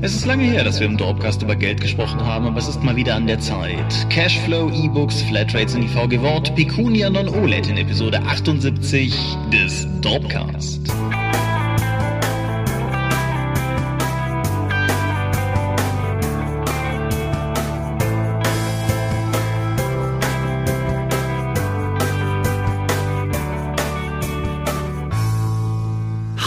Es 0.00 0.14
ist 0.14 0.26
lange 0.26 0.44
her, 0.44 0.62
dass 0.62 0.78
wir 0.78 0.86
im 0.86 0.96
Dorpcast 0.96 1.42
über 1.42 1.56
Geld 1.56 1.80
gesprochen 1.80 2.24
haben, 2.24 2.46
aber 2.46 2.58
es 2.58 2.68
ist 2.68 2.84
mal 2.84 2.94
wieder 2.94 3.16
an 3.16 3.26
der 3.26 3.40
Zeit. 3.40 4.08
Cashflow, 4.10 4.70
E-Books, 4.70 5.22
Flatrates 5.22 5.74
in 5.74 5.80
die 5.80 5.88
VG 5.88 6.22
Wort, 6.22 6.54
Picunia 6.54 7.10
Non-OLED 7.10 7.68
in 7.68 7.78
Episode 7.78 8.22
78 8.22 9.12
des 9.52 9.88
Dorpcast. 10.00 10.92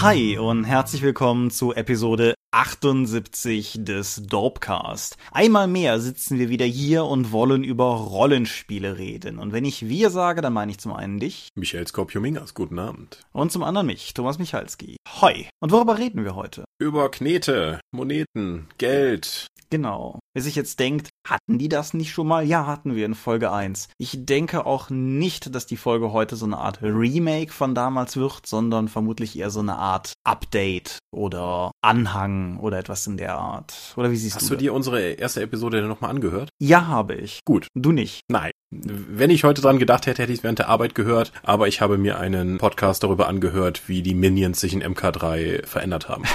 Hi 0.01 0.37
und 0.37 0.63
herzlich 0.63 1.01
willkommen 1.01 1.51
zu 1.51 1.73
Episode 1.73 2.33
78 2.51 3.79
des 3.79 4.23
Dopecast. 4.27 5.17
Einmal 5.31 5.67
mehr 5.67 5.99
sitzen 6.01 6.37
wir 6.37 6.49
wieder 6.49 6.65
hier 6.65 7.05
und 7.05 7.31
wollen 7.31 7.63
über 7.63 7.85
Rollenspiele 7.85 8.97
reden. 8.97 9.39
Und 9.39 9.53
wenn 9.53 9.63
ich 9.63 9.87
wir 9.87 10.09
sage, 10.09 10.41
dann 10.41 10.53
meine 10.53 10.71
ich 10.71 10.77
zum 10.77 10.93
einen 10.93 11.19
dich. 11.19 11.47
Michael 11.55 11.87
Skorpiomingas, 11.87 12.53
guten 12.53 12.77
Abend. 12.77 13.21
Und 13.31 13.51
zum 13.51 13.63
anderen 13.63 13.87
mich, 13.87 14.13
Thomas 14.13 14.37
Michalski. 14.37 14.97
Hoi. 15.21 15.47
Und 15.61 15.71
worüber 15.71 15.97
reden 15.97 16.25
wir 16.25 16.35
heute? 16.35 16.65
Über 16.77 17.09
Knete, 17.09 17.79
Moneten, 17.91 18.67
Geld. 18.77 19.47
Genau. 19.71 20.19
Wer 20.33 20.43
sich 20.43 20.55
jetzt 20.55 20.79
denkt, 20.79 21.09
hatten 21.25 21.57
die 21.57 21.69
das 21.69 21.93
nicht 21.93 22.11
schon 22.11 22.27
mal? 22.27 22.45
Ja, 22.45 22.65
hatten 22.65 22.95
wir 22.95 23.05
in 23.05 23.15
Folge 23.15 23.51
1. 23.51 23.87
Ich 23.97 24.25
denke 24.25 24.65
auch 24.65 24.89
nicht, 24.89 25.55
dass 25.55 25.65
die 25.65 25.77
Folge 25.77 26.11
heute 26.11 26.35
so 26.35 26.45
eine 26.45 26.57
Art 26.57 26.81
Remake 26.81 27.53
von 27.53 27.73
damals 27.73 28.17
wird, 28.17 28.45
sondern 28.45 28.89
vermutlich 28.89 29.37
eher 29.37 29.49
so 29.49 29.61
eine 29.61 29.77
Art 29.77 30.13
Update 30.25 30.99
oder 31.13 31.71
Anhang 31.81 32.40
oder 32.59 32.77
etwas 32.77 33.05
in 33.07 33.17
der 33.17 33.35
Art. 33.35 33.73
Oder 33.95 34.11
wie 34.11 34.17
siehst 34.17 34.35
Hast 34.35 34.45
du 34.45 34.49
du 34.49 34.55
das? 34.55 34.61
dir 34.63 34.73
unsere 34.73 35.01
erste 35.01 35.41
Episode 35.41 35.77
denn 35.79 35.87
nochmal 35.89 36.11
angehört? 36.11 36.49
Ja, 36.59 36.87
habe 36.87 37.15
ich. 37.15 37.39
Gut. 37.45 37.67
Du 37.75 37.91
nicht. 37.91 38.21
Nein. 38.29 38.51
Wenn 38.69 39.29
ich 39.29 39.43
heute 39.43 39.61
dran 39.61 39.79
gedacht 39.79 40.07
hätte, 40.07 40.21
hätte 40.21 40.31
ich 40.31 40.39
es 40.39 40.43
während 40.43 40.59
der 40.59 40.69
Arbeit 40.69 40.95
gehört, 40.95 41.31
aber 41.43 41.67
ich 41.67 41.81
habe 41.81 41.97
mir 41.97 42.19
einen 42.19 42.57
Podcast 42.57 43.03
darüber 43.03 43.27
angehört, 43.27 43.87
wie 43.87 44.01
die 44.01 44.15
Minions 44.15 44.59
sich 44.61 44.73
in 44.73 44.83
MK3 44.83 45.65
verändert 45.65 46.07
haben. 46.09 46.23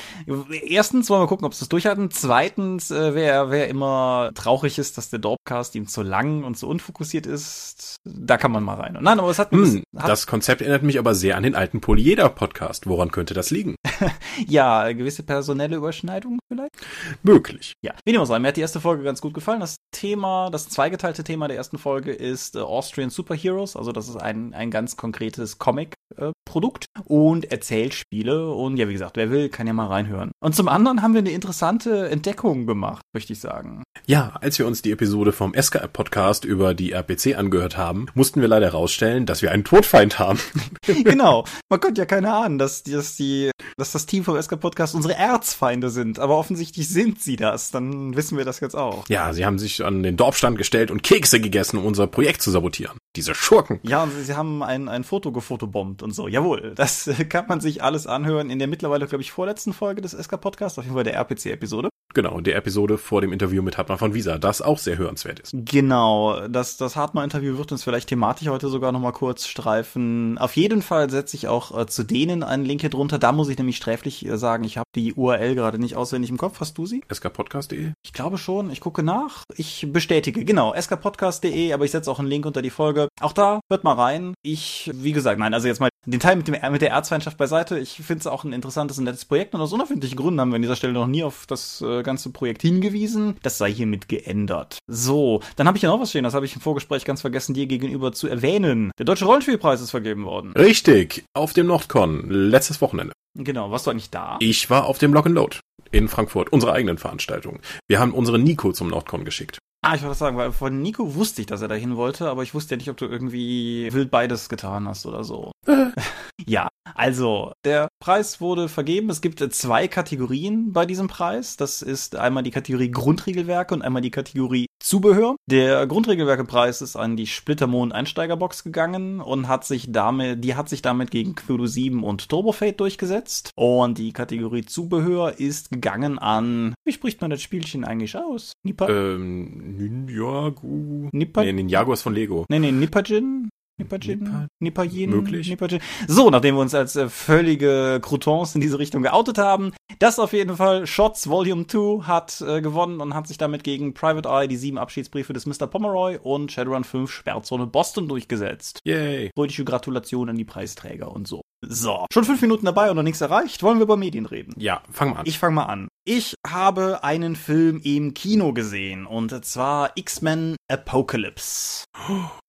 Erstens 0.65 1.11
wollen 1.11 1.23
wir 1.23 1.27
gucken, 1.27 1.45
ob 1.45 1.55
sie 1.55 1.61
das 1.61 1.69
durchhalten. 1.71 2.13
Zweitens, 2.13 2.93
äh, 2.93 3.15
wer, 3.17 3.51
wer 3.51 3.67
immer 3.67 4.31
traurig 4.37 4.79
ist, 4.79 4.97
dass 4.97 5.11
der 5.11 5.19
Dorpcast 5.19 5.75
ihm 5.75 5.89
zu 5.89 6.03
lang 6.03 6.45
und 6.45 6.57
zu 6.57 6.69
unfokussiert 6.69 7.27
ist, 7.27 7.97
da 8.05 8.37
kann 8.37 8.53
man 8.53 8.63
mal 8.63 8.75
rein. 8.75 8.97
Nein, 9.01 9.19
aber 9.19 9.31
es 9.31 9.41
hat, 9.41 9.51
Hm, 9.51 9.83
hat 9.97 10.09
das 10.09 10.29
Konzept 10.29 10.61
erinnert 10.61 10.85
mich 10.85 11.01
aber 11.01 11.17
sehr 11.17 11.37
an 11.37 11.43
den 11.43 11.57
alten 11.57 11.81
Polyeder-Podcast. 11.81 12.87
Woran 12.87 13.11
könnte 13.11 13.35
das 13.35 13.51
liegen? 13.51 13.75
ja 14.47 14.93
gewisse 14.93 15.23
personelle 15.23 15.77
Überschneidungen 15.77 16.41
vielleicht. 16.51 16.75
Möglich. 17.23 17.75
Ja, 17.83 17.95
wie 18.05 18.13
dem 18.13 18.21
auch 18.21 18.27
sei, 18.27 18.39
mir 18.39 18.49
hat 18.49 18.57
die 18.57 18.63
erste 18.63 18.81
Folge 18.81 19.05
ganz 19.05 19.21
gut 19.21 19.35
gefallen. 19.35 19.61
Das 19.61 19.77
Thema, 19.93 20.51
das 20.51 20.69
zweigeteilte 20.69 21.25
Thema 21.25 21.49
der 21.49 21.57
ersten 21.57 21.79
Folge 21.79 22.13
ist 22.13 22.57
äh, 22.57 22.61
Austrian 22.61 23.11
Superheroes. 23.11 23.77
Also 23.77 23.93
das 23.93 24.09
ist 24.09 24.17
ein, 24.17 24.55
ein 24.55 24.71
ganz 24.71 24.97
konkretes 24.97 25.59
Comic-Produkt 25.59 26.87
und 27.05 27.51
Erzählspiele. 27.51 28.53
Und 28.53 28.77
ja, 28.77 28.89
wie 28.89 28.93
gesagt, 28.95 29.17
wer 29.17 29.31
will, 29.31 29.49
kann 29.49 29.67
ja 29.67 29.73
mal 29.73 29.87
reinhören. 29.87 30.33
Und 30.41 30.55
zum 30.55 30.69
anderen 30.69 31.03
haben 31.03 31.15
wir 31.15 31.21
eine 31.21 31.31
interessante 31.31 32.09
Entdeckung 32.09 32.67
gemacht, 32.67 33.03
möchte 33.15 33.33
ich 33.33 33.41
sagen. 33.41 33.84
Ja, 34.07 34.35
als 34.43 34.59
wir 34.59 34.67
uns 34.67 34.83
die 34.83 34.91
Episode 34.91 35.33
vom 35.33 35.55
SKR-Podcast 35.55 36.45
über 36.45 36.75
die 36.75 36.93
RPC 36.93 37.39
angehört 37.39 37.79
haben, 37.79 38.07
mussten 38.13 38.43
wir 38.43 38.49
leider 38.49 38.67
herausstellen, 38.67 39.25
dass 39.25 39.41
wir 39.41 39.51
einen 39.51 39.65
Todfeind 39.65 40.19
haben. 40.19 40.39
genau. 41.05 41.47
Man 41.71 41.81
konnte 41.81 42.03
ja 42.03 42.05
keine 42.05 42.31
ahnen, 42.31 42.59
dass, 42.59 42.83
dass, 42.83 43.17
die, 43.17 43.51
dass 43.79 43.93
das 43.93 44.05
Team 44.05 44.23
vom 44.23 44.41
SK 44.41 44.61
Podcast 44.61 44.95
unsere 44.95 45.15
Erzfeinde 45.15 45.89
sind. 45.89 46.19
Aber 46.19 46.37
offensichtlich 46.37 46.87
sind 46.89 47.23
sie 47.23 47.37
das. 47.37 47.71
Dann 47.71 48.15
wissen 48.15 48.37
wir 48.37 48.45
das 48.45 48.61
jetzt 48.61 48.77
auch. 48.77 49.09
Ja, 49.09 49.33
sie 49.33 49.47
haben 49.47 49.59
sich 49.59 49.83
an 49.83 50.03
den 50.03 50.19
Dorfstand 50.19 50.59
gestellt 50.59 50.91
und 50.91 51.03
Kekse 51.03 51.41
gegessen, 51.41 51.79
um 51.79 51.87
unser 51.87 52.07
Projekt 52.07 52.43
zu 52.43 52.51
sabotieren. 52.51 52.99
Diese 53.17 53.35
Schurken. 53.35 53.81
Ja, 53.85 54.03
und 54.03 54.13
sie 54.23 54.35
haben 54.37 54.63
ein, 54.63 54.91
ein 54.91 55.05
Foto 55.05 55.33
gefotobombt 55.33 56.03
und 56.03 56.11
so. 56.11 56.29
Jawohl, 56.29 56.73
das 56.75 57.09
kann 57.31 57.47
man 57.47 57.61
sich 57.61 57.83
alles 57.83 58.07
anhören 58.07 58.51
in 58.51 58.59
der 58.59 58.69
mittlerweile, 58.69 59.07
glaube 59.07 59.23
ich, 59.23 59.33
vorletzten 59.33 59.73
Folge 59.73 60.03
des 60.03 60.13
SK 60.13 60.39
Podcasts, 60.43 60.79
auf 60.79 60.85
jeden 60.85 60.95
Fall 60.95 61.05
der 61.05 61.15
RPC-Episode. 61.15 61.89
Genau, 62.15 62.41
der 62.41 62.57
Episode 62.57 62.97
vor 62.97 63.21
dem 63.21 63.33
Interview 63.33 63.61
mit 63.61 63.77
Hartmann 63.77 63.99
von 63.99 64.15
Visa, 64.15 64.39
das 64.39 64.63
auch 64.63 64.79
sehr 64.79 64.97
hörenswert 64.97 65.41
ist. 65.41 65.53
Genau, 65.53 66.47
das, 66.47 66.77
das 66.77 66.95
Hartmann-Interview 66.95 67.59
wird 67.59 67.73
uns 67.73 67.83
vielleicht 67.83 68.09
thematisch 68.09 68.49
heute 68.49 68.69
sogar 68.69 68.93
nochmal 68.93 69.13
kurz 69.13 69.47
streifen. 69.47 70.39
Auf 70.39 70.55
jeden 70.57 70.81
Fall 70.81 71.11
setze 71.11 71.37
ich 71.37 71.49
auch 71.49 71.77
äh, 71.77 71.87
zu 71.87 72.05
denen 72.05 72.45
einen 72.45 72.65
Link 72.65 72.83
hier 72.83 72.91
drunter. 72.91 73.19
Da 73.19 73.33
muss 73.33 73.49
ich 73.49 73.59
nämlich 73.59 73.77
sträflich 73.77 74.25
äh, 74.25 74.39
sagen, 74.39 74.63
ich 74.63 74.79
habe 74.79 74.87
die 74.95 75.15
URL 75.15 75.57
gerade 75.57 75.81
nicht 75.81 75.97
auswendig 75.97 76.31
im 76.31 76.39
Kopf. 76.39 76.61
Hast 76.61 76.79
du 76.79 76.87
sie? 76.87 77.03
skpodcast.de? 77.13 77.93
Ich 78.05 78.13
glaube 78.13 78.39
schon. 78.39 78.71
Ich 78.71 78.81
gucke 78.81 79.03
nach. 79.03 79.43
Ich 79.57 79.89
bestätige. 79.91 80.45
Genau, 80.45 80.73
skpodcast.de, 80.81 81.73
aber 81.73 81.85
ich 81.85 81.91
setze 81.91 82.11
auch 82.11 82.21
einen 82.21 82.29
Link 82.29 82.47
unter 82.47 82.63
die 82.63 82.71
Folge. 82.71 83.09
Auch 83.21 83.33
da, 83.33 83.59
hört 83.69 83.83
mal 83.83 83.95
rein. 83.95 84.35
Ich, 84.43 84.91
wie 84.95 85.13
gesagt, 85.13 85.41
nein, 85.41 85.53
also 85.53 85.67
jetzt 85.67 85.81
mal 85.81 85.89
den 86.07 86.21
Teil 86.21 86.37
mit, 86.37 86.47
dem, 86.47 86.57
mit 86.71 86.83
der 86.83 86.91
Erzfeindschaft 86.91 87.39
beiseite. 87.39 87.79
Ich 87.79 87.95
finde 87.97 88.21
es 88.21 88.27
auch 88.27 88.45
ein 88.45 88.53
interessantes 88.53 88.99
und 88.99 89.05
nettes 89.05 89.25
Projekt 89.25 89.55
und 89.55 89.61
aus 89.61 89.73
unerfindlichen 89.73 90.17
Gründen 90.17 90.41
haben 90.41 90.51
wir 90.51 90.57
an 90.57 90.63
dieser 90.63 90.77
Stelle 90.77 90.93
noch 90.93 91.07
nie 91.07 91.25
auf 91.25 91.47
das 91.47 91.81
äh, 91.81 92.03
ganze 92.05 92.31
Projekt 92.31 92.63
hingewiesen. 92.63 93.37
Das 93.43 93.59
sei 93.59 93.73
hiermit 93.73 94.09
geändert. 94.09 94.79
So, 94.87 95.41
dann 95.57 95.67
habe 95.67 95.77
ich 95.77 95.83
ja 95.83 95.91
noch 95.91 96.01
was 96.01 96.11
stehen, 96.11 96.23
das 96.23 96.35
habe 96.35 96.47
ich 96.47 96.55
im 96.55 96.61
Vorgespräch 96.61 97.05
ganz 97.05 97.23
vergessen, 97.23 97.55
dir 97.55 97.67
gegenüber 97.67 98.13
zu 98.13 98.29
erwähnen. 98.29 98.93
Der 98.99 99.07
Deutsche 99.07 99.25
Rollenspielpreis 99.25 99.81
ist 99.81 99.91
vergeben 99.91 100.25
worden. 100.25 100.53
Richtig, 100.53 101.25
auf 101.35 101.53
dem 101.53 101.67
Nordcon, 101.67 102.31
letztes 102.31 102.81
Wochenende. 102.81 103.13
Genau, 103.37 103.73
warst 103.73 103.87
du 103.87 103.91
eigentlich 103.91 104.11
da? 104.11 104.37
Ich 104.41 104.71
war 104.71 104.85
auf 104.87 104.99
dem 104.99 105.13
Lock 105.13 105.27
and 105.27 105.35
Load 105.35 105.59
in 105.91 106.09
Frankfurt, 106.09 106.53
unsere 106.53 106.73
eigenen 106.73 106.99
Veranstaltung. 106.99 107.61
Wir 107.89 108.01
haben 108.01 108.13
unseren 108.13 108.43
Nico 108.43 108.73
zum 108.73 108.89
Nordcon 108.89 109.25
geschickt. 109.25 109.59
Ah, 109.83 109.95
ich 109.95 110.03
wollte 110.03 110.17
sagen, 110.17 110.37
weil 110.37 110.51
von 110.51 110.81
Nico 110.81 111.15
wusste 111.15 111.43
ich, 111.43 111.47
dass 111.47 111.61
er 111.61 111.69
dahin 111.69 111.97
wollte, 111.97 112.29
aber 112.29 112.43
ich 112.43 112.55
wusste 112.55 112.75
ja 112.75 112.79
nicht, 112.79 112.89
ob 112.89 112.97
du 112.97 113.05
irgendwie 113.05 113.93
wild 113.93 114.11
beides 114.11 114.49
getan 114.49 114.89
hast 114.89 115.05
oder 115.05 115.25
so. 115.25 115.53
ja, 116.47 116.69
also, 116.95 117.53
der 117.65 117.89
Preis 118.01 118.41
wurde 118.41 118.69
vergeben. 118.69 119.11
Es 119.11 119.21
gibt 119.21 119.41
äh, 119.41 119.51
zwei 119.51 119.89
Kategorien 119.89 120.73
bei 120.73 120.87
diesem 120.87 121.09
Preis. 121.09 121.57
Das 121.57 121.83
ist 121.83 122.17
einmal 122.17 122.43
die 122.43 122.51
Kategorie 122.51 122.91
Grundregelwerke 122.91 123.75
und 123.75 123.83
einmal 123.83 124.03
die 124.03 124.11
Kategorie 124.11 124.67
Zubehör. 124.83 125.37
Der 125.51 125.87
Grundregelwerkepreis 125.87 126.83
ist 126.83 126.97
an 126.97 127.17
die 127.17 127.27
Splittermond 127.27 127.93
Einsteigerbox 127.93 128.65
gegangen 128.65 129.21
und 129.21 129.49
hat 129.49 129.65
sich 129.65 129.91
damit, 129.91 130.45
die 130.45 130.55
hat 130.55 130.69
sich 130.69 130.83
damit 130.83 131.11
gegen 131.11 131.35
Cthulhu 131.35 131.67
7 131.67 132.05
und 132.05 132.29
Turbofate 132.29 132.75
durchgesetzt. 132.75 133.51
Und 133.57 133.99
die 133.99 134.13
Kategorie 134.13 134.65
Zubehör 134.65 135.39
ist 135.41 135.71
gegangen 135.71 136.19
an, 136.19 136.75
wie 136.85 136.93
spricht 136.93 137.21
man 137.21 137.31
das 137.31 137.43
Spielchen 137.43 137.85
eigentlich 137.85 138.17
aus? 138.17 138.53
Nipa? 138.63 138.89
Ähm, 138.89 139.77
Ninjago. 139.77 141.09
Nipa? 141.13 141.43
Nee, 141.43 141.53
Ninjago 141.53 141.93
ist 141.93 142.03
von 142.03 142.15
Lego. 142.15 142.45
Nee, 142.49 142.59
nee, 142.59 142.73
Nipajin? 142.73 143.49
Nipajin? 143.79 144.21
Nipa- 144.21 144.47
Nipajin? 144.61 145.11
Möglich. 145.11 145.49
Nipajin. 145.49 145.81
So, 146.07 146.31
nachdem 146.31 146.55
wir 146.55 146.61
uns 146.63 146.75
als 146.75 146.95
äh, 146.97 147.09
völlige 147.09 147.99
Croutons 148.03 148.55
in 148.55 148.61
diese 148.61 148.79
Richtung 148.79 149.03
geoutet 149.03 149.37
haben, 149.39 149.73
das 149.99 150.19
auf 150.19 150.33
jeden 150.33 150.57
Fall, 150.57 150.87
Shots 150.87 151.29
Volume 151.29 151.67
2 151.67 152.05
hat 152.07 152.41
äh, 152.41 152.61
gewonnen 152.61 153.01
und 153.01 153.15
hat 153.15 153.27
sich 153.27 153.39
damit 153.39 153.65
gegen 153.65 153.93
Private 153.95 154.29
Eye 154.29 154.47
die 154.47 154.57
sieben 154.57 154.79
Abschiedsbriefe 154.79 155.33
des 155.33 155.47
Mr. 155.47 155.67
Pomeroy 155.67 156.19
und 156.23 156.53
Shadowrun 156.53 156.85
5 156.85 157.11
Sperrzone 157.11 157.67
Boston 157.67 158.07
durchgesetzt. 158.09 158.79
Yay. 158.85 159.31
Fröhliche 159.37 159.65
Gratulation 159.65 160.29
an 160.29 160.37
die 160.37 160.45
Preisträger 160.45 161.11
und 161.11 161.27
so. 161.27 161.41
So, 161.67 162.05
schon 162.13 162.25
fünf 162.25 162.43
Minuten 162.43 162.67
dabei 162.67 162.91
und 162.91 162.97
noch 162.97 163.03
nichts 163.03 163.23
erreicht. 163.23 163.63
Wollen 163.63 163.79
wir 163.79 163.85
über 163.85 163.97
Medien 163.97 164.27
reden? 164.27 164.53
Ja, 164.59 164.83
fang 164.93 165.11
mal 165.15 165.21
an. 165.21 165.27
Ich 165.27 165.39
fange 165.39 165.55
mal 165.55 165.65
an. 165.65 165.89
Ich 166.07 166.35
habe 166.47 167.03
einen 167.03 167.37
Film 167.37 167.81
im 167.83 168.13
Kino 168.13 168.53
gesehen 168.53 169.07
und 169.07 169.43
zwar 169.47 169.93
X-Men 169.95 170.57
Apocalypse. 170.71 171.85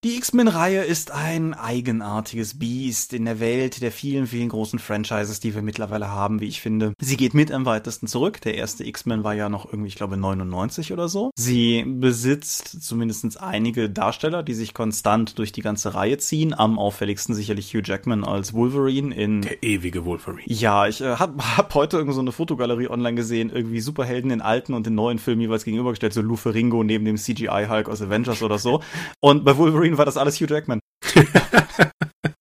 Die 0.05 0.17
X-Men-Reihe 0.17 0.83
ist 0.83 1.09
ein 1.09 1.55
eigenartiges 1.55 2.59
Biest 2.59 3.11
in 3.11 3.25
der 3.25 3.39
Welt 3.39 3.81
der 3.81 3.91
vielen, 3.91 4.27
vielen 4.27 4.49
großen 4.49 4.77
Franchises, 4.77 5.39
die 5.39 5.55
wir 5.55 5.63
mittlerweile 5.63 6.11
haben, 6.11 6.41
wie 6.41 6.47
ich 6.47 6.61
finde. 6.61 6.93
Sie 6.99 7.17
geht 7.17 7.33
mit 7.33 7.51
am 7.51 7.65
weitesten 7.65 8.05
zurück. 8.05 8.39
Der 8.41 8.53
erste 8.53 8.85
X-Men 8.85 9.23
war 9.23 9.33
ja 9.33 9.49
noch 9.49 9.65
irgendwie, 9.65 9.87
ich 9.87 9.95
glaube, 9.95 10.15
99 10.15 10.93
oder 10.93 11.09
so. 11.09 11.31
Sie 11.35 11.83
besitzt 11.87 12.83
zumindest 12.83 13.41
einige 13.41 13.89
Darsteller, 13.89 14.43
die 14.43 14.53
sich 14.53 14.75
konstant 14.75 15.39
durch 15.39 15.51
die 15.51 15.61
ganze 15.61 15.95
Reihe 15.95 16.19
ziehen. 16.19 16.53
Am 16.53 16.77
auffälligsten 16.77 17.33
sicherlich 17.33 17.73
Hugh 17.73 17.81
Jackman 17.83 18.23
als 18.23 18.53
Wolverine 18.53 19.15
in... 19.15 19.41
Der 19.41 19.63
ewige 19.63 20.05
Wolverine. 20.05 20.43
Ja, 20.45 20.85
ich 20.87 21.01
äh, 21.01 21.15
habe 21.15 21.57
hab 21.57 21.73
heute 21.73 21.97
irgend 21.97 22.13
so 22.13 22.21
eine 22.21 22.31
Fotogalerie 22.31 22.89
online 22.89 23.15
gesehen, 23.15 23.49
irgendwie 23.49 23.81
Superhelden 23.81 24.29
in 24.29 24.41
alten 24.41 24.75
und 24.75 24.85
in 24.85 24.93
neuen 24.93 25.17
Filmen 25.17 25.41
jeweils 25.41 25.65
gegenübergestellt, 25.65 26.13
so 26.13 26.21
Lou 26.21 26.35
Ferringo 26.35 26.83
neben 26.83 27.05
dem 27.05 27.17
CGI-Hulk 27.17 27.89
aus 27.89 28.03
Avengers 28.03 28.43
oder 28.43 28.59
so. 28.59 28.81
Und 29.19 29.43
bei 29.43 29.57
Wolverine 29.57 29.94
war 29.97 30.05
das 30.05 30.17
alles 30.17 30.39
Hugh 30.39 30.47
Jackman. 30.53 30.79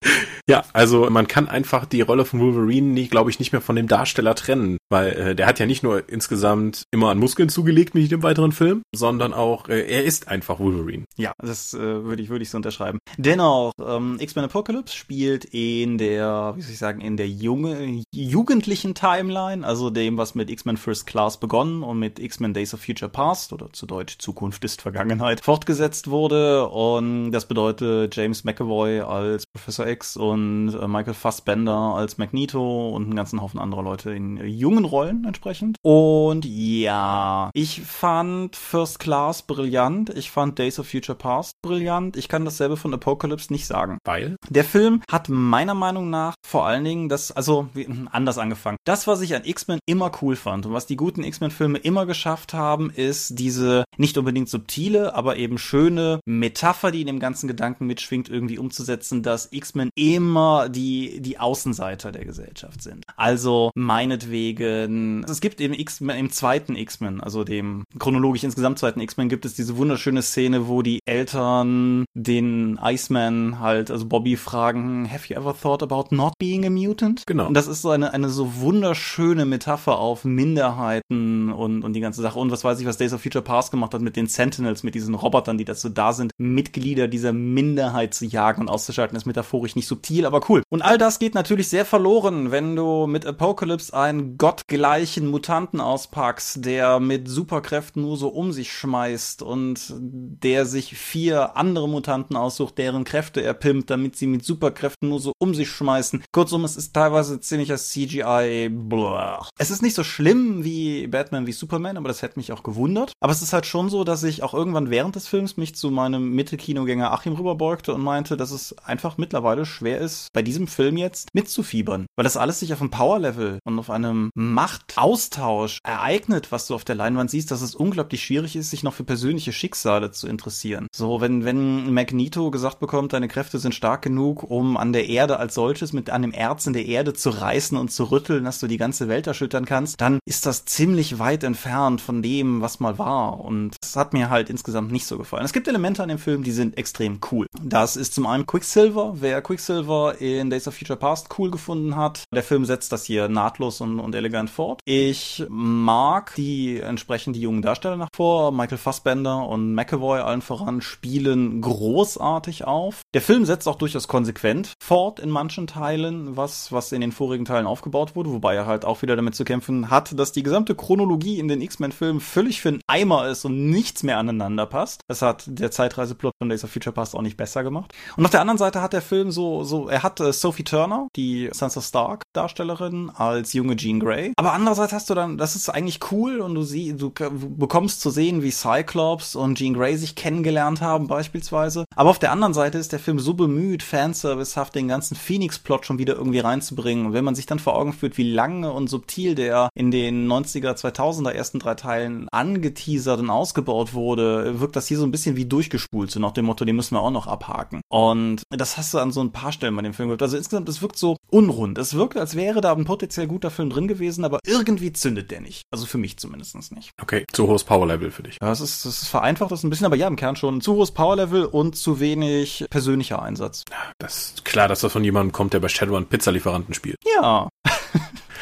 Ja, 0.47 0.63
also 0.73 1.09
man 1.09 1.27
kann 1.27 1.47
einfach 1.47 1.85
die 1.85 2.01
Rolle 2.01 2.23
von 2.23 2.39
Wolverine, 2.39 2.87
nicht, 2.87 3.09
glaube 3.09 3.31
ich, 3.31 3.39
nicht 3.39 3.51
mehr 3.51 3.61
von 3.61 3.75
dem 3.75 3.87
Darsteller 3.87 4.35
trennen, 4.35 4.77
weil 4.89 5.11
äh, 5.13 5.35
der 5.35 5.47
hat 5.47 5.59
ja 5.59 5.65
nicht 5.65 5.81
nur 5.81 6.07
insgesamt 6.07 6.83
immer 6.91 7.09
an 7.09 7.17
Muskeln 7.17 7.49
zugelegt 7.49 7.95
mit 7.95 8.03
jedem 8.03 8.21
weiteren 8.21 8.51
Film, 8.51 8.83
sondern 8.95 9.33
auch 9.33 9.69
äh, 9.69 9.81
er 9.81 10.03
ist 10.03 10.27
einfach 10.27 10.59
Wolverine. 10.59 11.05
Ja, 11.17 11.33
das 11.39 11.73
äh, 11.73 11.79
würde 11.79 12.21
ich 12.21 12.29
würde 12.29 12.43
ich 12.43 12.51
so 12.51 12.57
unterschreiben. 12.57 12.99
Dennoch, 13.17 13.71
ähm, 13.83 14.17
X-Men 14.19 14.45
Apocalypse 14.45 14.95
spielt 14.95 15.45
in 15.45 15.97
der, 15.97 16.53
wie 16.55 16.61
soll 16.61 16.71
ich 16.73 16.77
sagen, 16.77 17.01
in 17.01 17.17
der 17.17 17.27
junge 17.27 18.03
jugendlichen 18.13 18.93
Timeline, 18.93 19.65
also 19.65 19.89
dem, 19.89 20.17
was 20.17 20.35
mit 20.35 20.51
X-Men 20.51 20.77
First 20.77 21.07
Class 21.07 21.39
begonnen 21.39 21.81
und 21.81 21.97
mit 21.97 22.19
X-Men 22.19 22.53
Days 22.53 22.75
of 22.75 22.81
Future 22.81 23.09
Past 23.09 23.51
oder 23.51 23.73
zu 23.73 23.87
Deutsch 23.87 24.19
Zukunft 24.19 24.63
ist 24.63 24.83
Vergangenheit 24.83 25.43
fortgesetzt 25.43 26.11
wurde 26.11 26.67
und 26.67 27.31
das 27.31 27.47
bedeutet 27.47 28.15
James 28.15 28.43
McAvoy 28.43 28.99
als 28.99 29.45
Professor 29.47 29.87
X 29.87 30.15
und 30.17 30.34
und 30.35 30.73
äh, 30.75 30.87
Michael 30.87 31.13
Fassbender 31.13 31.95
als 31.95 32.17
Magneto 32.17 32.89
und 32.89 33.03
einen 33.03 33.15
ganzen 33.15 33.41
Haufen 33.41 33.57
anderer 33.57 33.83
Leute 33.83 34.11
in 34.11 34.37
äh, 34.37 34.45
jungen 34.45 34.83
Rollen 34.83 35.23
entsprechend. 35.23 35.77
Und 35.81 36.45
ja, 36.45 37.49
ich 37.53 37.81
fand 37.81 38.55
First 38.57 38.99
Class 38.99 39.43
brillant. 39.43 40.09
Ich 40.09 40.29
fand 40.29 40.59
Days 40.59 40.77
of 40.77 40.89
Future 40.89 41.17
Past 41.17 41.53
brillant. 41.61 42.17
Ich 42.17 42.27
kann 42.27 42.43
dasselbe 42.43 42.75
von 42.75 42.93
Apocalypse 42.93 43.51
nicht 43.51 43.65
sagen. 43.65 43.97
Weil? 44.03 44.35
Der 44.49 44.65
Film 44.65 45.01
hat 45.09 45.29
meiner 45.29 45.73
Meinung 45.73 46.09
nach 46.09 46.35
vor 46.45 46.65
allen 46.65 46.83
Dingen 46.83 47.07
das, 47.07 47.31
also 47.31 47.69
wie, 47.73 47.87
anders 48.11 48.37
angefangen. 48.37 48.77
Das, 48.83 49.07
was 49.07 49.21
ich 49.21 49.35
an 49.35 49.45
X-Men 49.45 49.79
immer 49.85 50.11
cool 50.21 50.35
fand 50.35 50.65
und 50.65 50.73
was 50.73 50.85
die 50.85 50.97
guten 50.97 51.23
X-Men-Filme 51.23 51.77
immer 51.77 52.05
geschafft 52.05 52.53
haben, 52.53 52.89
ist 52.89 53.39
diese 53.39 53.85
nicht 53.97 54.17
unbedingt 54.17 54.49
subtile, 54.49 55.15
aber 55.15 55.37
eben 55.37 55.57
schöne 55.57 56.19
Metapher, 56.25 56.91
die 56.91 57.01
in 57.01 57.07
dem 57.07 57.19
ganzen 57.19 57.47
Gedanken 57.47 57.87
mitschwingt, 57.87 58.27
irgendwie 58.27 58.57
umzusetzen, 58.57 59.23
dass 59.23 59.47
X-Men 59.51 59.89
immer 59.95 60.24
immer 60.25 60.69
die, 60.69 61.21
die 61.21 61.37
Außenseiter 61.37 62.11
der 62.11 62.25
Gesellschaft 62.25 62.81
sind. 62.81 63.05
Also 63.15 63.71
meinetwegen, 63.75 65.23
es 65.29 65.39
gibt 65.39 65.61
eben 65.61 65.75
X-Men, 65.75 66.17
im 66.17 66.31
zweiten 66.31 66.75
X-Men, 66.75 67.21
also 67.21 67.43
dem 67.43 67.83
chronologisch 67.99 68.43
insgesamt 68.43 68.79
zweiten 68.79 69.01
X-Men, 69.01 69.29
gibt 69.29 69.45
es 69.45 69.53
diese 69.53 69.77
wunderschöne 69.77 70.23
Szene, 70.23 70.67
wo 70.67 70.81
die 70.81 70.99
Eltern 71.05 72.05
den 72.15 72.79
Iceman 72.81 73.59
halt, 73.59 73.91
also 73.91 74.05
Bobby 74.07 74.35
fragen, 74.35 75.09
have 75.11 75.31
you 75.31 75.39
ever 75.39 75.55
thought 75.55 75.83
about 75.83 76.15
not 76.15 76.33
being 76.39 76.65
a 76.65 76.71
mutant? 76.71 77.23
Genau. 77.27 77.47
Und 77.47 77.53
das 77.53 77.67
ist 77.67 77.83
so 77.83 77.91
eine, 77.91 78.13
eine 78.13 78.29
so 78.29 78.55
wunderschöne 78.55 79.45
Metapher 79.45 79.99
auf 79.99 80.25
Minderheiten 80.25 81.51
und, 81.51 81.83
und 81.83 81.93
die 81.93 81.99
ganze 81.99 82.23
Sache. 82.23 82.39
Und 82.39 82.51
was 82.51 82.63
weiß 82.63 82.79
ich, 82.79 82.87
was 82.87 82.97
Days 82.97 83.13
of 83.13 83.21
Future 83.21 83.43
Past 83.43 83.69
gemacht 83.69 83.93
hat 83.93 84.01
mit 84.01 84.15
den 84.15 84.27
Sentinels, 84.27 84.81
mit 84.81 84.95
diesen 84.95 85.13
Robotern, 85.13 85.59
die 85.59 85.65
dazu 85.65 85.89
da 85.89 86.13
sind, 86.13 86.31
Mitglieder 86.37 87.07
dieser 87.07 87.31
Minderheit 87.31 88.15
zu 88.15 88.25
jagen 88.25 88.61
und 88.61 88.69
auszuschalten, 88.69 89.15
ist 89.15 89.25
metaphorisch 89.25 89.75
nicht 89.75 89.87
subtil 89.87 90.14
subtil, 90.15 90.25
aber 90.25 90.41
cool. 90.49 90.63
Und 90.69 90.81
all 90.81 90.97
das 90.97 91.19
geht 91.19 91.35
natürlich 91.35 91.67
sehr 91.69 91.85
verloren, 91.85 92.51
wenn 92.51 92.75
du 92.75 93.07
mit 93.07 93.25
Apocalypse 93.25 93.95
einen 93.95 94.37
gottgleichen 94.37 95.27
Mutanten 95.27 95.81
auspackst, 95.81 96.65
der 96.65 96.99
mit 96.99 97.27
Superkräften 97.27 98.01
nur 98.01 98.17
so 98.17 98.29
um 98.29 98.51
sich 98.51 98.71
schmeißt 98.71 99.41
und 99.41 99.93
der 99.97 100.65
sich 100.65 100.97
vier 100.97 101.57
andere 101.57 101.89
Mutanten 101.89 102.35
aussucht, 102.35 102.77
deren 102.77 103.03
Kräfte 103.03 103.41
er 103.41 103.53
pimpt, 103.53 103.89
damit 103.89 104.15
sie 104.15 104.27
mit 104.27 104.45
Superkräften 104.45 105.09
nur 105.09 105.19
so 105.19 105.33
um 105.39 105.53
sich 105.53 105.69
schmeißen. 105.69 106.23
Kurzum, 106.31 106.63
es 106.63 106.77
ist 106.77 106.93
teilweise 106.93 107.39
ziemlicher 107.39 107.77
CGI. 107.77 108.69
Blah. 108.69 109.47
Es 109.57 109.71
ist 109.71 109.81
nicht 109.81 109.95
so 109.95 110.03
schlimm 110.03 110.63
wie 110.63 111.07
Batman 111.07 111.47
wie 111.47 111.51
Superman, 111.51 111.97
aber 111.97 112.07
das 112.07 112.21
hätte 112.21 112.39
mich 112.39 112.51
auch 112.51 112.63
gewundert. 112.63 113.13
Aber 113.19 113.31
es 113.31 113.41
ist 113.41 113.53
halt 113.53 113.65
schon 113.65 113.89
so, 113.89 114.03
dass 114.03 114.23
ich 114.23 114.43
auch 114.43 114.53
irgendwann 114.53 114.89
während 114.89 115.15
des 115.15 115.27
Films 115.27 115.57
mich 115.57 115.75
zu 115.75 115.91
meinem 115.91 116.31
Mitte-Kinogänger 116.31 117.11
Achim 117.11 117.33
rüberbeugte 117.33 117.93
und 117.93 118.01
meinte, 118.01 118.37
dass 118.37 118.51
es 118.51 118.77
einfach 118.79 119.17
mittlerweile 119.17 119.65
schwer 119.65 119.99
ist, 119.99 120.04
ist, 120.05 120.31
bei 120.33 120.41
diesem 120.41 120.67
Film 120.67 120.97
jetzt 120.97 121.33
mitzufiebern, 121.33 122.05
weil 122.15 122.23
das 122.23 122.37
alles 122.37 122.59
sich 122.59 122.71
auf 122.73 122.81
einem 122.81 122.91
Power-Level 122.91 123.59
und 123.65 123.79
auf 123.79 123.89
einem 123.89 124.29
Machtaustausch 124.35 125.79
ereignet, 125.83 126.51
was 126.51 126.67
du 126.67 126.75
auf 126.75 126.85
der 126.85 126.95
Leinwand 126.95 127.31
siehst, 127.31 127.51
dass 127.51 127.61
es 127.61 127.75
unglaublich 127.75 128.23
schwierig 128.23 128.55
ist, 128.55 128.69
sich 128.69 128.83
noch 128.83 128.93
für 128.93 129.03
persönliche 129.03 129.51
Schicksale 129.51 130.11
zu 130.11 130.27
interessieren. 130.27 130.87
So, 130.95 131.21
wenn, 131.21 131.43
wenn 131.43 131.93
Magneto 131.93 132.51
gesagt 132.51 132.79
bekommt, 132.79 133.13
deine 133.13 133.27
Kräfte 133.27 133.59
sind 133.59 133.75
stark 133.75 134.01
genug, 134.01 134.43
um 134.43 134.77
an 134.77 134.93
der 134.93 135.09
Erde 135.09 135.37
als 135.39 135.55
solches 135.55 135.93
mit 135.93 136.09
einem 136.09 136.31
Erz 136.31 136.67
in 136.67 136.73
der 136.73 136.85
Erde 136.85 137.13
zu 137.13 137.29
reißen 137.29 137.77
und 137.77 137.91
zu 137.91 138.05
rütteln, 138.11 138.45
dass 138.45 138.59
du 138.59 138.67
die 138.67 138.77
ganze 138.77 139.07
Welt 139.07 139.27
erschüttern 139.27 139.65
kannst, 139.65 139.99
dann 139.99 140.19
ist 140.25 140.45
das 140.45 140.65
ziemlich 140.65 141.19
weit 141.19 141.43
entfernt 141.43 142.01
von 142.01 142.21
dem, 142.21 142.61
was 142.61 142.79
mal 142.79 142.97
war. 142.97 143.39
Und 143.39 143.75
das 143.81 143.95
hat 143.95 144.13
mir 144.13 144.29
halt 144.29 144.49
insgesamt 144.49 144.91
nicht 144.91 145.05
so 145.05 145.17
gefallen. 145.17 145.45
Es 145.45 145.53
gibt 145.53 145.67
Elemente 145.67 146.03
an 146.03 146.09
dem 146.09 146.19
Film, 146.19 146.43
die 146.43 146.51
sind 146.51 146.77
extrem 146.77 147.19
cool. 147.31 147.47
Das 147.61 147.95
ist 147.95 148.13
zum 148.13 148.25
einen 148.27 148.45
Quicksilver. 148.45 149.15
Wer 149.15 149.41
Quicksilver 149.41 149.94
Silver 149.95 150.15
in 150.19 150.49
Days 150.49 150.67
of 150.67 150.75
Future 150.75 150.97
Past 150.97 151.27
cool 151.37 151.51
gefunden 151.51 151.95
hat. 151.95 152.23
Der 152.33 152.43
Film 152.43 152.65
setzt 152.65 152.91
das 152.91 153.05
hier 153.05 153.27
nahtlos 153.29 153.81
und, 153.81 153.99
und 153.99 154.15
elegant 154.15 154.49
fort. 154.49 154.79
Ich 154.85 155.43
mag 155.49 156.33
die 156.35 156.79
entsprechend 156.79 157.37
jungen 157.37 157.61
Darsteller 157.61 157.97
nach 157.97 158.09
vor. 158.13 158.51
Michael 158.51 158.77
Fassbender 158.77 159.47
und 159.47 159.73
McAvoy 159.73 160.19
allen 160.19 160.41
voran 160.41 160.81
spielen 160.81 161.61
großartig 161.61 162.65
auf. 162.65 163.01
Der 163.13 163.21
Film 163.21 163.45
setzt 163.45 163.67
auch 163.67 163.75
durchaus 163.75 164.07
konsequent 164.07 164.73
fort 164.81 165.19
in 165.19 165.29
manchen 165.29 165.67
Teilen, 165.67 166.35
was, 166.35 166.71
was 166.71 166.91
in 166.91 167.01
den 167.01 167.11
vorigen 167.11 167.45
Teilen 167.45 167.67
aufgebaut 167.67 168.15
wurde, 168.15 168.31
wobei 168.31 168.55
er 168.55 168.65
halt 168.65 168.85
auch 168.85 169.01
wieder 169.01 169.15
damit 169.15 169.35
zu 169.35 169.45
kämpfen 169.45 169.89
hat, 169.89 170.17
dass 170.17 170.31
die 170.31 170.43
gesamte 170.43 170.75
Chronologie 170.75 171.39
in 171.39 171.47
den 171.47 171.61
X-Men-Filmen 171.61 172.19
völlig 172.19 172.61
für 172.61 172.69
einen 172.69 172.81
Eimer 172.87 173.27
ist 173.27 173.45
und 173.45 173.69
nichts 173.69 174.03
mehr 174.03 174.17
aneinander 174.17 174.65
passt. 174.65 175.01
Das 175.07 175.21
hat 175.21 175.43
der 175.47 175.71
Zeitreiseplot 175.71 176.33
von 176.39 176.49
Days 176.49 176.63
of 176.63 176.71
Future 176.71 176.93
Past 176.93 177.15
auch 177.15 177.21
nicht 177.21 177.37
besser 177.37 177.63
gemacht. 177.63 177.93
Und 178.17 178.25
auf 178.25 178.31
der 178.31 178.41
anderen 178.41 178.57
Seite 178.57 178.81
hat 178.81 178.93
der 178.93 179.01
Film 179.01 179.31
so, 179.31 179.63
so 179.63 179.74
er 179.89 180.03
hat 180.03 180.19
äh, 180.19 180.33
Sophie 180.33 180.63
Turner, 180.63 181.07
die 181.15 181.49
Sansa 181.51 181.81
Stark 181.81 182.23
Darstellerin, 182.33 183.11
als 183.13 183.53
junge 183.53 183.75
Jean 183.75 183.99
Grey. 183.99 184.33
Aber 184.37 184.53
andererseits 184.53 184.93
hast 184.93 185.09
du 185.09 185.15
dann, 185.15 185.37
das 185.37 185.55
ist 185.55 185.69
eigentlich 185.69 185.99
cool 186.11 186.41
und 186.41 186.55
du 186.55 186.63
sie, 186.63 186.93
du 186.93 187.11
bekommst 187.11 188.01
zu 188.01 188.09
sehen, 188.09 188.43
wie 188.43 188.51
Cyclops 188.51 189.35
und 189.35 189.57
Jean 189.57 189.73
Grey 189.73 189.97
sich 189.97 190.15
kennengelernt 190.15 190.81
haben 190.81 191.07
beispielsweise. 191.07 191.85
Aber 191.95 192.09
auf 192.09 192.19
der 192.19 192.31
anderen 192.31 192.53
Seite 192.53 192.77
ist 192.77 192.91
der 192.91 192.99
Film 192.99 193.19
so 193.19 193.33
bemüht, 193.33 193.83
fanservicehaft 193.83 194.75
den 194.75 194.87
ganzen 194.87 195.15
Phoenix-Plot 195.15 195.85
schon 195.85 195.97
wieder 195.97 196.15
irgendwie 196.15 196.39
reinzubringen. 196.39 197.07
Und 197.07 197.13
wenn 197.13 197.25
man 197.25 197.35
sich 197.35 197.45
dann 197.45 197.59
vor 197.59 197.75
Augen 197.75 197.93
führt, 197.93 198.17
wie 198.17 198.31
lange 198.31 198.71
und 198.71 198.89
subtil 198.89 199.35
der 199.35 199.69
in 199.75 199.91
den 199.91 200.27
90er, 200.27 200.75
2000er 200.75 201.31
ersten 201.31 201.59
drei 201.59 201.75
Teilen 201.75 202.27
angeteasert 202.31 203.19
und 203.19 203.29
ausgebaut 203.29 203.93
wurde, 203.93 204.59
wirkt 204.59 204.75
das 204.75 204.87
hier 204.87 204.97
so 204.97 205.05
ein 205.05 205.11
bisschen 205.11 205.35
wie 205.35 205.45
durchgespult, 205.45 206.11
so 206.11 206.19
nach 206.19 206.31
dem 206.31 206.45
Motto, 206.45 206.65
den 206.65 206.75
müssen 206.75 206.95
wir 206.95 207.01
auch 207.01 207.11
noch 207.11 207.27
abhaken. 207.27 207.81
Und 207.89 208.43
das 208.49 208.77
hast 208.77 208.93
du 208.93 208.99
an 208.99 209.11
so 209.11 209.21
ein 209.21 209.31
paar 209.31 209.51
Stellen 209.51 209.64
bei 209.73 209.81
dem 209.81 209.93
Film 209.93 210.09
gibt. 210.09 210.21
Also 210.21 210.37
insgesamt, 210.37 210.67
es 210.67 210.81
wirkt 210.81 210.97
so 210.97 211.17
unrund. 211.29 211.77
Es 211.77 211.93
wirkt, 211.93 212.17
als 212.17 212.35
wäre 212.35 212.61
da 212.61 212.73
ein 212.73 212.85
potenziell 212.85 213.27
guter 213.27 213.49
Film 213.49 213.69
drin 213.69 213.87
gewesen, 213.87 214.25
aber 214.25 214.39
irgendwie 214.45 214.91
zündet 214.91 215.31
der 215.31 215.41
nicht. 215.41 215.61
Also 215.71 215.85
für 215.85 215.97
mich 215.97 216.17
zumindest 216.17 216.55
nicht. 216.71 216.91
Okay, 217.01 217.25
zu 217.31 217.47
hohes 217.47 217.63
Power-Level 217.63 218.11
für 218.11 218.23
dich. 218.23 218.37
Ja, 218.41 218.51
es 218.51 218.61
ist, 218.61 218.85
es 218.85 219.07
vereinfacht 219.07 219.51
das 219.51 219.63
ein 219.63 219.69
bisschen, 219.69 219.85
aber 219.85 219.95
ja, 219.95 220.07
im 220.07 220.15
Kern 220.15 220.35
schon. 220.35 220.61
Zu 220.61 220.75
hohes 220.75 220.91
Power-Level 220.91 221.45
und 221.45 221.75
zu 221.75 221.99
wenig 221.99 222.65
persönlicher 222.69 223.21
Einsatz. 223.21 223.63
Das 223.97 224.17
ist 224.17 224.45
klar, 224.45 224.67
dass 224.67 224.81
das 224.81 224.91
von 224.91 225.03
jemandem 225.03 225.31
kommt, 225.31 225.53
der 225.53 225.59
bei 225.59 225.69
Shadowrun 225.69 226.05
Pizzalieferanten 226.05 226.73
spielt. 226.73 226.97
Ja. 227.15 227.47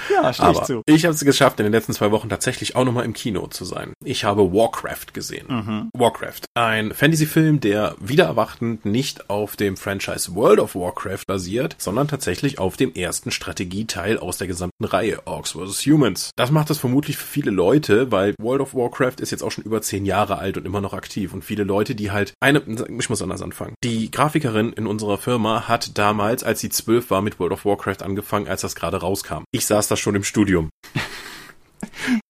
Ja, 0.09 0.33
stehe 0.33 0.51
ich 0.51 0.61
zu. 0.61 0.81
Ich 0.85 1.05
habe 1.05 1.13
es 1.13 1.23
geschafft, 1.23 1.59
in 1.59 1.65
den 1.65 1.73
letzten 1.73 1.93
zwei 1.93 2.11
Wochen 2.11 2.29
tatsächlich 2.29 2.75
auch 2.75 2.85
nochmal 2.85 3.05
im 3.05 3.13
Kino 3.13 3.47
zu 3.47 3.65
sein. 3.65 3.93
Ich 4.03 4.23
habe 4.23 4.53
Warcraft 4.53 5.13
gesehen. 5.13 5.47
Mhm. 5.47 5.89
Warcraft. 5.93 6.41
Ein 6.55 6.93
Fantasy-Film, 6.93 7.59
der 7.59 7.95
wieder 7.99 8.25
erwartend 8.25 8.85
nicht 8.85 9.29
auf 9.29 9.55
dem 9.55 9.77
Franchise 9.77 10.35
World 10.35 10.59
of 10.59 10.75
Warcraft 10.75 11.25
basiert, 11.27 11.75
sondern 11.77 12.07
tatsächlich 12.07 12.59
auf 12.59 12.77
dem 12.77 12.93
ersten 12.93 13.31
Strategieteil 13.31 14.17
aus 14.17 14.37
der 14.37 14.47
gesamten 14.47 14.85
Reihe, 14.85 15.25
Orcs 15.25 15.51
vs. 15.51 15.85
Humans. 15.85 16.31
Das 16.35 16.51
macht 16.51 16.69
es 16.69 16.77
vermutlich 16.77 17.17
für 17.17 17.27
viele 17.27 17.51
Leute, 17.51 18.11
weil 18.11 18.35
World 18.39 18.61
of 18.61 18.75
Warcraft 18.75 19.19
ist 19.19 19.31
jetzt 19.31 19.43
auch 19.43 19.51
schon 19.51 19.63
über 19.63 19.81
zehn 19.81 20.05
Jahre 20.05 20.37
alt 20.37 20.57
und 20.57 20.65
immer 20.65 20.81
noch 20.81 20.93
aktiv. 20.93 21.33
Und 21.33 21.43
viele 21.43 21.63
Leute, 21.63 21.95
die 21.95 22.11
halt 22.11 22.33
eine, 22.39 22.61
ich 22.99 23.09
muss 23.09 23.21
anders 23.21 23.41
anfangen. 23.41 23.75
Die 23.83 24.11
Grafikerin 24.11 24.73
in 24.73 24.87
unserer 24.87 25.17
Firma 25.17 25.67
hat 25.67 25.97
damals, 25.97 26.43
als 26.43 26.59
sie 26.59 26.69
zwölf 26.69 27.09
war, 27.09 27.21
mit 27.21 27.39
World 27.39 27.53
of 27.53 27.65
Warcraft 27.65 28.01
angefangen, 28.01 28.47
als 28.47 28.61
das 28.61 28.75
gerade 28.75 28.97
rauskam. 28.97 29.43
Ich 29.51 29.65
saß 29.65 29.87
da 29.93 29.97
schon 29.97 30.15
im 30.15 30.23
Studium. 30.23 30.69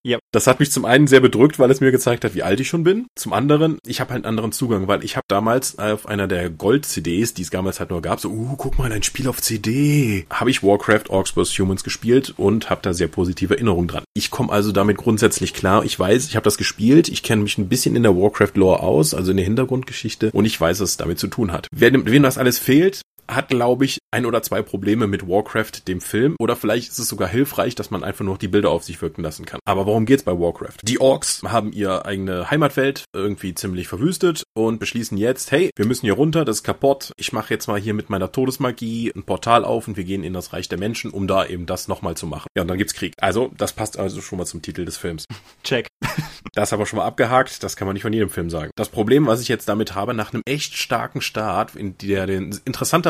Ja. 0.06 0.20
Das 0.32 0.48
hat 0.48 0.60
mich 0.60 0.72
zum 0.72 0.86
einen 0.86 1.08
sehr 1.08 1.22
bedrückt, 1.22 1.60
weil 1.60 1.72
es 1.72 1.80
mir 1.80 1.92
gezeigt 1.92 2.26
hat, 2.26 2.36
wie 2.36 2.44
alt 2.44 2.60
ich 2.60 2.68
schon 2.68 2.84
bin. 2.84 3.08
Zum 3.16 3.34
anderen, 3.34 3.80
ich 3.86 4.02
habe 4.02 4.12
halt 4.12 4.26
einen 4.26 4.30
anderen 4.30 4.52
Zugang, 4.52 4.88
weil 4.88 5.04
ich 5.04 5.16
habe 5.16 5.26
damals 5.30 5.80
auf 5.80 6.08
einer 6.08 6.28
der 6.28 6.50
Gold-CDs, 6.50 7.34
die 7.34 7.44
es 7.44 7.50
damals 7.50 7.80
halt 7.80 7.90
nur 7.90 8.02
gab, 8.02 8.20
so, 8.20 8.30
uh, 8.30 8.56
guck 8.58 8.78
mal, 8.78 8.92
ein 8.92 9.04
Spiel 9.04 9.28
auf 9.28 9.42
CD, 9.42 10.26
habe 10.30 10.50
ich 10.50 10.62
Warcraft 10.62 11.10
Orcs 11.10 11.32
vs. 11.32 11.58
Humans 11.58 11.84
gespielt 11.84 12.34
und 12.36 12.70
habe 12.70 12.82
da 12.84 12.94
sehr 12.94 13.08
positive 13.08 13.54
Erinnerungen 13.54 13.88
dran. 13.88 14.04
Ich 14.14 14.30
komme 14.30 14.52
also 14.52 14.72
damit 14.72 14.98
grundsätzlich 14.98 15.54
klar. 15.54 15.86
Ich 15.86 15.98
weiß, 15.98 16.28
ich 16.28 16.36
habe 16.36 16.44
das 16.44 16.58
gespielt, 16.58 17.08
ich 17.08 17.24
kenne 17.24 17.44
mich 17.44 17.58
ein 17.58 17.70
bisschen 17.70 17.96
in 17.96 18.04
der 18.04 18.16
Warcraft-Lore 18.16 18.82
aus, 18.82 19.14
also 19.14 19.32
in 19.32 19.38
der 19.38 19.46
Hintergrundgeschichte 19.46 20.32
und 20.32 20.46
ich 20.46 20.60
weiß, 20.60 20.82
was 20.82 20.92
es 20.92 20.98
damit 20.98 21.20
zu 21.20 21.28
tun 21.28 21.52
hat. 21.52 21.68
Wem, 21.72 22.06
wem 22.06 22.24
das 22.24 22.38
alles 22.38 22.60
fehlt, 22.60 23.02
hat, 23.30 23.50
glaube 23.50 23.86
ich, 23.86 24.00
ein 24.12 24.26
oder 24.26 24.42
zwei 24.44 24.62
Probleme 24.62 25.08
mit 25.08 25.28
Warcraft, 25.28 25.88
dem 25.88 26.02
Film. 26.02 26.36
Oder 26.40 26.56
vielleicht 26.56 26.90
ist 26.90 27.00
es 27.00 27.08
sogar 27.08 27.28
hilfreich, 27.28 27.76
dass 27.76 27.92
man 27.92 28.04
einfach 28.04 28.26
nur 28.26 28.38
die 28.38 28.48
Bilder 28.48 28.70
auf 28.70 28.84
sich 28.84 29.02
wirken 29.02 29.24
lassen 29.24 29.46
kann. 29.46 29.60
Aber 29.66 29.86
worum 29.86 30.06
geht's 30.06 30.24
bei 30.24 30.32
Warcraft? 30.32 30.78
Die 30.84 31.00
Orks 31.02 31.42
haben 31.44 31.72
ihr 31.72 32.06
eigene 32.06 32.50
Heimatwelt 32.52 33.06
irgendwie 33.14 33.56
ziemlich 33.56 33.88
verwüstet 33.88 34.44
und 34.54 34.80
beschließen 34.80 35.18
jetzt, 35.18 35.52
hey, 35.52 35.72
wir 35.76 35.86
müssen 35.86 36.06
hier 36.06 36.14
runter, 36.14 36.46
das 36.46 36.58
ist 36.58 36.64
kaputt. 36.64 37.12
Ich 37.18 37.34
mache 37.34 37.54
jetzt 37.54 37.68
mal 37.68 37.80
hier 37.80 37.94
mit 37.94 38.10
meiner 38.10 38.32
Todesmagie 38.32 39.12
ein 39.16 39.24
Portal 39.24 39.66
auf 39.66 39.88
und 39.88 39.98
wir 39.98 40.04
gehen 40.04 40.24
in 40.24 40.34
das 40.34 40.54
Reich 40.54 40.70
der 40.70 40.80
Menschen, 40.80 41.12
um 41.12 41.28
da 41.28 41.46
eben 41.46 41.66
das 41.66 41.88
nochmal 41.88 42.16
zu 42.16 42.28
machen. 42.28 42.48
Ja, 42.56 42.62
und 42.62 42.68
dann 42.68 42.78
gibt's 42.78 42.94
Krieg. 42.94 43.14
Also, 43.18 43.52
das 43.58 43.74
passt 43.74 43.98
also 43.98 44.22
schon 44.22 44.38
mal 44.38 44.46
zum 44.46 44.62
Titel 44.62 44.86
des 44.86 44.98
Films. 44.98 45.26
Check. 45.64 45.88
Das 46.56 46.72
aber 46.72 46.86
schon 46.86 46.98
mal 46.98 47.06
abgehakt, 47.06 47.64
das 47.64 47.76
kann 47.76 47.88
man 47.88 47.96
nicht 47.96 48.04
von 48.04 48.14
jedem 48.14 48.30
Film 48.30 48.52
sagen. 48.52 48.70
Das 48.76 48.90
Problem, 48.90 49.26
was 49.26 49.42
ich 49.42 49.48
jetzt 49.48 49.68
damit 49.68 49.96
habe, 49.96 50.14
nach 50.14 50.34
einem 50.34 50.44
echt 50.46 50.78
starken 50.78 51.22
Start, 51.22 51.76
in 51.76 51.98
der 51.98 52.28
den 52.28 52.60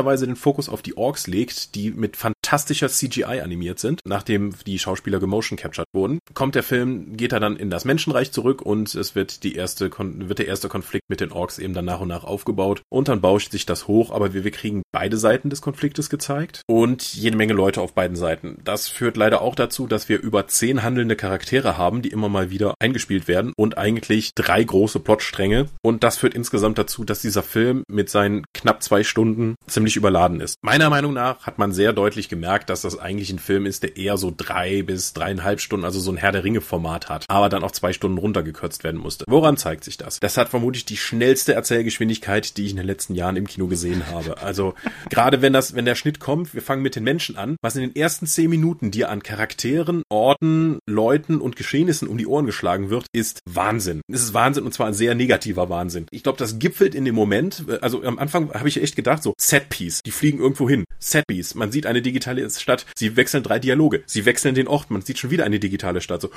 interessanterweise 0.04 0.26
den 0.26 0.36
Fokus 0.36 0.70
auf 0.70 0.82
die 0.82 0.98
Orks 0.98 1.28
legt, 1.28 1.76
die 1.76 1.92
mit 1.92 2.18
fantastischer 2.54 2.88
CGI 2.88 3.42
animiert 3.42 3.80
sind, 3.80 4.02
nachdem 4.06 4.54
die 4.68 4.78
Schauspieler 4.78 5.20
gemotion 5.20 5.58
captured 5.58 5.88
wurden, 5.92 6.20
kommt 6.36 6.54
der 6.54 6.62
Film, 6.62 7.18
geht 7.18 7.34
er 7.34 7.40
dann 7.40 7.56
in 7.56 7.72
das 7.72 7.84
Menschenreich 7.84 8.32
zurück 8.32 8.62
und 8.62 8.94
es 8.94 9.16
wird 9.16 9.44
die 9.44 9.56
erste, 9.56 9.90
wird 9.98 10.38
der 10.38 10.48
erste 10.48 10.70
Konflikt 10.70 11.10
mit 11.10 11.20
den 11.20 11.32
Orks 11.32 11.58
eben 11.58 11.74
dann 11.74 11.86
nach 11.86 12.00
und 12.00 12.10
nach 12.10 12.24
aufgebaut 12.24 12.84
und 12.90 13.08
dann 13.08 13.22
bauscht 13.22 13.52
sich 13.52 13.66
das 13.66 13.88
hoch, 13.88 14.12
aber 14.12 14.36
wir, 14.36 14.44
wir 14.44 14.52
kriegen 14.52 14.84
beide 14.92 15.18
Seiten 15.18 15.50
des 15.50 15.64
Konfliktes 15.64 16.12
gezeigt 16.12 16.62
und 16.68 17.16
jede 17.16 17.38
Menge 17.38 17.54
Leute 17.54 17.82
auf 17.82 17.94
beiden 17.96 18.16
Seiten. 18.16 18.60
Das 18.64 18.88
führt 18.88 19.18
leider 19.18 19.42
auch 19.42 19.56
dazu, 19.56 19.88
dass 19.88 20.08
wir 20.08 20.22
über 20.22 20.46
zehn 20.46 20.84
handelnde 20.84 21.16
Charaktere 21.16 21.76
haben, 21.80 22.04
die 22.04 22.10
immer 22.10 22.30
mal 22.30 22.52
wieder 22.52 22.76
eingespielt 22.78 23.28
werden 23.28 23.54
und 23.58 23.80
eigentlich 23.80 24.36
drei 24.36 24.64
große 24.64 25.00
Plotstränge 25.00 25.70
und 25.82 26.04
das 26.04 26.18
führt 26.18 26.36
insgesamt 26.36 26.78
dazu, 26.78 27.04
dass 27.04 27.20
dieser 27.20 27.42
Film 27.42 27.84
mit 27.88 28.12
seinen 28.12 28.46
knapp 28.54 28.84
zwei 28.84 29.04
Stunden 29.04 29.56
ziemlich 29.66 29.96
überladen 29.96 30.40
ist. 30.40 30.58
Meiner 30.62 30.92
Meinung 30.92 31.14
nach 31.14 31.48
hat 31.48 31.58
man 31.58 31.72
sehr 31.72 31.94
deutlich 31.94 32.30
gemerkt, 32.30 32.43
dass 32.70 32.82
das 32.82 32.98
eigentlich 32.98 33.32
ein 33.32 33.40
Film 33.40 33.66
ist, 33.66 33.84
der 33.84 33.98
eher 33.98 34.18
so 34.18 34.34
drei 34.36 34.82
bis 34.84 35.14
dreieinhalb 35.14 35.60
Stunden, 35.60 35.86
also 35.86 36.00
so 36.00 36.12
ein 36.12 36.18
Herr 36.18 36.32
der 36.32 36.44
Ringe 36.44 36.62
Format 36.62 37.10
hat, 37.10 37.26
aber 37.28 37.50
dann 37.50 37.64
auf 37.64 37.72
zwei 37.72 37.94
Stunden 37.94 38.18
runtergekürzt 38.18 38.84
werden 38.84 39.00
musste. 39.00 39.26
Woran 39.28 39.58
zeigt 39.58 39.84
sich 39.84 39.98
das? 39.98 40.20
Das 40.20 40.38
hat 40.38 40.50
vermutlich 40.50 40.86
die 40.86 40.98
schnellste 40.98 41.54
Erzählgeschwindigkeit, 41.54 42.58
die 42.58 42.66
ich 42.66 42.72
in 42.72 42.78
den 42.78 42.86
letzten 42.86 43.16
Jahren 43.16 43.36
im 43.36 43.48
Kino 43.48 43.68
gesehen 43.68 44.08
habe. 44.08 44.42
Also 44.42 44.74
gerade 45.10 45.42
wenn 45.42 45.54
das, 45.54 45.76
wenn 45.76 45.86
der 45.86 45.96
Schnitt 45.96 46.20
kommt, 46.20 46.54
wir 46.54 46.62
fangen 46.62 46.82
mit 46.82 46.96
den 46.96 47.04
Menschen 47.04 47.38
an, 47.38 47.58
was 47.62 47.76
in 47.76 47.82
den 47.82 47.96
ersten 47.96 48.28
zehn 48.28 48.50
Minuten 48.50 48.92
dir 48.92 49.10
an 49.10 49.24
Charakteren, 49.24 50.04
Orten, 50.10 50.80
Leuten 50.88 51.40
und 51.40 51.56
Geschehnissen 51.56 52.08
um 52.08 52.18
die 52.18 52.28
Ohren 52.28 52.46
geschlagen 52.46 52.90
wird, 52.90 53.08
ist 53.14 53.40
Wahnsinn. 53.46 54.02
Es 54.12 54.22
ist 54.22 54.34
Wahnsinn 54.34 54.66
und 54.66 54.74
zwar 54.74 54.88
ein 54.88 54.94
sehr 54.94 55.16
negativer 55.16 55.70
Wahnsinn. 55.70 56.08
Ich 56.12 56.24
glaube, 56.24 56.38
das 56.38 56.60
gipfelt 56.60 56.96
in 56.96 57.06
dem 57.06 57.16
Moment, 57.16 57.66
also 57.82 58.04
am 58.04 58.20
Anfang 58.20 58.54
habe 58.54 58.68
ich 58.68 58.82
echt 58.82 58.96
gedacht, 58.96 59.24
so 59.24 59.34
Setpiece, 59.40 60.02
die 60.06 60.12
fliegen 60.12 60.40
irgendwo 60.40 60.70
hin. 60.70 60.86
Setpiece, 61.00 61.56
man 61.56 61.72
sieht 61.72 61.86
eine 61.86 62.02
digitale 62.02 62.33
Stadt, 62.62 62.86
sie 62.96 63.16
wechseln 63.16 63.44
drei 63.44 63.60
Dialoge, 63.60 64.04
sie 64.06 64.26
wechseln 64.26 64.56
den 64.56 64.68
Ort, 64.68 64.92
man 64.92 65.02
sieht 65.02 65.20
schon 65.20 65.32
wieder 65.32 65.46
eine 65.46 65.60
digitale 65.60 66.02
Statt. 66.02 66.22
So, 66.22 66.30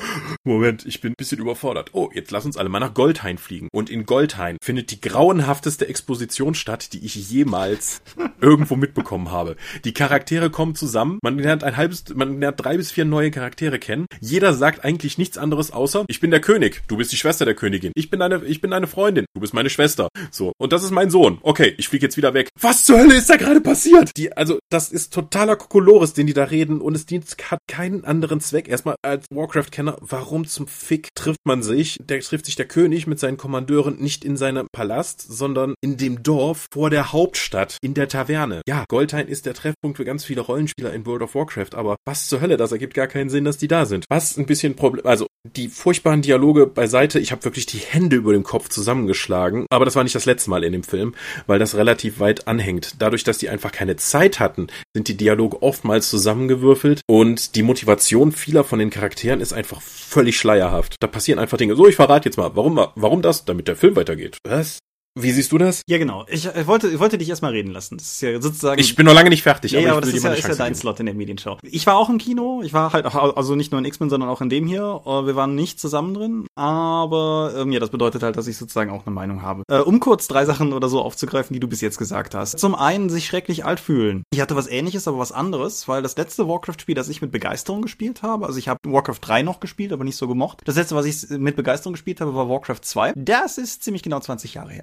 Moment, 0.45 0.85
ich 0.87 1.01
bin 1.01 1.13
ein 1.13 1.17
bisschen 1.17 1.39
überfordert. 1.39 1.91
Oh, 1.93 2.11
jetzt 2.13 2.31
lass 2.31 2.45
uns 2.45 2.57
alle 2.57 2.69
mal 2.69 2.81
nach 2.81 2.95
Goldhain 2.95 3.39
fliegen. 3.39 3.69
Und 3.73 3.91
in 3.91 4.07
Goldhain 4.07 4.59
findet 4.63 4.91
die 4.91 5.01
grauenhafteste 5.01 5.89
Exposition 5.89 6.55
statt, 6.55 6.93
die 6.93 7.05
ich 7.05 7.15
jemals 7.15 8.03
irgendwo 8.41 8.77
mitbekommen 8.77 9.31
habe. 9.31 9.57
Die 9.85 9.95
Charaktere 9.95 10.51
kommen 10.51 10.75
zusammen, 10.75 11.19
man 11.23 11.39
lernt 11.39 11.65
ein 11.65 11.77
halbes, 11.77 12.05
man 12.15 12.41
lernt 12.41 12.63
drei 12.63 12.77
bis 12.77 12.93
vier 12.93 13.05
neue 13.05 13.31
Charaktere 13.31 13.79
kennen. 13.79 14.07
Jeder 14.21 14.55
sagt 14.55 14.85
eigentlich 14.85 15.19
nichts 15.19 15.39
anderes 15.39 15.71
außer, 15.71 16.05
ich 16.09 16.21
bin 16.21 16.31
der 16.31 16.41
König, 16.41 16.83
du 16.89 16.97
bist 16.97 17.13
die 17.13 17.17
Schwester 17.17 17.45
der 17.45 17.55
Königin. 17.55 17.93
Ich 17.95 18.11
bin 18.11 18.21
deine, 18.21 18.45
ich 18.45 18.61
bin 18.61 18.71
deine 18.71 18.87
Freundin, 18.87 19.27
du 19.35 19.41
bist 19.41 19.55
meine 19.55 19.71
Schwester. 19.71 20.09
So. 20.31 20.53
Und 20.59 20.73
das 20.73 20.85
ist 20.85 20.91
mein 20.91 21.11
Sohn. 21.11 21.39
Okay, 21.43 21.75
ich 21.79 21.89
fliege 21.89 22.07
jetzt 22.07 22.17
wieder 22.17 22.35
weg. 22.35 22.49
Was 22.61 22.85
zur 22.85 22.99
Hölle 22.99 23.15
ist 23.15 23.31
da 23.31 23.37
gerade 23.37 23.61
passiert? 23.61 24.11
Die, 24.17 24.33
also, 24.37 24.59
das 24.71 24.91
ist 24.91 25.13
totaler 25.13 25.57
Kokolores, 25.77 26.15
den 26.15 26.27
die 26.27 26.33
da 26.33 26.45
reden 26.45 26.81
und 26.81 26.95
es 26.95 27.05
dient, 27.05 27.27
hat 27.51 27.59
keinen 27.69 28.07
anderen 28.07 28.41
Zweck. 28.41 28.67
Erstmal 28.67 28.97
als 29.03 29.27
Warcraft-Kenner, 29.31 29.99
warum 30.01 30.47
zum 30.47 30.67
Fick 30.67 31.11
trifft 31.15 31.41
man 31.45 31.63
sich? 31.63 31.99
Der 32.03 32.21
trifft 32.21 32.47
sich 32.47 32.57
der 32.57 32.65
König 32.65 33.07
mit 33.07 33.21
seinen 33.21 33.37
Kommandeuren 33.37 33.99
nicht 33.99 34.25
in 34.25 34.39
seinem 34.39 34.69
Palast, 34.73 35.21
sondern 35.21 35.75
in 35.83 35.99
dem 35.99 36.23
Dorf 36.23 36.69
vor 36.73 36.89
der 36.89 37.13
Hauptstadt, 37.13 37.77
in 37.83 37.93
der 37.93 38.09
Taverne. 38.09 38.63
Ja, 38.67 38.87
Goldhain 38.89 39.29
ist 39.29 39.45
der 39.45 39.53
Treffpunkt 39.53 39.99
für 39.99 40.07
ganz 40.07 40.25
viele 40.25 40.41
Rollenspieler 40.41 40.95
in 40.95 41.05
World 41.05 41.21
of 41.21 41.35
Warcraft, 41.35 41.75
aber 41.75 41.97
was 42.07 42.27
zur 42.27 42.41
Hölle, 42.41 42.57
das 42.57 42.73
ergibt 42.73 42.95
gar 42.95 43.07
keinen 43.07 43.29
Sinn, 43.29 43.45
dass 43.45 43.59
die 43.59 43.69
da 43.69 43.85
sind. 43.85 44.07
Was 44.09 44.39
ein 44.39 44.47
bisschen 44.47 44.77
Problem, 44.77 45.05
also 45.05 45.27
die 45.55 45.69
furchtbaren 45.69 46.23
Dialoge 46.23 46.67
beiseite, 46.67 47.21
ich 47.21 47.33
habe 47.33 47.45
wirklich 47.45 47.67
die 47.67 47.79
Hände 47.79 48.17
über 48.17 48.33
dem 48.33 48.45
Kopf 48.45 48.71
zusammengeschlagen, 48.71 49.67
aber 49.71 49.85
das 49.85 49.95
war 49.95 50.03
nicht 50.03 50.15
das 50.15 50.25
letzte 50.25 50.49
Mal 50.49 50.65
in 50.65 50.73
dem 50.73 50.85
Film, 50.85 51.15
weil 51.47 51.59
das 51.59 51.75
relativ 51.75 52.19
weit 52.19 52.49
anhängt. 52.49 52.95
Dadurch, 52.99 53.25
dass 53.25 53.37
die 53.37 53.51
einfach 53.51 53.73
keine 53.73 53.97
Zeit 53.97 54.41
hatten, 54.41 54.69
sind 54.95 55.09
die 55.09 55.17
Dialoge 55.17 55.63
oftmals 55.67 56.09
zusammengewürfelt 56.09 57.01
und 57.07 57.57
die 57.57 57.65
Motivation 57.65 58.31
vieler 58.31 58.63
von 58.63 58.79
den 58.79 58.91
Charakteren 58.91 59.41
ist 59.41 59.53
einfach 59.53 59.83
völlig 59.83 60.39
schleierhaft. 60.39 60.95
Da 61.01 61.09
passieren 61.09 61.41
einfach 61.41 61.59
Dinge. 61.59 61.75
So, 61.75 61.89
ich 61.89 61.97
verrate 61.97 62.29
jetzt 62.29 62.37
mal, 62.37 62.55
warum, 62.55 62.81
warum 62.95 63.21
das, 63.21 63.45
damit 63.45 63.67
der 63.67 63.77
Film 63.77 63.97
weitergeht. 63.97 64.39
Was? 64.45 64.79
Wie 65.19 65.31
siehst 65.31 65.51
du 65.51 65.57
das? 65.57 65.81
Ja, 65.89 65.97
genau. 65.97 66.27
Ich, 66.29 66.45
ich 66.45 66.67
wollte, 66.67 66.89
ich 66.89 66.99
wollte 66.99 67.17
dich 67.17 67.31
erstmal 67.31 67.53
reden 67.53 67.73
lassen. 67.73 67.97
Das 67.97 68.07
ist 68.07 68.21
ja 68.21 68.39
sozusagen. 68.39 68.79
Ich 68.79 68.95
bin 68.97 69.07
noch 69.07 69.15
lange 69.15 69.31
nicht 69.31 69.43
fertig. 69.43 69.73
Ja, 69.73 69.79
aber, 69.79 69.87
ja, 69.87 69.93
aber 69.93 70.01
das 70.03 70.13
ist 70.13 70.23
ja, 70.23 70.33
ist 70.33 70.47
ja 70.47 70.55
dein 70.55 70.75
Slot 70.75 71.01
in 71.01 71.07
der 71.07 71.15
Medienschau. 71.15 71.57
Ich 71.63 71.87
war 71.87 71.97
auch 71.97 72.11
im 72.11 72.19
Kino. 72.19 72.61
Ich 72.63 72.75
war 72.75 72.93
halt 72.93 73.07
auch, 73.07 73.35
also 73.35 73.55
nicht 73.55 73.73
nur 73.73 73.79
in 73.79 73.87
X-Men, 73.87 74.11
sondern 74.11 74.29
auch 74.29 74.43
in 74.43 74.51
dem 74.51 74.67
hier. 74.67 74.83
Wir 75.05 75.35
waren 75.35 75.55
nicht 75.55 75.81
zusammen 75.81 76.13
drin. 76.13 76.47
Aber 76.55 77.55
ähm, 77.57 77.73
ja, 77.73 77.81
das 77.81 77.89
bedeutet 77.89 78.23
halt, 78.23 78.37
dass 78.37 78.47
ich 78.47 78.59
sozusagen 78.59 78.91
auch 78.91 79.07
eine 79.07 79.15
Meinung 79.15 79.41
habe. 79.41 79.63
Äh, 79.71 79.79
um 79.79 80.01
kurz 80.01 80.29
drei 80.29 80.45
Sachen 80.45 80.75
oder 80.75 80.91
so 80.91 81.01
aufzugreifen, 81.01 81.55
die 81.55 81.61
du 81.61 81.67
bis 81.67 81.81
jetzt 81.81 81.97
gesagt 81.97 82.35
hast. 82.35 82.59
Zum 82.59 82.75
einen 82.75 83.09
sich 83.09 83.25
schrecklich 83.25 83.65
alt 83.65 83.81
fühlen. 83.81 84.23
Ich 84.35 84.43
hatte 84.43 84.55
was 84.55 84.67
ähnliches, 84.67 85.09
aber 85.09 85.19
was 85.19 85.33
anderes, 85.33 85.89
weil 85.89 86.03
das 86.03 86.19
letzte 86.19 86.47
Warcraft-Spiel, 86.47 86.95
das 86.95 87.09
ich 87.09 87.23
mit 87.23 87.33
Begeisterung 87.33 87.81
gespielt 87.81 88.23
habe, 88.23 88.45
also 88.45 88.59
ich 88.59 88.69
habe 88.69 88.81
Warcraft 88.85 89.21
3 89.23 89.43
noch 89.43 89.61
gespielt, 89.61 89.95
aber 89.95 90.05
nicht 90.05 90.17
so 90.17 90.29
gemocht. 90.29 90.61
Das 90.67 90.77
letzte, 90.77 90.95
was 90.95 91.07
ich 91.07 91.31
mit 91.31 91.57
Begeisterung 91.57 91.95
gespielt 91.95 92.21
habe, 92.21 92.35
war 92.35 92.51
Warcraft 92.51 92.83
2. 92.83 93.15
Das 93.17 93.57
ist 93.57 93.83
ziemlich 93.83 94.03
genau 94.03 94.21
20 94.21 94.53
Jahre 94.53 94.73
her. 94.73 94.83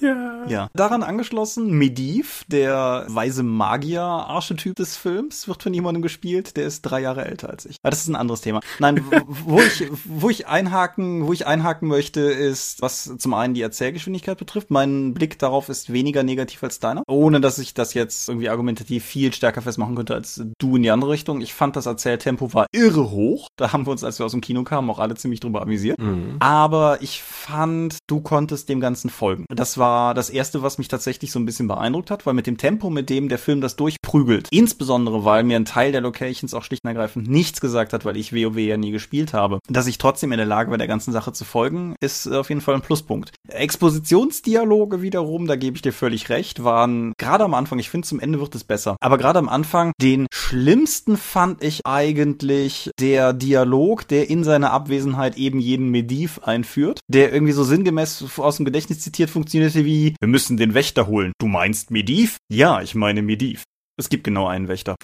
Ja. 0.00 0.44
ja. 0.48 0.68
Daran 0.74 1.02
angeschlossen, 1.02 1.72
Mediv, 1.72 2.44
der 2.48 3.06
weise 3.08 3.42
Magier-Archetyp 3.42 4.74
des 4.76 4.96
Films, 4.96 5.48
wird 5.48 5.62
von 5.62 5.74
jemandem 5.74 6.02
gespielt, 6.02 6.56
der 6.56 6.66
ist 6.66 6.82
drei 6.82 7.00
Jahre 7.00 7.24
älter 7.24 7.50
als 7.50 7.66
ich. 7.66 7.76
Aber 7.82 7.90
das 7.90 8.00
ist 8.00 8.08
ein 8.08 8.16
anderes 8.16 8.40
Thema. 8.40 8.60
Nein, 8.78 9.04
wo 9.44 9.60
ich, 9.60 9.88
wo 10.04 10.30
ich 10.30 10.46
einhaken, 10.46 11.26
wo 11.26 11.32
ich 11.32 11.46
einhaken 11.46 11.88
möchte, 11.88 12.20
ist, 12.20 12.82
was 12.82 13.14
zum 13.18 13.34
einen 13.34 13.54
die 13.54 13.62
Erzählgeschwindigkeit 13.62 14.38
betrifft. 14.38 14.70
Mein 14.70 15.14
Blick 15.14 15.38
darauf 15.38 15.68
ist 15.68 15.92
weniger 15.92 16.22
negativ 16.22 16.62
als 16.62 16.80
deiner. 16.80 17.02
Ohne, 17.06 17.40
dass 17.40 17.58
ich 17.58 17.74
das 17.74 17.94
jetzt 17.94 18.28
irgendwie 18.28 18.48
argumentativ 18.48 19.04
viel 19.04 19.32
stärker 19.32 19.62
festmachen 19.62 19.94
könnte 19.94 20.14
als 20.14 20.42
du 20.58 20.76
in 20.76 20.82
die 20.82 20.90
andere 20.90 21.10
Richtung. 21.10 21.40
Ich 21.40 21.54
fand, 21.54 21.76
das 21.76 21.86
Erzähltempo 21.86 22.52
war 22.52 22.66
irre 22.72 23.10
hoch. 23.10 23.48
Da 23.56 23.72
haben 23.72 23.86
wir 23.86 23.92
uns, 23.92 24.04
als 24.04 24.18
wir 24.18 24.26
aus 24.26 24.32
dem 24.32 24.40
Kino 24.40 24.64
kamen, 24.64 24.90
auch 24.90 24.98
alle 24.98 25.14
ziemlich 25.14 25.40
drüber 25.40 25.62
amüsiert. 25.62 25.98
Mhm. 25.98 26.36
Aber 26.40 27.02
ich 27.02 27.22
fand, 27.22 27.98
du 28.06 28.20
konntest 28.20 28.68
dem 28.68 28.80
Ganzen 28.80 29.10
folgen. 29.10 29.44
Das 29.48 29.78
war 29.78 29.83
war 29.84 30.14
das 30.14 30.30
erste, 30.30 30.62
was 30.62 30.78
mich 30.78 30.88
tatsächlich 30.88 31.30
so 31.30 31.38
ein 31.38 31.44
bisschen 31.44 31.68
beeindruckt 31.68 32.10
hat, 32.10 32.24
weil 32.24 32.32
mit 32.32 32.46
dem 32.46 32.56
Tempo, 32.56 32.88
mit 32.88 33.10
dem 33.10 33.28
der 33.28 33.36
Film 33.36 33.60
das 33.60 33.76
durchprügelt, 33.76 34.48
insbesondere 34.50 35.26
weil 35.26 35.44
mir 35.44 35.56
ein 35.56 35.66
Teil 35.66 35.92
der 35.92 36.00
Locations 36.00 36.54
auch 36.54 36.62
schlicht 36.62 36.84
und 36.84 36.88
ergreifend 36.88 37.28
nichts 37.28 37.60
gesagt 37.60 37.92
hat, 37.92 38.06
weil 38.06 38.16
ich 38.16 38.32
WoW 38.32 38.56
ja 38.56 38.78
nie 38.78 38.92
gespielt 38.92 39.34
habe, 39.34 39.58
dass 39.68 39.86
ich 39.86 39.98
trotzdem 39.98 40.32
in 40.32 40.38
der 40.38 40.46
Lage 40.46 40.70
war, 40.70 40.78
der 40.78 40.86
ganzen 40.86 41.12
Sache 41.12 41.34
zu 41.34 41.44
folgen, 41.44 41.96
ist 42.00 42.26
auf 42.26 42.48
jeden 42.48 42.62
Fall 42.62 42.76
ein 42.76 42.80
Pluspunkt. 42.80 43.32
Expositionsdialoge 43.46 45.02
wiederum, 45.02 45.46
da 45.46 45.56
gebe 45.56 45.76
ich 45.76 45.82
dir 45.82 45.92
völlig 45.92 46.30
recht, 46.30 46.64
waren 46.64 47.12
gerade 47.18 47.44
am 47.44 47.52
Anfang, 47.52 47.78
ich 47.78 47.90
finde 47.90 48.08
zum 48.08 48.20
Ende 48.20 48.40
wird 48.40 48.54
es 48.54 48.64
besser, 48.64 48.96
aber 49.00 49.18
gerade 49.18 49.38
am 49.38 49.50
Anfang, 49.50 49.92
den 50.00 50.26
schlimmsten 50.32 51.18
fand 51.18 51.62
ich 51.62 51.84
eigentlich 51.84 52.90
der 52.98 53.34
Dialog, 53.34 54.08
der 54.08 54.30
in 54.30 54.44
seiner 54.44 54.70
Abwesenheit 54.70 55.36
eben 55.36 55.60
jeden 55.60 55.90
Mediv 55.90 56.40
einführt, 56.42 57.00
der 57.06 57.34
irgendwie 57.34 57.52
so 57.52 57.64
sinngemäß 57.64 58.24
aus 58.38 58.56
dem 58.56 58.64
Gedächtnis 58.64 59.00
zitiert 59.00 59.28
funktionierte 59.74 59.84
wie, 59.84 60.16
wir 60.20 60.28
müssen 60.28 60.56
den 60.56 60.74
Wächter 60.74 61.06
holen. 61.06 61.32
Du 61.38 61.46
meinst 61.46 61.90
Mediv? 61.90 62.38
Ja, 62.50 62.80
ich 62.80 62.94
meine 62.94 63.22
Mediv. 63.22 63.64
Es 63.96 64.08
gibt 64.08 64.24
genau 64.24 64.46
einen 64.46 64.68
Wächter. 64.68 64.96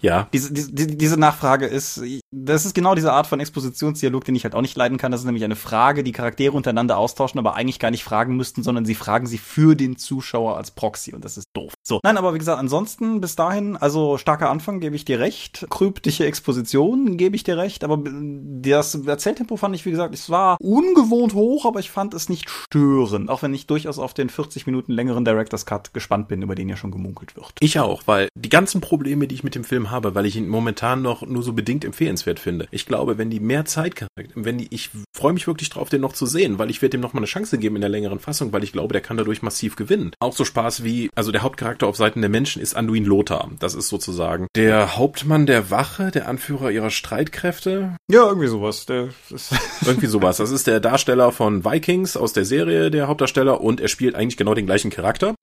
Ja. 0.00 0.28
Diese, 0.32 0.52
diese, 0.52 0.72
diese 0.72 1.18
Nachfrage 1.18 1.66
ist, 1.66 2.02
das 2.30 2.66
ist 2.66 2.74
genau 2.74 2.94
diese 2.94 3.12
Art 3.12 3.26
von 3.26 3.40
Expositionsdialog, 3.40 4.24
den 4.24 4.34
ich 4.34 4.44
halt 4.44 4.54
auch 4.54 4.60
nicht 4.60 4.76
leiden 4.76 4.98
kann. 4.98 5.12
Das 5.12 5.20
ist 5.20 5.26
nämlich 5.26 5.44
eine 5.44 5.56
Frage, 5.56 6.04
die 6.04 6.12
Charaktere 6.12 6.52
untereinander 6.52 6.98
austauschen, 6.98 7.38
aber 7.38 7.54
eigentlich 7.54 7.78
gar 7.78 7.90
nicht 7.90 8.04
fragen 8.04 8.36
müssten, 8.36 8.62
sondern 8.62 8.84
sie 8.84 8.94
fragen 8.94 9.26
sie 9.26 9.38
für 9.38 9.74
den 9.74 9.96
Zuschauer 9.96 10.56
als 10.56 10.70
Proxy 10.70 11.14
und 11.14 11.24
das 11.24 11.36
ist 11.36 11.46
doof. 11.54 11.72
So. 11.82 12.00
Nein, 12.02 12.16
aber 12.16 12.34
wie 12.34 12.38
gesagt, 12.38 12.58
ansonsten 12.58 13.20
bis 13.20 13.36
dahin, 13.36 13.76
also 13.76 14.18
starker 14.18 14.50
Anfang, 14.50 14.80
gebe 14.80 14.96
ich 14.96 15.04
dir 15.04 15.18
recht. 15.18 15.66
Kryptische 15.70 16.26
Exposition, 16.26 17.16
gebe 17.16 17.36
ich 17.36 17.44
dir 17.44 17.56
recht, 17.56 17.84
aber 17.84 17.98
das 18.02 18.94
Erzähltempo 18.94 19.56
fand 19.56 19.74
ich, 19.74 19.86
wie 19.86 19.90
gesagt, 19.90 20.14
es 20.14 20.30
war 20.30 20.56
ungewohnt 20.60 21.34
hoch, 21.34 21.64
aber 21.64 21.80
ich 21.80 21.90
fand 21.90 22.14
es 22.14 22.28
nicht 22.28 22.50
störend, 22.50 23.30
auch 23.30 23.42
wenn 23.42 23.54
ich 23.54 23.66
durchaus 23.66 23.98
auf 23.98 24.14
den 24.14 24.28
40 24.28 24.66
Minuten 24.66 24.92
längeren 24.92 25.24
Director's 25.24 25.66
Cut 25.66 25.94
gespannt 25.94 26.28
bin, 26.28 26.42
über 26.42 26.54
den 26.54 26.68
ja 26.68 26.76
schon 26.76 26.90
gemunkelt 26.90 27.36
wird. 27.36 27.52
Ich 27.60 27.78
auch, 27.78 28.02
weil 28.06 28.28
die 28.34 28.48
ganzen 28.48 28.80
Probleme, 28.80 29.26
die 29.26 29.34
ich 29.34 29.44
mit 29.44 29.54
dem 29.54 29.64
Film 29.64 29.85
habe, 29.90 30.14
weil 30.14 30.26
ich 30.26 30.36
ihn 30.36 30.48
momentan 30.48 31.02
noch 31.02 31.22
nur 31.22 31.42
so 31.42 31.52
bedingt 31.52 31.84
empfehlenswert 31.84 32.38
finde. 32.38 32.68
Ich 32.70 32.86
glaube, 32.86 33.18
wenn 33.18 33.30
die 33.30 33.40
mehr 33.40 33.64
Zeit, 33.64 34.06
wenn 34.34 34.58
die, 34.58 34.68
ich 34.70 34.90
freue 35.14 35.32
mich 35.32 35.46
wirklich 35.46 35.70
drauf, 35.70 35.88
den 35.88 36.00
noch 36.00 36.12
zu 36.12 36.26
sehen, 36.26 36.58
weil 36.58 36.70
ich 36.70 36.82
werde 36.82 36.92
dem 36.92 37.00
noch 37.00 37.12
mal 37.12 37.20
eine 37.20 37.26
Chance 37.26 37.58
geben 37.58 37.76
in 37.76 37.80
der 37.80 37.90
längeren 37.90 38.18
Fassung, 38.18 38.52
weil 38.52 38.64
ich 38.64 38.72
glaube, 38.72 38.92
der 38.92 39.02
kann 39.02 39.16
dadurch 39.16 39.42
massiv 39.42 39.76
gewinnen. 39.76 40.12
Auch 40.20 40.34
so 40.34 40.44
Spaß 40.44 40.84
wie, 40.84 41.10
also 41.14 41.32
der 41.32 41.42
Hauptcharakter 41.42 41.86
auf 41.86 41.96
Seiten 41.96 42.20
der 42.20 42.30
Menschen 42.30 42.62
ist 42.62 42.74
Anduin 42.74 43.04
Lothar. 43.04 43.50
Das 43.58 43.74
ist 43.74 43.88
sozusagen 43.88 44.46
der 44.54 44.96
Hauptmann 44.96 45.46
der 45.46 45.70
Wache, 45.70 46.10
der 46.10 46.28
Anführer 46.28 46.70
ihrer 46.70 46.90
Streitkräfte. 46.90 47.96
Ja, 48.10 48.26
irgendwie 48.26 48.48
sowas. 48.48 48.86
Der 48.86 49.08
irgendwie 49.86 50.06
sowas. 50.06 50.38
Das 50.38 50.50
ist 50.50 50.66
der 50.66 50.80
Darsteller 50.80 51.32
von 51.32 51.64
Vikings 51.64 52.16
aus 52.16 52.32
der 52.32 52.44
Serie, 52.44 52.90
der 52.90 53.08
Hauptdarsteller, 53.08 53.60
und 53.60 53.80
er 53.80 53.88
spielt 53.88 54.14
eigentlich 54.14 54.36
genau 54.36 54.54
den 54.54 54.66
gleichen 54.66 54.90
Charakter. 54.90 55.34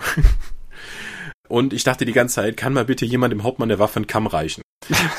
Und 1.54 1.72
ich 1.72 1.84
dachte 1.84 2.06
die 2.06 2.14
ganze 2.14 2.34
Zeit, 2.34 2.58
kann 2.58 2.74
mal 2.74 2.86
bitte 2.86 3.06
jemand 3.06 3.32
im 3.32 3.44
Hauptmann 3.44 3.70
der 3.70 3.78
Waffe 3.78 3.98
einen 3.98 4.08
Kamm 4.08 4.26
reichen? 4.26 4.64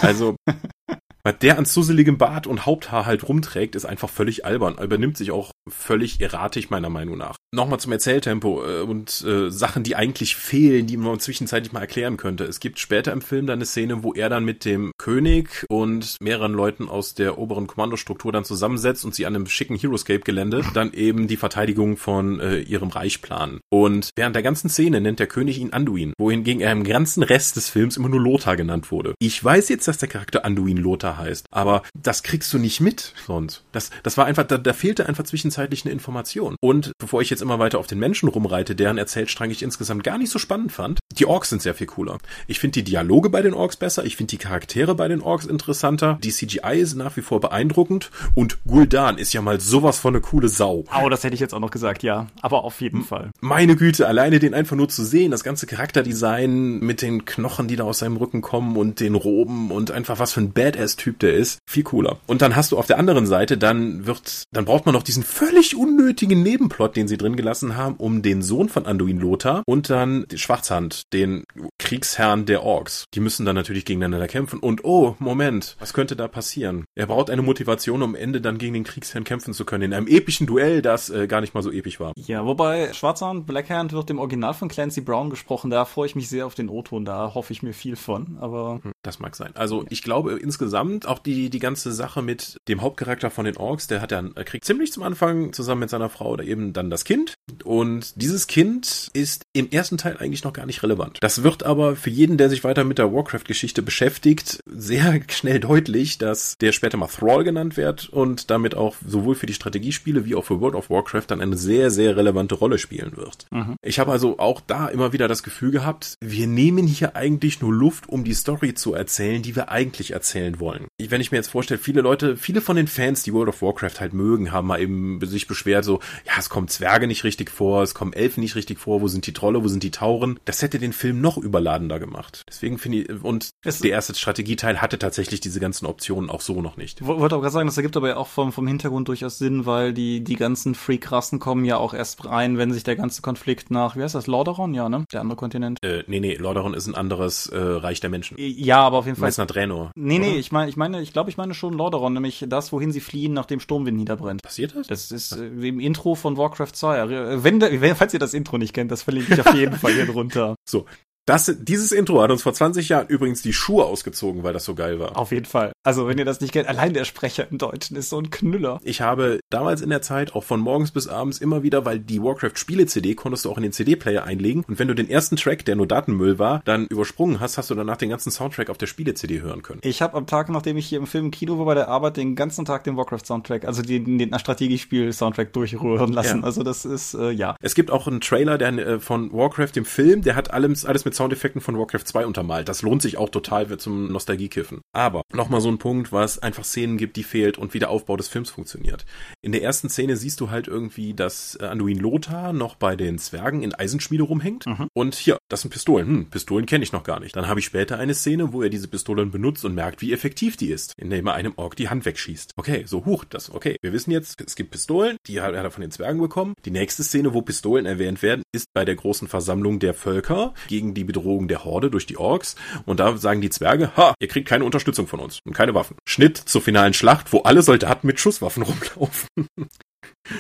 Also, 0.01 0.35
was 1.25 1.39
der 1.39 1.57
an 1.57 1.65
zuseligem 1.65 2.19
Bart 2.19 2.47
und 2.47 2.67
Haupthaar 2.67 3.07
halt 3.07 3.27
rumträgt, 3.27 3.77
ist 3.77 3.87
einfach 3.87 4.11
völlig 4.11 4.45
albern. 4.45 4.75
Er 4.77 4.85
übernimmt 4.85 5.17
sich 5.17 5.31
auch 5.31 5.53
völlig 5.71 6.21
erratisch 6.21 6.69
meiner 6.69 6.91
Meinung 6.91 7.17
nach. 7.17 7.37
Nochmal 7.51 7.81
zum 7.81 7.93
Erzähltempo 7.93 8.63
äh, 8.63 8.81
und 8.83 9.25
äh, 9.27 9.51
Sachen, 9.51 9.85
die 9.85 9.97
eigentlich 9.97 10.37
fehlen, 10.37 10.87
die 10.87 10.99
man 10.99 11.19
zwischenzeitlich 11.19 11.73
mal 11.73 11.81
erklären 11.81 12.19
könnte. 12.19 12.45
Es 12.45 12.61
gibt 12.61 12.79
später 12.79 13.13
im 13.13 13.23
Film 13.23 13.47
dann 13.47 13.59
eine 13.59 13.65
Szene, 13.65 14.03
wo 14.03 14.13
er 14.13 14.29
dann 14.29 14.45
mit 14.45 14.67
dem 14.67 14.93
König 14.99 15.65
und 15.71 16.17
mehreren 16.21 16.53
Leuten 16.53 16.91
aus 16.91 17.15
der 17.15 17.39
oberen 17.39 17.67
Kommandostruktur 17.67 18.31
dann 18.31 18.45
zusammensetzt 18.45 19.07
und 19.07 19.15
sie 19.15 19.25
an 19.25 19.35
einem 19.35 19.47
schicken 19.47 19.77
Heroescape-Gelände 19.77 20.63
dann 20.75 20.93
eben 20.93 21.27
die 21.27 21.39
Verteidigung 21.39 21.97
von 21.97 22.39
äh, 22.41 22.59
ihrem 22.59 22.91
Reich 22.91 23.23
planen. 23.23 23.61
Und 23.71 24.11
während 24.15 24.37
der 24.37 24.43
ganzen 24.43 24.69
Szene 24.69 25.01
nennt 25.01 25.21
der 25.21 25.27
König 25.27 25.59
ihn 25.59 25.73
Anduin, 25.73 26.13
wohingegen 26.19 26.61
er 26.61 26.73
im 26.73 26.85
ganzen 26.85 27.23
Rest 27.23 27.57
des 27.57 27.71
Films 27.71 27.97
immer 27.97 28.11
nur 28.11 28.21
Lothar 28.21 28.57
genannt 28.57 28.91
wurde. 28.91 29.15
Ich 29.19 29.43
weiß 29.43 29.71
jetzt, 29.71 29.89
dass 29.89 29.97
der 29.97 30.11
Charakter 30.11 30.45
Anduin 30.45 30.77
Lothar 30.77 31.14
heißt, 31.17 31.47
aber 31.51 31.83
das 31.95 32.23
kriegst 32.23 32.53
du 32.53 32.59
nicht 32.59 32.81
mit 32.81 33.15
sonst. 33.27 33.65
Das, 33.73 33.91
das 34.03 34.17
war 34.17 34.27
einfach, 34.27 34.45
da, 34.45 34.59
da 34.59 34.73
fehlte 34.73 35.07
einfach 35.07 35.25
zwischenzeitlich 35.25 35.85
eine 35.85 35.93
Information. 35.93 36.57
Und 36.61 36.93
bevor 36.99 37.23
ich 37.23 37.31
jetzt 37.31 37.43
immer 37.43 37.59
weiter 37.59 37.79
auf 37.79 37.87
den 37.87 37.99
Menschen 37.99 38.29
rumreite, 38.29 38.75
deren 38.75 38.99
Erzählstrang 38.99 39.51
ich 39.51 39.63
insgesamt 39.63 40.05
gar 40.05 40.19
nicht 40.19 40.31
so 40.31 40.39
spannend 40.39 40.73
fand, 40.73 41.01
die 41.19 41.27
Orks 41.27 41.51
sind 41.51 41.63
sehr 41.63 41.75
viel 41.75 41.87
cooler. 41.87 42.19
Ich 42.47 42.59
finde 42.59 42.75
die 42.75 42.85
Dialoge 42.85 43.31
bei 43.31 43.43
den 43.43 43.55
Orks 43.55 43.77
besser, 43.77 44.05
ich 44.05 44.17
finde 44.17 44.31
die 44.31 44.39
Charaktere 44.39 44.95
bei 44.95 45.09
den 45.09 45.21
Orks 45.21 45.47
interessanter, 45.47 46.19
die 46.23 46.31
CGI 46.31 46.81
ist 46.81 46.95
nach 46.95 47.17
wie 47.17 47.23
vor 47.23 47.41
beeindruckend 47.41 48.11
und 48.35 48.59
Gul'dan 48.67 49.17
ist 49.17 49.33
ja 49.33 49.43
mal 49.43 49.61
sowas 49.61 49.99
von 49.99 50.15
eine 50.15 50.21
coole 50.21 50.49
Sau. 50.49 50.85
Oh, 51.03 51.09
das 51.09 51.25
hätte 51.25 51.35
ich 51.35 51.41
jetzt 51.41 51.55
auch 51.55 51.61
noch 51.61 51.71
gesagt, 51.71 52.03
ja. 52.03 52.27
Aber 52.41 52.65
auf 52.65 52.81
jeden 52.81 53.03
Fall. 53.03 53.31
Meine 53.41 53.77
Güte, 53.77 54.07
alleine 54.07 54.39
den 54.39 54.55
einfach 54.55 54.77
nur 54.77 54.89
zu 54.89 55.05
sehen, 55.05 55.31
das 55.31 55.45
ganze 55.45 55.67
Charakterdesign 55.67 56.81
mit 56.81 57.03
den 57.03 57.25
Knochen, 57.25 57.69
die 57.69 57.77
da 57.77 57.85
aus 57.85 57.99
seinem 57.99 58.17
Rücken 58.17 58.43
kommen 58.43 58.77
und 58.77 59.01
den 59.01 59.15
Roben 59.15 59.71
und 59.71 59.91
einfach 59.91 60.19
was 60.19 60.33
für 60.33 60.41
ein 60.41 60.53
Badass-Typ 60.53 61.04
der 61.13 61.35
ist, 61.35 61.59
viel 61.69 61.83
cooler. 61.83 62.19
Und 62.27 62.43
dann 62.43 62.57
hast 62.57 62.73
du 62.73 62.79
auf 62.79 62.87
der 62.87 62.99
anderen 62.99 63.27
Seite, 63.27 63.59
dann 63.59 64.07
wird, 64.07 64.45
dann 64.53 64.65
braucht 64.65 64.87
man 64.87 64.95
noch 64.95 65.03
diesen 65.03 65.23
völlig 65.23 65.77
unnötigen 65.77 66.43
Nebenplot, 66.43 66.97
den 66.97 67.09
sie 67.09 67.19
drin 67.19 67.37
gelassen 67.37 67.77
haben, 67.77 67.97
um 67.97 68.23
den 68.23 68.43
Sohn 68.43 68.69
von 68.69 68.87
Anduin 68.87 69.19
Lothar 69.19 69.63
und 69.67 69.91
dann 69.91 70.27
die 70.31 70.39
Schwarzhand, 70.39 71.13
den 71.13 71.45
Kriegsherrn 71.79 72.47
der 72.47 72.63
Orks. 72.63 73.05
Die 73.15 73.21
müssen 73.21 73.45
dann 73.45 73.57
natürlich 73.57 73.85
gegeneinander 73.85 74.29
kämpfen 74.29 74.59
und 74.61 74.85
oh, 74.85 75.17
Moment, 75.19 75.77
was 75.79 75.93
könnte 75.93 76.17
da 76.17 76.29
passieren? 76.29 76.85
Er 76.95 77.07
braucht 77.07 77.29
eine 77.29 77.43
Motivation, 77.43 78.03
um 78.03 78.15
am 78.15 78.21
Ende 78.21 78.41
dann 78.41 78.59
gegen 78.59 78.75
den 78.75 78.85
Kriegsherrn 78.85 79.25
kämpfen 79.25 79.55
zu 79.55 79.65
können, 79.65 79.85
in 79.85 79.95
einem 79.95 80.07
epischen 80.07 80.47
Duell, 80.47 80.83
das 80.83 81.11
äh, 81.11 81.27
gar 81.27 81.41
nicht 81.41 81.55
mal 81.55 81.63
so 81.63 81.71
episch 81.71 82.01
war. 82.01 82.13
Ja, 82.17 82.47
wobei 82.47 82.93
Schwarzhand, 82.93 83.47
Blackhand 83.47 83.93
wird 83.93 84.11
im 84.11 84.19
Original 84.19 84.55
von 84.55 84.69
Clancy 84.69 85.01
Brown 85.01 85.31
gesprochen, 85.31 85.71
da 85.71 85.85
freue 85.85 86.07
ich 86.07 86.15
mich 86.15 86.29
sehr 86.29 86.47
auf 86.47 86.55
den 86.55 86.69
O-Ton, 86.69 87.05
da 87.05 87.35
hoffe 87.35 87.53
ich 87.53 87.63
mir 87.63 87.75
viel 87.75 87.97
von, 87.97 88.39
aber... 88.41 88.81
Hm, 88.83 88.93
das 89.03 89.19
mag 89.19 89.37
sein. 89.37 89.51
Also 89.55 89.85
ich 89.91 90.03
glaube 90.03 90.39
insgesamt 90.39 90.94
auch 91.03 91.19
die, 91.19 91.51
die 91.51 91.59
ganze 91.59 91.93
Sache 91.93 92.23
mit 92.23 92.57
dem 92.69 92.83
Hauptcharakter 92.83 93.31
von 93.31 93.45
den 93.45 93.57
Orks, 93.57 93.87
der 93.87 94.01
hat 94.01 94.13
er 94.13 94.23
kriegt 94.45 94.65
ziemlich 94.65 94.93
zum 94.93 95.03
Anfang 95.03 95.53
zusammen 95.53 95.81
mit 95.81 95.91
seiner 95.91 96.09
Frau 96.09 96.31
oder 96.31 96.45
eben 96.45 96.73
dann 96.73 96.91
das 96.91 97.05
Kind. 97.05 97.35
Und 97.65 98.21
dieses 98.21 98.47
Kind 98.47 99.11
ist 99.13 99.44
im 99.55 99.71
ersten 99.71 99.97
Teil 99.97 100.17
eigentlich 100.19 100.43
noch 100.43 100.53
gar 100.53 100.67
nicht 100.67 100.83
relevant. 100.83 101.19
Das 101.21 101.45
wird 101.45 101.63
aber 101.63 101.95
für 101.95 102.11
jeden, 102.11 102.37
der 102.37 102.51
sich 102.51 102.65
weiter 102.65 102.83
mit 102.83 102.99
der 102.99 103.13
Warcraft-Geschichte 103.13 103.83
beschäftigt, 103.83 104.59
sehr 104.67 105.21
schnell 105.29 105.61
deutlich, 105.61 106.19
dass 106.19 106.59
der 106.59 106.73
später 106.73 106.97
mal 106.97 107.07
Thrall 107.07 107.45
genannt 107.45 107.77
wird 107.77 108.09
und 108.09 108.51
damit 108.51 108.75
auch 108.75 108.97
sowohl 109.07 109.37
für 109.37 109.47
die 109.47 109.55
Strategiespiele 109.55 110.25
wie 110.25 110.35
auch 110.35 110.45
für 110.45 110.61
World 110.61 110.75
of 110.75 110.91
Warcraft 110.91 111.27
dann 111.29 111.41
eine 111.41 111.57
sehr, 111.57 111.93
sehr 111.93 112.17
relevante 112.17 112.57
Rolle 112.57 112.79
spielen 112.79 113.17
wird. 113.17 113.47
Mhm. 113.53 113.77
Ich 113.81 114.01
habe 114.01 114.11
also 114.11 114.41
auch 114.41 114.61
da 114.61 114.89
immer 114.89 115.13
wieder 115.13 115.29
das 115.29 115.45
Gefühl 115.45 115.71
gehabt, 115.71 116.17
wir 116.21 116.49
nehmen 116.49 116.89
hier 116.89 117.15
eigentlich 117.15 117.61
nur 117.63 117.73
Luft, 117.73 118.09
um 118.09 118.25
die 118.25 118.35
Story 118.35 118.75
zu 118.75 118.93
erzählen, 118.93 119.43
die 119.43 119.55
wir 119.55 119.69
eigentlich 119.71 120.11
erzählen 120.11 120.59
wollen. 120.59 120.87
Wenn 120.99 121.21
ich 121.21 121.31
mir 121.31 121.39
jetzt 121.39 121.51
vorstelle, 121.51 121.79
viele 121.79 122.01
Leute, 122.01 122.37
viele 122.37 122.61
von 122.61 122.75
den 122.75 122.89
Fans, 122.89 123.23
die 123.23 123.33
World 123.33 123.51
of 123.51 123.63
Warcraft 123.63 124.01
halt 124.01 124.15
mögen, 124.15 124.51
haben 124.51 124.67
mal 124.67 124.81
eben 124.81 125.25
sich 125.25 125.47
beschwert, 125.47 125.85
so, 125.85 126.01
ja, 126.27 126.33
es 126.39 126.49
kommen 126.49 126.67
Zwerge 126.67 127.07
nicht 127.07 127.23
richtig 127.23 127.51
vor, 127.51 127.85
es 127.85 127.95
kommen 127.95 128.13
Elfen 128.13 128.41
nicht 128.41 128.57
richtig 128.57 128.81
vor, 128.81 129.01
wo 129.01 129.07
sind 129.07 129.29
die 129.29 129.33
Trolle, 129.45 129.63
wo 129.63 129.69
sind 129.69 129.83
die 129.83 129.91
Tauren? 129.91 130.41
Das 130.47 130.63
hätte 130.63 130.79
den 130.79 130.95
Film 130.95 131.21
noch 131.21 131.37
überladender 131.37 131.99
gemacht. 131.99 132.45
Deswegen 132.49 132.79
finde 132.79 133.03
ich, 133.03 133.23
und 133.23 133.51
es 133.63 133.81
der 133.81 133.91
erste 133.91 134.15
Strategieteil 134.15 134.81
hatte 134.81 134.99
tatsächlich 134.99 135.41
diese 135.41 135.61
ganzen 135.61 135.85
Optionen 135.85 136.31
auch 136.31 136.41
so 136.41 136.63
noch 136.63 136.79
nicht. 136.79 137.05
Wollte 137.05 137.37
auch 137.37 137.43
gerade 137.43 137.53
sagen, 137.53 137.67
das 137.67 137.77
ergibt 137.77 137.95
aber 137.99 138.09
ja 138.09 138.17
auch 138.17 138.29
vom, 138.29 138.55
vom 138.55 138.67
Hintergrund 138.67 139.07
durchaus 139.09 139.37
Sinn, 139.37 139.67
weil 139.67 139.93
die, 139.93 140.25
die 140.25 140.37
ganzen 140.37 140.75
Freak-Rassen 140.75 141.41
kommen 141.41 141.67
ja 141.67 141.77
auch 141.77 141.93
erst 141.93 142.25
rein, 142.25 142.57
wenn 142.57 142.73
sich 142.73 142.85
der 142.85 142.97
ganze 142.97 143.21
Konflikt 143.21 143.71
nach, 143.71 143.97
wie 143.97 144.03
heißt 144.03 144.15
das, 144.15 144.27
Lordaeron? 144.27 144.73
Ja, 144.73 144.89
ne? 144.89 145.05
Der 145.13 145.21
andere 145.21 145.37
Kontinent. 145.37 145.77
Äh, 145.85 146.05
nee, 146.07 146.21
nee, 146.21 146.37
Lordaeron 146.37 146.73
ist 146.73 146.87
ein 146.87 146.95
anderes 146.95 147.47
äh, 147.49 147.59
Reich 147.59 148.01
der 148.01 148.09
Menschen. 148.09 148.39
Ja, 148.39 148.79
aber 148.79 148.97
auf 148.97 149.05
jeden 149.05 149.19
Fall. 149.19 149.31
nach 149.37 149.47
Draenor. 149.47 149.91
Nee, 149.95 150.21
nee, 150.21 150.31
oder? 150.31 150.39
ich 150.39 150.53
meine, 150.53 150.71
ich 150.71 150.79
meine, 150.79 151.03
ich 151.03 151.13
glaube, 151.13 151.29
ich 151.29 151.37
meine 151.37 151.53
schon 151.53 151.75
Lordaeron, 151.75 152.15
nämlich 152.15 152.47
das, 152.49 152.73
wohin 152.73 152.93
sie 152.93 153.01
fliehen, 153.01 153.35
nachdem 153.35 153.61
Sturmwind 153.61 153.99
niederbrennt. 153.99 154.43
Passiert 154.43 154.75
das? 154.75 154.87
Das 154.87 155.11
ist 155.11 155.33
äh, 155.33 155.69
im 155.69 155.81
Intro 155.81 156.15
von 156.15 156.39
Warcraft 156.39 156.73
2. 156.73 157.43
Wenn, 157.45 157.61
wenn, 157.61 157.95
falls 157.95 158.15
ihr 158.15 158.19
das 158.19 158.33
Intro 158.33 158.57
nicht 158.57 158.73
kennt, 158.73 158.91
das 158.91 159.03
verlinke 159.03 159.34
ich 159.35 159.47
auf 159.47 159.55
jeden 159.55 159.77
Fall 159.77 159.93
hier 159.93 160.07
drunter. 160.07 160.57
So, 160.69 160.87
das, 161.27 161.55
dieses 161.61 161.93
Intro 161.93 162.23
hat 162.23 162.31
uns 162.31 162.43
vor 162.43 162.55
20 162.55 162.89
Jahren 162.89 163.09
übrigens 163.09 163.43
die 163.43 163.53
Schuhe 163.53 163.85
ausgezogen, 163.85 164.43
weil 164.43 164.53
das 164.53 164.65
so 164.65 164.75
geil 164.75 164.99
war. 164.99 165.17
Auf 165.17 165.33
jeden 165.33 165.47
Fall. 165.47 165.73
Also, 165.85 166.09
wenn 166.09 166.17
ihr 166.17 166.25
das 166.25 166.41
nicht 166.41 166.53
kennt, 166.53 166.67
allein 166.67 166.95
der 166.95 167.05
Sprecher 167.05 167.47
im 167.51 167.59
Deutschen 167.59 167.95
ist 167.97 168.09
so 168.09 168.19
ein 168.19 168.31
Knüller. 168.31 168.81
Ich 168.83 169.03
habe 169.03 169.41
damals 169.51 169.83
in 169.83 169.91
der 169.91 170.01
Zeit 170.01 170.35
auch 170.35 170.43
von 170.43 170.59
morgens 170.61 170.91
bis 170.93 171.09
abends 171.09 171.39
immer 171.39 171.63
wieder, 171.63 171.85
weil 171.85 171.99
die 171.99 172.23
Warcraft-Spiele-CD 172.23 173.15
konntest 173.15 173.45
du 173.45 173.51
auch 173.51 173.59
in 173.59 173.65
den 173.65 173.73
CD-Player 173.73 174.25
einlegen. 174.25 174.65
Und 174.67 174.79
wenn 174.79 174.89
du 174.89 174.95
den 174.95 175.11
ersten 175.11 175.37
Track, 175.37 175.67
der 175.67 175.77
nur 175.77 175.87
Datenmüll 175.87 176.39
war, 176.39 176.63
dann 176.65 176.87
übersprungen 176.87 177.39
hast, 177.39 177.59
hast 177.59 177.69
du 177.69 177.75
danach 177.75 177.99
den 177.99 178.09
ganzen 178.09 178.31
Soundtrack 178.31 178.71
auf 178.71 178.79
der 178.79 178.87
Spiele-CD 178.87 179.43
hören 179.43 179.63
können. 179.63 179.81
Ich 179.85 180.01
habe 180.01 180.17
am 180.17 180.27
Tag, 180.27 180.49
nachdem 180.49 180.79
ich 180.79 180.87
hier 180.87 180.99
im 180.99 181.07
Film 181.07 181.27
im 181.27 181.31
Kino 181.31 181.59
war 181.59 181.67
bei 181.67 181.75
der 181.75 181.89
Arbeit, 181.89 182.17
den 182.17 182.35
ganzen 182.35 182.65
Tag 182.65 182.85
den 182.85 182.97
Warcraft-Soundtrack, 182.97 183.67
also 183.67 183.83
den, 183.83 184.19
den 184.19 184.39
Strategiespiel-Soundtrack 184.39 185.53
durchrühren 185.53 186.15
lassen. 186.15 186.41
Ja. 186.41 186.45
Also, 186.45 186.63
das 186.63 186.87
ist, 186.87 187.13
äh, 187.13 187.31
ja. 187.31 187.57
Es 187.61 187.75
gibt 187.75 187.91
auch 187.91 188.07
einen 188.07 188.23
Trailer 188.23 188.57
der, 188.57 188.73
äh, 188.73 189.01
von 189.01 189.31
Warcraft, 189.35 189.73
dem 189.77 189.85
Film, 189.85 190.23
der 190.23 190.35
hat 190.35 190.51
alles, 190.51 190.87
alles 190.87 191.05
mit 191.05 191.15
Soundeffekten 191.15 191.61
von 191.61 191.79
Warcraft 191.79 192.05
2 192.05 192.25
untermalt. 192.25 192.71
Das 192.71 192.81
lohnt 192.81 193.03
sich 193.03 193.19
auch 193.19 193.29
total 193.29 193.65
zum 193.77 194.11
Nostalgiekiffen. 194.11 194.81
Aber 194.93 195.23
nochmal 195.33 195.61
so 195.61 195.74
ein 195.75 195.79
Punkt, 195.79 196.13
was 196.13 196.39
einfach 196.39 196.65
Szenen 196.65 196.97
gibt, 196.97 197.17
die 197.17 197.23
fehlt 197.23 197.59
und 197.59 197.75
wie 197.75 197.79
der 197.79 197.91
Aufbau 197.91 198.17
des 198.17 198.29
Films 198.29 198.51
funktioniert. 198.51 199.05
In 199.43 199.53
der 199.53 199.63
ersten 199.63 199.89
Szene 199.89 200.17
siehst 200.17 200.41
du 200.41 200.51
halt 200.51 200.69
irgendwie, 200.69 201.15
dass 201.15 201.59
äh, 201.61 201.67
Anduin 201.67 201.99
Lothar 201.99 202.53
noch 202.53 202.77
bei 202.77 202.97
den 202.97 203.19
Zwergen 203.19 203.63
in 203.63 203.75
Eisenschmiede 203.75 204.23
rumhängt. 204.23 204.67
Mhm. 204.67 204.89
Und 204.93 205.15
hier, 205.15 205.39
das 205.55 205.61
sind 205.61 205.71
Pistolen. 205.71 206.09
Hm, 206.09 206.31
Pistolen 206.31 206.67
kenne 206.67 206.83
ich 206.83 206.93
noch 206.93 207.05
gar 207.05 207.21
nicht. 207.21 207.37
Dann 207.37 207.47
habe 207.47 207.61
ich 207.61 207.67
später 207.67 207.97
eine 207.97 208.13
Szene, 208.15 208.53
wo 208.53 208.63
er 208.63 208.71
diese 208.71 208.89
Pistolen 208.89 209.31
benutzt 209.31 209.65
und 209.65 209.75
merkt, 209.75 210.03
wie 210.03 210.13
effektiv 210.13 210.57
die 210.57 210.71
ist, 210.71 210.95
indem 210.97 211.29
er 211.29 211.35
einem 211.35 211.53
Ork 211.57 211.77
die 211.77 211.89
Hand 211.89 212.05
wegschießt. 212.05 212.55
Okay, 212.57 212.83
so 212.87 213.05
huch, 213.05 213.25
das, 213.25 213.51
okay. 213.51 213.77
Wir 213.81 213.93
wissen 213.93 214.11
jetzt, 214.11 214.43
es 214.45 214.57
gibt 214.57 214.73
Pistolen, 214.73 215.17
die 215.29 215.41
hat 215.41 215.55
er 215.55 215.71
von 215.71 215.83
den 215.83 215.93
Zwergen 215.93 216.21
bekommen. 216.21 216.55
Die 216.65 216.73
nächste 216.73 217.05
Szene, 217.05 217.35
wo 217.35 217.43
Pistolen 217.43 217.87
erwähnt 217.87 218.21
werden, 218.21 218.43
ist 218.53 218.67
bei 218.75 218.85
der 218.85 218.97
großen 218.97 219.29
Versammlung 219.29 219.79
der 219.79 219.95
Völker 219.95 220.55
gegen 220.67 220.93
die 220.93 221.05
Bedrohung 221.05 221.47
der 221.47 221.65
Horde 221.65 221.89
durch 221.89 222.07
die 222.07 222.17
Orks. 222.17 222.57
Und 222.85 222.99
da 222.99 223.17
sagen 223.17 223.41
die 223.41 223.51
Zwerge, 223.51 223.97
ha, 223.97 224.15
ihr 224.19 224.29
kriegt 224.29 224.49
keine 224.49 224.65
Unterstützung 224.65 225.07
von 225.07 225.21
uns 225.21 225.39
und 225.47 225.53
keine 225.53 225.75
Waffen. 225.75 225.97
Schnitt 226.05 226.37
zur 226.37 226.63
finalen 226.63 226.95
Schlacht, 226.95 227.33
wo 227.33 227.43
alle 227.43 227.63
Soldaten 227.63 228.09
mit 228.09 228.19
Schusswaffen 228.19 228.65
rumlaufen. 228.65 229.29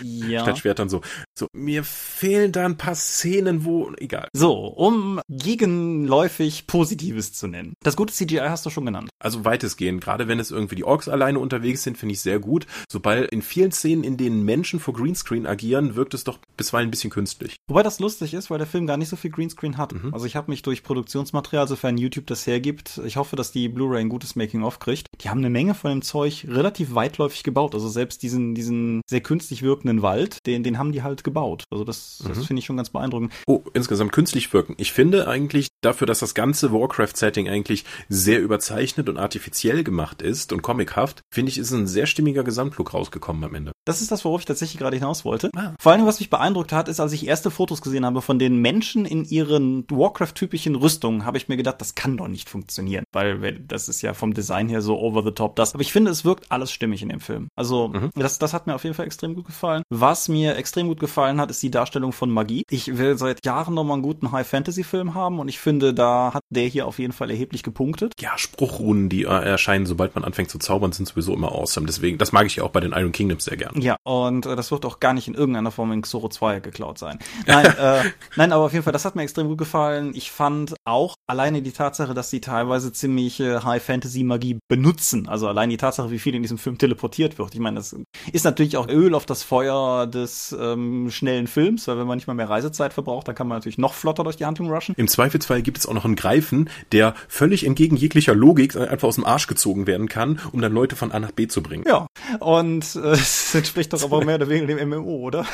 Ja. 0.02 0.42
Statt 0.42 0.58
Schwertern 0.58 0.88
so. 0.88 1.00
So, 1.38 1.46
mir 1.52 1.84
fehlen 1.84 2.52
da 2.52 2.64
ein 2.64 2.76
paar 2.76 2.94
Szenen, 2.94 3.64
wo, 3.64 3.92
egal. 3.98 4.28
So, 4.32 4.52
um 4.52 5.20
gegenläufig 5.28 6.66
Positives 6.66 7.32
zu 7.32 7.46
nennen. 7.46 7.74
Das 7.82 7.96
gute 7.96 8.12
CGI 8.12 8.48
hast 8.48 8.64
du 8.66 8.70
schon 8.70 8.86
genannt. 8.86 9.10
Also 9.18 9.44
weitestgehend, 9.44 10.02
gerade 10.02 10.28
wenn 10.28 10.38
es 10.38 10.50
irgendwie 10.50 10.76
die 10.76 10.84
Orks 10.84 11.08
alleine 11.08 11.38
unterwegs 11.38 11.82
sind, 11.82 11.98
finde 11.98 12.14
ich 12.14 12.20
sehr 12.20 12.38
gut. 12.38 12.66
Sobald 12.90 13.30
in 13.30 13.42
vielen 13.42 13.72
Szenen, 13.72 14.04
in 14.04 14.16
denen 14.16 14.44
Menschen 14.44 14.80
vor 14.80 14.94
Greenscreen 14.94 15.46
agieren, 15.46 15.96
wirkt 15.96 16.14
es 16.14 16.24
doch 16.24 16.38
bisweilen 16.56 16.88
ein 16.88 16.90
bisschen 16.90 17.10
künstlich. 17.10 17.56
Wobei 17.68 17.82
das 17.82 18.00
lustig 18.00 18.34
ist, 18.34 18.50
weil 18.50 18.58
der 18.58 18.66
Film 18.66 18.86
gar 18.86 18.96
nicht 18.96 19.08
so 19.08 19.16
viel 19.16 19.30
Greenscreen 19.30 19.76
hat. 19.76 19.92
Mhm. 19.92 20.14
Also 20.14 20.26
ich 20.26 20.36
habe 20.36 20.50
mich 20.50 20.62
durch 20.62 20.82
Produktionsmaterial, 20.82 21.68
sofern 21.68 21.98
YouTube 21.98 22.26
das 22.26 22.46
hergibt, 22.46 23.00
ich 23.04 23.16
hoffe, 23.16 23.36
dass 23.36 23.52
die 23.52 23.68
Blu-ray 23.68 24.00
ein 24.00 24.08
gutes 24.08 24.36
Making-of 24.36 24.78
kriegt. 24.78 25.08
Die 25.20 25.28
haben 25.28 25.38
eine 25.38 25.50
Menge 25.50 25.74
von 25.74 25.90
dem 25.90 26.02
Zeug 26.02 26.46
relativ 26.48 26.94
weitläufig 26.94 27.42
gebaut. 27.42 27.74
Also 27.74 27.88
selbst 27.88 28.22
diesen, 28.22 28.54
diesen 28.54 29.00
sehr 29.08 29.20
künstlich 29.20 29.62
wirkenden 29.62 29.73
Wald, 30.02 30.38
den, 30.46 30.62
den 30.62 30.78
haben 30.78 30.92
die 30.92 31.02
halt 31.02 31.24
gebaut. 31.24 31.64
Also 31.70 31.84
das, 31.84 32.22
das 32.26 32.38
Mhm. 32.38 32.42
finde 32.44 32.60
ich 32.60 32.66
schon 32.66 32.76
ganz 32.76 32.90
beeindruckend. 32.90 33.32
Oh, 33.46 33.62
insgesamt 33.74 34.12
künstlich 34.12 34.52
wirken. 34.52 34.74
Ich 34.78 34.92
finde 34.92 35.26
eigentlich 35.26 35.68
dafür, 35.82 36.06
dass 36.06 36.20
das 36.20 36.34
ganze 36.34 36.72
Warcraft-Setting 36.72 37.48
eigentlich 37.48 37.84
sehr 38.08 38.40
überzeichnet 38.40 39.08
und 39.08 39.18
artifiziell 39.18 39.82
gemacht 39.84 40.22
ist 40.22 40.52
und 40.52 40.62
comichaft, 40.62 41.20
finde 41.32 41.50
ich, 41.50 41.58
ist 41.58 41.72
ein 41.72 41.86
sehr 41.86 42.06
stimmiger 42.06 42.44
Gesamtlook 42.44 42.94
rausgekommen 42.94 43.42
am 43.44 43.54
Ende. 43.54 43.72
Das 43.86 44.00
ist 44.00 44.10
das, 44.10 44.24
worauf 44.24 44.40
ich 44.40 44.46
tatsächlich 44.46 44.78
gerade 44.78 44.96
hinaus 44.96 45.24
wollte. 45.24 45.50
Ah. 45.56 45.72
Vor 45.78 45.92
allem, 45.92 46.06
was 46.06 46.20
mich 46.20 46.30
beeindruckt 46.30 46.72
hat, 46.72 46.88
ist, 46.88 47.00
als 47.00 47.12
ich 47.12 47.26
erste 47.26 47.50
Fotos 47.50 47.82
gesehen 47.82 48.06
habe 48.06 48.22
von 48.22 48.38
den 48.38 48.56
Menschen 48.56 49.04
in 49.04 49.24
ihren 49.24 49.84
Warcraft-typischen 49.90 50.74
Rüstungen, 50.76 51.24
habe 51.24 51.36
ich 51.36 51.48
mir 51.48 51.56
gedacht, 51.56 51.80
das 51.80 51.94
kann 51.94 52.16
doch 52.16 52.28
nicht 52.28 52.48
funktionieren, 52.48 53.04
weil 53.12 53.42
weil 53.42 53.58
das 53.60 53.88
ist 53.88 54.00
ja 54.02 54.14
vom 54.14 54.32
Design 54.32 54.68
her 54.68 54.80
so 54.80 54.98
over 54.98 55.22
the 55.22 55.32
top 55.32 55.56
das. 55.56 55.74
Aber 55.74 55.82
ich 55.82 55.92
finde, 55.92 56.10
es 56.10 56.24
wirkt 56.24 56.50
alles 56.52 56.70
stimmig 56.70 57.02
in 57.02 57.08
dem 57.08 57.20
Film. 57.20 57.48
Also 57.56 57.88
Mhm. 57.88 58.10
das, 58.14 58.38
das 58.38 58.52
hat 58.54 58.66
mir 58.66 58.74
auf 58.74 58.84
jeden 58.84 58.94
Fall 58.94 59.06
extrem 59.06 59.34
gut 59.34 59.46
gefallen. 59.46 59.63
Was 59.90 60.28
mir 60.28 60.56
extrem 60.56 60.88
gut 60.88 61.00
gefallen 61.00 61.40
hat, 61.40 61.50
ist 61.50 61.62
die 61.62 61.70
Darstellung 61.70 62.12
von 62.12 62.30
Magie. 62.30 62.64
Ich 62.70 62.98
will 62.98 63.16
seit 63.16 63.44
Jahren 63.46 63.74
noch 63.74 63.84
mal 63.84 63.94
einen 63.94 64.02
guten 64.02 64.30
High-Fantasy-Film 64.30 65.14
haben 65.14 65.38
und 65.38 65.48
ich 65.48 65.58
finde, 65.58 65.94
da 65.94 66.34
hat 66.34 66.42
der 66.50 66.66
hier 66.66 66.86
auf 66.86 66.98
jeden 66.98 67.12
Fall 67.12 67.30
erheblich 67.30 67.62
gepunktet. 67.62 68.12
Ja, 68.20 68.36
Spruchrunen, 68.36 69.08
die 69.08 69.22
äh, 69.22 69.26
erscheinen, 69.26 69.86
sobald 69.86 70.14
man 70.14 70.24
anfängt 70.24 70.50
zu 70.50 70.58
zaubern, 70.58 70.92
sind 70.92 71.08
sowieso 71.08 71.32
immer 71.32 71.52
awesome. 71.52 71.86
Deswegen, 71.86 72.18
das 72.18 72.32
mag 72.32 72.46
ich 72.46 72.56
ja 72.56 72.64
auch 72.64 72.70
bei 72.70 72.80
den 72.80 72.92
Iron 72.92 73.12
Kingdoms 73.12 73.44
sehr 73.44 73.56
gern. 73.56 73.80
Ja, 73.80 73.96
und 74.04 74.46
äh, 74.46 74.56
das 74.56 74.70
wird 74.70 74.84
auch 74.84 75.00
gar 75.00 75.14
nicht 75.14 75.28
in 75.28 75.34
irgendeiner 75.34 75.70
Form 75.70 75.92
in 75.92 76.02
Xoro 76.02 76.28
2 76.28 76.60
geklaut 76.60 76.98
sein. 76.98 77.18
Nein, 77.46 77.66
äh, 77.66 78.02
nein, 78.36 78.52
aber 78.52 78.64
auf 78.64 78.72
jeden 78.72 78.84
Fall, 78.84 78.92
das 78.92 79.04
hat 79.04 79.16
mir 79.16 79.22
extrem 79.22 79.48
gut 79.48 79.58
gefallen. 79.58 80.12
Ich 80.14 80.30
fand 80.30 80.74
auch 80.84 81.14
alleine 81.26 81.62
die 81.62 81.72
Tatsache, 81.72 82.14
dass 82.14 82.30
sie 82.30 82.40
teilweise 82.40 82.92
ziemlich 82.92 83.40
äh, 83.40 83.60
High-Fantasy-Magie 83.60 84.58
benutzen. 84.68 85.28
Also 85.28 85.48
allein 85.48 85.70
die 85.70 85.76
Tatsache, 85.76 86.10
wie 86.10 86.18
viel 86.18 86.34
in 86.34 86.42
diesem 86.42 86.58
Film 86.58 86.78
teleportiert 86.78 87.38
wird. 87.38 87.54
Ich 87.54 87.60
meine, 87.60 87.76
das 87.76 87.96
ist 88.32 88.44
natürlich 88.44 88.76
auch 88.76 88.88
Öl 88.88 89.14
auf 89.14 89.26
das 89.26 89.42
Feuer 89.42 89.53
des 89.62 90.56
ähm, 90.58 91.10
schnellen 91.10 91.46
Films, 91.46 91.86
weil 91.88 91.98
wenn 91.98 92.06
man 92.06 92.16
nicht 92.16 92.26
mal 92.26 92.34
mehr 92.34 92.48
Reisezeit 92.48 92.92
verbraucht, 92.92 93.28
dann 93.28 93.34
kann 93.34 93.46
man 93.46 93.58
natürlich 93.58 93.78
noch 93.78 93.94
flotter 93.94 94.24
durch 94.24 94.36
die 94.36 94.44
Handlung 94.44 94.70
rushen. 94.70 94.94
Im 94.98 95.08
Zweifelsfall 95.08 95.62
gibt 95.62 95.78
es 95.78 95.86
auch 95.86 95.94
noch 95.94 96.04
einen 96.04 96.16
Greifen, 96.16 96.68
der 96.92 97.14
völlig 97.28 97.64
entgegen 97.64 97.96
jeglicher 97.96 98.34
Logik 98.34 98.76
einfach 98.76 99.08
aus 99.08 99.14
dem 99.14 99.24
Arsch 99.24 99.46
gezogen 99.46 99.86
werden 99.86 100.08
kann, 100.08 100.40
um 100.52 100.60
dann 100.60 100.72
Leute 100.72 100.96
von 100.96 101.12
A 101.12 101.20
nach 101.20 101.32
B 101.32 101.46
zu 101.46 101.62
bringen. 101.62 101.84
Ja, 101.86 102.06
und 102.40 102.96
äh, 102.96 102.98
es 103.12 103.54
entspricht 103.54 103.92
doch 103.92 104.02
aber 104.02 104.24
mehr 104.24 104.36
oder 104.36 104.48
weniger 104.48 104.66
dem 104.66 104.88
MMO, 104.88 105.16
oder? 105.16 105.46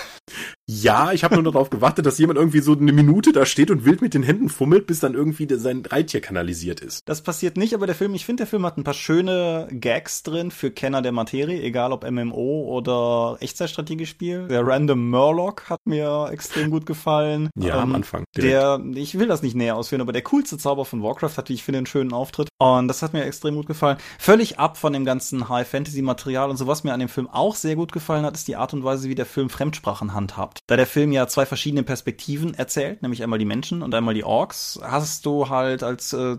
Ja, 0.67 1.13
ich 1.13 1.25
habe 1.25 1.35
nur 1.35 1.53
darauf 1.53 1.69
gewartet, 1.69 2.07
dass 2.07 2.19
jemand 2.19 2.39
irgendwie 2.39 2.61
so 2.61 2.73
eine 2.73 2.93
Minute 2.93 3.33
da 3.33 3.45
steht 3.45 3.71
und 3.71 3.85
wild 3.85 4.03
mit 4.03 4.15
den 4.15 4.23
Händen 4.23 4.49
fummelt, 4.49 4.87
bis 4.87 5.01
dann 5.01 5.15
irgendwie 5.15 5.49
sein 5.57 5.83
Reittier 5.85 6.21
kanalisiert 6.21 6.81
ist. 6.81 7.01
Das 7.07 7.23
passiert 7.23 7.57
nicht, 7.57 7.75
aber 7.75 7.87
der 7.87 7.97
Film, 7.97 8.15
ich 8.15 8.25
finde, 8.25 8.43
der 8.43 8.47
Film 8.47 8.65
hat 8.65 8.79
ein 8.79 8.85
paar 8.85 8.95
schöne 8.95 9.69
Gags 9.73 10.23
drin 10.23 10.51
für 10.51 10.71
Kenner 10.71 11.03
der 11.03 11.13
Materie, 11.13 11.61
egal 11.61 11.93
ob 11.93 12.09
MMO 12.09 12.69
oder 12.69 13.37
Echtzeitstrategiespiel. 13.91 14.49
Der 14.49 14.67
Random 14.67 15.11
Murloc 15.11 15.69
hat 15.69 15.81
mir 15.85 16.29
extrem 16.31 16.71
gut 16.71 16.87
gefallen. 16.87 17.51
Ja, 17.59 17.81
am 17.81 17.91
Ähm, 17.91 17.97
Anfang. 17.97 18.25
direkt. 18.37 18.53
Der, 18.53 18.81
ich 18.95 19.19
will 19.19 19.27
das 19.27 19.43
nicht 19.43 19.57
näher 19.57 19.77
ausführen, 19.77 20.01
aber 20.01 20.13
der 20.13 20.23
coolste 20.23 20.59
Zauber 20.59 20.85
von 20.85 21.03
Warcraft 21.03 21.37
hat, 21.37 21.49
wie 21.49 21.55
ich 21.55 21.63
finde, 21.65 21.79
einen 21.79 21.87
schönen 21.87 22.13
Auftritt. 22.13 22.49
Und 22.59 22.89
das 22.89 23.03
hat 23.03 23.13
mir 23.13 23.25
extrem 23.25 23.55
gut 23.57 23.67
gefallen. 23.67 23.99
Völlig 24.19 24.59
ab 24.59 24.77
von 24.77 24.93
dem 24.93 25.05
ganzen 25.05 25.49
High-Fantasy-Material 25.49 26.51
und 26.51 26.57
so, 26.57 26.67
was 26.67 26.85
mir 26.85 26.93
an 26.93 27.01
dem 27.01 27.09
Film 27.09 27.29
auch 27.29 27.55
sehr 27.55 27.77
gut 27.77 27.93
gefallen 27.93 28.25
hat, 28.25 28.35
ist 28.35 28.49
die 28.49 28.57
Art 28.57 28.73
und 28.75 28.85
Weise, 28.85 29.09
wie 29.09 29.15
der 29.15 29.27
Film 29.27 29.51
Fremdsprachen 29.51 30.15
handhabt. 30.15 30.59
Da 30.67 30.77
der 30.77 30.87
Film 30.87 31.13
ja 31.13 31.27
zwei 31.27 31.47
verschiedene 31.47 31.83
Perspektiven 31.83 32.55
erzählt, 32.55 33.03
nämlich 33.03 33.23
einmal 33.23 33.39
die 33.39 33.45
Menschen 33.45 33.83
und 33.83 33.95
einmal 33.95 34.15
die 34.15 34.25
Orks, 34.25 34.79
hast 34.83 35.27
du 35.27 35.49
halt 35.49 35.83
als 35.83 36.13
äh, 36.13 36.37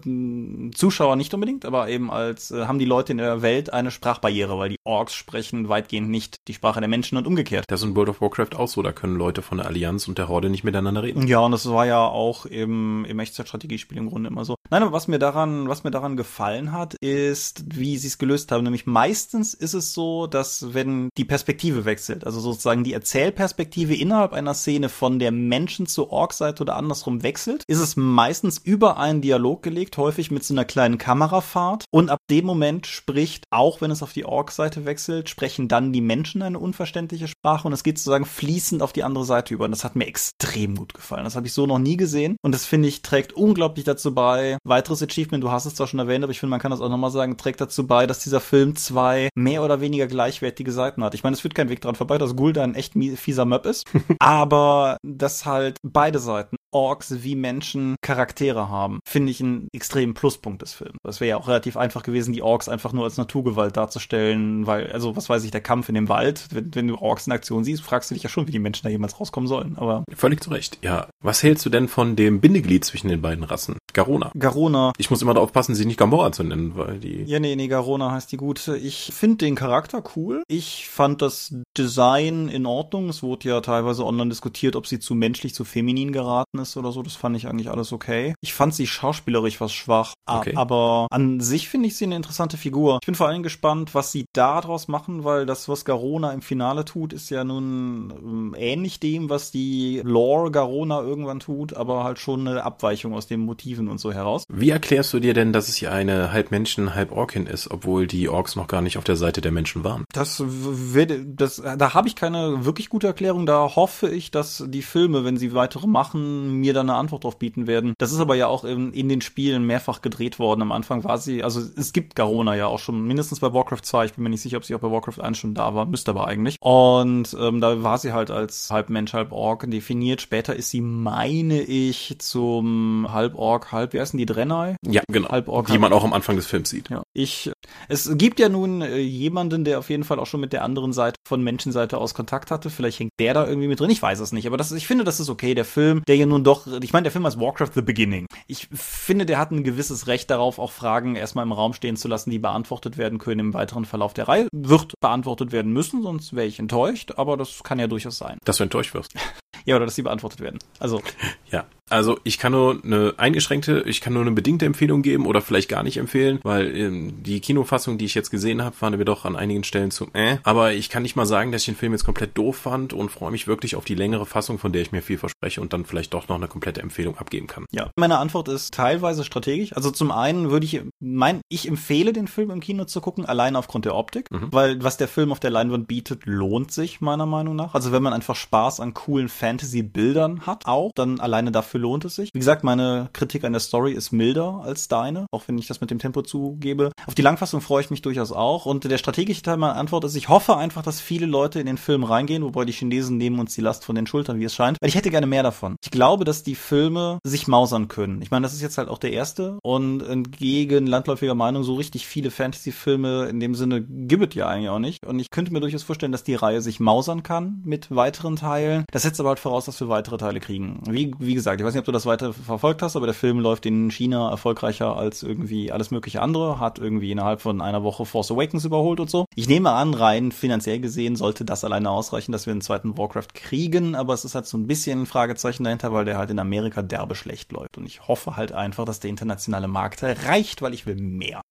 Zuschauer 0.74 1.16
nicht 1.16 1.34
unbedingt, 1.34 1.66
aber 1.66 1.90
eben 1.90 2.12
als 2.12 2.52
äh, 2.52 2.66
haben 2.66 2.80
die 2.80 2.86
Leute 2.86 3.12
in 3.12 3.18
der 3.18 3.42
Welt 3.42 3.74
eine 3.74 3.92
Sprachbarriere, 3.92 4.58
weil 4.58 4.70
die 4.70 4.80
Orks 4.84 5.14
sprechen 5.14 5.70
weitgehend 5.70 6.10
nicht 6.10 6.38
die 6.48 6.54
Sprache 6.54 6.80
der 6.80 6.90
Menschen 6.90 7.18
und 7.18 7.28
umgekehrt. 7.28 7.41
Das 7.68 7.82
ist 7.82 7.88
in 7.88 7.96
World 7.96 8.10
of 8.10 8.22
Warcraft 8.22 8.56
auch 8.56 8.68
so, 8.68 8.82
da 8.82 8.92
können 8.92 9.16
Leute 9.16 9.42
von 9.42 9.58
der 9.58 9.68
Allianz 9.68 10.08
und 10.08 10.18
der 10.18 10.28
Horde 10.28 10.50
nicht 10.50 10.64
miteinander 10.64 11.04
reden. 11.04 11.28
Ja, 11.28 11.40
und 11.40 11.52
das 11.52 11.70
war 11.70 11.86
ja 11.86 12.06
auch 12.06 12.46
im, 12.46 13.06
im 13.06 13.20
Echtzeitstrategiespiel 13.20 13.98
im 13.98 14.10
Grunde 14.10 14.30
immer 14.30 14.46
so. 14.46 14.56
Nein, 14.70 14.84
aber 14.84 14.92
was 14.92 15.08
mir 15.08 15.20
daran, 15.20 15.68
was 15.68 15.84
mir 15.84 15.92
daran 15.92 16.16
gefallen 16.16 16.72
hat, 16.72 16.94
ist, 16.96 17.64
wie 17.78 17.98
sie 17.98 18.08
es 18.08 18.18
gelöst 18.18 18.52
haben. 18.52 18.64
Nämlich 18.64 18.86
meistens 18.86 19.54
ist 19.54 19.74
es 19.74 19.94
so, 19.94 20.28
dass 20.28 20.74
wenn 20.74 21.10
die 21.18 21.26
Perspektive 21.26 21.86
wechselt, 21.86 22.26
also 22.26 22.40
sozusagen 22.40 22.84
die 22.84 22.94
Erzählperspektive 22.94 23.96
innerhalb 23.96 24.34
einer 24.34 24.54
Szene 24.54 24.90
von 24.90 25.20
der 25.20 25.32
Menschen 25.32 25.88
zur 25.88 26.12
Ork-Seite 26.12 26.64
oder 26.64 26.76
andersrum 26.76 27.24
wechselt, 27.24 27.64
ist 27.68 27.80
es 27.80 27.96
meistens 27.96 28.58
über 28.58 28.98
einen 28.98 29.22
Dialog 29.22 29.64
gelegt, 29.64 29.98
häufig 29.98 30.32
mit 30.32 30.44
so 30.44 30.54
einer 30.54 30.66
kleinen 30.66 30.98
Kamerafahrt. 30.98 31.86
Und 31.92 32.10
ab 32.10 32.20
dem 32.30 32.46
Moment 32.46 32.88
spricht, 32.88 33.46
auch 33.50 33.82
wenn 33.82 33.92
es 33.92 34.04
auf 34.04 34.14
die 34.14 34.26
Ork-Seite 34.26 34.86
wechselt, 34.86 35.30
sprechen 35.30 35.68
dann 35.68 35.92
die 35.94 36.02
Menschen 36.02 36.42
eine 36.42 36.60
unverständliche 36.60 37.28
Sprache 37.32 37.68
und 37.68 37.74
es 37.74 37.84
geht 37.84 37.98
sozusagen 37.98 38.26
fließend 38.26 38.82
auf 38.82 38.94
die 38.94 39.04
andere 39.04 39.26
Seite 39.26 39.54
über. 39.54 39.66
Und 39.66 39.72
das 39.72 39.84
hat 39.84 39.96
mir 39.96 40.08
extrem 40.08 40.76
gut 40.76 40.94
gefallen. 40.94 41.24
Das 41.24 41.36
habe 41.36 41.48
ich 41.48 41.54
so 41.54 41.66
noch 41.66 41.80
nie 41.80 41.98
gesehen. 41.98 42.38
Und 42.42 42.54
das 42.54 42.66
finde 42.66 42.88
ich 42.88 43.02
trägt 43.02 43.34
unglaublich 43.34 43.86
dazu 43.86 44.14
bei. 44.14 44.58
Weiteres 44.64 45.02
Achievement, 45.02 45.44
du 45.44 45.52
hast 45.52 45.66
es 45.66 45.76
zwar 45.76 45.88
schon 45.88 46.00
erwähnt, 46.00 46.24
aber 46.24 46.32
ich 46.32 46.40
finde, 46.40 46.52
man 46.52 46.60
kann 46.60 46.72
das 46.72 46.82
auch 46.82 46.90
nochmal 46.90 47.12
sagen, 47.12 47.38
trägt 47.38 47.62
dazu 47.62 47.88
bei, 47.88 48.08
dass 48.08 48.20
dieser 48.20 48.40
Film 48.40 48.76
zwei 48.76 49.30
mehr 49.36 49.64
oder 49.64 49.82
weniger 49.82 50.08
gleichwertige 50.08 50.72
Seiten 50.72 51.04
hat. 51.04 51.14
Ich 51.14 51.24
meine, 51.24 51.34
es 51.34 51.42
führt 51.42 51.56
kein 51.56 51.70
Weg 51.70 51.82
dran 51.82 51.96
vorbei, 51.96 52.18
dass 52.18 52.36
Gulda 52.36 52.64
ein 52.64 52.76
echt 52.76 52.94
fieser 53.16 53.46
Möb 53.46 53.66
ist. 53.66 53.86
aber 54.20 54.98
dass 55.04 55.46
halt 55.46 55.78
beide 55.84 56.20
Seiten 56.20 56.56
Orks 56.72 57.24
wie 57.24 57.36
Menschen 57.36 57.96
Charaktere 58.02 58.70
haben, 58.70 59.00
finde 59.06 59.32
ich 59.32 59.42
einen 59.42 59.68
extremen 59.74 60.14
Pluspunkt 60.14 60.62
des 60.62 60.74
Films. 60.74 60.98
Es 61.08 61.20
wäre 61.20 61.30
ja 61.30 61.38
auch 61.38 61.48
relativ 61.48 61.78
einfach 61.78 62.04
gewesen, 62.04 62.34
die 62.34 62.42
Orks 62.42 62.70
einfach 62.70 62.94
nur 62.94 63.04
als 63.04 63.18
Naturgewalt 63.18 63.78
darzustellen, 63.78 64.68
weil, 64.68 64.92
also 64.92 65.16
was 65.16 65.30
weiß 65.30 65.44
ich, 65.44 65.52
der 65.52 65.62
Kampf 65.62 65.90
in 65.90 65.96
dem 65.96 66.10
Wald, 66.10 66.48
wenn, 66.52 66.74
wenn 66.74 66.88
du 66.88 66.98
Orks 66.98 67.28
in 67.28 67.34
Aktion 67.34 67.64
siehst, 67.64 67.84
fragst 67.84 68.10
du 68.10 68.16
dich 68.16 68.24
ja 68.24 68.30
schon, 68.30 68.48
wie 68.48 68.52
die 68.52 68.60
Menschen 68.60 68.84
da 68.84 68.90
jemals 68.90 69.20
rauskommen 69.20 69.48
sollen. 69.48 69.78
Aber 69.78 70.04
Völlig 70.16 70.42
zu 70.42 70.50
Recht. 70.50 70.78
Ja. 70.82 71.08
Was 71.22 71.44
hältst 71.44 71.66
du 71.66 71.70
denn 71.70 71.88
von 71.88 72.16
dem 72.16 72.42
Bindeglied 72.42 72.86
zwischen 72.86 73.10
den 73.10 73.22
beiden 73.22 73.44
Rassen? 73.44 73.78
Garona. 73.94 74.32
Garona, 74.38 74.92
Ich 74.98 75.10
muss 75.10 75.22
immer 75.22 75.34
darauf 75.34 75.52
passen, 75.52 75.76
sie 75.76 75.86
nicht 75.86 75.98
Gamora 75.98 76.32
zu 76.32 76.44
nennen, 76.44 76.74
weil 76.76 77.00
die. 77.00 77.24
ja, 77.24 77.40
nee, 77.40 77.56
nee, 77.56 77.68
Garona 77.68 78.12
heißt 78.12 78.32
die 78.32 78.38
gute. 78.38 78.78
Ich 78.78 79.12
finde 79.14 79.38
den 79.38 79.56
Charakter 79.56 80.04
cool. 80.16 80.44
Ich 80.48 80.88
fand 80.90 81.22
das 81.22 81.56
Design 81.78 82.48
in 82.48 82.66
Ordnung. 82.66 83.10
Es 83.10 83.24
wurde 83.24 83.50
ja 83.50 83.62
teilweise 83.62 84.06
online 84.06 84.30
diskutiert, 84.30 84.76
ob 84.76 84.88
sie 84.88 85.00
zu 85.00 85.16
menschlich, 85.16 85.54
zu 85.54 85.64
feminin 85.64 86.12
geraten 86.12 86.60
ist 86.60 86.78
oder 86.78 86.92
so. 86.92 87.02
Das 87.04 87.16
fand 87.16 87.36
ich 87.38 87.48
eigentlich 87.48 87.70
alles 87.70 87.92
okay. 87.92 88.34
Ich 88.42 88.54
fand 88.54 88.74
sie 88.74 88.88
schauspielerisch 88.88 89.62
was 89.62 89.74
schwach. 89.74 90.14
Okay. 90.26 90.54
Aber 90.56 91.08
an 91.12 91.40
sich 91.40 91.70
finde 91.70 91.88
ich 91.88 91.98
sie 91.98 92.06
eine 92.06 92.16
interessante 92.16 92.58
Figur. 92.58 93.00
Ich 93.02 93.06
bin 93.06 93.16
vor 93.16 93.28
allem 93.28 93.44
gespannt, 93.44 93.94
was 93.94 94.12
sie 94.12 94.26
daraus 94.34 94.88
machen, 94.88 95.24
weil 95.24 95.46
das, 95.46 95.68
was 95.70 95.86
Garona 95.86 96.32
im 96.32 96.42
Finale 96.42 96.86
tut, 96.86 97.14
ist 97.14 97.30
ja 97.30 97.44
nun 97.44 98.12
ähm, 98.12 98.56
ähnlich 98.58 99.00
dem, 99.00 99.30
was 99.30 99.52
die 99.52 100.02
Lore 100.04 100.52
Garona 100.52 101.02
irgendwann 101.02 101.40
tut, 101.40 101.74
aber 101.74 102.04
halt 102.04 102.20
schon 102.20 102.48
eine 102.48 102.64
Abweichung 102.64 103.14
aus 103.14 103.28
den 103.28 103.42
Motiven 103.42 103.81
und 103.88 104.00
so 104.00 104.12
heraus. 104.12 104.44
Wie 104.50 104.70
erklärst 104.70 105.14
du 105.14 105.20
dir 105.20 105.34
denn, 105.34 105.54
dass 105.54 105.70
es 105.70 105.76
hier 105.76 105.92
eine 105.92 106.32
halb 106.32 106.52
Menschen, 106.52 106.96
halb 106.96 107.12
Orkin 107.12 107.46
ist, 107.46 107.70
obwohl 107.72 108.08
die 108.08 108.30
Orks 108.30 108.56
noch 108.56 108.68
gar 108.68 108.82
nicht 108.82 108.98
auf 108.98 109.04
der 109.04 109.16
Seite 109.16 109.42
der 109.42 109.52
Menschen 109.52 109.84
waren? 109.84 110.06
Das 110.14 110.44
wird, 110.46 111.12
das, 111.26 111.62
da 111.62 111.94
habe 111.94 112.08
ich 112.08 112.16
keine 112.16 112.66
wirklich 112.66 112.90
gute 112.90 113.08
Erklärung. 113.08 113.46
Da 113.46 113.76
hoffe 113.76 114.10
ich, 114.10 114.32
dass 114.32 114.64
die 114.68 114.82
Filme, 114.82 115.26
wenn 115.26 115.38
sie 115.38 115.54
weitere 115.54 115.88
machen, 115.88 116.60
mir 116.60 116.74
da 116.74 116.82
eine 116.82 116.96
Antwort 116.96 117.24
drauf 117.24 117.38
bieten 117.38 117.68
werden. 117.68 117.94
Das 117.98 118.12
ist 118.12 118.20
aber 118.20 118.36
ja 118.36 118.48
auch 118.48 118.64
in, 118.64 118.94
in 118.94 119.10
den 119.10 119.22
Spielen 119.22 119.66
mehrfach 119.66 120.02
gedreht 120.02 120.40
worden. 120.40 120.62
Am 120.62 120.72
Anfang 120.72 121.04
war 121.04 121.18
sie, 121.18 121.44
also 121.44 121.62
es 121.76 121.94
gibt 121.94 122.16
Garona 122.16 122.56
ja 122.56 122.68
auch 122.68 122.80
schon, 122.80 123.06
mindestens 123.06 123.40
bei 123.40 123.54
Warcraft 123.54 123.82
2. 123.84 124.06
Ich 124.06 124.14
bin 124.14 124.24
mir 124.24 124.30
nicht 124.30 124.42
sicher, 124.42 124.58
ob 124.58 124.66
sie 124.66 124.76
auch 124.76 124.80
bei 124.80 124.92
Warcraft 124.92 125.22
1 125.22 125.38
schon 125.38 125.54
da 125.54 125.74
war, 125.76 125.86
müsste 125.86 126.12
aber 126.12 126.28
eigentlich. 126.28 126.58
Und 126.60 127.36
ähm, 127.40 127.62
da 127.62 127.84
war 127.84 127.98
sie 127.98 128.14
halt 128.14 128.32
als 128.32 128.70
halb 128.72 128.90
Mensch, 128.90 129.14
halb 129.14 129.32
Ork 129.32 129.70
definiert. 129.70 130.22
Später 130.22 130.56
ist 130.56 130.70
sie, 130.70 130.82
meine 130.82 131.62
ich, 131.62 132.16
zum 132.20 133.08
halb 133.12 133.36
Ork, 133.36 133.71
Halb, 133.72 133.94
wie 133.94 134.00
heißen 134.00 134.18
die, 134.18 134.26
Drenai? 134.26 134.76
Ja, 134.88 135.02
genau. 135.12 135.30
Halb 135.30 135.48
Ork, 135.48 135.68
die 135.68 135.74
halb- 135.74 135.82
man 135.82 135.94
auch 135.94 136.04
am 136.04 136.14
Anfang 136.14 136.36
des 136.36 136.48
Films 136.48 136.70
sieht. 136.70 136.90
Ja, 136.90 137.04
ich, 137.14 137.52
es 137.88 138.10
gibt 138.18 138.40
ja 138.40 138.50
nun 138.50 138.82
äh, 138.82 138.98
jemanden, 138.98 139.64
der 139.64 139.80
auf 139.80 139.90
jeden 139.90 140.04
Fall 140.04 140.20
auch 140.20 140.26
schon 140.28 140.42
mit 140.42 140.54
der 140.54 140.64
anderen 140.64 140.94
Seite 140.94 141.16
von 141.28 141.42
Menschenseite 141.44 141.98
aus 141.98 142.14
Kontakt 142.14 142.52
hatte. 142.52 142.70
Vielleicht 142.70 143.00
hängt 143.00 143.12
der 143.20 143.34
da 143.34 143.48
irgendwie 143.48 143.68
mit 143.68 143.80
drin. 143.80 143.90
Ich 143.90 144.02
weiß 144.02 144.20
es 144.20 144.32
nicht. 144.32 144.48
Aber 144.48 144.58
das, 144.58 144.72
ist- 144.72 144.78
ich 144.78 144.88
finde, 144.88 145.04
das 145.04 145.20
ist 145.20 145.30
okay. 145.30 145.54
Der 145.56 145.66
Film, 145.66 146.04
der 146.08 146.16
ja 146.18 146.26
nun 146.26 146.44
doch, 146.44 146.68
ich 146.82 146.94
meine, 146.94 147.04
der 147.04 147.12
Film 147.12 147.26
heißt 147.26 147.40
Warcraft 147.40 147.72
The 147.76 147.82
Beginning. 147.82 148.26
Ich 148.48 148.68
finde, 148.74 149.26
der 149.26 149.38
hat 149.38 149.52
ein 149.52 149.64
gewisses 149.64 150.08
Recht 150.08 150.30
darauf, 150.30 150.60
auch 150.60 150.72
Fragen 150.72 151.16
erstmal 151.16 151.46
im 151.46 151.52
Raum 151.52 151.74
stehen 151.74 151.96
zu 151.96 152.08
lassen, 152.08 152.30
die 152.30 152.40
beantwortet 152.40 152.98
werden 152.98 153.20
können 153.20 153.40
im 153.40 153.54
weiteren 153.54 153.86
Verlauf 153.86 154.14
der 154.14 154.28
Reihe. 154.28 154.48
Wird 154.54 154.94
beantwortet 155.02 155.52
werden 155.52 155.72
müssen, 155.74 156.04
sonst 156.04 156.36
wäre 156.36 156.48
ich 156.48 156.60
enttäuscht. 156.60 157.14
Aber 157.18 157.38
das 157.38 157.64
kann 157.64 157.80
ja 157.80 157.88
durchaus 157.88 158.18
sein. 158.18 158.38
Dass 158.46 158.58
du 158.58 158.64
enttäuscht 158.64 158.94
wirst. 158.94 159.14
Ja, 159.64 159.76
oder 159.76 159.86
dass 159.86 159.94
sie 159.94 160.02
beantwortet 160.02 160.40
werden. 160.40 160.58
Also, 160.80 161.04
Ja, 161.52 161.66
also 161.92 162.20
ich 162.24 162.38
kann 162.38 162.52
nur 162.54 162.80
eine 162.84 163.14
eingeschränkte, 163.18 163.84
ich 163.86 164.02
kann 164.02 164.14
nur 164.14 164.22
eine 164.24 164.32
bedingte 164.32 164.66
Empfehlung 164.66 165.02
geben 165.02 165.26
oder 165.26 165.42
vielleicht 165.42 165.70
gar 165.70 165.84
nicht 165.84 165.98
empfehlen, 165.98 166.40
weil 166.44 166.76
ähm, 166.76 167.24
die 167.24 167.40
Kinofassung, 167.40 167.98
die 167.98 168.06
ich 168.06 168.16
jetzt 168.16 168.32
gesehen 168.32 168.64
habe, 168.64 168.76
waren 168.80 168.98
wir 168.98 169.06
doch 169.06 169.26
an 169.26 169.36
einigen 169.36 169.64
Stellen 169.64 169.92
zu 169.92 170.08
äh. 170.14 170.38
Aber 170.44 170.74
ich 170.74 170.90
kann 170.90 171.04
nicht 171.04 171.16
mal 171.16 171.26
sagen, 171.26 171.52
dass 171.52 171.62
ich 171.62 171.66
den 171.68 171.76
Film 171.76 171.92
jetzt 171.94 172.06
komplett 172.06 172.38
doof 172.38 172.56
fand 172.58 172.94
und 172.94 173.10
freue 173.10 173.32
mich 173.32 173.48
wirklich 173.48 173.76
auf 173.76 173.86
die 173.86 173.96
längere 173.96 174.26
Fassung, 174.26 174.58
von 174.60 174.72
der 174.72 174.82
ich 174.82 174.92
mir 174.92 175.02
viel 175.02 175.18
verspreche 175.18 175.62
und 175.62 175.74
dann 175.74 175.86
vielleicht 175.86 176.14
doch 176.14 176.28
noch 176.28 176.36
eine 176.38 176.48
komplette 176.48 176.82
Empfehlung 176.82 177.18
abgeben 177.18 177.48
kann. 177.48 177.66
Ja, 177.72 177.90
meine 177.96 178.18
Antwort 178.18 178.48
ist 178.48 178.74
teilweise 178.74 179.24
strategisch. 179.24 179.74
Also 179.76 179.92
zum 179.92 180.12
einen 180.12 180.52
würde 180.52 180.66
ich 180.66 180.82
mein, 181.00 181.42
ich 181.50 181.68
empfehle 181.68 182.14
den 182.14 182.28
Film 182.28 182.52
im 182.52 182.60
Kino 182.60 182.86
zu 182.86 183.02
gucken, 183.02 183.26
allein 183.26 183.56
aufgrund 183.56 183.86
der 183.86 183.96
Optik, 183.96 184.30
Mhm. 184.32 184.48
weil 184.52 184.84
was 184.84 184.98
der 184.98 185.08
Film 185.08 185.32
auf 185.32 185.40
der 185.40 185.50
Leinwand 185.52 185.88
bietet, 185.88 186.26
lohnt 186.26 186.72
sich 186.72 187.02
meiner 187.02 187.26
Meinung 187.26 187.56
nach. 187.56 187.74
Also 187.74 187.92
wenn 187.92 188.04
man 188.04 188.14
einfach 188.14 188.36
Spaß 188.36 188.80
an 188.80 188.94
coolen 188.94 189.30
Fantasy-Bildern 189.72 190.46
hat, 190.46 190.66
auch, 190.66 190.92
dann 190.96 191.20
alleine 191.20 191.52
dafür 191.52 191.80
lohnt 191.82 192.06
es 192.06 192.16
sich. 192.16 192.30
Wie 192.34 192.40
gesagt, 192.40 192.64
meine 192.64 193.10
Kritik 193.14 193.44
an 193.44 193.54
der 193.54 193.60
Story 193.60 193.92
ist 193.94 194.12
milder 194.12 194.62
als 194.64 194.88
deine, 194.88 195.26
auch 195.32 195.44
wenn 195.48 195.58
ich 195.58 195.68
das 195.68 195.82
mit 195.82 195.92
dem 195.92 196.00
Tempo 196.00 196.22
zugebe. 196.22 196.92
Auf 197.06 197.16
die 197.16 197.22
Langfassung 197.22 197.62
freue 197.62 197.82
ich 197.82 197.90
mich 197.90 198.02
durchaus 198.02 198.32
auch. 198.32 198.66
Und 198.66 198.84
der 198.84 198.98
strategische 198.98 199.42
Teil 199.42 199.58
meiner 199.58 199.76
Antwort 199.76 200.04
ist, 200.06 200.16
ich 200.16 200.30
hoffe 200.30 200.58
einfach, 200.58 200.84
dass 200.84 201.02
viele 201.02 201.26
Leute 201.26 201.60
in 201.60 201.66
den 201.66 201.78
Film 201.78 202.04
reingehen, 202.04 202.44
wobei 202.44 202.66
die 202.66 202.72
Chinesen 202.72 203.18
nehmen 203.18 203.40
uns 203.40 203.56
die 203.56 203.62
Last 203.62 203.84
von 203.84 203.96
den 203.96 204.08
Schultern, 204.08 204.40
wie 204.40 204.46
es 204.46 204.56
scheint. 204.56 204.78
Weil 204.80 204.90
ich 204.90 204.96
hätte 204.96 205.10
gerne 205.10 205.28
mehr 205.28 205.44
davon. 205.44 205.76
Ich 205.84 205.92
glaube, 205.92 206.24
dass 206.24 206.44
die 206.44 206.56
Filme 206.56 207.20
sich 207.24 207.48
mausern 207.48 207.88
können. 207.88 208.22
Ich 208.22 208.32
meine, 208.32 208.44
das 208.44 208.54
ist 208.54 208.62
jetzt 208.62 208.78
halt 208.78 208.90
auch 208.90 209.00
der 209.00 209.14
erste 209.14 209.60
und 209.64 210.02
entgegen 210.02 210.88
landläufiger 210.88 211.36
Meinung 211.36 211.64
so 211.64 211.76
richtig 211.76 212.08
viele 212.08 212.32
Fantasy-Filme 212.32 213.26
in 213.26 213.40
dem 213.40 213.56
Sinne 213.56 213.82
gibt 213.82 214.34
es 214.34 214.36
ja 214.36 214.48
eigentlich 214.48 214.70
auch 214.70 214.80
nicht. 214.80 215.06
Und 215.06 215.20
ich 215.20 215.30
könnte 215.30 215.54
mir 215.54 215.60
durchaus 215.60 215.84
vorstellen, 215.84 216.12
dass 216.12 216.24
die 216.24 216.36
Reihe 216.36 216.62
sich 216.62 216.80
mausern 216.80 217.24
kann 217.24 217.62
mit 217.64 217.94
weiteren 217.96 218.36
Teilen. 218.36 218.86
Das 218.92 219.04
setzt 219.04 219.20
aber 219.20 219.30
halt 219.30 219.40
voraus, 219.40 219.66
dass 219.66 219.80
wir 219.80 219.90
weitere 219.90 220.18
Teile 220.18 220.40
kriegen. 220.40 220.82
Wie, 220.90 221.14
wie 221.20 221.34
gesagt, 221.34 221.61
ich 221.62 221.66
weiß 221.66 221.76
nicht, 221.76 221.82
ob 221.82 221.86
du 221.86 221.92
das 221.92 222.08
weiter 222.08 222.34
verfolgt 222.34 222.82
hast, 222.82 222.96
aber 222.96 223.06
der 223.06 223.14
Film 223.14 223.40
läuft 223.40 223.68
in 223.68 223.92
China 223.92 224.32
erfolgreicher 224.32 224.98
als 224.98 225.22
irgendwie 225.22 225.72
alles 225.72 225.92
mögliche 225.92 226.20
andere, 226.20 226.60
hat 226.60 226.80
irgendwie 226.80 227.12
innerhalb 227.12 227.40
von 227.40 227.62
einer 227.62 227.84
Woche 227.84 228.08
Force 228.08 228.32
Awakens 228.32 228.66
überholt 228.66 229.00
und 229.00 229.12
so. 229.12 229.26
Ich 229.36 229.48
nehme 229.48 229.70
an, 229.70 229.94
rein 229.94 230.32
finanziell 230.32 230.80
gesehen 230.80 231.16
sollte 231.16 231.46
das 231.46 231.64
alleine 231.64 231.92
ausreichen, 231.92 232.32
dass 232.32 232.48
wir 232.48 232.52
einen 232.52 232.62
zweiten 232.62 232.98
Warcraft 232.98 233.36
kriegen, 233.36 233.94
aber 233.94 234.16
es 234.16 234.26
ist 234.26 234.34
halt 234.34 234.48
so 234.48 234.58
ein 234.58 234.66
bisschen 234.66 235.04
ein 235.04 235.06
Fragezeichen 235.06 235.64
dahinter, 235.64 235.94
weil 235.94 236.06
der 236.06 236.18
halt 236.18 236.32
in 236.32 236.40
Amerika 236.40 236.82
derbe 236.82 237.14
schlecht 237.14 237.52
läuft. 237.52 237.78
Und 237.78 237.86
ich 237.86 238.08
hoffe 238.08 238.36
halt 238.38 238.54
einfach, 238.54 238.86
dass 238.86 239.00
der 239.00 239.12
internationale 239.12 239.68
Markt 239.68 240.02
reicht, 240.02 240.64
weil 240.64 240.74
ich 240.74 240.88
will 240.88 240.96
mehr. 240.96 241.42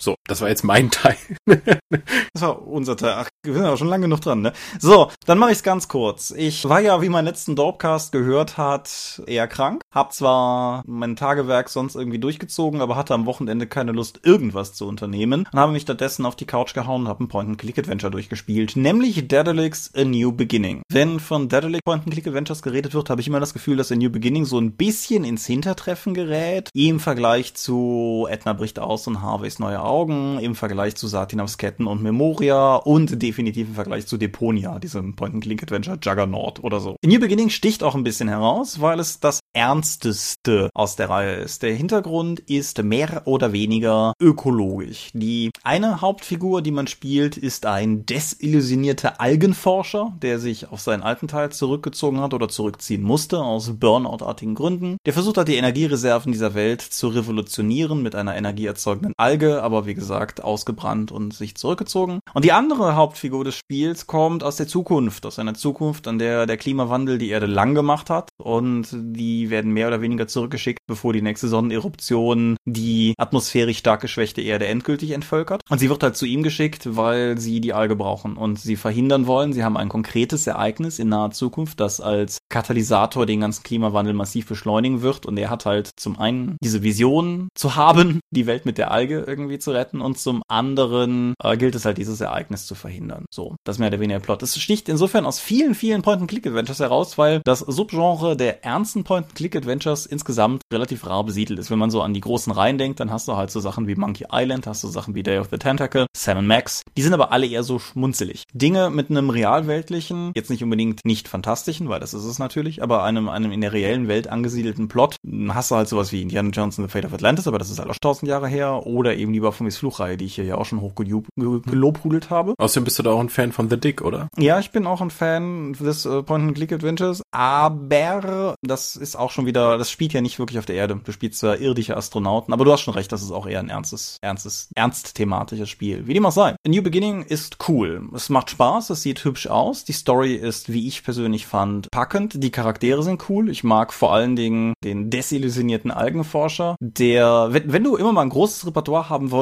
So, 0.00 0.14
das 0.26 0.40
war 0.40 0.48
jetzt 0.48 0.62
mein 0.62 0.90
Teil. 0.92 1.16
Das 1.46 2.42
war 2.42 2.66
unser 2.66 2.96
Teil. 2.96 3.14
Ach, 3.16 3.28
wir 3.44 3.54
sind 3.54 3.64
aber 3.64 3.76
schon 3.76 3.88
lange 3.88 4.02
genug 4.02 4.20
dran, 4.20 4.42
ne? 4.42 4.52
So, 4.78 5.10
dann 5.26 5.38
mache 5.38 5.50
ich 5.50 5.58
es 5.58 5.62
ganz 5.62 5.88
kurz. 5.88 6.30
Ich 6.30 6.68
war 6.68 6.80
ja, 6.80 7.02
wie 7.02 7.08
mein 7.08 7.24
letzten 7.24 7.56
Dorpcast 7.56 8.12
gehört 8.12 8.56
hat, 8.56 9.22
eher 9.26 9.48
krank. 9.48 9.82
Hab 9.92 10.12
zwar 10.12 10.82
mein 10.86 11.16
Tagewerk 11.16 11.68
sonst 11.68 11.96
irgendwie 11.96 12.20
durchgezogen, 12.20 12.80
aber 12.80 12.94
hatte 12.94 13.14
am 13.14 13.26
Wochenende 13.26 13.66
keine 13.66 13.92
Lust, 13.92 14.20
irgendwas 14.22 14.72
zu 14.74 14.86
unternehmen. 14.86 15.48
Und 15.52 15.58
habe 15.58 15.72
mich 15.72 15.82
stattdessen 15.82 16.26
auf 16.26 16.36
die 16.36 16.46
Couch 16.46 16.74
gehauen 16.74 17.02
und 17.02 17.08
habe 17.08 17.24
ein 17.24 17.28
Point-and-Click-Adventure 17.28 18.12
durchgespielt. 18.12 18.76
Nämlich 18.76 19.26
Daedalus 19.26 19.90
A 19.96 20.04
New 20.04 20.30
Beginning. 20.30 20.82
Wenn 20.90 21.18
von 21.18 21.48
Daedalic 21.48 21.82
Point-and-Click-Adventures 21.84 22.62
geredet 22.62 22.94
wird, 22.94 23.10
habe 23.10 23.20
ich 23.20 23.26
immer 23.26 23.40
das 23.40 23.52
Gefühl, 23.52 23.76
dass 23.76 23.90
A 23.90 23.96
New 23.96 24.10
Beginning 24.10 24.44
so 24.44 24.60
ein 24.60 24.76
bisschen 24.76 25.24
ins 25.24 25.46
Hintertreffen 25.46 26.14
gerät. 26.14 26.70
Im 26.72 27.00
Vergleich 27.00 27.54
zu 27.54 28.28
Edna 28.30 28.52
bricht 28.52 28.78
aus 28.78 29.08
und 29.08 29.22
Harveys 29.22 29.58
neue 29.58 29.87
Augen, 29.88 30.38
im 30.38 30.54
Vergleich 30.54 30.94
zu 30.94 31.08
Satinas 31.08 31.58
Ketten 31.58 31.86
und 31.86 32.02
Memoria 32.02 32.76
und 32.76 33.20
definitiv 33.22 33.68
im 33.68 33.74
Vergleich 33.74 34.06
zu 34.06 34.16
Deponia, 34.16 34.78
diesem 34.78 35.16
Point-and-Click-Adventure 35.16 35.98
Juggernaut 36.00 36.62
oder 36.62 36.80
so. 36.80 36.96
New 37.04 37.18
Beginning 37.18 37.48
sticht 37.48 37.82
auch 37.82 37.94
ein 37.94 38.04
bisschen 38.04 38.28
heraus, 38.28 38.80
weil 38.80 39.00
es 39.00 39.20
das 39.20 39.40
ernsteste 39.54 40.70
aus 40.74 40.96
der 40.96 41.10
Reihe 41.10 41.34
ist. 41.36 41.62
Der 41.62 41.74
Hintergrund 41.74 42.40
ist 42.40 42.82
mehr 42.82 43.22
oder 43.24 43.52
weniger 43.52 44.12
ökologisch. 44.20 45.10
Die 45.14 45.50
eine 45.64 46.00
Hauptfigur, 46.00 46.62
die 46.62 46.70
man 46.70 46.86
spielt, 46.86 47.36
ist 47.36 47.66
ein 47.66 48.06
desillusionierter 48.06 49.20
Algenforscher, 49.20 50.12
der 50.22 50.38
sich 50.38 50.70
auf 50.70 50.80
seinen 50.80 51.02
alten 51.02 51.28
Teil 51.28 51.50
zurückgezogen 51.50 52.20
hat 52.20 52.34
oder 52.34 52.48
zurückziehen 52.48 53.02
musste, 53.02 53.40
aus 53.40 53.72
Burnout-artigen 53.78 54.54
Gründen. 54.54 54.96
Der 55.06 55.12
versucht 55.12 55.38
hat, 55.38 55.48
die 55.48 55.56
Energiereserven 55.56 56.32
dieser 56.32 56.54
Welt 56.54 56.82
zu 56.82 57.08
revolutionieren 57.08 58.02
mit 58.02 58.14
einer 58.14 58.36
energieerzeugenden 58.36 59.14
Alge, 59.16 59.62
aber 59.62 59.77
wie 59.86 59.94
gesagt, 59.94 60.42
ausgebrannt 60.42 61.12
und 61.12 61.34
sich 61.34 61.56
zurückgezogen. 61.56 62.20
Und 62.34 62.44
die 62.44 62.52
andere 62.52 62.96
Hauptfigur 62.96 63.44
des 63.44 63.56
Spiels 63.56 64.06
kommt 64.06 64.42
aus 64.42 64.56
der 64.56 64.68
Zukunft, 64.68 65.26
aus 65.26 65.38
einer 65.38 65.54
Zukunft, 65.54 66.08
an 66.08 66.18
der 66.18 66.46
der 66.46 66.56
Klimawandel 66.56 67.18
die 67.18 67.28
Erde 67.28 67.46
lang 67.46 67.74
gemacht 67.74 68.10
hat 68.10 68.30
und 68.36 68.88
die 68.92 69.50
werden 69.50 69.72
mehr 69.72 69.88
oder 69.88 70.00
weniger 70.00 70.26
zurückgeschickt, 70.26 70.80
bevor 70.86 71.12
die 71.12 71.22
nächste 71.22 71.48
Sonneneruption 71.48 72.56
die 72.64 73.14
atmosphärisch 73.18 73.78
stark 73.78 74.00
geschwächte 74.00 74.40
Erde 74.40 74.66
endgültig 74.66 75.12
entvölkert. 75.12 75.62
Und 75.68 75.78
sie 75.78 75.88
wird 75.88 76.02
halt 76.02 76.16
zu 76.16 76.26
ihm 76.26 76.42
geschickt, 76.42 76.96
weil 76.96 77.38
sie 77.38 77.60
die 77.60 77.72
Alge 77.72 77.96
brauchen 77.96 78.36
und 78.36 78.58
sie 78.58 78.76
verhindern 78.76 79.26
wollen. 79.26 79.52
Sie 79.52 79.64
haben 79.64 79.76
ein 79.76 79.88
konkretes 79.88 80.46
Ereignis 80.46 80.98
in 80.98 81.08
naher 81.08 81.30
Zukunft, 81.30 81.80
das 81.80 82.00
als 82.00 82.38
Katalysator 82.48 83.26
den 83.26 83.40
ganzen 83.40 83.62
Klimawandel 83.62 84.14
massiv 84.14 84.48
beschleunigen 84.48 85.02
wird. 85.02 85.26
Und 85.26 85.36
er 85.38 85.50
hat 85.50 85.66
halt 85.66 85.90
zum 85.96 86.18
einen 86.18 86.56
diese 86.62 86.82
Vision 86.82 87.48
zu 87.54 87.76
haben, 87.76 88.20
die 88.30 88.46
Welt 88.46 88.66
mit 88.66 88.78
der 88.78 88.90
Alge 88.90 89.24
irgendwie 89.26 89.58
zu 89.58 89.67
retten 89.70 90.00
und 90.00 90.18
zum 90.18 90.42
anderen 90.48 91.34
äh, 91.42 91.56
gilt 91.56 91.74
es 91.74 91.84
halt, 91.84 91.98
dieses 91.98 92.20
Ereignis 92.20 92.66
zu 92.66 92.74
verhindern. 92.74 93.24
So, 93.30 93.56
das 93.64 93.76
ist 93.76 93.80
mehr 93.80 93.88
oder 93.88 94.00
weniger 94.00 94.18
der 94.18 94.24
Plot. 94.24 94.42
Es 94.42 94.58
sticht 94.58 94.88
insofern 94.88 95.24
aus 95.24 95.40
vielen, 95.40 95.74
vielen 95.74 96.02
Point-and-Click-Adventures 96.02 96.80
heraus, 96.80 97.18
weil 97.18 97.40
das 97.44 97.60
Subgenre 97.60 98.36
der 98.36 98.64
ernsten 98.64 99.04
Point-and-Click-Adventures 99.04 100.06
insgesamt 100.06 100.62
relativ 100.72 101.06
rar 101.06 101.24
besiedelt 101.24 101.58
ist. 101.58 101.70
Wenn 101.70 101.78
man 101.78 101.90
so 101.90 102.02
an 102.02 102.14
die 102.14 102.20
großen 102.20 102.52
Reihen 102.52 102.78
denkt, 102.78 103.00
dann 103.00 103.10
hast 103.10 103.28
du 103.28 103.36
halt 103.36 103.50
so 103.50 103.60
Sachen 103.60 103.86
wie 103.86 103.94
Monkey 103.94 104.26
Island, 104.30 104.66
hast 104.66 104.84
du 104.84 104.88
Sachen 104.88 105.14
wie 105.14 105.22
Day 105.22 105.38
of 105.38 105.48
the 105.50 105.58
Tentacle, 105.58 106.06
Sam 106.16 106.46
Max. 106.46 106.82
Die 106.96 107.02
sind 107.02 107.14
aber 107.14 107.32
alle 107.32 107.46
eher 107.46 107.62
so 107.62 107.78
schmunzelig. 107.78 108.44
Dinge 108.52 108.90
mit 108.90 109.10
einem 109.10 109.30
realweltlichen, 109.30 110.32
jetzt 110.34 110.50
nicht 110.50 110.62
unbedingt 110.62 111.00
nicht 111.04 111.28
fantastischen, 111.28 111.88
weil 111.88 112.00
das 112.00 112.14
ist 112.14 112.24
es 112.24 112.38
natürlich, 112.38 112.82
aber 112.82 113.04
einem, 113.04 113.28
einem 113.28 113.52
in 113.52 113.60
der 113.60 113.72
reellen 113.72 114.08
Welt 114.08 114.28
angesiedelten 114.28 114.88
Plot, 114.88 115.16
hast 115.48 115.70
du 115.70 115.76
halt 115.76 115.88
sowas 115.88 116.12
wie 116.12 116.22
Indiana 116.22 116.50
Jones 116.50 116.78
and 116.78 116.88
the 116.88 116.92
Fate 116.92 117.04
of 117.04 117.12
Atlantis, 117.12 117.46
aber 117.46 117.58
das 117.58 117.70
ist 117.70 117.78
halt 117.78 117.90
auch 117.90 117.96
tausend 118.00 118.28
Jahre 118.28 118.48
her, 118.48 118.86
oder 118.86 119.16
eben 119.16 119.32
die 119.48 119.52
Baphomets 119.68 119.78
Fluchreihe, 119.78 120.16
die 120.16 120.26
ich 120.26 120.34
hier 120.34 120.44
ja 120.44 120.56
auch 120.56 120.66
schon 120.66 120.80
hochgelobhudelt 120.80 122.30
habe. 122.30 122.54
Außerdem 122.58 122.84
bist 122.84 122.98
du 122.98 123.02
da 123.02 123.12
auch 123.12 123.20
ein 123.20 123.28
Fan 123.28 123.52
von 123.52 123.70
The 123.70 123.78
Dick, 123.78 124.02
oder? 124.02 124.28
Ja, 124.36 124.58
ich 124.58 124.70
bin 124.70 124.86
auch 124.86 125.00
ein 125.00 125.10
Fan 125.10 125.72
des 125.74 126.04
äh, 126.04 126.22
Point-and-Click-Adventures, 126.22 127.22
aber 127.30 128.54
das 128.62 128.96
ist 128.96 129.16
auch 129.16 129.30
schon 129.30 129.46
wieder, 129.46 129.78
das 129.78 129.90
spielt 129.90 130.12
ja 130.12 130.20
nicht 130.20 130.38
wirklich 130.38 130.58
auf 130.58 130.66
der 130.66 130.76
Erde. 130.76 131.00
Du 131.02 131.12
spielst 131.12 131.40
zwar 131.40 131.58
irdische 131.58 131.96
Astronauten, 131.96 132.52
aber 132.52 132.64
du 132.64 132.72
hast 132.72 132.82
schon 132.82 132.94
recht, 132.94 133.10
das 133.12 133.22
ist 133.22 133.30
auch 133.30 133.46
eher 133.46 133.60
ein 133.60 133.70
ernstes, 133.70 134.18
ernstes, 134.20 134.68
ernst 134.74 135.14
thematisches 135.14 135.70
Spiel. 135.70 136.06
Wie 136.06 136.14
dem 136.14 136.26
auch 136.26 136.32
sei. 136.32 136.50
A 136.50 136.56
New 136.68 136.82
Beginning 136.82 137.22
ist 137.22 137.56
cool. 137.68 138.08
Es 138.14 138.28
macht 138.28 138.50
Spaß, 138.50 138.90
es 138.90 139.02
sieht 139.02 139.24
hübsch 139.24 139.46
aus. 139.46 139.84
Die 139.84 139.92
Story 139.92 140.34
ist, 140.34 140.72
wie 140.72 140.86
ich 140.86 141.04
persönlich 141.04 141.46
fand, 141.46 141.90
packend. 141.90 142.42
Die 142.42 142.50
Charaktere 142.50 143.02
sind 143.02 143.28
cool. 143.28 143.48
Ich 143.48 143.64
mag 143.64 143.92
vor 143.92 144.12
allen 144.12 144.36
Dingen 144.36 144.74
den 144.84 145.10
desillusionierten 145.10 145.90
Algenforscher, 145.90 146.76
der, 146.80 147.48
wenn, 147.50 147.72
wenn 147.72 147.84
du 147.84 147.96
immer 147.96 148.12
mal 148.12 148.22
ein 148.22 148.28
großes 148.28 148.66
Repertoire 148.66 149.08
haben 149.08 149.30
wolltest 149.30 149.37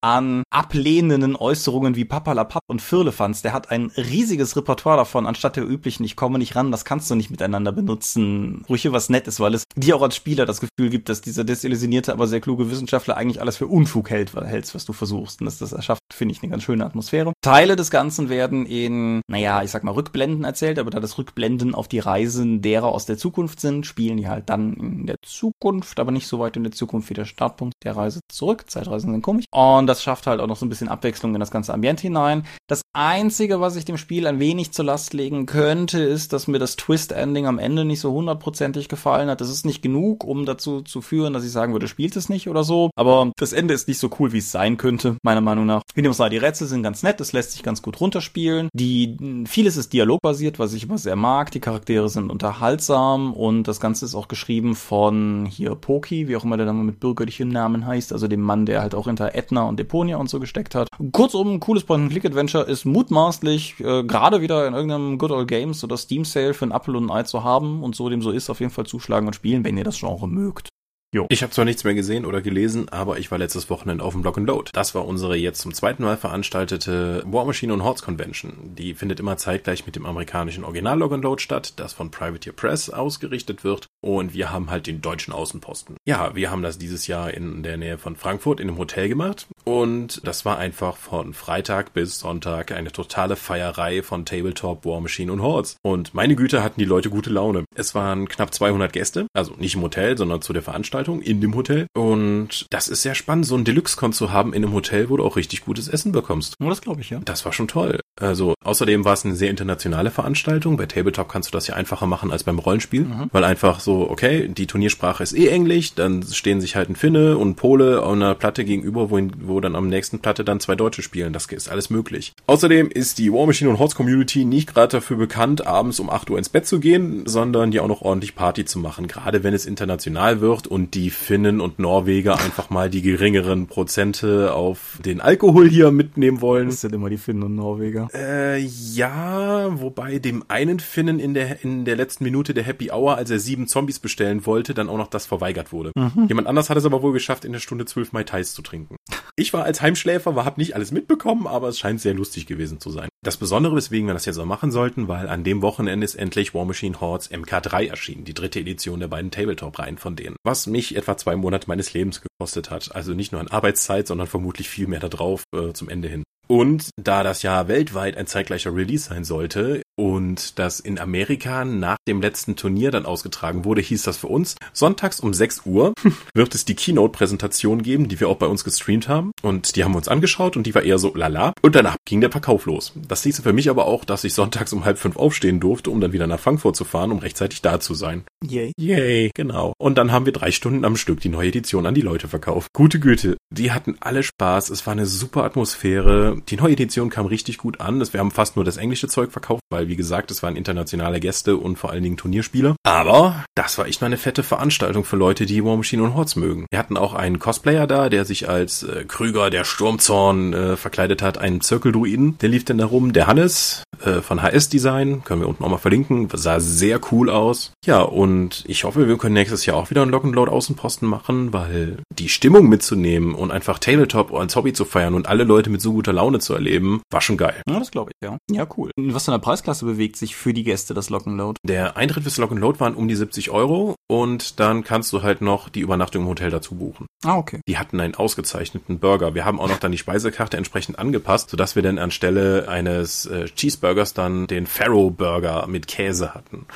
an 0.00 0.42
ablehnenden 0.50 1.36
Äußerungen 1.36 1.96
wie 1.96 2.04
Papalapap 2.04 2.62
und 2.68 2.80
Firlefanz, 2.80 3.42
der 3.42 3.52
hat 3.52 3.70
ein 3.70 3.90
riesiges 3.96 4.56
Repertoire 4.56 4.98
davon, 4.98 5.26
anstatt 5.26 5.56
der 5.56 5.68
üblichen, 5.68 6.04
ich 6.04 6.16
komme 6.16 6.38
nicht 6.38 6.54
ran, 6.54 6.70
das 6.70 6.84
kannst 6.84 7.10
du 7.10 7.14
nicht 7.14 7.30
miteinander 7.30 7.72
benutzen. 7.72 8.62
Brüche, 8.66 8.92
was 8.92 9.08
nett 9.08 9.26
ist, 9.26 9.40
weil 9.40 9.54
es 9.54 9.64
dir 9.74 9.96
auch 9.96 10.02
als 10.02 10.16
Spieler 10.16 10.46
das 10.46 10.60
Gefühl 10.60 10.90
gibt, 10.90 11.08
dass 11.08 11.20
dieser 11.20 11.44
desillusionierte, 11.44 12.12
aber 12.12 12.26
sehr 12.26 12.40
kluge 12.40 12.70
Wissenschaftler 12.70 13.16
eigentlich 13.16 13.40
alles 13.40 13.56
für 13.56 13.66
Unfug 13.66 14.10
hält, 14.10 14.34
hältst, 14.34 14.74
was 14.74 14.84
du 14.84 14.92
versuchst. 14.92 15.40
Und 15.40 15.46
das, 15.46 15.58
das 15.58 15.72
erschafft, 15.72 16.02
finde 16.12 16.32
ich, 16.32 16.42
eine 16.42 16.50
ganz 16.50 16.62
schöne 16.62 16.84
Atmosphäre. 16.84 17.32
Teile 17.42 17.76
des 17.76 17.90
Ganzen 17.90 18.28
werden 18.28 18.66
in, 18.66 19.22
naja, 19.28 19.62
ich 19.62 19.70
sag 19.70 19.84
mal, 19.84 19.92
Rückblenden 19.92 20.44
erzählt, 20.44 20.78
aber 20.78 20.90
da 20.90 21.00
das 21.00 21.18
Rückblenden 21.18 21.74
auf 21.74 21.88
die 21.88 21.98
Reisen 21.98 22.62
derer 22.62 22.88
aus 22.88 23.06
der 23.06 23.18
Zukunft 23.18 23.60
sind, 23.60 23.86
spielen 23.86 24.16
die 24.16 24.28
halt 24.28 24.48
dann 24.48 24.74
in 24.74 25.06
der 25.06 25.16
Zukunft, 25.22 26.00
aber 26.00 26.12
nicht 26.12 26.26
so 26.26 26.38
weit 26.38 26.56
in 26.56 26.64
der 26.64 26.72
Zukunft 26.72 27.10
wie 27.10 27.14
der 27.14 27.24
Startpunkt 27.24 27.74
der 27.84 27.96
Reise 27.96 28.20
zurück. 28.28 28.70
Zeitreisen 28.70 29.12
sind 29.12 29.22
komisch. 29.22 29.35
Ich. 29.40 29.46
Und 29.50 29.86
das 29.86 30.02
schafft 30.02 30.26
halt 30.26 30.40
auch 30.40 30.46
noch 30.46 30.56
so 30.56 30.66
ein 30.66 30.68
bisschen 30.68 30.88
Abwechslung 30.88 31.34
in 31.34 31.40
das 31.40 31.50
ganze 31.50 31.72
Ambiente 31.74 32.02
hinein. 32.02 32.44
Das 32.66 32.82
Einzige, 32.92 33.60
was 33.60 33.76
ich 33.76 33.84
dem 33.84 33.98
Spiel 33.98 34.26
ein 34.26 34.40
wenig 34.40 34.72
zur 34.72 34.84
Last 34.84 35.12
legen 35.12 35.46
könnte, 35.46 36.00
ist, 36.00 36.32
dass 36.32 36.46
mir 36.46 36.58
das 36.58 36.76
Twist-Ending 36.76 37.46
am 37.46 37.58
Ende 37.58 37.84
nicht 37.84 38.00
so 38.00 38.12
hundertprozentig 38.12 38.88
gefallen 38.88 39.28
hat. 39.28 39.40
Das 39.40 39.50
ist 39.50 39.66
nicht 39.66 39.82
genug, 39.82 40.24
um 40.24 40.46
dazu 40.46 40.80
zu 40.80 41.00
führen, 41.02 41.32
dass 41.32 41.44
ich 41.44 41.52
sagen 41.52 41.72
würde, 41.72 41.88
spielt 41.88 42.16
es 42.16 42.28
nicht 42.28 42.48
oder 42.48 42.64
so. 42.64 42.90
Aber 42.96 43.32
das 43.36 43.52
Ende 43.52 43.74
ist 43.74 43.88
nicht 43.88 43.98
so 43.98 44.10
cool, 44.18 44.32
wie 44.32 44.38
es 44.38 44.50
sein 44.50 44.76
könnte, 44.76 45.16
meiner 45.22 45.40
Meinung 45.40 45.66
nach. 45.66 45.82
Wie 45.94 46.02
dem 46.02 46.12
sei, 46.12 46.28
die 46.28 46.38
Rätsel 46.38 46.66
sind 46.66 46.82
ganz 46.82 47.02
nett, 47.02 47.20
es 47.20 47.32
lässt 47.32 47.52
sich 47.52 47.62
ganz 47.62 47.82
gut 47.82 48.00
runterspielen. 48.00 48.68
Die, 48.72 49.44
vieles 49.46 49.76
ist 49.76 49.92
dialogbasiert, 49.92 50.58
was 50.58 50.72
ich 50.72 50.84
immer 50.84 50.98
sehr 50.98 51.16
mag. 51.16 51.50
Die 51.50 51.60
Charaktere 51.60 52.08
sind 52.08 52.30
unterhaltsam 52.30 53.34
und 53.34 53.64
das 53.64 53.80
Ganze 53.80 54.04
ist 54.04 54.14
auch 54.14 54.28
geschrieben 54.28 54.74
von 54.74 55.46
hier 55.46 55.74
Poki, 55.74 56.28
wie 56.28 56.36
auch 56.36 56.44
immer 56.44 56.56
der 56.56 56.66
Name 56.66 56.82
mit 56.82 57.00
bürgerlichem 57.00 57.48
Namen 57.48 57.86
heißt, 57.86 58.12
also 58.12 58.28
dem 58.28 58.40
Mann, 58.40 58.66
der 58.66 58.82
halt 58.82 58.94
auch 58.94 59.06
hinter 59.06 59.25
Etna 59.34 59.64
und 59.64 59.78
Deponia 59.78 60.16
und 60.16 60.28
so 60.28 60.40
gesteckt 60.40 60.74
hat. 60.74 60.88
Kurzum, 61.12 61.60
cooles 61.60 61.84
Point-and-Click-Adventure 61.84 62.64
ist 62.64 62.84
mutmaßlich 62.84 63.80
äh, 63.80 64.04
gerade 64.04 64.40
wieder 64.40 64.66
in 64.66 64.74
irgendeinem 64.74 65.18
Good 65.18 65.30
Old 65.30 65.48
Games 65.48 65.82
oder 65.84 65.96
Steam 65.96 66.24
Sale 66.24 66.54
für 66.54 66.66
ein 66.66 66.72
Apple 66.72 66.96
und 66.96 67.06
ein 67.06 67.10
Ei 67.10 67.22
zu 67.24 67.44
haben 67.44 67.82
und 67.82 67.94
so 67.96 68.08
dem 68.08 68.22
so 68.22 68.30
ist, 68.30 68.50
auf 68.50 68.60
jeden 68.60 68.72
Fall 68.72 68.86
zuschlagen 68.86 69.26
und 69.26 69.34
spielen, 69.34 69.64
wenn 69.64 69.76
ihr 69.76 69.84
das 69.84 69.98
Genre 69.98 70.28
mögt. 70.28 70.68
Jo. 71.14 71.26
Ich 71.28 71.42
habe 71.42 71.52
zwar 71.52 71.64
nichts 71.64 71.84
mehr 71.84 71.94
gesehen 71.94 72.26
oder 72.26 72.42
gelesen, 72.42 72.88
aber 72.88 73.18
ich 73.18 73.30
war 73.30 73.38
letztes 73.38 73.70
Wochenende 73.70 74.02
auf 74.02 74.12
dem 74.12 74.22
Block 74.22 74.38
and 74.38 74.46
Load. 74.46 74.70
Das 74.74 74.94
war 74.94 75.06
unsere 75.06 75.36
jetzt 75.36 75.60
zum 75.60 75.72
zweiten 75.72 76.02
Mal 76.02 76.16
veranstaltete 76.16 77.22
War 77.26 77.44
Machine 77.44 77.72
und 77.72 77.84
Hordes 77.84 78.02
Convention. 78.02 78.74
Die 78.74 78.92
findet 78.94 79.20
immer 79.20 79.36
zeitgleich 79.36 79.86
mit 79.86 79.94
dem 79.94 80.04
amerikanischen 80.04 80.64
Original 80.64 80.98
Log 80.98 81.12
and 81.12 81.22
Load 81.22 81.40
statt, 81.40 81.74
das 81.76 81.92
von 81.92 82.10
Privateer 82.10 82.52
Press 82.52 82.90
ausgerichtet 82.90 83.62
wird. 83.62 83.86
Und 84.02 84.34
wir 84.34 84.50
haben 84.50 84.68
halt 84.70 84.88
den 84.88 85.00
deutschen 85.00 85.32
Außenposten. 85.32 85.96
Ja, 86.06 86.34
wir 86.34 86.50
haben 86.50 86.62
das 86.62 86.76
dieses 86.76 87.06
Jahr 87.06 87.32
in 87.32 87.62
der 87.62 87.76
Nähe 87.76 87.98
von 87.98 88.16
Frankfurt 88.16 88.58
in 88.58 88.68
einem 88.68 88.78
Hotel 88.78 89.08
gemacht. 89.08 89.46
Und 89.64 90.20
das 90.26 90.44
war 90.44 90.58
einfach 90.58 90.96
von 90.96 91.34
Freitag 91.34 91.92
bis 91.92 92.18
Sonntag 92.18 92.72
eine 92.72 92.90
totale 92.90 93.36
Feierei 93.36 94.02
von 94.02 94.24
Tabletop, 94.24 94.84
War 94.84 95.00
Machine 95.00 95.32
und 95.32 95.40
Hordes. 95.40 95.76
Und 95.82 96.14
meine 96.14 96.34
Güte 96.36 96.64
hatten 96.64 96.80
die 96.80 96.84
Leute 96.84 97.10
gute 97.10 97.30
Laune. 97.30 97.64
Es 97.74 97.94
waren 97.94 98.28
knapp 98.28 98.52
200 98.52 98.92
Gäste, 98.92 99.26
also 99.32 99.54
nicht 99.58 99.76
im 99.76 99.82
Hotel, 99.82 100.18
sondern 100.18 100.42
zu 100.42 100.52
der 100.52 100.62
Veranstaltung 100.62 100.95
Veranstaltung 100.96 101.22
in 101.22 101.40
dem 101.40 101.54
Hotel. 101.54 101.86
Und 101.94 102.66
das 102.70 102.88
ist 102.88 103.02
sehr 103.02 103.14
spannend, 103.14 103.46
so 103.46 103.56
ein 103.56 103.64
Deluxe-Con 103.64 104.12
zu 104.12 104.32
haben 104.32 104.52
in 104.52 104.64
einem 104.64 104.72
Hotel, 104.72 105.10
wo 105.10 105.16
du 105.16 105.24
auch 105.24 105.36
richtig 105.36 105.64
gutes 105.64 105.88
Essen 105.88 106.12
bekommst. 106.12 106.54
Oh, 106.62 106.68
das 106.68 106.80
glaube 106.80 107.00
ich, 107.00 107.10
ja. 107.10 107.20
Das 107.24 107.44
war 107.44 107.52
schon 107.52 107.68
toll. 107.68 108.00
Also 108.18 108.54
außerdem 108.64 109.04
war 109.04 109.12
es 109.12 109.24
eine 109.24 109.36
sehr 109.36 109.50
internationale 109.50 110.10
Veranstaltung. 110.10 110.76
Bei 110.78 110.86
Tabletop 110.86 111.28
kannst 111.28 111.50
du 111.50 111.52
das 111.52 111.66
ja 111.66 111.74
einfacher 111.74 112.06
machen 112.06 112.32
als 112.32 112.44
beim 112.44 112.58
Rollenspiel, 112.58 113.04
mhm. 113.04 113.28
weil 113.30 113.44
einfach 113.44 113.80
so, 113.80 114.10
okay, 114.10 114.48
die 114.48 114.66
Turniersprache 114.66 115.22
ist 115.22 115.34
eh 115.34 115.48
Englisch, 115.48 115.94
dann 115.94 116.22
stehen 116.22 116.60
sich 116.60 116.76
halt 116.76 116.88
ein 116.88 116.96
Finne 116.96 117.36
und 117.36 117.50
ein 117.50 117.54
Pole 117.56 118.02
auf 118.02 118.12
einer 118.12 118.34
Platte 118.34 118.64
gegenüber, 118.64 119.10
wo, 119.10 119.20
wo 119.38 119.60
dann 119.60 119.76
am 119.76 119.88
nächsten 119.88 120.20
Platte 120.20 120.44
dann 120.44 120.60
zwei 120.60 120.76
Deutsche 120.76 121.02
spielen. 121.02 121.32
Das 121.34 121.46
ist 121.46 121.68
alles 121.68 121.90
möglich. 121.90 122.32
Außerdem 122.46 122.88
ist 122.88 123.18
die 123.18 123.32
War 123.32 123.46
Machine 123.46 123.70
und 123.70 123.78
Horse 123.78 123.96
Community 123.96 124.44
nicht 124.44 124.72
gerade 124.72 124.96
dafür 124.96 125.18
bekannt, 125.18 125.66
abends 125.66 126.00
um 126.00 126.08
8 126.08 126.30
Uhr 126.30 126.38
ins 126.38 126.48
Bett 126.48 126.66
zu 126.66 126.80
gehen, 126.80 127.26
sondern 127.26 127.72
ja 127.72 127.82
auch 127.82 127.88
noch 127.88 128.02
ordentlich 128.02 128.34
Party 128.34 128.64
zu 128.64 128.78
machen, 128.78 129.06
gerade 129.08 129.44
wenn 129.44 129.52
es 129.52 129.66
international 129.66 130.40
wird 130.40 130.66
und 130.66 130.85
die 130.94 131.10
Finnen 131.10 131.60
und 131.60 131.78
Norweger 131.78 132.38
einfach 132.38 132.70
mal 132.70 132.90
die 132.90 133.02
geringeren 133.02 133.66
Prozente 133.66 134.54
auf 134.54 134.98
den 135.04 135.20
Alkohol 135.20 135.68
hier 135.68 135.90
mitnehmen 135.90 136.40
wollen. 136.40 136.68
Das 136.68 136.80
sind 136.80 136.94
immer 136.94 137.10
die 137.10 137.18
Finnen 137.18 137.42
und 137.42 137.54
Norweger. 137.54 138.08
Äh, 138.14 138.58
ja, 138.58 139.80
wobei 139.80 140.18
dem 140.18 140.44
einen 140.48 140.80
Finnen 140.80 141.18
in 141.18 141.34
der, 141.34 141.62
in 141.64 141.84
der 141.84 141.96
letzten 141.96 142.24
Minute 142.24 142.54
der 142.54 142.64
Happy 142.64 142.90
Hour, 142.90 143.16
als 143.16 143.30
er 143.30 143.38
sieben 143.38 143.66
Zombies 143.66 143.98
bestellen 143.98 144.46
wollte, 144.46 144.74
dann 144.74 144.88
auch 144.88 144.98
noch 144.98 145.08
das 145.08 145.26
verweigert 145.26 145.72
wurde. 145.72 145.92
Mhm. 145.96 146.26
Jemand 146.28 146.48
anders 146.48 146.70
hat 146.70 146.76
es 146.76 146.84
aber 146.84 147.02
wohl 147.02 147.12
geschafft, 147.12 147.44
in 147.44 147.52
der 147.52 147.60
Stunde 147.60 147.84
zwölf 147.84 148.12
Mai 148.12 148.24
Tais 148.24 148.52
zu 148.52 148.62
trinken. 148.62 148.96
Ich 149.36 149.52
war 149.52 149.64
als 149.64 149.82
Heimschläfer, 149.82 150.34
war, 150.34 150.44
hab 150.44 150.58
nicht 150.58 150.74
alles 150.74 150.92
mitbekommen, 150.92 151.46
aber 151.46 151.68
es 151.68 151.78
scheint 151.78 152.00
sehr 152.00 152.14
lustig 152.14 152.46
gewesen 152.46 152.80
zu 152.80 152.90
sein. 152.90 153.08
Das 153.26 153.36
Besondere, 153.36 153.74
weswegen 153.74 154.06
wir 154.06 154.14
das 154.14 154.24
jetzt 154.24 154.38
auch 154.38 154.44
machen 154.44 154.70
sollten, 154.70 155.08
weil 155.08 155.28
an 155.28 155.42
dem 155.42 155.60
Wochenende 155.60 156.04
ist 156.04 156.14
endlich 156.14 156.54
War 156.54 156.64
Machine 156.64 157.00
Hordes 157.00 157.28
MK3 157.28 157.88
erschienen, 157.88 158.24
die 158.24 158.34
dritte 158.34 158.60
Edition 158.60 159.00
der 159.00 159.08
beiden 159.08 159.32
Tabletop-Reihen 159.32 159.98
von 159.98 160.14
denen. 160.14 160.36
Was 160.44 160.68
mich 160.68 160.94
etwa 160.94 161.16
zwei 161.16 161.34
Monate 161.34 161.66
meines 161.66 161.92
Lebens 161.92 162.20
gekostet 162.20 162.70
hat. 162.70 162.94
Also 162.94 163.14
nicht 163.14 163.32
nur 163.32 163.40
an 163.40 163.48
Arbeitszeit, 163.48 164.06
sondern 164.06 164.28
vermutlich 164.28 164.68
viel 164.68 164.86
mehr 164.86 165.00
da 165.00 165.08
drauf 165.08 165.42
äh, 165.52 165.72
zum 165.72 165.88
Ende 165.88 166.06
hin. 166.06 166.22
Und 166.46 166.90
da 166.94 167.24
das 167.24 167.42
ja 167.42 167.66
weltweit 167.66 168.16
ein 168.16 168.28
zeitgleicher 168.28 168.72
Release 168.72 169.08
sein 169.08 169.24
sollte 169.24 169.82
und 169.96 170.58
das 170.58 170.80
in 170.80 170.98
Amerika 170.98 171.64
nach 171.64 171.98
dem 172.06 172.20
letzten 172.20 172.56
Turnier 172.56 172.90
dann 172.90 173.06
ausgetragen 173.06 173.64
wurde, 173.64 173.80
hieß 173.80 174.02
das 174.02 174.16
für 174.16 174.28
uns, 174.28 174.56
sonntags 174.72 175.20
um 175.20 175.34
6 175.34 175.62
Uhr 175.66 175.92
wird 176.34 176.54
es 176.54 176.64
die 176.64 176.74
Keynote-Präsentation 176.74 177.82
geben, 177.82 178.08
die 178.08 178.20
wir 178.20 178.28
auch 178.28 178.36
bei 178.36 178.46
uns 178.46 178.64
gestreamt 178.64 179.08
haben. 179.08 179.32
Und 179.42 179.76
die 179.76 179.84
haben 179.84 179.92
wir 179.92 179.98
uns 179.98 180.08
angeschaut 180.08 180.56
und 180.56 180.66
die 180.66 180.74
war 180.74 180.82
eher 180.82 180.98
so 180.98 181.14
lala. 181.14 181.52
Und 181.62 181.74
danach 181.74 181.96
ging 182.04 182.20
der 182.20 182.30
Verkauf 182.30 182.66
los. 182.66 182.92
Das 183.08 183.22
hieß 183.22 183.40
für 183.40 183.52
mich 183.52 183.68
aber 183.68 183.86
auch, 183.86 184.04
dass 184.04 184.24
ich 184.24 184.34
sonntags 184.34 184.72
um 184.72 184.84
halb 184.84 184.98
fünf 184.98 185.16
aufstehen 185.16 185.60
durfte, 185.60 185.90
um 185.90 186.00
dann 186.00 186.12
wieder 186.12 186.26
nach 186.26 186.40
Frankfurt 186.40 186.76
zu 186.76 186.84
fahren, 186.84 187.12
um 187.12 187.18
rechtzeitig 187.18 187.62
da 187.62 187.80
zu 187.80 187.94
sein. 187.94 188.24
Yay. 188.44 188.72
Yay, 188.78 189.30
genau. 189.34 189.72
Und 189.78 189.98
dann 189.98 190.12
haben 190.12 190.26
wir 190.26 190.32
drei 190.32 190.50
Stunden 190.50 190.84
am 190.84 190.96
Stück 190.96 191.20
die 191.20 191.28
neue 191.28 191.48
Edition 191.48 191.86
an 191.86 191.94
die 191.94 192.00
Leute 192.00 192.28
verkauft. 192.28 192.68
Gute 192.72 193.00
Güte. 193.00 193.36
Die 193.50 193.72
hatten 193.72 193.96
alle 194.00 194.22
Spaß. 194.22 194.70
Es 194.70 194.86
war 194.86 194.92
eine 194.92 195.06
super 195.06 195.44
Atmosphäre 195.44 196.36
die 196.48 196.56
neue 196.56 196.72
Edition 196.72 197.10
kam 197.10 197.26
richtig 197.26 197.58
gut 197.58 197.80
an. 197.80 198.00
Wir 198.12 198.20
haben 198.20 198.30
fast 198.30 198.56
nur 198.56 198.64
das 198.64 198.76
englische 198.76 199.08
Zeug 199.08 199.32
verkauft, 199.32 199.62
weil, 199.70 199.85
wie 199.88 199.96
gesagt, 199.96 200.30
es 200.30 200.42
waren 200.42 200.56
internationale 200.56 201.20
Gäste 201.20 201.56
und 201.56 201.76
vor 201.76 201.90
allen 201.90 202.02
Dingen 202.02 202.16
Turnierspieler. 202.16 202.76
Aber 202.84 203.44
das 203.54 203.78
war 203.78 203.86
echt 203.86 204.00
mal 204.00 204.06
eine 204.06 204.16
fette 204.16 204.42
Veranstaltung 204.42 205.04
für 205.04 205.16
Leute, 205.16 205.46
die 205.46 205.64
War 205.64 205.76
Machine 205.76 206.02
und 206.02 206.14
Hordes 206.14 206.36
mögen. 206.36 206.66
Wir 206.70 206.78
hatten 206.78 206.96
auch 206.96 207.14
einen 207.14 207.38
Cosplayer 207.38 207.86
da, 207.86 208.08
der 208.08 208.24
sich 208.24 208.48
als 208.48 208.82
äh, 208.82 209.04
Krüger, 209.06 209.50
der 209.50 209.64
Sturmzorn, 209.64 210.52
äh, 210.52 210.76
verkleidet 210.76 211.22
hat, 211.22 211.38
einen 211.38 211.60
Zirkeldruiden. 211.60 212.38
Der 212.38 212.48
lief 212.48 212.64
dann 212.64 212.78
da 212.78 212.86
rum. 212.86 213.12
Der 213.12 213.26
Hannes 213.26 213.82
äh, 214.04 214.20
von 214.20 214.42
HS 214.42 214.68
Design, 214.68 215.24
können 215.24 215.40
wir 215.40 215.48
unten 215.48 215.64
auch 215.64 215.68
mal 215.68 215.78
verlinken, 215.78 216.28
sah 216.32 216.60
sehr 216.60 217.00
cool 217.12 217.30
aus. 217.30 217.72
Ja, 217.84 218.02
und 218.02 218.64
ich 218.66 218.84
hoffe, 218.84 219.08
wir 219.08 219.18
können 219.18 219.34
nächstes 219.34 219.66
Jahr 219.66 219.76
auch 219.76 219.90
wieder 219.90 220.02
einen 220.02 220.10
Lock-and-Load 220.10 220.50
Außenposten 220.50 221.08
machen, 221.08 221.52
weil 221.52 221.98
die 222.18 222.28
Stimmung 222.28 222.68
mitzunehmen 222.68 223.34
und 223.34 223.50
einfach 223.50 223.78
Tabletop 223.78 224.32
als 224.34 224.56
Hobby 224.56 224.72
zu 224.72 224.84
feiern 224.84 225.14
und 225.14 225.28
alle 225.28 225.44
Leute 225.44 225.70
mit 225.70 225.80
so 225.80 225.92
guter 225.92 226.12
Laune 226.12 226.38
zu 226.38 226.54
erleben, 226.54 227.02
war 227.10 227.20
schon 227.20 227.36
geil. 227.36 227.62
Ja, 227.68 227.78
das 227.78 227.90
glaube 227.90 228.10
ich, 228.14 228.26
ja. 228.26 228.38
Ja, 228.50 228.66
cool. 228.76 228.90
Was 228.96 229.24
für 229.24 229.32
eine 229.32 229.40
Preisklasse 229.40 229.75
bewegt 229.84 230.16
sich 230.16 230.36
für 230.36 230.52
die 230.52 230.62
Gäste 230.62 230.92
das 230.92 231.10
Lock'n'Load? 231.10 231.56
Der 231.64 231.96
Eintritt 231.96 232.22
fürs 232.22 232.38
Lock'n'Load 232.38 232.78
waren 232.78 232.94
um 232.94 233.08
die 233.08 233.16
70 233.16 233.50
Euro 233.50 233.96
und 234.06 234.60
dann 234.60 234.84
kannst 234.84 235.12
du 235.12 235.22
halt 235.22 235.40
noch 235.40 235.68
die 235.68 235.80
Übernachtung 235.80 236.22
im 236.22 236.28
Hotel 236.28 236.50
dazu 236.50 236.74
buchen. 236.74 237.06
Ah, 237.24 237.36
okay. 237.36 237.60
Die 237.66 237.78
hatten 237.78 237.98
einen 238.00 238.14
ausgezeichneten 238.14 238.98
Burger. 238.98 239.34
Wir 239.34 239.44
haben 239.44 239.58
auch 239.58 239.68
noch 239.68 239.78
dann 239.78 239.92
die 239.92 239.98
Speisekarte 239.98 240.56
entsprechend 240.56 240.98
angepasst, 240.98 241.50
sodass 241.50 241.74
wir 241.74 241.82
dann 241.82 241.98
anstelle 241.98 242.68
eines 242.68 243.26
äh, 243.26 243.46
Cheeseburgers 243.46 244.12
dann 244.14 244.46
den 244.46 244.66
Pharaoh 244.66 245.10
Burger 245.10 245.66
mit 245.66 245.86
Käse 245.86 246.34
hatten. 246.34 246.66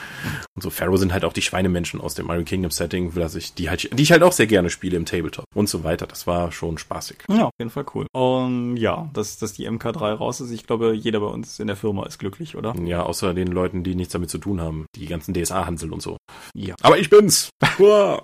Und 0.54 0.62
so 0.62 0.70
Pharaoh 0.70 0.96
sind 0.96 1.12
halt 1.12 1.24
auch 1.24 1.34
die 1.34 1.42
Schweinemenschen 1.42 2.00
aus 2.00 2.14
dem 2.14 2.30
Iron 2.30 2.44
Kingdom 2.46 2.70
Setting, 2.70 3.12
dass 3.14 3.34
ich 3.34 3.52
die 3.54 3.68
halt, 3.68 3.90
die 3.96 4.02
ich 4.02 4.12
halt 4.12 4.22
auch 4.22 4.32
sehr 4.32 4.46
gerne 4.46 4.70
spiele 4.70 4.96
im 4.96 5.04
Tabletop 5.04 5.44
und 5.54 5.68
so 5.68 5.84
weiter. 5.84 6.06
Das 6.06 6.26
war 6.26 6.50
schon 6.50 6.78
spaßig. 6.78 7.18
Ja, 7.28 7.44
auf 7.44 7.52
jeden 7.58 7.70
Fall 7.70 7.84
cool. 7.94 8.06
Und 8.12 8.76
ja, 8.76 9.10
das, 9.12 9.38
das 9.38 9.50
dass 9.50 9.56
die 9.56 9.68
MK3 9.68 10.14
raus 10.14 10.40
ist. 10.40 10.50
Ich 10.50 10.66
glaube, 10.66 10.94
jeder 10.94 11.20
bei 11.20 11.26
uns 11.26 11.58
in 11.58 11.66
der 11.66 11.76
Firma 11.76 12.06
ist 12.06 12.18
glücklich, 12.18 12.56
oder? 12.56 12.74
Ja, 12.84 12.89
außer 12.98 13.33
den 13.35 13.48
Leuten, 13.48 13.85
die 13.85 13.94
nichts 13.94 14.12
damit 14.12 14.31
zu 14.31 14.38
tun 14.38 14.61
haben. 14.61 14.87
Die 14.96 15.07
ganzen 15.07 15.33
DSA-Hansel 15.33 15.92
und 15.92 16.03
so. 16.03 16.16
Ja. 16.55 16.74
Aber 16.83 16.98
ich 16.98 17.09
bin's! 17.09 17.50
ja, 17.79 18.20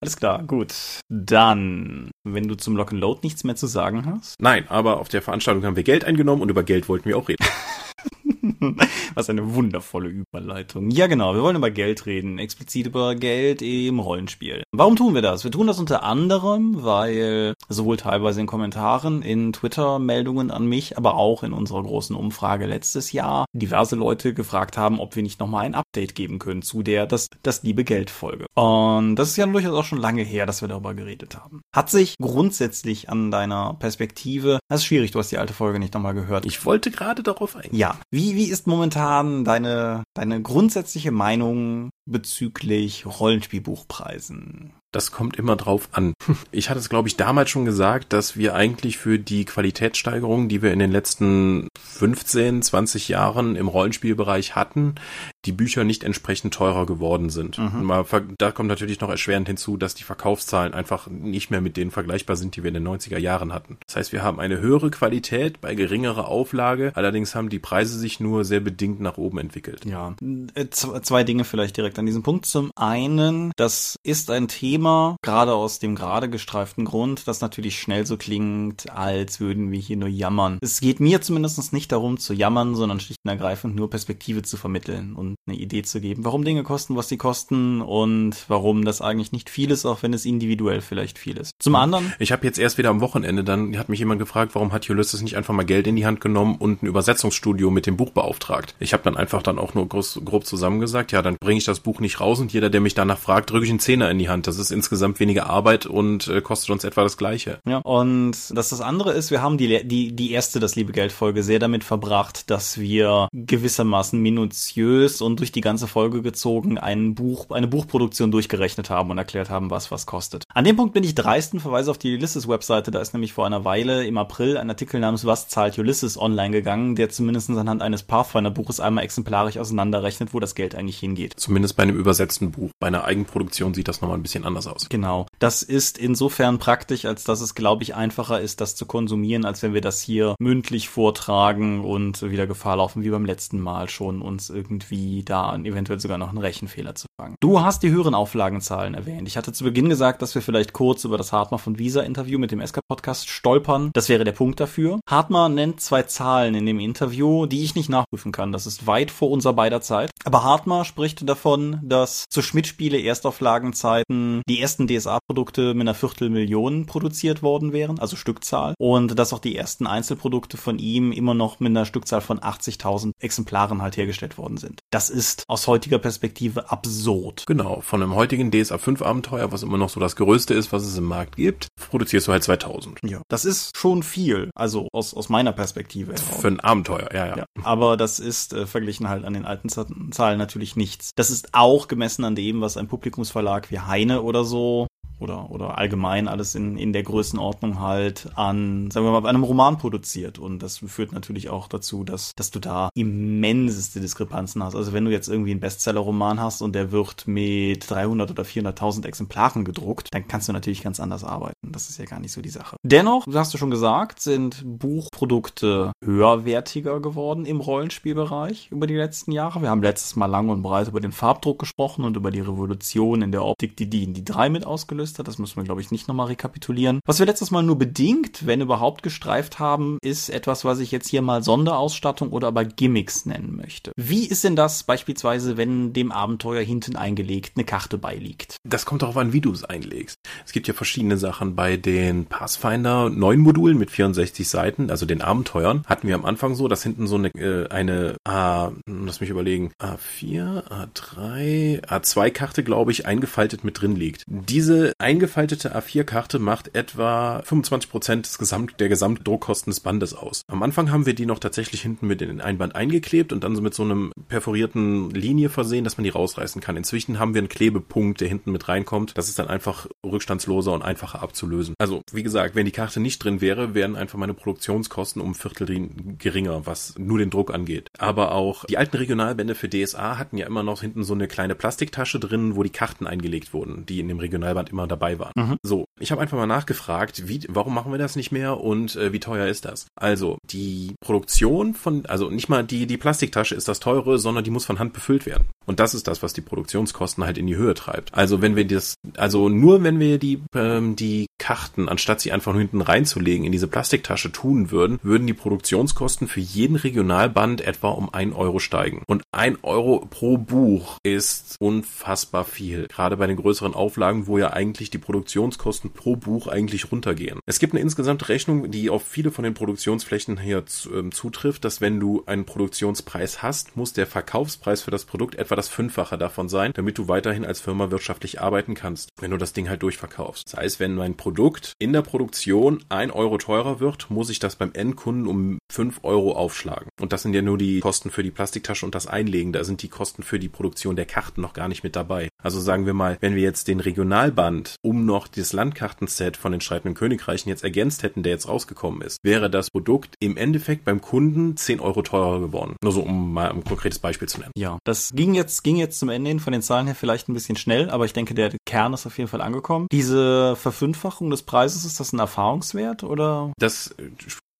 alles 0.00 0.16
klar, 0.16 0.42
gut. 0.44 0.74
Dann, 1.08 2.10
wenn 2.24 2.48
du 2.48 2.54
zum 2.54 2.76
Lock-and-Load 2.76 3.20
nichts 3.22 3.44
mehr 3.44 3.56
zu 3.56 3.66
sagen 3.66 4.06
hast. 4.06 4.40
Nein, 4.40 4.66
aber 4.68 5.00
auf 5.00 5.08
der 5.08 5.22
Veranstaltung 5.22 5.64
haben 5.64 5.76
wir 5.76 5.82
Geld 5.82 6.04
eingenommen 6.04 6.42
und 6.42 6.48
über 6.48 6.62
Geld 6.62 6.88
wollten 6.88 7.08
wir 7.08 7.18
auch 7.18 7.28
reden. 7.28 7.44
Was 9.14 9.30
eine 9.30 9.54
wundervolle 9.54 10.08
Überleitung. 10.08 10.90
Ja, 10.90 11.06
genau. 11.06 11.34
Wir 11.34 11.42
wollen 11.42 11.56
über 11.56 11.70
Geld 11.70 12.06
reden. 12.06 12.38
Explizit 12.38 12.86
über 12.86 13.14
Geld 13.14 13.62
im 13.62 13.98
Rollenspiel. 13.98 14.62
Warum 14.72 14.96
tun 14.96 15.14
wir 15.14 15.22
das? 15.22 15.44
Wir 15.44 15.50
tun 15.50 15.66
das 15.66 15.78
unter 15.78 16.02
anderem, 16.02 16.82
weil 16.82 17.54
sowohl 17.68 17.96
teilweise 17.96 18.40
in 18.40 18.46
Kommentaren, 18.46 19.22
in 19.22 19.52
Twitter-Meldungen 19.52 20.50
an 20.50 20.66
mich, 20.66 20.96
aber 20.96 21.14
auch 21.14 21.42
in 21.42 21.52
unserer 21.52 21.82
großen 21.82 22.16
Umfrage 22.16 22.66
letztes 22.66 23.12
Jahr 23.12 23.46
diverse 23.52 23.96
Leute 23.96 24.34
gefragt 24.34 24.76
haben, 24.76 25.00
ob 25.00 25.16
wir 25.16 25.22
nicht 25.22 25.40
nochmal 25.40 25.66
ein 25.66 25.74
Update 25.74 26.14
geben 26.14 26.38
können 26.38 26.62
zu 26.62 26.82
der 26.82 27.06
das, 27.06 27.28
das 27.42 27.62
liebe 27.62 27.84
Geld-Folge. 27.84 28.46
Und 28.54 29.16
das 29.16 29.30
ist 29.30 29.36
ja 29.36 29.46
durchaus 29.46 29.74
auch 29.74 29.84
schon 29.84 29.98
lange 29.98 30.22
her, 30.22 30.46
dass 30.46 30.62
wir 30.62 30.68
darüber 30.68 30.94
geredet 30.94 31.36
haben. 31.36 31.62
Hat 31.74 31.90
sich 31.90 32.16
grundsätzlich 32.18 33.08
an 33.08 33.30
deiner 33.30 33.74
Perspektive, 33.74 34.58
das 34.68 34.80
ist 34.80 34.86
schwierig, 34.86 35.10
du 35.10 35.18
hast 35.18 35.32
die 35.32 35.38
alte 35.38 35.52
Folge 35.52 35.78
nicht 35.78 35.94
nochmal 35.94 36.14
gehört. 36.14 36.46
Ich 36.46 36.64
wollte 36.64 36.90
gerade 36.90 37.22
darauf 37.22 37.56
eingehen. 37.56 37.76
Ja. 37.76 37.96
Wie, 38.10 38.29
wie 38.34 38.50
ist 38.50 38.66
momentan 38.66 39.44
deine, 39.44 40.04
deine 40.14 40.42
grundsätzliche 40.42 41.10
Meinung 41.10 41.90
bezüglich 42.06 43.06
Rollenspielbuchpreisen? 43.06 44.72
Das 44.92 45.12
kommt 45.12 45.36
immer 45.36 45.56
drauf 45.56 45.88
an. 45.92 46.14
Ich 46.52 46.68
hatte 46.68 46.80
es, 46.80 46.88
glaube 46.88 47.08
ich, 47.08 47.16
damals 47.16 47.50
schon 47.50 47.64
gesagt, 47.64 48.12
dass 48.12 48.36
wir 48.36 48.54
eigentlich 48.54 48.98
für 48.98 49.18
die 49.18 49.44
Qualitätssteigerung, 49.44 50.48
die 50.48 50.62
wir 50.62 50.72
in 50.72 50.80
den 50.80 50.90
letzten 50.90 51.68
15, 51.78 52.62
20 52.62 53.08
Jahren 53.08 53.54
im 53.54 53.68
Rollenspielbereich 53.68 54.56
hatten, 54.56 54.96
die 55.46 55.52
Bücher 55.52 55.84
nicht 55.84 56.04
entsprechend 56.04 56.54
teurer 56.54 56.86
geworden 56.86 57.30
sind. 57.30 57.58
Mhm. 57.58 57.84
Mal, 57.84 58.04
da 58.38 58.52
kommt 58.52 58.68
natürlich 58.68 59.00
noch 59.00 59.08
erschwerend 59.08 59.48
hinzu, 59.48 59.76
dass 59.76 59.94
die 59.94 60.04
Verkaufszahlen 60.04 60.74
einfach 60.74 61.06
nicht 61.08 61.50
mehr 61.50 61.60
mit 61.60 61.76
denen 61.76 61.90
vergleichbar 61.90 62.36
sind, 62.36 62.56
die 62.56 62.62
wir 62.62 62.68
in 62.68 62.74
den 62.74 62.88
90er 62.88 63.18
Jahren 63.18 63.52
hatten. 63.52 63.78
Das 63.86 63.96
heißt, 63.96 64.12
wir 64.12 64.22
haben 64.22 64.38
eine 64.38 64.60
höhere 64.60 64.90
Qualität 64.90 65.60
bei 65.60 65.74
geringerer 65.74 66.28
Auflage, 66.28 66.92
allerdings 66.94 67.34
haben 67.34 67.48
die 67.48 67.58
Preise 67.58 67.98
sich 67.98 68.20
nur 68.20 68.44
sehr 68.44 68.60
bedingt 68.60 69.00
nach 69.00 69.16
oben 69.16 69.38
entwickelt. 69.38 69.84
Ja, 69.86 70.14
äh, 70.54 70.68
zwei 70.68 71.24
Dinge 71.24 71.44
vielleicht 71.44 71.76
direkt 71.76 71.98
an 71.98 72.06
diesem 72.06 72.22
Punkt. 72.22 72.46
Zum 72.46 72.70
einen, 72.76 73.52
das 73.56 73.96
ist 74.02 74.30
ein 74.30 74.48
Thema, 74.48 75.16
gerade 75.22 75.54
aus 75.54 75.78
dem 75.78 75.94
gerade 75.94 76.28
gestreiften 76.28 76.84
Grund, 76.84 77.26
das 77.26 77.40
natürlich 77.40 77.80
schnell 77.80 78.06
so 78.06 78.16
klingt, 78.16 78.90
als 78.90 79.40
würden 79.40 79.70
wir 79.72 79.78
hier 79.78 79.96
nur 79.96 80.08
jammern. 80.08 80.58
Es 80.60 80.80
geht 80.80 81.00
mir 81.00 81.22
zumindest 81.22 81.72
nicht 81.72 81.92
darum 81.92 82.18
zu 82.18 82.34
jammern, 82.34 82.74
sondern 82.74 83.00
schlicht 83.00 83.20
und 83.24 83.30
ergreifend 83.30 83.76
nur 83.76 83.90
Perspektive 83.90 84.42
zu 84.42 84.56
vermitteln 84.56 85.14
und 85.14 85.29
eine 85.46 85.56
Idee 85.56 85.82
zu 85.82 86.00
geben, 86.00 86.24
warum 86.24 86.44
Dinge 86.44 86.62
kosten, 86.62 86.96
was 86.96 87.08
sie 87.08 87.16
kosten 87.16 87.80
und 87.80 88.36
warum 88.48 88.84
das 88.84 89.00
eigentlich 89.00 89.32
nicht 89.32 89.50
viel 89.50 89.70
ist, 89.70 89.86
auch 89.86 90.02
wenn 90.02 90.12
es 90.12 90.24
individuell 90.24 90.80
vielleicht 90.80 91.18
viel 91.18 91.36
ist. 91.36 91.52
Zum 91.58 91.74
anderen. 91.74 92.12
Ich 92.18 92.32
habe 92.32 92.46
jetzt 92.46 92.58
erst 92.58 92.78
wieder 92.78 92.90
am 92.90 93.00
Wochenende, 93.00 93.44
dann 93.44 93.76
hat 93.78 93.88
mich 93.88 93.98
jemand 93.98 94.18
gefragt, 94.20 94.54
warum 94.54 94.72
hat 94.72 94.88
Ulysses 94.88 95.22
nicht 95.22 95.36
einfach 95.36 95.54
mal 95.54 95.64
Geld 95.64 95.86
in 95.86 95.96
die 95.96 96.06
Hand 96.06 96.20
genommen 96.20 96.56
und 96.56 96.82
ein 96.82 96.86
Übersetzungsstudio 96.86 97.70
mit 97.70 97.86
dem 97.86 97.96
Buch 97.96 98.10
beauftragt. 98.10 98.74
Ich 98.78 98.92
habe 98.92 99.02
dann 99.02 99.16
einfach 99.16 99.42
dann 99.42 99.58
auch 99.58 99.74
nur 99.74 99.88
groß, 99.88 100.22
grob 100.24 100.46
zusammengesagt, 100.46 101.12
ja, 101.12 101.22
dann 101.22 101.36
bringe 101.38 101.58
ich 101.58 101.64
das 101.64 101.80
Buch 101.80 102.00
nicht 102.00 102.20
raus 102.20 102.40
und 102.40 102.52
jeder, 102.52 102.70
der 102.70 102.80
mich 102.80 102.94
danach 102.94 103.18
fragt, 103.18 103.50
drücke 103.50 103.64
ich 103.64 103.70
einen 103.70 103.80
Zehner 103.80 104.10
in 104.10 104.18
die 104.18 104.28
Hand. 104.28 104.46
Das 104.46 104.58
ist 104.58 104.70
insgesamt 104.70 105.20
weniger 105.20 105.48
Arbeit 105.48 105.86
und 105.86 106.28
äh, 106.28 106.40
kostet 106.40 106.70
uns 106.70 106.84
etwa 106.84 107.02
das 107.02 107.16
Gleiche. 107.16 107.58
Ja, 107.68 107.78
und 107.78 108.36
das 108.50 108.70
das 108.70 108.80
andere 108.80 109.12
ist, 109.12 109.30
wir 109.30 109.42
haben 109.42 109.58
die, 109.58 109.86
die, 109.86 110.12
die 110.12 110.30
erste 110.32 110.60
Das 110.60 110.76
liebe 110.76 110.92
Geld 110.92 111.12
Folge 111.12 111.42
sehr 111.42 111.58
damit 111.58 111.84
verbracht, 111.84 112.50
dass 112.50 112.78
wir 112.78 113.28
gewissermaßen 113.32 114.20
minutiös 114.20 115.19
und 115.22 115.38
durch 115.38 115.52
die 115.52 115.60
ganze 115.60 115.86
Folge 115.86 116.22
gezogen 116.22 116.78
ein 116.78 117.14
Buch, 117.14 117.50
eine 117.50 117.66
Buchproduktion 117.66 118.30
durchgerechnet 118.30 118.90
haben 118.90 119.10
und 119.10 119.18
erklärt 119.18 119.50
haben, 119.50 119.70
was 119.70 119.90
was 119.90 120.06
kostet. 120.06 120.44
An 120.52 120.64
dem 120.64 120.76
Punkt 120.76 120.94
bin 120.94 121.04
ich 121.04 121.14
dreisten, 121.14 121.60
verweise 121.60 121.90
auf 121.90 121.98
die 121.98 122.14
Ulysses 122.14 122.48
Webseite, 122.48 122.90
da 122.90 123.00
ist 123.00 123.12
nämlich 123.12 123.32
vor 123.32 123.46
einer 123.46 123.64
Weile 123.64 124.06
im 124.06 124.18
April 124.18 124.56
ein 124.56 124.70
Artikel 124.70 125.00
namens 125.00 125.24
Was 125.24 125.48
zahlt 125.48 125.78
Ulysses 125.78 126.18
online 126.18 126.50
gegangen, 126.50 126.96
der 126.96 127.10
zumindest 127.10 127.50
anhand 127.50 127.82
eines 127.82 128.02
Pathfinder 128.02 128.50
Buches 128.50 128.80
einmal 128.80 129.04
exemplarisch 129.04 129.58
auseinanderrechnet, 129.58 130.34
wo 130.34 130.40
das 130.40 130.54
Geld 130.54 130.74
eigentlich 130.74 130.98
hingeht. 130.98 131.34
Zumindest 131.36 131.76
bei 131.76 131.82
einem 131.82 131.96
übersetzten 131.96 132.50
Buch. 132.50 132.70
Bei 132.78 132.86
einer 132.86 133.04
Eigenproduktion 133.04 133.74
sieht 133.74 133.88
das 133.88 134.00
nochmal 134.00 134.18
ein 134.18 134.22
bisschen 134.22 134.44
anders 134.44 134.66
aus. 134.66 134.88
Genau. 134.88 135.26
Das 135.38 135.62
ist 135.62 135.98
insofern 135.98 136.58
praktisch, 136.58 137.04
als 137.04 137.24
dass 137.24 137.40
es, 137.40 137.54
glaube 137.54 137.82
ich, 137.82 137.94
einfacher 137.94 138.40
ist, 138.40 138.60
das 138.60 138.76
zu 138.76 138.86
konsumieren, 138.86 139.44
als 139.44 139.62
wenn 139.62 139.74
wir 139.74 139.80
das 139.80 140.00
hier 140.00 140.34
mündlich 140.38 140.88
vortragen 140.88 141.84
und 141.84 142.22
wieder 142.22 142.46
Gefahr 142.46 142.76
laufen, 142.76 143.02
wie 143.02 143.10
beim 143.10 143.24
letzten 143.24 143.60
Mal 143.60 143.88
schon, 143.88 144.22
uns 144.22 144.50
irgendwie 144.50 145.09
da 145.24 145.54
eventuell 145.56 146.00
sogar 146.00 146.18
noch 146.18 146.30
einen 146.30 146.38
Rechenfehler 146.38 146.94
zu 146.94 147.06
fangen. 147.20 147.36
Du 147.40 147.60
hast 147.60 147.82
die 147.82 147.90
höheren 147.90 148.14
Auflagenzahlen 148.14 148.94
erwähnt. 148.94 149.28
Ich 149.28 149.36
hatte 149.36 149.52
zu 149.52 149.64
Beginn 149.64 149.88
gesagt, 149.88 150.22
dass 150.22 150.34
wir 150.34 150.42
vielleicht 150.42 150.72
kurz 150.72 151.04
über 151.04 151.18
das 151.18 151.32
Hartmar 151.32 151.58
von 151.58 151.78
Visa 151.78 152.02
Interview 152.02 152.38
mit 152.38 152.50
dem 152.50 152.64
SK-Podcast 152.64 153.28
stolpern. 153.28 153.90
Das 153.92 154.08
wäre 154.08 154.24
der 154.24 154.32
Punkt 154.32 154.60
dafür. 154.60 155.00
Hartmar 155.08 155.48
nennt 155.48 155.80
zwei 155.80 156.02
Zahlen 156.02 156.54
in 156.54 156.66
dem 156.66 156.80
Interview, 156.80 157.46
die 157.46 157.62
ich 157.62 157.74
nicht 157.74 157.88
nachprüfen 157.88 158.32
kann. 158.32 158.52
Das 158.52 158.66
ist 158.66 158.86
weit 158.86 159.10
vor 159.10 159.30
unserer 159.30 159.54
beider 159.54 159.80
Zeit. 159.80 160.10
Aber 160.24 160.44
Hartmar 160.44 160.84
spricht 160.84 161.28
davon, 161.28 161.80
dass 161.82 162.24
zu 162.28 162.42
Schmidt-Spiele 162.42 163.00
Erstauflagenzeiten 163.00 164.42
die 164.48 164.60
ersten 164.60 164.86
DSA-Produkte 164.86 165.74
mit 165.74 165.82
einer 165.82 165.94
Viertelmillion 165.94 166.86
produziert 166.86 167.42
worden 167.42 167.72
wären, 167.72 167.98
also 167.98 168.16
Stückzahl. 168.16 168.74
Und 168.78 169.18
dass 169.18 169.32
auch 169.32 169.38
die 169.38 169.56
ersten 169.56 169.86
Einzelprodukte 169.86 170.56
von 170.56 170.78
ihm 170.78 171.12
immer 171.12 171.34
noch 171.34 171.60
mit 171.60 171.70
einer 171.70 171.86
Stückzahl 171.86 172.20
von 172.20 172.38
80.000 172.40 173.12
Exemplaren 173.18 173.82
halt 173.82 173.96
hergestellt 173.96 174.38
worden 174.38 174.56
sind. 174.56 174.80
Das 174.90 174.99
ist 175.08 175.44
aus 175.48 175.66
heutiger 175.66 175.98
Perspektive 175.98 176.70
absurd. 176.70 177.44
Genau, 177.46 177.80
von 177.80 178.02
einem 178.02 178.14
heutigen 178.14 178.50
DSA 178.50 178.76
5 178.76 179.02
Abenteuer, 179.02 179.52
was 179.52 179.62
immer 179.62 179.78
noch 179.78 179.88
so 179.88 180.00
das 180.00 180.16
größte 180.16 180.52
ist, 180.52 180.72
was 180.72 180.82
es 180.82 180.98
im 180.98 181.04
Markt 181.04 181.36
gibt, 181.36 181.68
produzierst 181.90 182.28
du 182.28 182.32
halt 182.32 182.42
2000. 182.42 182.98
Ja, 183.04 183.22
das 183.28 183.44
ist 183.44 183.76
schon 183.76 184.02
viel, 184.02 184.50
also 184.54 184.88
aus, 184.92 185.14
aus 185.14 185.28
meiner 185.28 185.52
Perspektive. 185.52 186.14
Für 186.16 186.48
ein 186.48 186.60
Abenteuer, 186.60 187.08
ja, 187.14 187.26
ja. 187.26 187.36
ja 187.38 187.44
aber 187.62 187.96
das 187.96 188.18
ist 188.18 188.52
äh, 188.52 188.66
verglichen 188.66 189.08
halt 189.08 189.24
an 189.24 189.32
den 189.32 189.46
alten 189.46 189.68
Zahlen 189.68 190.38
natürlich 190.38 190.76
nichts. 190.76 191.12
Das 191.14 191.30
ist 191.30 191.54
auch 191.54 191.88
gemessen 191.88 192.24
an 192.24 192.34
dem, 192.34 192.60
was 192.60 192.76
ein 192.76 192.88
Publikumsverlag 192.88 193.70
wie 193.70 193.78
Heine 193.78 194.22
oder 194.22 194.44
so 194.44 194.88
oder, 195.20 195.50
oder 195.50 195.78
allgemein 195.78 196.28
alles 196.28 196.54
in, 196.54 196.76
in 196.76 196.92
der 196.92 197.02
Größenordnung 197.02 197.80
halt 197.80 198.28
an, 198.34 198.90
sagen 198.90 199.06
wir 199.06 199.12
mal, 199.12 199.28
einem 199.28 199.44
Roman 199.44 199.78
produziert. 199.78 200.38
Und 200.38 200.60
das 200.62 200.78
führt 200.78 201.12
natürlich 201.12 201.50
auch 201.50 201.68
dazu, 201.68 202.04
dass, 202.04 202.32
dass 202.34 202.50
du 202.50 202.58
da 202.58 202.90
immenseste 202.94 204.00
Diskrepanzen 204.00 204.62
hast. 204.62 204.74
Also 204.74 204.92
wenn 204.92 205.04
du 205.04 205.10
jetzt 205.10 205.28
irgendwie 205.28 205.50
einen 205.50 205.60
Bestseller-Roman 205.60 206.40
hast 206.40 206.62
und 206.62 206.74
der 206.74 206.92
wird 206.92 207.26
mit 207.26 207.88
300 207.90 208.30
oder 208.30 208.42
400.000 208.42 209.06
Exemplaren 209.06 209.64
gedruckt, 209.64 210.08
dann 210.12 210.26
kannst 210.26 210.48
du 210.48 210.52
natürlich 210.52 210.82
ganz 210.82 211.00
anders 211.00 211.24
arbeiten. 211.24 211.72
Das 211.72 211.90
ist 211.90 211.98
ja 211.98 212.04
gar 212.04 212.20
nicht 212.20 212.32
so 212.32 212.40
die 212.40 212.48
Sache. 212.48 212.76
Dennoch, 212.82 213.26
hast 213.32 213.54
du 213.54 213.58
schon 213.58 213.70
gesagt, 213.70 214.20
sind 214.20 214.62
Buchprodukte 214.64 215.92
höherwertiger 216.04 217.00
geworden 217.00 217.44
im 217.44 217.60
Rollenspielbereich 217.60 218.68
über 218.70 218.86
die 218.86 218.96
letzten 218.96 219.32
Jahre. 219.32 219.62
Wir 219.62 219.70
haben 219.70 219.82
letztes 219.82 220.16
Mal 220.16 220.26
lang 220.26 220.48
und 220.48 220.62
breit 220.62 220.88
über 220.88 221.00
den 221.00 221.12
Farbdruck 221.12 221.58
gesprochen 221.58 222.04
und 222.04 222.16
über 222.16 222.30
die 222.30 222.40
Revolution 222.40 223.22
in 223.22 223.32
der 223.32 223.44
Optik, 223.44 223.76
die 223.76 223.90
die 223.90 224.04
in 224.04 224.14
die 224.14 224.24
drei 224.24 224.48
mit 224.48 224.64
ausgelöst 224.64 225.09
aufgelöst 225.10 225.18
hat. 225.18 225.28
Das 225.28 225.38
müssen 225.38 225.56
wir, 225.56 225.64
glaube 225.64 225.80
ich, 225.80 225.90
nicht 225.90 226.08
nochmal 226.08 226.28
rekapitulieren. 226.28 227.00
Was 227.06 227.18
wir 227.18 227.26
letztes 227.26 227.50
Mal 227.50 227.62
nur 227.62 227.76
bedingt, 227.76 228.46
wenn 228.46 228.60
überhaupt 228.60 229.02
gestreift 229.02 229.58
haben, 229.58 229.98
ist 230.02 230.30
etwas, 230.30 230.64
was 230.64 230.78
ich 230.80 230.90
jetzt 230.90 231.08
hier 231.08 231.22
mal 231.22 231.42
Sonderausstattung 231.42 232.30
oder 232.30 232.48
aber 232.48 232.64
Gimmicks 232.64 233.26
nennen 233.26 233.56
möchte. 233.56 233.92
Wie 233.96 234.26
ist 234.26 234.44
denn 234.44 234.56
das 234.56 234.82
beispielsweise, 234.82 235.56
wenn 235.56 235.92
dem 235.92 236.12
Abenteuer 236.12 236.62
hinten 236.62 236.96
eingelegt 236.96 237.52
eine 237.56 237.64
Karte 237.64 237.98
beiliegt? 237.98 238.56
Das 238.64 238.86
kommt 238.86 239.02
darauf 239.02 239.16
an, 239.16 239.32
wie 239.32 239.40
du 239.40 239.52
es 239.52 239.64
einlegst. 239.64 240.16
Es 240.44 240.52
gibt 240.52 240.68
ja 240.68 240.74
verschiedene 240.74 241.16
Sachen 241.16 241.54
bei 241.54 241.76
den 241.76 242.26
Pathfinder 242.26 243.10
neuen 243.10 243.40
Modulen 243.40 243.78
mit 243.78 243.90
64 243.90 244.48
Seiten, 244.48 244.90
also 244.90 245.06
den 245.06 245.22
Abenteuern, 245.22 245.84
hatten 245.86 246.08
wir 246.08 246.14
am 246.14 246.24
Anfang 246.24 246.54
so, 246.54 246.68
dass 246.68 246.82
hinten 246.82 247.06
so 247.06 247.16
eine, 247.16 247.28
äh, 247.28 247.68
eine 247.68 248.16
A, 248.24 248.70
lass 248.86 249.20
mich 249.20 249.30
überlegen, 249.30 249.72
A4, 249.80 250.64
A3, 250.68 251.84
A2 251.84 252.30
Karte, 252.30 252.62
glaube 252.62 252.92
ich, 252.92 253.06
eingefaltet 253.06 253.64
mit 253.64 253.80
drin 253.80 253.96
liegt. 253.96 254.24
Diese 254.26 254.92
eingefaltete 255.00 255.76
A4-Karte 255.76 256.38
macht 256.38 256.74
etwa 256.74 257.42
25 257.44 257.90
Prozent 257.90 258.38
Gesamt, 258.38 258.78
der 258.80 258.88
Gesamtdruckkosten 258.88 259.70
des 259.70 259.80
Bandes 259.80 260.14
aus. 260.14 260.42
Am 260.48 260.62
Anfang 260.62 260.90
haben 260.90 261.06
wir 261.06 261.14
die 261.14 261.26
noch 261.26 261.38
tatsächlich 261.38 261.82
hinten 261.82 262.06
mit 262.06 262.22
in 262.22 262.28
den 262.28 262.40
Einband 262.40 262.74
eingeklebt 262.74 263.32
und 263.32 263.42
dann 263.42 263.56
so 263.56 263.62
mit 263.62 263.74
so 263.74 263.82
einem 263.82 264.12
perforierten 264.28 265.10
Linie 265.10 265.48
versehen, 265.48 265.84
dass 265.84 265.96
man 265.96 266.04
die 266.04 266.10
rausreißen 266.10 266.60
kann. 266.60 266.76
Inzwischen 266.76 267.18
haben 267.18 267.34
wir 267.34 267.40
einen 267.40 267.48
Klebepunkt, 267.48 268.20
der 268.20 268.28
hinten 268.28 268.52
mit 268.52 268.68
reinkommt. 268.68 269.16
Das 269.16 269.28
ist 269.28 269.38
dann 269.38 269.48
einfach 269.48 269.86
rückstandsloser 270.04 270.72
und 270.72 270.82
einfacher 270.82 271.22
abzulösen. 271.22 271.74
Also, 271.78 272.02
wie 272.12 272.22
gesagt, 272.22 272.54
wenn 272.54 272.66
die 272.66 272.72
Karte 272.72 273.00
nicht 273.00 273.22
drin 273.24 273.40
wäre, 273.40 273.74
wären 273.74 273.96
einfach 273.96 274.18
meine 274.18 274.34
Produktionskosten 274.34 275.22
um 275.22 275.34
Viertel 275.34 275.88
geringer, 276.18 276.66
was 276.66 276.94
nur 276.98 277.18
den 277.18 277.30
Druck 277.30 277.52
angeht. 277.52 277.88
Aber 277.98 278.32
auch 278.32 278.64
die 278.64 278.78
alten 278.78 278.96
Regionalbände 278.96 279.54
für 279.54 279.68
DSA 279.68 280.18
hatten 280.18 280.36
ja 280.36 280.46
immer 280.46 280.62
noch 280.62 280.82
hinten 280.82 281.04
so 281.04 281.14
eine 281.14 281.28
kleine 281.28 281.54
Plastiktasche 281.54 282.20
drin, 282.20 282.56
wo 282.56 282.62
die 282.62 282.70
Karten 282.70 283.06
eingelegt 283.06 283.54
wurden, 283.54 283.86
die 283.86 284.00
in 284.00 284.08
dem 284.08 284.18
Regionalband 284.18 284.70
immer 284.70 284.89
dabei 284.90 285.18
waren. 285.18 285.32
Mhm. 285.36 285.56
So, 285.62 285.86
ich 285.98 286.10
habe 286.10 286.20
einfach 286.20 286.36
mal 286.36 286.46
nachgefragt, 286.46 287.28
wie, 287.28 287.46
warum 287.48 287.74
machen 287.74 287.92
wir 287.92 287.98
das 287.98 288.16
nicht 288.16 288.32
mehr 288.32 288.60
und 288.60 288.96
äh, 288.96 289.12
wie 289.12 289.20
teuer 289.20 289.46
ist 289.46 289.64
das? 289.64 289.86
Also 289.96 290.38
die 290.44 290.94
Produktion 291.00 291.74
von, 291.74 292.06
also 292.06 292.30
nicht 292.30 292.48
mal 292.48 292.64
die 292.64 292.86
die 292.86 292.96
Plastiktasche 292.96 293.54
ist 293.54 293.68
das 293.68 293.80
teure, 293.80 294.18
sondern 294.18 294.44
die 294.44 294.50
muss 294.50 294.64
von 294.64 294.78
Hand 294.78 294.92
befüllt 294.92 295.26
werden. 295.26 295.48
Und 295.66 295.80
das 295.80 295.94
ist 295.94 296.08
das, 296.08 296.22
was 296.22 296.32
die 296.32 296.40
Produktionskosten 296.40 297.24
halt 297.24 297.38
in 297.38 297.46
die 297.46 297.56
Höhe 297.56 297.74
treibt. 297.74 298.12
Also 298.14 298.42
wenn 298.42 298.56
wir 298.56 298.66
das, 298.66 298.94
also 299.16 299.48
nur 299.48 299.82
wenn 299.82 300.00
wir 300.00 300.18
die 300.18 300.42
ähm, 300.54 300.96
die 300.96 301.26
Karten, 301.38 301.88
anstatt 301.88 302.20
sie 302.20 302.32
einfach 302.32 302.54
hinten 302.54 302.80
reinzulegen, 302.80 303.44
in 303.44 303.52
diese 303.52 303.68
Plastiktasche 303.68 304.32
tun 304.32 304.70
würden, 304.70 304.98
würden 305.02 305.26
die 305.26 305.34
Produktionskosten 305.34 306.28
für 306.28 306.40
jeden 306.40 306.76
Regionalband 306.76 307.60
etwa 307.60 307.90
um 307.90 308.12
ein 308.12 308.32
Euro 308.32 308.58
steigen. 308.58 309.02
Und 309.06 309.22
ein 309.32 309.58
Euro 309.62 310.06
pro 310.10 310.38
Buch 310.38 310.98
ist 311.02 311.56
unfassbar 311.60 312.44
viel. 312.44 312.86
Gerade 312.88 313.16
bei 313.16 313.26
den 313.26 313.36
größeren 313.36 313.74
Auflagen, 313.74 314.26
wo 314.26 314.38
ja 314.38 314.52
eigentlich 314.52 314.79
die 314.88 314.96
Produktionskosten 314.96 315.90
pro 315.90 316.16
Buch 316.16 316.46
eigentlich 316.46 316.90
runtergehen. 316.90 317.40
Es 317.44 317.58
gibt 317.58 317.74
eine 317.74 317.82
insgesamte 317.82 318.30
Rechnung, 318.30 318.70
die 318.70 318.88
auf 318.88 319.02
viele 319.02 319.30
von 319.30 319.44
den 319.44 319.52
Produktionsflächen 319.52 320.40
hier 320.40 320.64
ähm, 320.90 321.12
zutrifft, 321.12 321.66
dass 321.66 321.82
wenn 321.82 322.00
du 322.00 322.22
einen 322.24 322.46
Produktionspreis 322.46 323.42
hast, 323.42 323.76
muss 323.76 323.92
der 323.92 324.06
Verkaufspreis 324.06 324.80
für 324.80 324.90
das 324.90 325.04
Produkt 325.04 325.34
etwa 325.34 325.50
etwa 325.50 325.56
das 325.56 325.68
Fünffache 325.68 326.16
davon 326.16 326.48
sein, 326.48 326.70
damit 326.74 326.96
du 326.96 327.08
weiterhin 327.08 327.44
als 327.44 327.60
Firma 327.60 327.90
wirtschaftlich 327.90 328.40
arbeiten 328.40 328.74
kannst, 328.74 329.08
wenn 329.18 329.32
du 329.32 329.36
das 329.36 329.52
Ding 329.52 329.68
halt 329.68 329.82
durchverkaufst. 329.82 330.52
Das 330.52 330.60
heißt, 330.60 330.78
wenn 330.78 330.94
mein 330.94 331.16
Produkt 331.16 331.72
in 331.80 331.92
der 331.92 332.02
Produktion 332.02 332.84
ein 332.88 333.10
Euro 333.10 333.36
teurer 333.36 333.80
wird, 333.80 334.08
muss 334.10 334.30
ich 334.30 334.38
das 334.38 334.54
beim 334.54 334.70
Endkunden 334.72 335.26
um 335.26 335.58
fünf 335.68 336.04
Euro 336.04 336.36
aufschlagen. 336.36 336.88
Und 337.00 337.12
das 337.12 337.22
sind 337.22 337.34
ja 337.34 337.42
nur 337.42 337.58
die 337.58 337.80
Kosten 337.80 338.10
für 338.10 338.22
die 338.22 338.30
Plastiktasche 338.30 338.86
und 338.86 338.94
das 338.94 339.08
Einlegen. 339.08 339.52
Da 339.52 339.64
sind 339.64 339.82
die 339.82 339.88
Kosten 339.88 340.22
für 340.22 340.38
die 340.38 340.48
Produktion 340.48 340.94
der 340.94 341.06
Karten 341.06 341.40
noch 341.40 341.52
gar 341.52 341.66
nicht 341.66 341.82
mit 341.82 341.96
dabei. 341.96 342.28
Also 342.40 342.60
sagen 342.60 342.86
wir 342.86 342.94
mal, 342.94 343.16
wenn 343.20 343.34
wir 343.34 343.42
jetzt 343.42 343.66
den 343.66 343.80
Regionalband 343.80 344.69
um 344.82 345.04
noch 345.04 345.28
das 345.28 345.52
Landkartenset 345.52 346.36
von 346.36 346.52
den 346.52 346.60
Streitenden 346.60 346.94
Königreichen 346.94 347.48
jetzt 347.48 347.64
ergänzt 347.64 348.02
hätten, 348.02 348.22
der 348.22 348.32
jetzt 348.32 348.48
rausgekommen 348.48 349.02
ist, 349.02 349.18
wäre 349.22 349.50
das 349.50 349.70
Produkt 349.70 350.14
im 350.20 350.36
Endeffekt 350.36 350.84
beim 350.84 351.00
Kunden 351.00 351.56
10 351.56 351.80
Euro 351.80 352.02
teurer 352.02 352.40
geworden. 352.40 352.76
Nur 352.82 352.92
so, 352.92 353.02
um 353.02 353.32
mal 353.32 353.50
ein 353.50 353.64
konkretes 353.64 353.98
Beispiel 353.98 354.28
zu 354.28 354.40
nennen. 354.40 354.52
Ja, 354.56 354.78
das 354.84 355.10
ging 355.14 355.34
jetzt, 355.34 355.64
ging 355.64 355.76
jetzt 355.76 355.98
zum 355.98 356.08
Ende 356.08 356.28
hin 356.28 356.40
von 356.40 356.52
den 356.52 356.62
Zahlen 356.62 356.86
her 356.86 356.94
vielleicht 356.94 357.28
ein 357.28 357.34
bisschen 357.34 357.56
schnell, 357.56 357.90
aber 357.90 358.04
ich 358.04 358.12
denke, 358.12 358.34
der 358.34 358.52
Kern 358.66 358.92
ist 358.92 359.06
auf 359.06 359.18
jeden 359.18 359.28
Fall 359.28 359.40
angekommen. 359.40 359.86
Diese 359.92 360.56
Verfünffachung 360.56 361.30
des 361.30 361.42
Preises, 361.42 361.84
ist 361.84 362.00
das 362.00 362.12
ein 362.12 362.18
Erfahrungswert 362.18 363.04
oder? 363.04 363.52
Das 363.58 363.94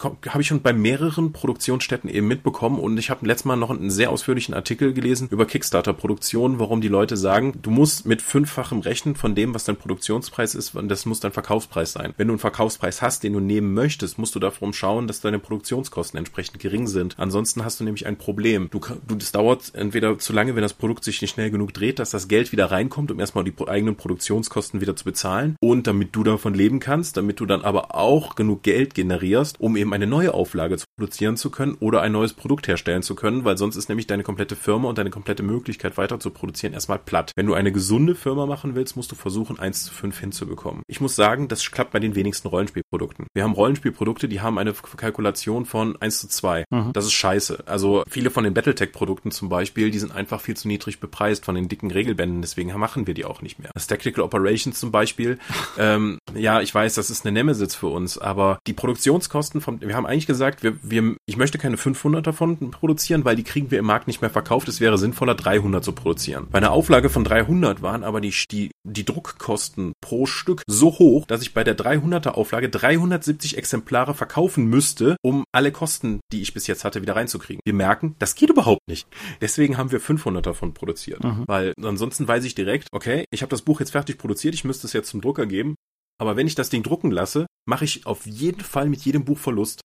habe 0.03 0.41
ich 0.41 0.47
schon 0.47 0.63
bei 0.63 0.73
mehreren 0.73 1.33
Produktionsstätten 1.33 2.09
eben 2.09 2.27
mitbekommen 2.27 2.79
und 2.79 2.99
ich 2.99 3.11
habe 3.11 3.27
letztes 3.27 3.45
Mal 3.45 3.57
noch 3.57 3.71
einen 3.71 3.91
sehr 3.91 4.11
ausführlichen 4.11 4.55
Artikel 4.55 4.93
gelesen 4.93 5.29
über 5.31 5.47
Kickstarter-Produktionen, 5.47 6.59
warum 6.59 6.81
die 6.81 6.89
Leute 6.89 7.17
sagen, 7.17 7.59
du 7.61 7.71
musst 7.71 8.07
mit 8.07 8.23
fünffachem 8.23 8.81
rechnen 8.81 9.15
von 9.15 9.35
dem, 9.35 9.55
was 9.55 9.65
dein 9.65 9.77
Produktionspreis 9.77 10.55
ist 10.55 10.75
und 10.75 10.89
das 10.89 11.07
muss 11.07 11.21
dein 11.21 11.33
Verkaufspreis 11.33 11.93
sein. 11.93 12.15
Wenn 12.17 12.29
du 12.29 12.33
einen 12.33 12.39
Verkaufspreis 12.39 13.03
hast, 13.03 13.23
den 13.25 13.35
du 13.35 13.41
nehmen 13.41 13.75
möchtest, 13.75 14.19
musst 14.19 14.35
du 14.35 14.39
darum 14.39 14.73
schauen, 14.73 15.07
dass 15.07 15.21
deine 15.21 15.39
Produktionskosten 15.39 16.19
entsprechend 16.19 16.61
gering 16.61 16.87
sind. 16.87 17.15
Ansonsten 17.19 17.65
hast 17.65 17.81
du 17.81 17.85
nämlich 17.85 18.07
ein 18.07 18.17
Problem. 18.17 18.69
Du, 18.71 18.81
du 19.07 19.15
das 19.15 19.33
dauert 19.33 19.75
entweder 19.75 20.19
zu 20.19 20.33
lange, 20.33 20.55
wenn 20.55 20.63
das 20.63 20.75
Produkt 20.75 21.05
sich 21.05 21.21
nicht 21.21 21.33
schnell 21.33 21.51
genug 21.51 21.75
dreht, 21.75 21.99
dass 21.99 22.11
das 22.11 22.29
Geld 22.29 22.53
wieder 22.53 22.71
reinkommt, 22.71 23.11
um 23.11 23.21
erstmal 23.21 23.45
die 23.45 23.53
eigenen 23.67 23.97
Produktionskosten 23.97 24.81
wieder 24.81 24.97
zu 24.97 25.05
bezahlen 25.05 25.57
und 25.61 25.87
damit 25.87 26.17
du 26.17 26.25
davon 26.25 26.55
leben 26.55 26.81
kannst, 26.81 27.17
damit 27.17 27.41
du 27.41 27.47
dann 27.47 27.63
aber 27.63 27.95
auch 27.95 28.35
genug 28.35 28.63
Geld 28.63 28.95
generierst, 28.95 29.61
um 29.61 29.77
eben 29.77 29.90
eben 29.91 29.95
eine 29.95 30.07
neue 30.07 30.35
Auflage 30.35 30.77
zu 30.77 30.87
produzieren 30.97 31.37
zu 31.37 31.51
können 31.51 31.75
oder 31.81 32.01
ein 32.03 32.13
neues 32.13 32.33
Produkt 32.33 32.69
herstellen 32.69 33.03
zu 33.03 33.15
können, 33.15 33.45
weil 33.45 33.59
sonst 33.59 33.77
ist 33.77 33.89
nämlich 33.89 34.07
deine 34.07 34.23
komplette 34.23 34.57
Firma 34.57 34.89
und 34.89 34.99
deine 34.99 35.11
komplette 35.11 35.43
Möglichkeit 35.43 35.97
weiter 35.97 36.21
zu 36.21 36.31
produzieren 36.31 36.73
erstmal 36.73 36.99
platt. 36.99 37.33
Wenn 37.35 37.47
du 37.47 37.55
eine 37.55 37.73
gesunde 37.73 38.15
Firma 38.15 38.47
machen 38.47 38.75
willst, 38.75 38.97
musst 38.97 39.11
du 39.11 39.17
versuchen, 39.17 39.59
1 39.59 39.87
zu 39.87 39.95
5 39.95 40.19
hinzubekommen. 40.19 40.83
Ich 40.87 41.01
muss 41.01 41.17
sagen, 41.17 41.49
das 41.49 41.69
klappt 41.71 41.93
bei 41.93 41.99
den 41.99 42.15
wenigsten 42.15 42.49
Rollenspielprodukten. 42.49 43.27
Wir 43.35 43.43
haben 43.43 43.53
Rollenspielprodukte, 43.53 44.29
die 44.29 44.41
haben 44.41 44.59
eine 44.59 44.73
Kalkulation 44.73 45.67
von 45.67 46.01
1 46.01 46.21
zu 46.21 46.29
2. 46.29 46.65
Mhm. 46.71 46.93
Das 46.93 47.05
ist 47.05 47.13
scheiße. 47.13 47.65
Also 47.67 48.05
viele 48.09 48.31
von 48.31 48.45
den 48.45 48.55
Battletech-Produkten 48.55 49.31
zum 49.31 49.49
Beispiel, 49.49 49.91
die 49.91 49.99
sind 49.99 50.15
einfach 50.15 50.41
viel 50.41 50.57
zu 50.57 50.69
niedrig 50.69 51.01
bepreist 51.01 51.45
von 51.45 51.55
den 51.55 51.69
dicken 51.69 51.91
Regelbänden, 51.91 52.43
deswegen 52.43 52.71
machen 52.79 53.07
wir 53.07 53.15
die 53.15 53.25
auch 53.25 53.43
nicht 53.43 53.59
mehr. 53.59 53.71
Das 53.75 53.87
Tactical 53.87 54.23
Operations 54.23 54.79
zum 54.79 54.93
Beispiel, 54.93 55.39
ähm, 55.79 56.19
ja, 56.35 56.61
ich 56.61 56.75
weiß, 56.75 56.95
das 56.95 57.11
ist 57.11 57.27
eine 57.27 57.33
Nemesis 57.33 57.75
für 57.75 57.89
uns, 57.89 58.19
aber 58.19 58.59
die 58.67 58.73
Produktionskosten 58.73 59.61
vom 59.61 59.80
wir 59.81 59.97
haben 59.97 60.07
eigentlich 60.07 60.27
gesagt, 60.27 60.63
wir, 60.63 60.77
wir, 60.83 61.17
ich 61.27 61.37
möchte 61.37 61.59
keine 61.59 61.77
500 61.77 62.27
davon 62.27 62.71
produzieren, 62.71 63.25
weil 63.25 63.37
die 63.37 63.45
kriegen 63.45 63.71
wir 63.71 63.79
im 63.79 63.87
Markt 63.87 64.07
nicht 64.07 64.21
mehr 64.21 64.31
verkauft. 64.31 64.69
Es 64.69 64.81
wäre 64.81 64.99
sinnvoller, 64.99 65.35
300 65.35 65.85
zu 65.85 65.93
produzieren. 65.93 66.49
Bei 66.51 66.59
einer 66.59 66.73
Auflage 66.73 67.11
von 67.11 67.25
300 67.25 67.83
waren 67.83 68.05
aber 68.05 68.21
die, 68.21 68.35
die, 68.51 68.71
die 68.85 69.05
Druckkosten 69.05 69.93
pro 70.01 70.27
Stück 70.27 70.63
so 70.67 70.99
hoch, 70.99 71.27
dass 71.27 71.43
ich 71.43 71.55
bei 71.55 71.65
der 71.65 71.77
300er 71.77 72.31
Auflage 72.31 72.69
370 72.69 73.59
Exemplare 73.59 74.15
verkaufen 74.15 74.67
müsste, 74.67 75.17
um 75.23 75.45
alle 75.53 75.73
Kosten, 75.73 76.21
die 76.33 76.43
ich 76.43 76.55
bis 76.55 76.67
jetzt 76.67 76.85
hatte, 76.85 77.03
wieder 77.03 77.17
reinzukriegen. 77.17 77.61
Wir 77.65 77.75
merken, 77.75 78.17
das 78.19 78.35
geht 78.35 78.51
überhaupt 78.51 78.87
nicht. 78.89 79.07
Deswegen 79.41 79.77
haben 79.77 79.93
wir 79.93 80.01
500 80.01 80.45
davon 80.45 80.75
produziert. 80.75 81.23
Mhm. 81.23 81.45
Weil 81.47 81.75
ansonsten 81.83 82.29
weiß 82.29 82.45
ich 82.45 82.55
direkt, 82.55 82.89
okay, 82.93 83.25
ich 83.31 83.43
habe 83.43 83.51
das 83.51 83.63
Buch 83.63 83.81
jetzt 83.81 83.93
fertig 83.93 84.19
produziert, 84.19 84.55
ich 84.55 84.65
müsste 84.65 84.87
es 84.87 84.93
jetzt 84.93 85.11
zum 85.11 85.21
Drucker 85.21 85.47
geben. 85.47 85.77
Aber 86.21 86.37
wenn 86.37 86.47
ich 86.47 86.55
das 86.55 86.69
Ding 86.69 86.83
drucken 86.83 87.11
lasse, 87.11 87.47
mache 87.67 87.87
ich 87.87 88.05
auf 88.05 88.27
jeden 88.27 88.61
Fall 88.61 88.91
mit 88.91 89.01
jedem 89.01 89.25
Buch 89.25 89.39
Verlust. 89.39 89.81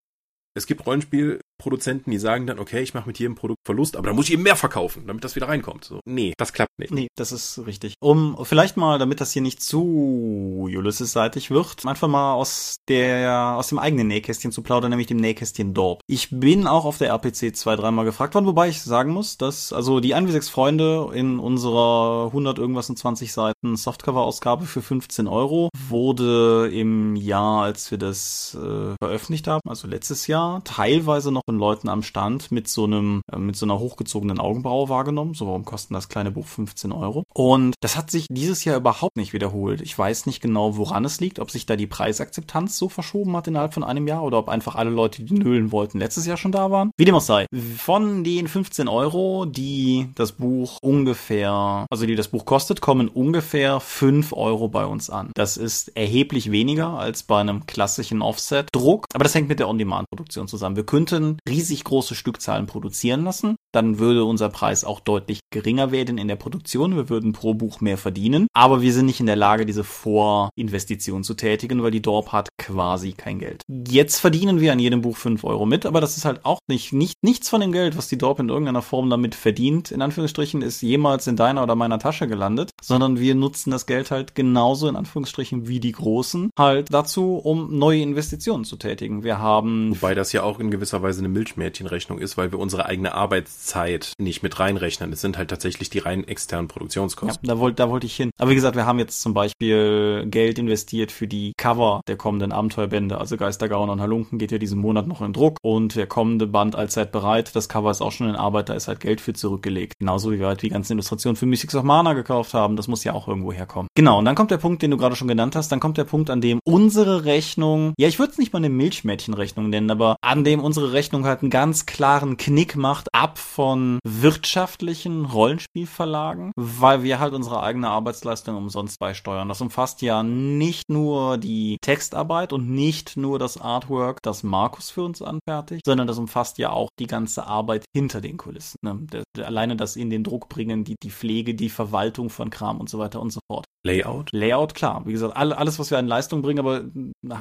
Es 0.54 0.68
gibt 0.68 0.86
Rollenspiel, 0.86 1.40
Produzenten, 1.58 2.12
die 2.12 2.18
sagen 2.18 2.48
dann, 2.48 2.60
okay, 2.60 2.82
ich 2.82 2.94
mache 2.94 3.08
mit 3.08 3.20
jedem 3.20 3.36
Produkt 3.36 3.60
Verlust, 3.66 3.96
aber 3.96 4.08
dann 4.08 4.16
muss 4.16 4.28
ich 4.28 4.34
eben 4.34 4.44
mehr 4.44 4.56
verkaufen, 4.56 5.04
damit 5.08 5.24
das 5.24 5.36
wieder 5.36 5.48
reinkommt. 5.48 5.86
So, 5.86 6.00
nee, 6.06 6.34
das 6.38 6.54
klappt 6.54 6.78
nicht. 6.78 6.92
Nee, 6.92 7.08
das 7.16 7.32
ist 7.32 7.66
richtig. 7.66 7.96
Um 8.00 8.38
vielleicht 8.44 8.78
mal, 8.78 9.00
damit 9.00 9.22
das 9.22 9.32
hier 9.32 9.42
nicht 9.42 9.62
zu 9.62 10.68
Ulysses-seitig 10.70 11.52
wird, 11.52 11.86
einfach 11.86 12.08
mal 12.08 12.34
aus 12.34 12.78
der, 12.88 13.56
aus 13.58 13.70
dem 13.70 13.80
eigenen 13.80 14.08
Nähkästchen 14.08 14.52
zu 14.52 14.62
plaudern, 14.62 14.90
nämlich 14.90 15.08
dem 15.08 15.18
Nähkästchen 15.18 15.74
Dorp. 15.74 16.02
Ich 16.08 16.30
bin 16.32 16.68
auch 16.68 16.86
auf 16.86 16.98
der 16.98 17.10
RPC 17.10 17.56
zwei, 17.56 17.76
dreimal 17.76 18.06
gefragt 18.06 18.36
worden, 18.36 18.46
wobei 18.46 18.70
ich 18.70 18.82
sagen 18.82 19.12
muss, 19.12 19.38
dass, 19.38 19.74
also 19.74 20.00
die 20.00 20.14
1 20.14 20.32
6 20.32 20.50
Freunde 20.50 21.10
in 21.14 21.40
unserer 21.40 22.26
100 22.28 22.60
irgendwas 22.60 22.90
und 22.90 22.98
20 22.98 23.32
Seiten 23.32 23.76
Softcover-Ausgabe 23.76 24.66
für 24.66 24.82
15 24.82 25.28
Euro 25.28 25.70
wurde 25.90 26.70
im 26.72 27.16
Jahr, 27.16 27.64
als 27.64 27.92
wir 27.92 27.98
das 27.98 28.56
äh, 28.56 28.96
veröffentlicht 29.02 29.48
haben, 29.48 29.62
also 29.68 29.88
letztes 29.88 30.28
Jahr, 30.28 30.64
teilweise 30.64 31.32
noch 31.32 31.42
von 31.46 31.58
Leuten 31.60 31.90
am 31.90 32.02
Stand 32.02 32.52
mit 32.52 32.68
so 32.68 32.86
einem, 32.86 33.22
äh, 33.32 33.38
mit 33.38 33.56
so 33.56 33.66
einer 33.66 33.80
hochgezogenen 33.80 34.40
Augenbraue 34.40 34.90
wahrgenommen. 34.90 35.34
So, 35.36 35.48
warum 35.48 35.64
kosten 35.64 35.94
das 35.94 36.10
kleine 36.10 36.32
Buch 36.32 36.46
15 36.46 36.92
Euro? 36.92 37.24
Und 37.34 37.76
das 37.82 37.96
hat 37.96 38.10
sich 38.10 38.26
dieses 38.30 38.66
Jahr 38.66 38.78
überhaupt 38.78 39.16
nicht 39.16 39.34
wiederholt. 39.34 39.82
Ich 39.82 39.98
weiß 39.98 40.26
nicht 40.26 40.42
genau, 40.42 40.78
woran 40.78 41.06
es 41.06 41.20
liegt, 41.20 41.40
ob 41.40 41.52
sich 41.52 41.66
da 41.66 41.76
die 41.76 41.88
Preisakzeptanz 41.88 42.78
so 42.78 42.90
verschoben 42.90 43.36
hat 43.36 43.48
innerhalb 43.48 43.74
von 43.74 43.84
einem 43.84 44.08
Jahr 44.08 44.24
oder 44.24 44.40
ob 44.40 44.50
einfach 44.50 44.76
alle 44.76 44.90
Leute, 44.90 45.24
die 45.24 45.36
nölen 45.36 45.72
wollten, 45.72 46.00
letztes 46.00 46.26
Jahr 46.26 46.38
schon 46.38 46.52
da 46.52 46.72
waren. 46.72 46.92
Wie 46.98 47.06
dem 47.06 47.16
auch 47.16 47.22
sei. 47.22 47.46
Von 47.78 48.24
den 48.24 48.48
15 48.48 48.88
Euro, 48.88 49.46
die 49.46 50.10
das 50.16 50.32
Buch 50.32 50.80
ungefähr, 50.82 51.86
also 51.92 52.06
die 52.06 52.16
das 52.16 52.30
Buch 52.30 52.46
kostet, 52.46 52.82
kommen 52.82 53.08
ungefähr 53.08 53.80
5 53.80 54.34
Euro 54.34 54.68
bei 54.68 54.86
uns 54.86 55.10
an. 55.10 55.30
Das 55.36 55.58
ist 55.58 55.96
erheblich 55.96 56.52
weniger 56.52 56.98
als 56.98 57.24
bei 57.24 57.40
einem 57.40 57.68
klassischen 57.68 58.24
Offset-Druck, 58.24 59.06
aber 59.14 59.24
das 59.24 59.36
hängt 59.36 59.50
mit 59.50 59.60
der 59.60 59.70
On-Demand-Produktion 59.70 60.48
zusammen. 60.48 60.76
Wir 60.76 60.86
könnten 60.86 61.35
riesig 61.48 61.84
große 61.84 62.16
Stückzahlen 62.16 62.66
produzieren 62.66 63.24
lassen. 63.24 63.56
Dann 63.72 64.00
würde 64.00 64.26
unser 64.26 64.50
Preis 64.50 64.84
auch 64.84 65.00
deutlich 65.00 65.40
geringer 65.52 65.92
werden 65.92 66.18
in 66.18 66.28
der 66.28 66.36
Produktion. 66.36 66.96
Wir 66.96 67.10
würden 67.10 67.34
pro 67.34 67.54
Buch 67.54 67.82
mehr 67.82 67.98
verdienen. 67.98 68.48
Aber 68.54 68.82
wir 68.82 68.94
sind 68.94 69.06
nicht 69.06 69.20
in 69.20 69.26
der 69.26 69.36
Lage, 69.36 69.66
diese 69.66 69.84
Vorinvestition 69.84 71.24
zu 71.24 71.34
tätigen, 71.34 71.84
weil 71.84 71.92
die 71.92 72.02
Dorp 72.02 72.32
hat 72.32 72.50
quasi 72.58 73.12
kein 73.14 73.40
Geld. 73.40 73.62
Jetzt 73.68 74.20
verdienen 74.20 74.60
wir 74.60 74.72
an 74.72 74.80
jedem 74.80 75.02
Buch 75.02 75.18
5 75.18 75.44
Euro 75.44 75.66
mit, 75.66 75.86
aber 75.86 76.02
das 76.02 76.18
ist 76.18 76.26
halt 76.26 76.46
auch 76.46 76.60
nicht, 76.68 76.94
nicht 76.94 77.16
nichts 77.22 77.50
von 77.50 77.62
dem 77.62 77.72
Geld, 77.72 77.98
was 77.98 78.08
die 78.08 78.18
Dorp 78.18 78.40
in 78.40 78.50
irgendeiner 78.50 78.82
Form 78.82 79.10
damit 79.10 79.36
verdient, 79.36 79.92
in 79.92 80.02
Anführungsstrichen, 80.02 80.62
ist 80.62 80.82
jemals 80.82 81.28
in 81.28 81.36
deiner 81.36 81.64
oder 81.64 81.76
meiner 81.76 82.00
Tasche 82.00 82.28
gelandet, 82.28 82.72
sondern 82.82 83.20
wir 83.20 83.36
nutzen 83.36 83.72
das 83.72 83.86
Geld 83.86 84.12
halt 84.12 84.36
genauso 84.36 84.88
in 84.88 84.96
Anführungsstrichen 84.96 85.68
wie 85.68 85.80
die 85.80 85.92
Großen 85.92 86.50
halt 86.58 86.94
dazu, 86.94 87.36
um 87.36 87.78
neue 87.78 88.02
Investitionen 88.02 88.64
zu 88.64 88.78
tätigen. 88.78 89.24
Wir 89.24 89.40
haben. 89.40 89.92
Wobei 89.92 90.16
das 90.16 90.32
ja 90.32 90.44
auch 90.44 90.60
in 90.60 90.72
gewisser 90.72 91.02
Weise 91.02 91.24
eine 91.26 91.34
Milchmädchenrechnung 91.34 92.20
ist, 92.20 92.38
weil 92.38 92.52
wir 92.52 92.60
unsere 92.60 92.86
eigene 92.86 93.14
Arbeitszeit 93.14 94.14
nicht 94.18 94.44
mit 94.44 94.60
reinrechnen. 94.60 95.12
Es 95.12 95.22
sind 95.22 95.38
halt 95.38 95.50
tatsächlich 95.50 95.90
die 95.90 96.00
rein 96.00 96.28
externen 96.28 96.68
Produktionskosten. 96.68 97.48
Ja, 97.48 97.56
da 97.56 97.60
wollte 97.60 97.76
da 97.76 97.90
wollte 97.90 98.06
ich 98.06 98.16
hin. 98.16 98.32
Aber 98.38 98.52
wie 98.52 98.56
gesagt, 98.56 98.76
wir 98.76 98.86
haben 98.86 99.00
jetzt 99.00 99.22
zum 99.22 99.34
Beispiel 99.34 100.26
Geld 100.28 100.60
investiert 100.60 101.12
für 101.12 101.28
die 101.28 101.54
Cover 101.58 102.02
der 102.08 102.18
kommenden 102.18 102.52
Abenteuerbände. 102.52 103.18
Also 103.18 103.38
Geistergauner 103.38 103.94
und 103.94 104.02
Halunken 104.02 104.38
geht 104.38 104.52
ja 104.52 104.58
diesen 104.58 104.80
Monat 104.80 105.08
noch 105.08 105.22
in 105.22 105.34
Druck 105.34 105.58
und 105.62 105.96
der 105.96 106.08
kommende 106.08 106.48
Band 106.48 106.76
allzeit 106.76 107.12
bereit. 107.12 107.56
Das 107.56 107.70
Cover 107.70 107.92
ist 107.92 108.02
auch 108.02 108.12
schon 108.12 108.30
in 108.30 108.36
Arbeit, 108.36 108.70
da 108.70 108.74
ist 108.74 108.88
halt 108.88 109.00
Geld 109.00 109.22
für 109.22 109.34
zurückgelegt. 109.34 109.94
Genauso 110.00 110.32
wie 110.32 110.40
wir 110.40 110.48
halt 110.48 110.62
die 110.62 110.70
ganzen 110.70 110.94
Illustrationen 110.94 111.36
für 111.36 111.46
Mystics 111.46 111.76
of 111.76 111.84
Mana 111.84 112.14
gekauft 112.14 112.54
haben. 112.54 112.76
Das 112.76 112.88
muss 112.88 113.04
ja 113.04 113.14
auch 113.14 113.28
irgendwo 113.28 113.52
herkommen. 113.52 113.88
Genau, 113.96 114.20
und 114.20 114.26
dann 114.26 114.36
kommt 114.36 114.52
der 114.52 114.58
Punkt, 114.58 114.82
den 114.82 114.92
du 114.92 114.98
gerade 114.98 115.16
schon 115.16 115.28
genannt 115.28 115.56
hast. 115.56 115.72
Dann 115.72 115.80
kommt 115.80 115.98
der 115.98 116.04
Punkt, 116.04 116.30
an 116.30 116.42
dem 116.42 116.60
unsere 116.64 117.26
Rechnung, 117.26 117.94
ja, 117.98 118.08
ich 118.08 118.20
würde 118.20 118.32
es 118.32 118.38
nicht 118.38 118.54
mal 118.54 118.60
eine 118.60 118.70
Milchmädchenrechnung 118.70 119.70
nennen, 119.70 119.90
aber 119.90 120.18
an 120.22 120.44
dem 120.44 120.60
unsere 120.60 120.94
Rechnung 120.94 121.15
Rechnung 121.16 121.26
halt 121.26 121.42
einen 121.42 121.50
ganz 121.50 121.86
klaren 121.86 122.36
Knick 122.36 122.76
macht, 122.76 123.08
ab 123.14 123.38
von 123.38 124.00
wirtschaftlichen 124.04 125.26
Rollenspielverlagen, 125.26 126.52
weil 126.56 127.04
wir 127.04 127.20
halt 127.20 127.34
unsere 127.34 127.64
eigene 127.64 127.90
Arbeitsleistung 127.90 128.56
umsonst 128.56 129.00
beisteuern. 129.00 129.48
Das 129.48 129.62
umfasst 129.62 130.02
ja 130.02 130.24
nicht 130.24 130.90
nur 130.90 131.38
die 131.38 131.78
Textarbeit 131.82 132.52
und 132.52 132.70
nicht 132.70 133.16
nur 133.16 133.40
das 133.40 133.60
Artwork, 133.60 134.22
das 134.24 134.44
Markus 134.44 134.90
für 134.90 135.04
uns 135.04 135.22
anfertigt, 135.22 135.84
sondern 135.86 136.08
das 136.08 136.18
umfasst 136.18 136.58
ja 136.58 136.72
auch 136.72 136.90
die 137.00 137.08
ganze 137.08 137.48
Arbeit 137.48 137.86
hinter 137.96 138.20
den 138.20 138.38
Kulissen. 138.38 138.78
Ne? 138.82 139.24
Alleine 139.42 139.76
das 139.76 139.96
in 139.96 140.10
den 140.10 140.24
Druck 140.24 140.50
bringen, 140.50 140.84
die, 140.84 140.96
die 141.02 141.12
Pflege, 141.12 141.56
die 141.56 141.70
Verwaltung 141.70 142.30
von 142.30 142.50
Kram 142.50 142.80
und 142.80 142.90
so 142.90 143.00
weiter 143.00 143.22
und 143.22 143.32
so 143.32 143.40
fort. 143.50 143.66
Layout? 143.86 144.32
Layout, 144.32 144.74
klar. 144.74 145.04
Wie 145.06 145.12
gesagt, 145.12 145.38
alles, 145.38 145.78
was 145.78 145.92
wir 145.92 146.00
an 146.00 146.08
Leistung 146.08 146.42
bringen, 146.42 146.60
aber 146.60 146.86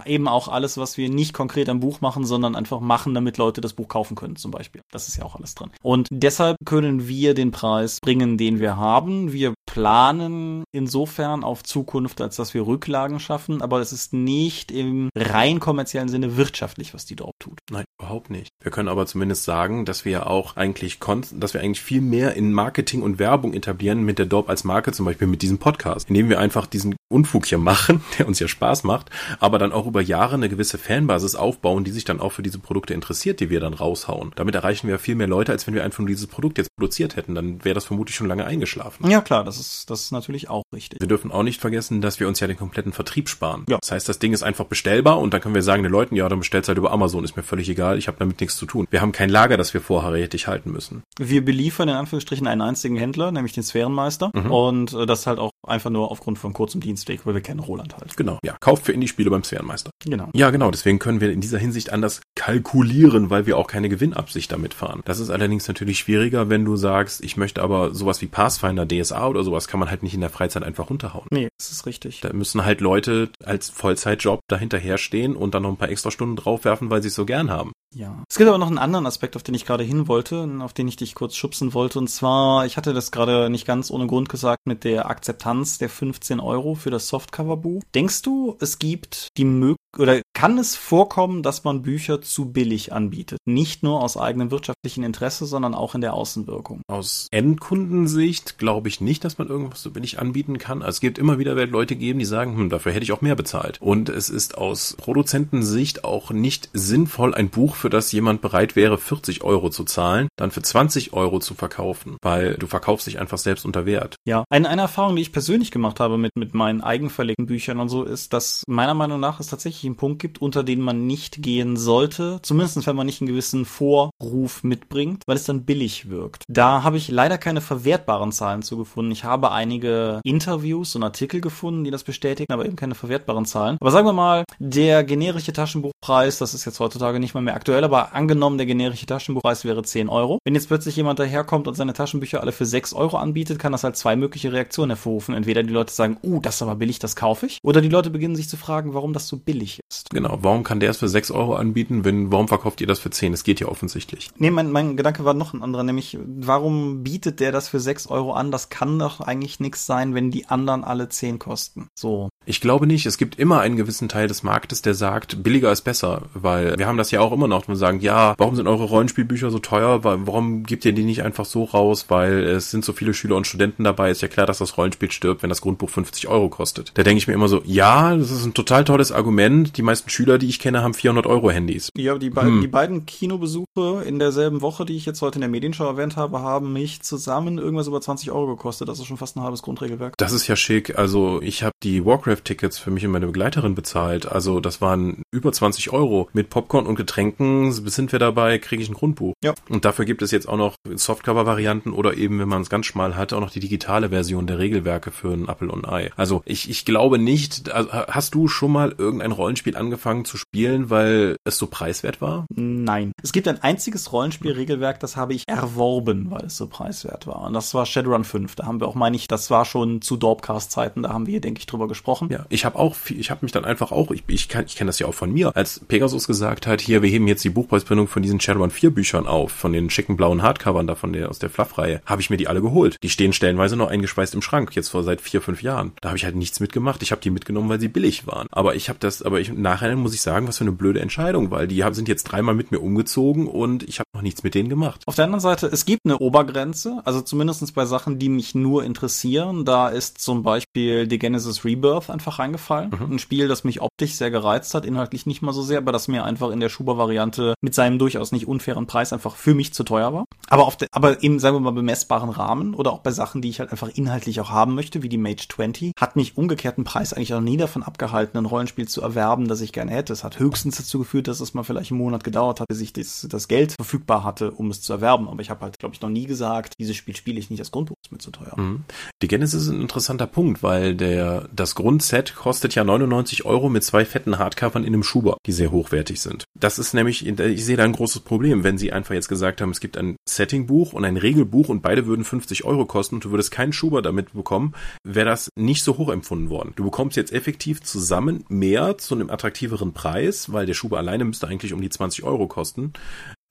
eben 0.04 0.28
auch 0.28 0.48
alles, 0.48 0.76
was 0.76 0.98
wir 0.98 1.08
nicht 1.08 1.32
konkret 1.32 1.70
am 1.70 1.80
Buch 1.80 2.02
machen, 2.02 2.26
sondern 2.26 2.54
einfach 2.54 2.80
machen, 2.80 3.14
damit 3.14 3.38
Leute 3.38 3.62
das 3.62 3.72
Buch 3.72 3.88
kaufen 3.88 4.14
können, 4.14 4.36
zum 4.36 4.50
Beispiel. 4.50 4.82
Das 4.92 5.08
ist 5.08 5.16
ja 5.16 5.24
auch 5.24 5.36
alles 5.36 5.54
drin. 5.54 5.70
Und 5.82 6.06
deshalb 6.10 6.58
können 6.66 7.08
wir 7.08 7.32
den 7.32 7.50
Preis 7.50 7.98
bringen, 7.98 8.36
den 8.36 8.60
wir 8.60 8.76
haben. 8.76 9.32
Wir 9.32 9.54
planen 9.74 10.62
insofern 10.70 11.42
auf 11.42 11.64
Zukunft, 11.64 12.20
als 12.20 12.36
dass 12.36 12.54
wir 12.54 12.64
Rücklagen 12.64 13.18
schaffen, 13.18 13.60
aber 13.60 13.80
es 13.80 13.92
ist 13.92 14.12
nicht 14.12 14.70
im 14.70 15.08
rein 15.16 15.58
kommerziellen 15.58 16.08
Sinne 16.08 16.36
wirtschaftlich, 16.36 16.94
was 16.94 17.06
die 17.06 17.16
dort 17.16 17.34
tut. 17.40 17.58
Nein, 17.72 17.84
überhaupt 18.00 18.30
nicht. 18.30 18.50
Wir 18.62 18.70
können 18.70 18.88
aber 18.88 19.04
zumindest 19.06 19.42
sagen, 19.42 19.84
dass 19.84 20.04
wir 20.04 20.12
ja 20.12 20.26
auch 20.26 20.56
eigentlich, 20.56 21.00
dass 21.32 21.54
wir 21.54 21.60
eigentlich 21.60 21.82
viel 21.82 22.00
mehr 22.00 22.34
in 22.34 22.52
Marketing 22.52 23.02
und 23.02 23.18
Werbung 23.18 23.52
etablieren 23.52 24.04
mit 24.04 24.20
der 24.20 24.26
Dorp 24.26 24.48
als 24.48 24.62
Marke, 24.62 24.92
zum 24.92 25.06
Beispiel 25.06 25.26
mit 25.26 25.42
diesem 25.42 25.58
Podcast, 25.58 26.08
indem 26.08 26.28
wir 26.28 26.38
einfach 26.38 26.66
diesen 26.66 26.94
Unfug 27.08 27.46
hier 27.46 27.58
machen, 27.58 28.04
der 28.18 28.28
uns 28.28 28.38
ja 28.38 28.46
Spaß 28.46 28.84
macht, 28.84 29.10
aber 29.40 29.58
dann 29.58 29.72
auch 29.72 29.86
über 29.86 30.00
Jahre 30.02 30.34
eine 30.34 30.48
gewisse 30.48 30.78
Fanbasis 30.78 31.34
aufbauen, 31.34 31.82
die 31.82 31.90
sich 31.90 32.04
dann 32.04 32.20
auch 32.20 32.30
für 32.30 32.42
diese 32.44 32.60
Produkte 32.60 32.94
interessiert, 32.94 33.40
die 33.40 33.50
wir 33.50 33.58
dann 33.58 33.74
raushauen. 33.74 34.30
Damit 34.36 34.54
erreichen 34.54 34.86
wir 34.86 35.00
viel 35.00 35.16
mehr 35.16 35.26
Leute, 35.26 35.50
als 35.50 35.66
wenn 35.66 35.74
wir 35.74 35.82
einfach 35.82 35.98
nur 35.98 36.08
dieses 36.08 36.28
Produkt 36.28 36.58
jetzt 36.58 36.70
produziert 36.76 37.16
hätten. 37.16 37.34
Dann 37.34 37.64
wäre 37.64 37.74
das 37.74 37.86
vermutlich 37.86 38.14
schon 38.14 38.28
lange 38.28 38.44
eingeschlafen. 38.44 39.10
Ja 39.10 39.20
klar, 39.20 39.42
das 39.42 39.58
ist, 39.58 39.63
das 39.86 40.02
ist 40.02 40.12
natürlich 40.12 40.50
auch 40.50 40.62
richtig. 40.72 41.00
Wir 41.00 41.08
dürfen 41.08 41.32
auch 41.32 41.42
nicht 41.42 41.60
vergessen, 41.60 42.00
dass 42.00 42.20
wir 42.20 42.28
uns 42.28 42.40
ja 42.40 42.46
den 42.46 42.56
kompletten 42.56 42.92
Vertrieb 42.92 43.28
sparen. 43.28 43.64
Ja. 43.68 43.78
Das 43.80 43.92
heißt, 43.92 44.08
das 44.08 44.18
Ding 44.18 44.32
ist 44.32 44.42
einfach 44.42 44.66
bestellbar 44.66 45.18
und 45.18 45.34
dann 45.34 45.40
können 45.40 45.54
wir 45.54 45.62
sagen 45.62 45.82
den 45.82 45.92
Leuten, 45.92 46.16
ja, 46.16 46.28
dann 46.28 46.38
bestellt 46.38 46.68
halt 46.68 46.78
über 46.78 46.92
Amazon, 46.92 47.24
ist 47.24 47.36
mir 47.36 47.42
völlig 47.42 47.68
egal, 47.68 47.98
ich 47.98 48.08
habe 48.08 48.18
damit 48.18 48.40
nichts 48.40 48.56
zu 48.56 48.66
tun. 48.66 48.86
Wir 48.90 49.00
haben 49.00 49.12
kein 49.12 49.28
Lager, 49.28 49.56
das 49.56 49.74
wir 49.74 49.80
vorrätig 49.80 50.46
halten 50.46 50.72
müssen. 50.72 51.02
Wir 51.18 51.44
beliefern 51.44 51.88
in 51.88 51.96
Anführungsstrichen 51.96 52.46
einen 52.46 52.60
einzigen 52.60 52.96
Händler, 52.96 53.32
nämlich 53.32 53.52
den 53.52 53.62
Sphärenmeister 53.62 54.30
mhm. 54.34 54.50
und 54.50 54.92
äh, 54.92 55.06
das 55.06 55.26
halt 55.26 55.38
auch 55.38 55.50
einfach 55.66 55.90
nur 55.90 56.10
aufgrund 56.10 56.38
von 56.38 56.52
kurzem 56.52 56.80
Dienstweg, 56.80 57.26
weil 57.26 57.34
wir 57.34 57.40
kennen 57.40 57.60
Roland 57.60 57.96
halt. 57.96 58.16
Genau, 58.16 58.38
ja, 58.44 58.56
kauft 58.60 58.86
für 58.86 58.92
Indie-Spiele 58.92 59.30
beim 59.30 59.44
Sphärenmeister. 59.44 59.90
Genau. 60.04 60.28
Ja, 60.34 60.50
genau, 60.50 60.70
deswegen 60.70 60.98
können 60.98 61.20
wir 61.20 61.32
in 61.32 61.40
dieser 61.40 61.58
Hinsicht 61.58 61.92
anders 61.92 62.20
kalkulieren, 62.34 63.30
weil 63.30 63.46
wir 63.46 63.56
auch 63.56 63.66
keine 63.66 63.88
Gewinnabsicht 63.88 64.52
damit 64.52 64.74
fahren. 64.74 65.00
Das 65.04 65.20
ist 65.20 65.30
allerdings 65.30 65.68
natürlich 65.68 65.98
schwieriger, 65.98 66.50
wenn 66.50 66.64
du 66.64 66.76
sagst, 66.76 67.22
ich 67.22 67.36
möchte 67.36 67.62
aber 67.62 67.94
sowas 67.94 68.20
wie 68.20 68.26
Pathfinder, 68.26 68.86
DSA 68.86 69.26
oder 69.28 69.44
sowas 69.44 69.53
kann 69.68 69.80
man 69.80 69.90
halt 69.90 70.02
nicht 70.02 70.14
in 70.14 70.20
der 70.20 70.30
Freizeit 70.30 70.62
einfach 70.62 70.90
runterhauen. 70.90 71.26
Nee, 71.30 71.48
das 71.58 71.70
ist 71.70 71.86
richtig. 71.86 72.20
Da 72.20 72.32
müssen 72.32 72.64
halt 72.64 72.80
Leute 72.80 73.30
als 73.42 73.70
Vollzeitjob 73.70 74.40
dahinterher 74.48 74.98
stehen 74.98 75.36
und 75.36 75.54
dann 75.54 75.62
noch 75.62 75.70
ein 75.70 75.76
paar 75.76 75.90
extra 75.90 76.10
Stunden 76.10 76.36
draufwerfen, 76.36 76.90
weil 76.90 77.02
sie 77.02 77.08
es 77.08 77.14
so 77.14 77.24
gern 77.24 77.50
haben. 77.50 77.72
Ja. 77.94 78.24
Es 78.28 78.36
gibt 78.36 78.48
aber 78.48 78.58
noch 78.58 78.66
einen 78.66 78.78
anderen 78.78 79.06
Aspekt, 79.06 79.36
auf 79.36 79.42
den 79.42 79.54
ich 79.54 79.64
gerade 79.64 79.84
hin 79.84 80.08
wollte, 80.08 80.48
auf 80.60 80.72
den 80.72 80.88
ich 80.88 80.96
dich 80.96 81.14
kurz 81.14 81.36
schubsen 81.36 81.74
wollte. 81.74 81.98
Und 81.98 82.08
zwar, 82.08 82.66
ich 82.66 82.76
hatte 82.76 82.92
das 82.92 83.12
gerade 83.12 83.48
nicht 83.50 83.66
ganz 83.66 83.90
ohne 83.90 84.06
Grund 84.06 84.28
gesagt 84.28 84.66
mit 84.66 84.84
der 84.84 85.08
Akzeptanz 85.08 85.78
der 85.78 85.88
15 85.88 86.40
Euro 86.40 86.74
für 86.74 86.90
das 86.90 87.08
Softcover-Buch. 87.08 87.82
Denkst 87.94 88.22
du, 88.22 88.56
es 88.60 88.78
gibt 88.78 89.28
die 89.36 89.44
Möglichkeit, 89.44 89.78
oder 89.98 90.22
kann 90.34 90.58
es 90.58 90.76
vorkommen, 90.76 91.42
dass 91.42 91.64
man 91.64 91.82
Bücher 91.82 92.20
zu 92.20 92.50
billig 92.50 92.92
anbietet? 92.92 93.38
Nicht 93.44 93.82
nur 93.82 94.02
aus 94.02 94.16
eigenem 94.16 94.50
wirtschaftlichen 94.50 95.04
Interesse, 95.04 95.46
sondern 95.46 95.74
auch 95.74 95.94
in 95.94 96.00
der 96.00 96.14
Außenwirkung. 96.14 96.82
Aus 96.88 97.28
Endkundensicht 97.30 98.58
glaube 98.58 98.88
ich 98.88 99.00
nicht, 99.00 99.24
dass 99.24 99.38
man 99.38 99.48
irgendwas 99.48 99.82
so 99.82 99.90
billig 99.90 100.18
anbieten 100.18 100.58
kann. 100.58 100.82
Also 100.82 100.96
es 100.96 101.00
gibt 101.00 101.18
immer 101.18 101.38
wieder 101.38 101.54
Leute 101.66 101.96
geben, 101.96 102.18
die 102.18 102.24
sagen, 102.24 102.56
hm, 102.56 102.70
dafür 102.70 102.92
hätte 102.92 103.04
ich 103.04 103.12
auch 103.12 103.20
mehr 103.20 103.36
bezahlt. 103.36 103.80
Und 103.80 104.08
es 104.08 104.30
ist 104.30 104.58
aus 104.58 104.96
Produzentensicht 104.98 106.04
auch 106.04 106.30
nicht 106.30 106.70
sinnvoll, 106.72 107.34
ein 107.34 107.50
Buch, 107.50 107.76
für 107.84 107.90
das 107.90 108.10
jemand 108.12 108.40
bereit 108.40 108.76
wäre, 108.76 108.96
40 108.96 109.44
Euro 109.44 109.68
zu 109.68 109.84
zahlen, 109.84 110.28
dann 110.36 110.50
für 110.50 110.62
20 110.62 111.12
Euro 111.12 111.38
zu 111.38 111.52
verkaufen, 111.52 112.16
weil 112.22 112.54
du 112.54 112.66
verkaufst 112.66 113.06
dich 113.06 113.18
einfach 113.18 113.36
selbst 113.36 113.66
unter 113.66 113.84
Wert. 113.84 114.16
Ja, 114.26 114.44
eine, 114.48 114.70
eine 114.70 114.80
Erfahrung, 114.80 115.16
die 115.16 115.20
ich 115.20 115.32
persönlich 115.34 115.70
gemacht 115.70 116.00
habe 116.00 116.16
mit, 116.16 116.34
mit 116.34 116.54
meinen 116.54 116.80
eigenverlegten 116.80 117.44
Büchern 117.44 117.80
und 117.80 117.90
so, 117.90 118.02
ist, 118.02 118.32
dass 118.32 118.62
meiner 118.66 118.94
Meinung 118.94 119.20
nach 119.20 119.38
es 119.38 119.48
tatsächlich 119.48 119.84
einen 119.84 119.98
Punkt 119.98 120.22
gibt, 120.22 120.40
unter 120.40 120.64
den 120.64 120.80
man 120.80 121.06
nicht 121.06 121.42
gehen 121.42 121.76
sollte, 121.76 122.38
zumindest 122.40 122.86
wenn 122.86 122.96
man 122.96 123.04
nicht 123.04 123.20
einen 123.20 123.28
gewissen 123.28 123.66
Vorruf 123.66 124.64
mitbringt, 124.64 125.24
weil 125.26 125.36
es 125.36 125.44
dann 125.44 125.66
billig 125.66 126.08
wirkt. 126.08 126.44
Da 126.48 126.84
habe 126.84 126.96
ich 126.96 127.10
leider 127.10 127.36
keine 127.36 127.60
verwertbaren 127.60 128.32
Zahlen 128.32 128.62
zu 128.62 128.78
gefunden. 128.78 129.10
Ich 129.10 129.24
habe 129.24 129.52
einige 129.52 130.22
Interviews 130.24 130.96
und 130.96 131.02
Artikel 131.02 131.42
gefunden, 131.42 131.84
die 131.84 131.90
das 131.90 132.02
bestätigen, 132.02 132.50
aber 132.50 132.64
eben 132.64 132.76
keine 132.76 132.94
verwertbaren 132.94 133.44
Zahlen. 133.44 133.76
Aber 133.78 133.90
sagen 133.90 134.06
wir 134.06 134.14
mal, 134.14 134.44
der 134.58 135.04
generische 135.04 135.52
Taschenbuchpreis, 135.52 136.38
das 136.38 136.54
ist 136.54 136.64
jetzt 136.64 136.80
heutzutage 136.80 137.20
nicht 137.20 137.34
mal 137.34 137.42
mehr 137.42 137.56
aktuell, 137.56 137.73
aber 137.82 138.14
angenommen, 138.14 138.58
der 138.58 138.66
generische 138.66 139.06
Taschenbuchpreis 139.06 139.64
wäre 139.64 139.82
10 139.82 140.08
Euro. 140.08 140.38
Wenn 140.44 140.54
jetzt 140.54 140.68
plötzlich 140.68 140.94
jemand 140.94 141.18
daherkommt 141.18 141.66
und 141.66 141.74
seine 141.74 141.94
Taschenbücher 141.94 142.40
alle 142.40 142.52
für 142.52 142.66
6 142.66 142.92
Euro 142.92 143.16
anbietet, 143.16 143.58
kann 143.58 143.72
das 143.72 143.82
halt 143.82 143.96
zwei 143.96 144.14
mögliche 144.14 144.52
Reaktionen 144.52 144.90
hervorrufen. 144.90 145.34
Entweder 145.34 145.62
die 145.62 145.72
Leute 145.72 145.92
sagen, 145.92 146.18
uh, 146.22 146.40
das 146.40 146.56
ist 146.56 146.62
aber 146.62 146.76
billig, 146.76 147.00
das 147.00 147.16
kaufe 147.16 147.46
ich. 147.46 147.58
Oder 147.64 147.80
die 147.80 147.88
Leute 147.88 148.10
beginnen 148.10 148.36
sich 148.36 148.48
zu 148.48 148.56
fragen, 148.56 148.94
warum 148.94 149.12
das 149.12 149.26
so 149.26 149.38
billig 149.38 149.80
ist. 149.90 150.10
Genau, 150.10 150.38
warum 150.42 150.62
kann 150.62 150.78
der 150.78 150.90
es 150.90 150.98
für 150.98 151.08
6 151.08 151.30
Euro 151.30 151.54
anbieten, 151.56 152.04
wenn, 152.04 152.30
warum 152.30 152.46
verkauft 152.46 152.80
ihr 152.80 152.86
das 152.86 153.00
für 153.00 153.10
10? 153.10 153.32
Es 153.32 153.42
geht 153.42 153.58
ja 153.58 153.68
offensichtlich. 153.68 154.30
Nee, 154.38 154.50
mein, 154.50 154.70
mein 154.70 154.96
Gedanke 154.96 155.24
war 155.24 155.34
noch 155.34 155.54
ein 155.54 155.62
anderer, 155.62 155.82
nämlich, 155.82 156.18
warum 156.24 157.02
bietet 157.02 157.40
der 157.40 157.50
das 157.50 157.68
für 157.68 157.80
6 157.80 158.06
Euro 158.08 158.34
an? 158.34 158.50
Das 158.50 158.68
kann 158.68 158.98
doch 158.98 159.20
eigentlich 159.20 159.60
nichts 159.60 159.86
sein, 159.86 160.14
wenn 160.14 160.30
die 160.30 160.46
anderen 160.46 160.84
alle 160.84 161.08
10 161.08 161.38
kosten. 161.38 161.88
So. 161.94 162.28
Ich 162.46 162.60
glaube 162.60 162.86
nicht. 162.86 163.06
Es 163.06 163.18
gibt 163.18 163.38
immer 163.38 163.60
einen 163.60 163.76
gewissen 163.76 164.08
Teil 164.08 164.28
des 164.28 164.42
Marktes, 164.42 164.82
der 164.82 164.94
sagt, 164.94 165.42
billiger 165.42 165.72
ist 165.72 165.82
besser, 165.82 166.22
weil 166.34 166.78
wir 166.78 166.86
haben 166.86 166.98
das 166.98 167.10
ja 167.10 167.20
auch 167.20 167.32
immer 167.32 167.48
noch, 167.48 167.63
wir 167.72 167.76
sagen, 167.76 168.00
ja, 168.00 168.34
warum 168.38 168.56
sind 168.56 168.66
eure 168.66 168.84
Rollenspielbücher 168.84 169.50
so 169.50 169.58
teuer? 169.58 170.04
Warum 170.04 170.64
gebt 170.64 170.84
ihr 170.84 170.92
die 170.92 171.04
nicht 171.04 171.22
einfach 171.22 171.44
so 171.44 171.64
raus? 171.64 172.06
Weil 172.08 172.44
es 172.44 172.70
sind 172.70 172.84
so 172.84 172.92
viele 172.92 173.14
Schüler 173.14 173.36
und 173.36 173.46
Studenten 173.46 173.84
dabei. 173.84 174.10
Ist 174.10 174.22
ja 174.22 174.28
klar, 174.28 174.46
dass 174.46 174.58
das 174.58 174.76
Rollenspiel 174.76 175.10
stirbt, 175.10 175.42
wenn 175.42 175.50
das 175.50 175.60
Grundbuch 175.60 175.90
50 175.90 176.28
Euro 176.28 176.48
kostet. 176.48 176.92
Da 176.94 177.02
denke 177.02 177.18
ich 177.18 177.26
mir 177.26 177.34
immer 177.34 177.48
so, 177.48 177.62
ja, 177.64 178.16
das 178.16 178.30
ist 178.30 178.44
ein 178.44 178.54
total 178.54 178.84
tolles 178.84 179.12
Argument. 179.12 179.76
Die 179.76 179.82
meisten 179.82 180.10
Schüler, 180.10 180.38
die 180.38 180.48
ich 180.48 180.58
kenne, 180.58 180.82
haben 180.82 180.94
400 180.94 181.26
Euro 181.26 181.50
Handys. 181.50 181.90
Ja, 181.96 182.18
die, 182.18 182.30
be 182.30 182.42
hm. 182.42 182.60
die 182.60 182.68
beiden 182.68 183.06
Kinobesuche 183.06 184.02
in 184.06 184.18
derselben 184.18 184.60
Woche, 184.60 184.84
die 184.84 184.96
ich 184.96 185.06
jetzt 185.06 185.22
heute 185.22 185.36
in 185.36 185.42
der 185.42 185.50
Medienschau 185.50 185.86
erwähnt 185.86 186.16
habe, 186.16 186.40
haben 186.40 186.72
mich 186.72 187.02
zusammen 187.02 187.58
irgendwas 187.58 187.86
über 187.86 188.00
20 188.00 188.30
Euro 188.30 188.48
gekostet. 188.48 188.88
Das 188.88 188.98
ist 188.98 189.06
schon 189.06 189.16
fast 189.16 189.36
ein 189.36 189.42
halbes 189.42 189.62
Grundregelwerk. 189.62 190.16
Das 190.16 190.32
ist 190.32 190.46
ja 190.46 190.56
schick. 190.56 190.98
Also 190.98 191.40
ich 191.42 191.62
habe 191.62 191.74
die 191.82 192.04
Warcraft-Tickets 192.04 192.78
für 192.78 192.90
mich 192.90 193.04
und 193.04 193.12
meine 193.12 193.26
Begleiterin 193.26 193.74
bezahlt. 193.74 194.30
Also 194.30 194.60
das 194.60 194.80
waren 194.80 195.22
über 195.30 195.52
20 195.52 195.92
Euro. 195.92 196.28
Mit 196.32 196.50
Popcorn 196.50 196.86
und 196.86 196.96
Getränken 196.96 197.43
sind 197.72 198.12
wir 198.12 198.18
dabei, 198.18 198.58
kriege 198.58 198.82
ich 198.82 198.88
ein 198.88 198.94
Grundbuch. 198.94 199.34
Ja. 199.42 199.54
Und 199.68 199.84
dafür 199.84 200.04
gibt 200.04 200.22
es 200.22 200.30
jetzt 200.30 200.48
auch 200.48 200.56
noch 200.56 200.76
Softcover-Varianten 200.88 201.92
oder 201.92 202.16
eben, 202.16 202.38
wenn 202.38 202.48
man 202.48 202.62
es 202.62 202.70
ganz 202.70 202.86
schmal 202.86 203.16
hat, 203.16 203.32
auch 203.32 203.40
noch 203.40 203.50
die 203.50 203.60
digitale 203.60 204.10
Version 204.10 204.46
der 204.46 204.58
Regelwerke 204.58 205.10
für 205.10 205.32
ein 205.32 205.48
Apple 205.48 205.70
und 205.70 205.84
ein 205.84 205.92
Ei. 205.92 206.10
Also 206.16 206.42
ich, 206.44 206.70
ich 206.70 206.84
glaube 206.84 207.18
nicht, 207.18 207.70
also 207.70 207.90
hast 207.92 208.34
du 208.34 208.48
schon 208.48 208.72
mal 208.72 208.94
irgendein 208.96 209.32
Rollenspiel 209.32 209.76
angefangen 209.76 210.24
zu 210.24 210.36
spielen, 210.36 210.90
weil 210.90 211.36
es 211.44 211.58
so 211.58 211.66
preiswert 211.66 212.20
war? 212.20 212.46
Nein. 212.54 213.12
Es 213.22 213.32
gibt 213.32 213.48
ein 213.48 213.62
einziges 213.62 214.12
Rollenspielregelwerk, 214.12 215.00
das 215.00 215.16
habe 215.16 215.34
ich 215.34 215.44
erworben, 215.46 216.30
weil 216.30 216.46
es 216.46 216.56
so 216.56 216.66
preiswert 216.66 217.26
war. 217.26 217.42
Und 217.42 217.54
das 217.54 217.74
war 217.74 217.86
Shadowrun 217.86 218.24
5. 218.24 218.54
Da 218.56 218.66
haben 218.66 218.80
wir 218.80 218.88
auch, 218.88 218.94
meine 218.94 219.16
ich, 219.16 219.28
das 219.28 219.50
war 219.50 219.64
schon 219.64 220.02
zu 220.02 220.16
Dorpcast-Zeiten, 220.16 221.02
da 221.02 221.12
haben 221.12 221.26
wir 221.26 221.32
hier, 221.32 221.40
denke 221.40 221.58
ich, 221.58 221.66
drüber 221.66 221.88
gesprochen. 221.88 222.28
Ja, 222.30 222.46
ich 222.48 222.64
habe 222.64 222.78
auch, 222.78 222.94
viel, 222.94 223.18
ich 223.18 223.30
habe 223.30 223.40
mich 223.42 223.52
dann 223.52 223.64
einfach 223.64 223.92
auch, 223.92 224.10
ich, 224.10 224.24
ich, 224.28 224.48
kann, 224.48 224.64
ich 224.66 224.76
kenne 224.76 224.88
das 224.88 224.98
ja 224.98 225.06
auch 225.06 225.14
von 225.14 225.32
mir, 225.32 225.56
als 225.56 225.80
Pegasus 225.80 226.26
gesagt 226.26 226.66
hat, 226.66 226.80
hier, 226.80 227.02
wir 227.02 227.10
heben 227.10 227.26
jetzt 227.34 227.44
die 227.44 227.50
Buchpreisbindung 227.50 228.08
von 228.08 228.22
diesen 228.22 228.40
Shadowrun 228.40 228.70
4 228.70 228.90
Büchern 228.90 229.26
auf, 229.26 229.52
von 229.52 229.72
den 229.72 229.90
schicken 229.90 230.16
blauen 230.16 230.42
Hardcovern 230.42 230.86
da 230.86 230.94
von 230.94 231.12
der, 231.12 231.28
aus 231.28 231.38
der 231.38 231.50
Fluff-Reihe, 231.50 232.00
habe 232.06 232.22
ich 232.22 232.30
mir 232.30 232.36
die 232.36 232.48
alle 232.48 232.62
geholt. 232.62 232.96
Die 233.02 233.10
stehen 233.10 233.32
stellenweise 233.32 233.76
noch 233.76 233.88
eingespeist 233.88 234.34
im 234.34 234.42
Schrank, 234.42 234.74
jetzt 234.74 234.88
vor 234.88 235.02
seit 235.02 235.20
vier, 235.20 235.40
fünf 235.40 235.62
Jahren. 235.62 235.92
Da 236.00 236.08
habe 236.08 236.18
ich 236.18 236.24
halt 236.24 236.36
nichts 236.36 236.60
mitgemacht. 236.60 237.02
Ich 237.02 237.10
habe 237.10 237.20
die 237.20 237.30
mitgenommen, 237.30 237.68
weil 237.68 237.80
sie 237.80 237.88
billig 237.88 238.26
waren. 238.26 238.46
Aber 238.50 238.74
ich 238.74 238.88
habe 238.88 238.98
das, 239.00 239.22
aber 239.22 239.40
ich, 239.40 239.52
nachher 239.52 239.94
muss 239.96 240.14
ich 240.14 240.22
sagen, 240.22 240.48
was 240.48 240.58
für 240.58 240.64
eine 240.64 240.72
blöde 240.72 241.00
Entscheidung, 241.00 241.50
weil 241.50 241.68
die 241.68 241.84
sind 241.90 242.08
jetzt 242.08 242.24
dreimal 242.24 242.54
mit 242.54 242.70
mir 242.70 242.80
umgezogen 242.80 243.46
und 243.46 243.82
ich 243.82 243.98
habe 243.98 244.08
noch 244.14 244.22
nichts 244.22 244.42
mit 244.42 244.54
denen 244.54 244.68
gemacht. 244.68 245.02
Auf 245.06 245.16
der 245.16 245.24
anderen 245.24 245.40
Seite, 245.40 245.66
es 245.66 245.84
gibt 245.84 246.02
eine 246.04 246.18
Obergrenze, 246.18 247.02
also 247.04 247.20
zumindestens 247.20 247.72
bei 247.72 247.84
Sachen, 247.84 248.18
die 248.18 248.28
mich 248.28 248.54
nur 248.54 248.84
interessieren. 248.84 249.64
Da 249.64 249.88
ist 249.88 250.18
zum 250.18 250.42
Beispiel 250.42 251.06
die 251.06 251.18
Genesis 251.18 251.64
Rebirth 251.64 252.10
einfach 252.10 252.38
reingefallen. 252.38 252.90
Mhm. 252.90 253.14
Ein 253.14 253.18
Spiel, 253.18 253.48
das 253.48 253.64
mich 253.64 253.80
optisch 253.80 254.14
sehr 254.14 254.30
gereizt 254.30 254.74
hat, 254.74 254.86
inhaltlich 254.86 255.26
nicht 255.26 255.42
mal 255.42 255.52
so 255.52 255.62
sehr, 255.62 255.78
aber 255.78 255.92
das 255.92 256.08
mir 256.08 256.24
einfach 256.24 256.50
in 256.50 256.60
der 256.60 256.68
Schuber-Variante 256.68 257.23
mit 257.60 257.74
seinem 257.74 257.98
durchaus 257.98 258.32
nicht 258.32 258.46
unfairen 258.46 258.86
Preis 258.86 259.12
einfach 259.12 259.36
für 259.36 259.54
mich 259.54 259.72
zu 259.74 259.84
teuer 259.84 260.12
war. 260.12 260.24
Aber 260.48 260.66
auf 260.66 260.76
der, 260.76 260.88
aber 260.92 261.22
im, 261.22 261.38
sagen 261.38 261.56
wir 261.56 261.60
mal, 261.60 261.70
bemessbaren 261.70 262.30
Rahmen 262.30 262.74
oder 262.74 262.92
auch 262.92 263.00
bei 263.00 263.10
Sachen, 263.10 263.42
die 263.42 263.48
ich 263.48 263.60
halt 263.60 263.70
einfach 263.70 263.88
inhaltlich 263.88 264.40
auch 264.40 264.50
haben 264.50 264.74
möchte, 264.74 265.02
wie 265.02 265.08
die 265.08 265.18
Mage 265.18 265.46
20, 265.48 265.92
hat 265.98 266.16
mich 266.16 266.36
umgekehrten 266.36 266.84
Preis 266.84 267.12
eigentlich 267.12 267.34
auch 267.34 267.40
nie 267.40 267.56
davon 267.56 267.82
abgehalten, 267.82 268.38
ein 268.38 268.46
Rollenspiel 268.46 268.88
zu 268.88 269.02
erwerben, 269.02 269.48
das 269.48 269.60
ich 269.60 269.72
gerne 269.72 269.92
hätte. 269.92 270.12
Es 270.12 270.24
hat 270.24 270.38
höchstens 270.38 270.76
dazu 270.76 270.98
geführt, 270.98 271.28
dass 271.28 271.40
es 271.40 271.54
mal 271.54 271.62
vielleicht 271.62 271.90
einen 271.90 272.00
Monat 272.00 272.24
gedauert 272.24 272.60
hat, 272.60 272.68
bis 272.68 272.80
ich 272.80 272.92
das, 272.92 273.26
das 273.30 273.48
Geld 273.48 273.72
verfügbar 273.72 274.24
hatte, 274.24 274.50
um 274.50 274.70
es 274.70 274.82
zu 274.82 274.92
erwerben. 274.92 275.28
Aber 275.28 275.40
ich 275.40 275.50
habe 275.50 275.60
halt, 275.62 275.78
glaube 275.78 275.94
ich, 275.94 276.00
noch 276.00 276.10
nie 276.10 276.26
gesagt, 276.26 276.74
dieses 276.78 276.96
Spiel 276.96 277.16
spiele 277.16 277.38
ich 277.38 277.50
nicht, 277.50 277.60
das 277.60 277.70
Grundbuch 277.70 277.96
ist 278.02 278.12
mir 278.12 278.18
zu 278.18 278.30
teuer. 278.30 278.54
Mhm. 278.56 278.84
Die 279.22 279.28
Genesis 279.28 279.64
ist 279.64 279.68
ein 279.68 279.80
interessanter 279.80 280.26
Punkt, 280.26 280.62
weil 280.62 280.94
der, 280.94 281.48
das 281.52 281.74
Grundset 281.74 282.34
kostet 282.34 282.74
ja 282.74 282.84
99 282.84 283.44
Euro 283.44 283.68
mit 283.68 283.84
zwei 283.84 284.04
fetten 284.04 284.38
Hardcovern 284.38 284.84
in 284.84 284.92
einem 284.92 285.02
Schuber, 285.02 285.36
die 285.46 285.52
sehr 285.52 285.70
hochwertig 285.70 286.20
sind. 286.20 286.44
Das 286.54 286.78
ist 286.78 286.94
nämlich, 286.94 287.13
ich 287.22 287.64
sehe 287.64 287.76
da 287.76 287.84
ein 287.84 287.92
großes 287.92 288.20
Problem, 288.20 288.64
wenn 288.64 288.78
sie 288.78 288.92
einfach 288.92 289.14
jetzt 289.14 289.28
gesagt 289.28 289.60
haben, 289.60 289.70
es 289.70 289.80
gibt 289.80 289.96
ein 289.96 290.16
Settingbuch 290.28 290.92
und 290.92 291.04
ein 291.04 291.16
Regelbuch 291.16 291.68
und 291.68 291.82
beide 291.82 292.06
würden 292.06 292.24
50 292.24 292.64
Euro 292.64 292.86
kosten 292.86 293.16
und 293.16 293.24
du 293.24 293.30
würdest 293.30 293.50
keinen 293.50 293.72
Schuber 293.72 294.02
damit 294.02 294.32
bekommen, 294.32 294.74
wäre 295.04 295.26
das 295.26 295.48
nicht 295.56 295.82
so 295.82 295.98
hoch 295.98 296.10
empfunden 296.10 296.50
worden. 296.50 296.72
Du 296.76 296.84
bekommst 296.84 297.16
jetzt 297.16 297.32
effektiv 297.32 297.82
zusammen 297.82 298.44
mehr 298.48 298.98
zu 298.98 299.14
einem 299.14 299.30
attraktiveren 299.30 299.92
Preis, 299.92 300.52
weil 300.52 300.66
der 300.66 300.74
Schuber 300.74 300.98
alleine 300.98 301.24
müsste 301.24 301.46
eigentlich 301.46 301.72
um 301.72 301.80
die 301.80 301.90
20 301.90 302.24
Euro 302.24 302.46
kosten 302.46 302.92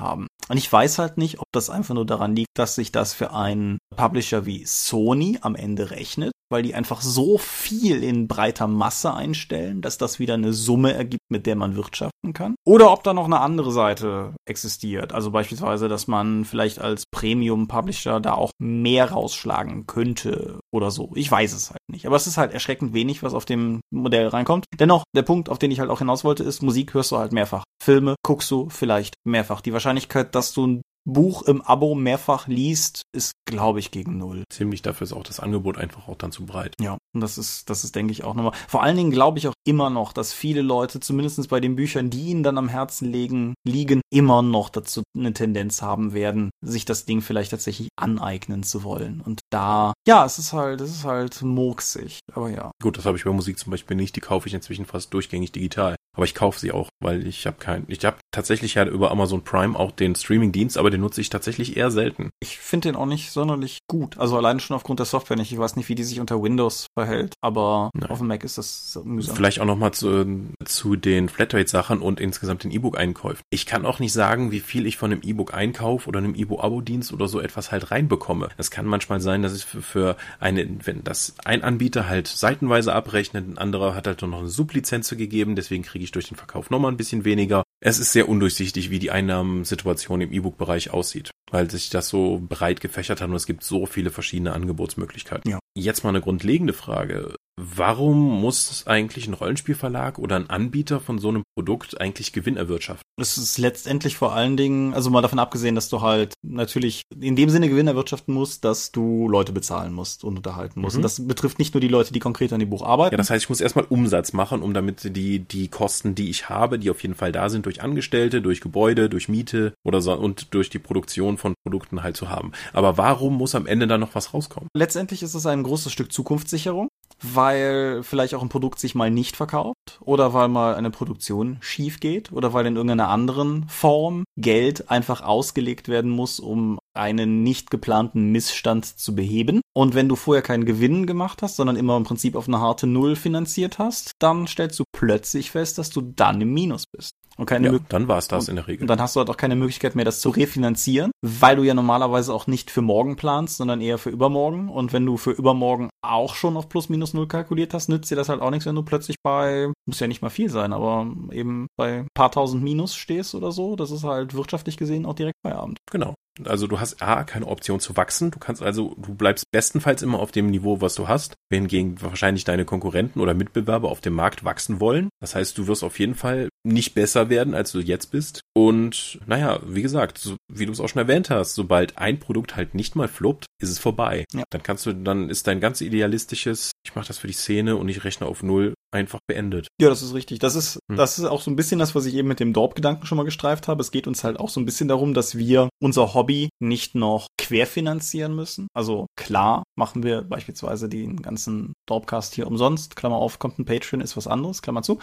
haben. 0.00 0.26
Und 0.48 0.56
ich 0.56 0.72
weiß 0.72 0.98
halt 0.98 1.18
nicht, 1.18 1.38
ob 1.38 1.44
das 1.52 1.68
einfach 1.68 1.94
nur 1.94 2.06
daran 2.06 2.34
liegt, 2.34 2.48
dass 2.54 2.74
sich 2.76 2.92
das 2.92 3.12
für 3.12 3.34
einen 3.34 3.76
Publisher 3.94 4.46
wie 4.46 4.64
Sony 4.64 5.38
am 5.42 5.54
Ende 5.54 5.90
rechnet, 5.90 6.31
weil 6.52 6.62
die 6.62 6.74
einfach 6.74 7.00
so 7.00 7.38
viel 7.38 8.04
in 8.04 8.28
breiter 8.28 8.68
Masse 8.68 9.12
einstellen, 9.12 9.80
dass 9.80 9.98
das 9.98 10.18
wieder 10.18 10.34
eine 10.34 10.52
Summe 10.52 10.92
ergibt, 10.92 11.24
mit 11.30 11.46
der 11.46 11.56
man 11.56 11.74
wirtschaften 11.74 12.32
kann. 12.32 12.54
Oder 12.64 12.92
ob 12.92 13.02
da 13.02 13.12
noch 13.14 13.24
eine 13.24 13.40
andere 13.40 13.72
Seite 13.72 14.34
existiert. 14.46 15.12
Also 15.12 15.30
beispielsweise, 15.30 15.88
dass 15.88 16.06
man 16.06 16.44
vielleicht 16.44 16.78
als 16.78 17.04
Premium-Publisher 17.10 18.20
da 18.20 18.34
auch 18.34 18.52
mehr 18.58 19.10
rausschlagen 19.10 19.86
könnte 19.86 20.60
oder 20.72 20.90
so. 20.90 21.10
Ich 21.14 21.30
weiß 21.30 21.52
es 21.52 21.70
halt 21.70 21.80
nicht. 21.90 22.06
Aber 22.06 22.16
es 22.16 22.26
ist 22.26 22.38
halt 22.38 22.52
erschreckend 22.52 22.92
wenig, 22.92 23.22
was 23.22 23.34
auf 23.34 23.44
dem 23.44 23.80
Modell 23.90 24.28
reinkommt. 24.28 24.66
Dennoch, 24.78 25.04
der 25.16 25.22
Punkt, 25.22 25.48
auf 25.48 25.58
den 25.58 25.70
ich 25.70 25.80
halt 25.80 25.90
auch 25.90 25.98
hinaus 25.98 26.22
wollte, 26.22 26.44
ist, 26.44 26.62
Musik 26.62 26.94
hörst 26.94 27.10
du 27.10 27.18
halt 27.18 27.32
mehrfach. 27.32 27.64
Filme 27.82 28.14
guckst 28.22 28.50
du 28.50 28.68
vielleicht 28.68 29.14
mehrfach. 29.24 29.60
Die 29.60 29.72
Wahrscheinlichkeit, 29.72 30.34
dass 30.34 30.52
du 30.52 30.66
ein 30.66 30.82
Buch 31.04 31.42
im 31.42 31.62
Abo 31.62 31.94
mehrfach 31.94 32.46
liest, 32.46 33.02
ist, 33.12 33.32
glaube 33.46 33.80
ich, 33.80 33.90
gegen 33.90 34.18
null. 34.18 34.44
Ziemlich 34.50 34.82
dafür 34.82 35.04
ist 35.04 35.12
auch 35.12 35.24
das 35.24 35.40
Angebot 35.40 35.78
einfach 35.78 36.08
auch 36.08 36.16
dann 36.16 36.32
zu 36.32 36.46
breit. 36.46 36.74
Ja, 36.80 36.98
und 37.14 37.20
das 37.20 37.38
ist, 37.38 37.68
das 37.70 37.84
ist, 37.84 37.96
denke 37.96 38.12
ich, 38.12 38.24
auch 38.24 38.34
nochmal. 38.34 38.54
Vor 38.68 38.82
allen 38.82 38.96
Dingen 38.96 39.10
glaube 39.10 39.38
ich 39.38 39.48
auch 39.48 39.54
immer 39.66 39.90
noch, 39.90 40.12
dass 40.12 40.32
viele 40.32 40.62
Leute, 40.62 41.00
zumindest 41.00 41.48
bei 41.48 41.60
den 41.60 41.76
Büchern, 41.76 42.10
die 42.10 42.26
ihnen 42.26 42.42
dann 42.42 42.58
am 42.58 42.68
Herzen 42.68 43.10
legen, 43.10 43.54
liegen, 43.64 44.00
immer 44.10 44.42
noch 44.42 44.68
dazu 44.68 45.02
eine 45.16 45.32
Tendenz 45.32 45.82
haben 45.82 46.12
werden, 46.12 46.50
sich 46.64 46.84
das 46.84 47.04
Ding 47.04 47.20
vielleicht 47.20 47.50
tatsächlich 47.50 47.88
aneignen 47.96 48.62
zu 48.62 48.84
wollen. 48.84 49.20
Und 49.20 49.40
da, 49.50 49.92
ja, 50.06 50.24
es 50.24 50.38
ist 50.38 50.52
halt, 50.52 50.80
es 50.80 50.90
ist 50.90 51.04
halt 51.04 51.42
murksig. 51.42 52.20
Aber 52.32 52.50
ja. 52.50 52.70
Gut, 52.82 52.98
das 52.98 53.04
habe 53.04 53.16
ich 53.16 53.24
bei 53.24 53.32
Musik 53.32 53.58
zum 53.58 53.70
Beispiel 53.70 53.96
nicht. 53.96 54.16
Die 54.16 54.20
kaufe 54.20 54.48
ich 54.48 54.54
inzwischen 54.54 54.86
fast 54.86 55.12
durchgängig 55.14 55.52
digital. 55.52 55.96
Aber 56.14 56.26
ich 56.26 56.34
kaufe 56.34 56.60
sie 56.60 56.72
auch, 56.72 56.88
weil 57.00 57.26
ich 57.26 57.46
habe 57.46 57.56
keinen. 57.56 57.84
Ich 57.88 58.04
habe 58.04 58.18
tatsächlich 58.32 58.74
ja 58.74 58.84
über 58.84 59.10
Amazon 59.10 59.42
Prime 59.42 59.78
auch 59.78 59.92
den 59.92 60.14
Streaming-Dienst, 60.14 60.76
aber 60.76 60.90
den 60.92 61.00
nutze 61.00 61.20
ich 61.20 61.30
tatsächlich 61.30 61.76
eher 61.76 61.90
selten. 61.90 62.30
Ich 62.40 62.58
finde 62.58 62.88
den 62.88 62.96
auch 62.96 63.06
nicht 63.06 63.30
sonderlich 63.30 63.78
gut. 63.88 64.18
Also 64.18 64.36
allein 64.36 64.60
schon 64.60 64.76
aufgrund 64.76 65.00
der 65.00 65.06
Software 65.06 65.36
nicht. 65.36 65.52
Ich 65.52 65.58
weiß 65.58 65.76
nicht, 65.76 65.88
wie 65.88 65.94
die 65.94 66.04
sich 66.04 66.20
unter 66.20 66.42
Windows 66.42 66.86
verhält, 66.96 67.34
aber 67.40 67.90
Nein. 67.94 68.10
auf 68.10 68.18
dem 68.18 68.28
Mac 68.28 68.44
ist 68.44 68.58
das 68.58 68.92
so 68.92 69.04
mühsam. 69.04 69.36
Vielleicht 69.36 69.60
auch 69.60 69.66
nochmal 69.66 69.92
zu, 69.92 70.26
zu 70.64 70.96
den 70.96 71.28
Flatrate-Sachen 71.28 72.00
und 72.00 72.20
insgesamt 72.20 72.64
den 72.64 72.70
E-Book-Einkäufen. 72.70 73.42
Ich 73.50 73.66
kann 73.66 73.86
auch 73.86 73.98
nicht 73.98 74.12
sagen, 74.12 74.50
wie 74.50 74.60
viel 74.60 74.86
ich 74.86 74.96
von 74.96 75.12
einem 75.12 75.22
E-Book-Einkauf 75.22 76.06
oder 76.06 76.18
einem 76.18 76.34
E-Book-Abo-Dienst 76.34 77.12
oder 77.12 77.28
so 77.28 77.40
etwas 77.40 77.72
halt 77.72 77.90
reinbekomme. 77.90 78.48
Es 78.56 78.70
kann 78.70 78.86
manchmal 78.86 79.20
sein, 79.20 79.42
dass 79.42 79.52
es 79.52 79.62
für, 79.62 79.82
für 79.82 80.16
eine, 80.40 80.66
wenn 80.84 81.04
das 81.04 81.34
ein 81.44 81.62
Anbieter 81.62 82.08
halt 82.08 82.28
seitenweise 82.28 82.92
abrechnet, 82.94 83.48
ein 83.48 83.58
anderer 83.58 83.94
hat 83.94 84.06
halt 84.06 84.22
noch 84.22 84.38
eine 84.38 84.48
Sublizenz 84.48 85.10
gegeben, 85.10 85.56
deswegen 85.56 85.82
kriege 85.82 86.04
ich 86.04 86.12
durch 86.12 86.28
den 86.28 86.36
Verkauf 86.36 86.70
nochmal 86.70 86.92
ein 86.92 86.96
bisschen 86.96 87.24
weniger. 87.24 87.64
Es 87.84 87.98
ist 87.98 88.12
sehr 88.12 88.28
undurchsichtig, 88.28 88.90
wie 88.90 89.00
die 89.00 89.10
Einnahmensituation 89.10 90.20
im 90.20 90.32
E-Book-Bereich 90.32 90.90
aussieht, 90.92 91.32
weil 91.50 91.68
sich 91.68 91.90
das 91.90 92.08
so 92.08 92.40
breit 92.48 92.80
gefächert 92.80 93.20
hat 93.20 93.28
und 93.28 93.34
es 93.34 93.44
gibt 93.44 93.64
so 93.64 93.86
viele 93.86 94.10
verschiedene 94.10 94.52
Angebotsmöglichkeiten. 94.52 95.50
Ja. 95.50 95.58
Jetzt 95.76 96.04
mal 96.04 96.10
eine 96.10 96.20
grundlegende 96.20 96.74
Frage. 96.74 97.34
Warum 97.60 98.40
muss 98.40 98.86
eigentlich 98.86 99.28
ein 99.28 99.34
Rollenspielverlag 99.34 100.18
oder 100.18 100.36
ein 100.36 100.48
Anbieter 100.48 101.00
von 101.00 101.18
so 101.18 101.28
einem 101.28 101.42
Produkt 101.54 102.00
eigentlich 102.00 102.32
Gewinn 102.32 102.56
erwirtschaften? 102.56 103.04
Es 103.20 103.36
ist 103.36 103.58
letztendlich 103.58 104.16
vor 104.16 104.32
allen 104.32 104.56
Dingen, 104.56 104.94
also 104.94 105.10
mal 105.10 105.20
davon 105.20 105.38
abgesehen, 105.38 105.74
dass 105.74 105.90
du 105.90 106.00
halt 106.00 106.32
natürlich 106.42 107.02
in 107.14 107.36
dem 107.36 107.50
Sinne 107.50 107.68
Gewinn 107.68 107.86
erwirtschaften 107.86 108.32
musst, 108.32 108.64
dass 108.64 108.90
du 108.90 109.28
Leute 109.28 109.52
bezahlen 109.52 109.92
musst 109.92 110.24
und 110.24 110.38
unterhalten 110.38 110.80
musst. 110.80 110.96
Mhm. 110.96 111.00
Und 111.00 111.02
das 111.02 111.26
betrifft 111.26 111.58
nicht 111.58 111.74
nur 111.74 111.82
die 111.82 111.88
Leute, 111.88 112.14
die 112.14 112.20
konkret 112.20 112.54
an 112.54 112.60
dem 112.60 112.70
Buch 112.70 112.82
arbeiten. 112.82 113.12
Ja, 113.12 113.18
das 113.18 113.28
heißt, 113.28 113.44
ich 113.44 113.48
muss 113.50 113.60
erstmal 113.60 113.84
Umsatz 113.84 114.32
machen, 114.32 114.62
um 114.62 114.72
damit 114.72 115.14
die, 115.14 115.40
die 115.40 115.68
Kosten, 115.68 116.14
die 116.14 116.30
ich 116.30 116.48
habe, 116.48 116.78
die 116.78 116.88
auf 116.88 117.02
jeden 117.02 117.14
Fall 117.14 117.32
da 117.32 117.50
sind, 117.50 117.66
durch 117.66 117.82
Angestellte, 117.82 118.40
durch 118.40 118.62
Gebäude, 118.62 119.10
durch 119.10 119.28
Miete 119.28 119.74
oder 119.84 120.00
so 120.00 120.14
und 120.14 120.54
durch 120.54 120.70
die 120.70 120.78
Produktion 120.78 121.36
von 121.36 121.52
Produkten 121.64 122.02
halt 122.02 122.16
zu 122.16 122.30
haben. 122.30 122.52
Aber 122.72 122.96
warum 122.96 123.36
muss 123.36 123.54
am 123.54 123.66
Ende 123.66 123.86
dann 123.86 124.00
noch 124.00 124.14
was 124.14 124.32
rauskommen? 124.32 124.70
Letztendlich 124.74 125.22
ist 125.22 125.34
es 125.34 125.44
ein 125.44 125.62
großes 125.62 125.92
Stück 125.92 126.12
Zukunftssicherung, 126.12 126.88
weil 127.22 128.02
vielleicht 128.02 128.34
auch 128.34 128.42
ein 128.42 128.48
Produkt 128.48 128.78
sich 128.78 128.94
mal 128.94 129.10
nicht 129.10 129.36
verkauft 129.36 130.00
oder 130.00 130.34
weil 130.34 130.48
mal 130.48 130.74
eine 130.74 130.90
Produktion 130.90 131.58
schief 131.60 132.00
geht 132.00 132.32
oder 132.32 132.52
weil 132.52 132.66
in 132.66 132.76
irgendeiner 132.76 133.08
anderen 133.08 133.68
Form 133.68 134.24
Geld 134.36 134.90
einfach 134.90 135.22
ausgelegt 135.22 135.88
werden 135.88 136.10
muss, 136.10 136.40
um 136.40 136.78
einen 136.94 137.42
nicht 137.42 137.70
geplanten 137.70 138.32
Missstand 138.32 138.84
zu 138.86 139.14
beheben. 139.14 139.60
Und 139.74 139.94
wenn 139.94 140.08
du 140.08 140.16
vorher 140.16 140.42
keinen 140.42 140.64
Gewinn 140.64 141.06
gemacht 141.06 141.42
hast, 141.42 141.56
sondern 141.56 141.76
immer 141.76 141.96
im 141.96 142.04
Prinzip 142.04 142.36
auf 142.36 142.48
eine 142.48 142.60
harte 142.60 142.86
Null 142.86 143.16
finanziert 143.16 143.78
hast, 143.78 144.12
dann 144.18 144.46
stellst 144.46 144.78
du 144.78 144.84
plötzlich 144.92 145.50
fest, 145.50 145.78
dass 145.78 145.90
du 145.90 146.00
dann 146.02 146.40
im 146.40 146.52
Minus 146.52 146.84
bist. 146.86 147.14
Und 147.36 147.46
keine 147.46 147.72
Ja, 147.72 147.78
dann 147.88 148.08
war 148.08 148.18
es 148.18 148.28
das 148.28 148.48
in 148.48 148.56
der 148.56 148.68
Regel. 148.68 148.82
und 148.82 148.88
dann 148.88 149.00
hast 149.00 149.16
du 149.16 149.20
halt 149.20 149.30
auch 149.30 149.36
keine 149.36 149.56
Möglichkeit 149.56 149.94
mehr, 149.94 150.04
das 150.04 150.20
zu 150.20 150.30
refinanzieren, 150.30 151.12
weil 151.22 151.56
du 151.56 151.62
ja 151.62 151.74
normalerweise 151.74 152.32
auch 152.34 152.46
nicht 152.46 152.70
für 152.70 152.82
morgen 152.82 153.16
planst, 153.16 153.56
sondern 153.56 153.80
eher 153.80 153.98
für 153.98 154.10
übermorgen. 154.10 154.68
Und 154.68 154.92
wenn 154.92 155.06
du 155.06 155.16
für 155.16 155.30
übermorgen 155.30 155.88
auch 156.02 156.34
schon 156.34 156.56
auf 156.56 156.68
plus 156.68 156.88
minus 156.88 157.14
null 157.14 157.28
kalkuliert 157.28 157.74
hast, 157.74 157.88
nützt 157.88 158.10
dir 158.10 158.16
das 158.16 158.28
halt 158.28 158.40
auch 158.42 158.50
nichts, 158.50 158.66
wenn 158.66 158.74
du 158.74 158.82
plötzlich 158.82 159.16
bei, 159.22 159.72
muss 159.86 160.00
ja 160.00 160.06
nicht 160.06 160.22
mal 160.22 160.30
viel 160.30 160.50
sein, 160.50 160.72
aber 160.72 161.06
eben 161.30 161.66
bei 161.76 162.00
ein 162.00 162.08
paar 162.14 162.30
tausend 162.30 162.62
Minus 162.62 162.94
stehst 162.94 163.34
oder 163.34 163.52
so. 163.52 163.76
Das 163.76 163.90
ist 163.90 164.04
halt 164.04 164.34
wirtschaftlich 164.34 164.76
gesehen 164.76 165.06
auch 165.06 165.14
direkt 165.14 165.36
Feierabend. 165.44 165.78
Genau. 165.90 166.14
Also 166.44 166.66
du 166.66 166.80
hast 166.80 167.02
A, 167.02 167.24
keine 167.24 167.46
Option 167.46 167.80
zu 167.80 167.96
wachsen. 167.96 168.30
Du 168.30 168.38
kannst 168.38 168.62
also, 168.62 168.94
du 168.96 169.14
bleibst 169.14 169.44
bestenfalls 169.50 170.02
immer 170.02 170.18
auf 170.18 170.32
dem 170.32 170.46
Niveau, 170.46 170.80
was 170.80 170.94
du 170.94 171.08
hast, 171.08 171.34
wohingegen 171.50 172.00
wahrscheinlich 172.00 172.44
deine 172.44 172.64
Konkurrenten 172.64 173.20
oder 173.20 173.34
Mitbewerber 173.34 173.90
auf 173.90 174.00
dem 174.00 174.14
Markt 174.14 174.44
wachsen 174.44 174.80
wollen. 174.80 175.08
Das 175.20 175.34
heißt, 175.34 175.56
du 175.58 175.66
wirst 175.66 175.84
auf 175.84 175.98
jeden 175.98 176.14
Fall 176.14 176.48
nicht 176.64 176.94
besser 176.94 177.28
werden, 177.28 177.54
als 177.54 177.72
du 177.72 177.80
jetzt 177.80 178.10
bist. 178.12 178.40
Und 178.54 179.20
naja, 179.26 179.60
wie 179.66 179.82
gesagt, 179.82 180.18
so, 180.18 180.36
wie 180.50 180.66
du 180.66 180.72
es 180.72 180.80
auch 180.80 180.88
schon 180.88 181.02
erwähnt 181.02 181.30
hast, 181.30 181.54
sobald 181.54 181.98
ein 181.98 182.18
Produkt 182.18 182.56
halt 182.56 182.74
nicht 182.74 182.96
mal 182.96 183.08
fluppt, 183.08 183.46
ist 183.60 183.70
es 183.70 183.78
vorbei. 183.78 184.24
Ja. 184.32 184.44
Dann 184.50 184.62
kannst 184.62 184.86
du, 184.86 184.92
dann 184.92 185.28
ist 185.28 185.46
dein 185.46 185.60
ganz 185.60 185.80
idealistisches, 185.80 186.72
ich 186.84 186.94
mache 186.94 187.08
das 187.08 187.18
für 187.18 187.26
die 187.26 187.32
Szene 187.32 187.76
und 187.76 187.88
ich 187.88 188.04
rechne 188.04 188.26
auf 188.26 188.42
null, 188.42 188.74
einfach 188.92 189.20
beendet. 189.26 189.68
Ja, 189.80 189.88
das 189.88 190.02
ist 190.02 190.14
richtig. 190.14 190.38
Das 190.38 190.54
ist, 190.54 190.78
Hm. 190.90 190.96
das 190.96 191.18
ist 191.18 191.24
auch 191.24 191.40
so 191.40 191.50
ein 191.50 191.56
bisschen 191.56 191.78
das, 191.78 191.94
was 191.94 192.06
ich 192.06 192.14
eben 192.14 192.28
mit 192.28 192.40
dem 192.40 192.52
Dorp-Gedanken 192.52 193.06
schon 193.06 193.16
mal 193.16 193.24
gestreift 193.24 193.68
habe. 193.68 193.80
Es 193.80 193.90
geht 193.90 194.06
uns 194.06 194.22
halt 194.22 194.38
auch 194.38 194.48
so 194.50 194.60
ein 194.60 194.66
bisschen 194.66 194.88
darum, 194.88 195.14
dass 195.14 195.36
wir 195.38 195.68
unser 195.80 196.14
Hobby 196.14 196.21
nicht 196.60 196.94
noch 196.94 197.26
querfinanzieren 197.38 198.34
müssen. 198.34 198.68
Also 198.74 199.06
klar 199.16 199.62
machen 199.76 200.02
wir 200.02 200.22
beispielsweise 200.22 200.88
den 200.88 201.22
ganzen 201.22 201.74
Dorpcast 201.86 202.34
hier 202.34 202.46
umsonst. 202.46 202.96
Klammer 202.96 203.16
auf, 203.16 203.38
kommt 203.38 203.58
ein 203.58 203.64
Patreon, 203.64 204.00
ist 204.00 204.16
was 204.16 204.26
anderes, 204.26 204.62
Klammer 204.62 204.82
zu. 204.82 204.98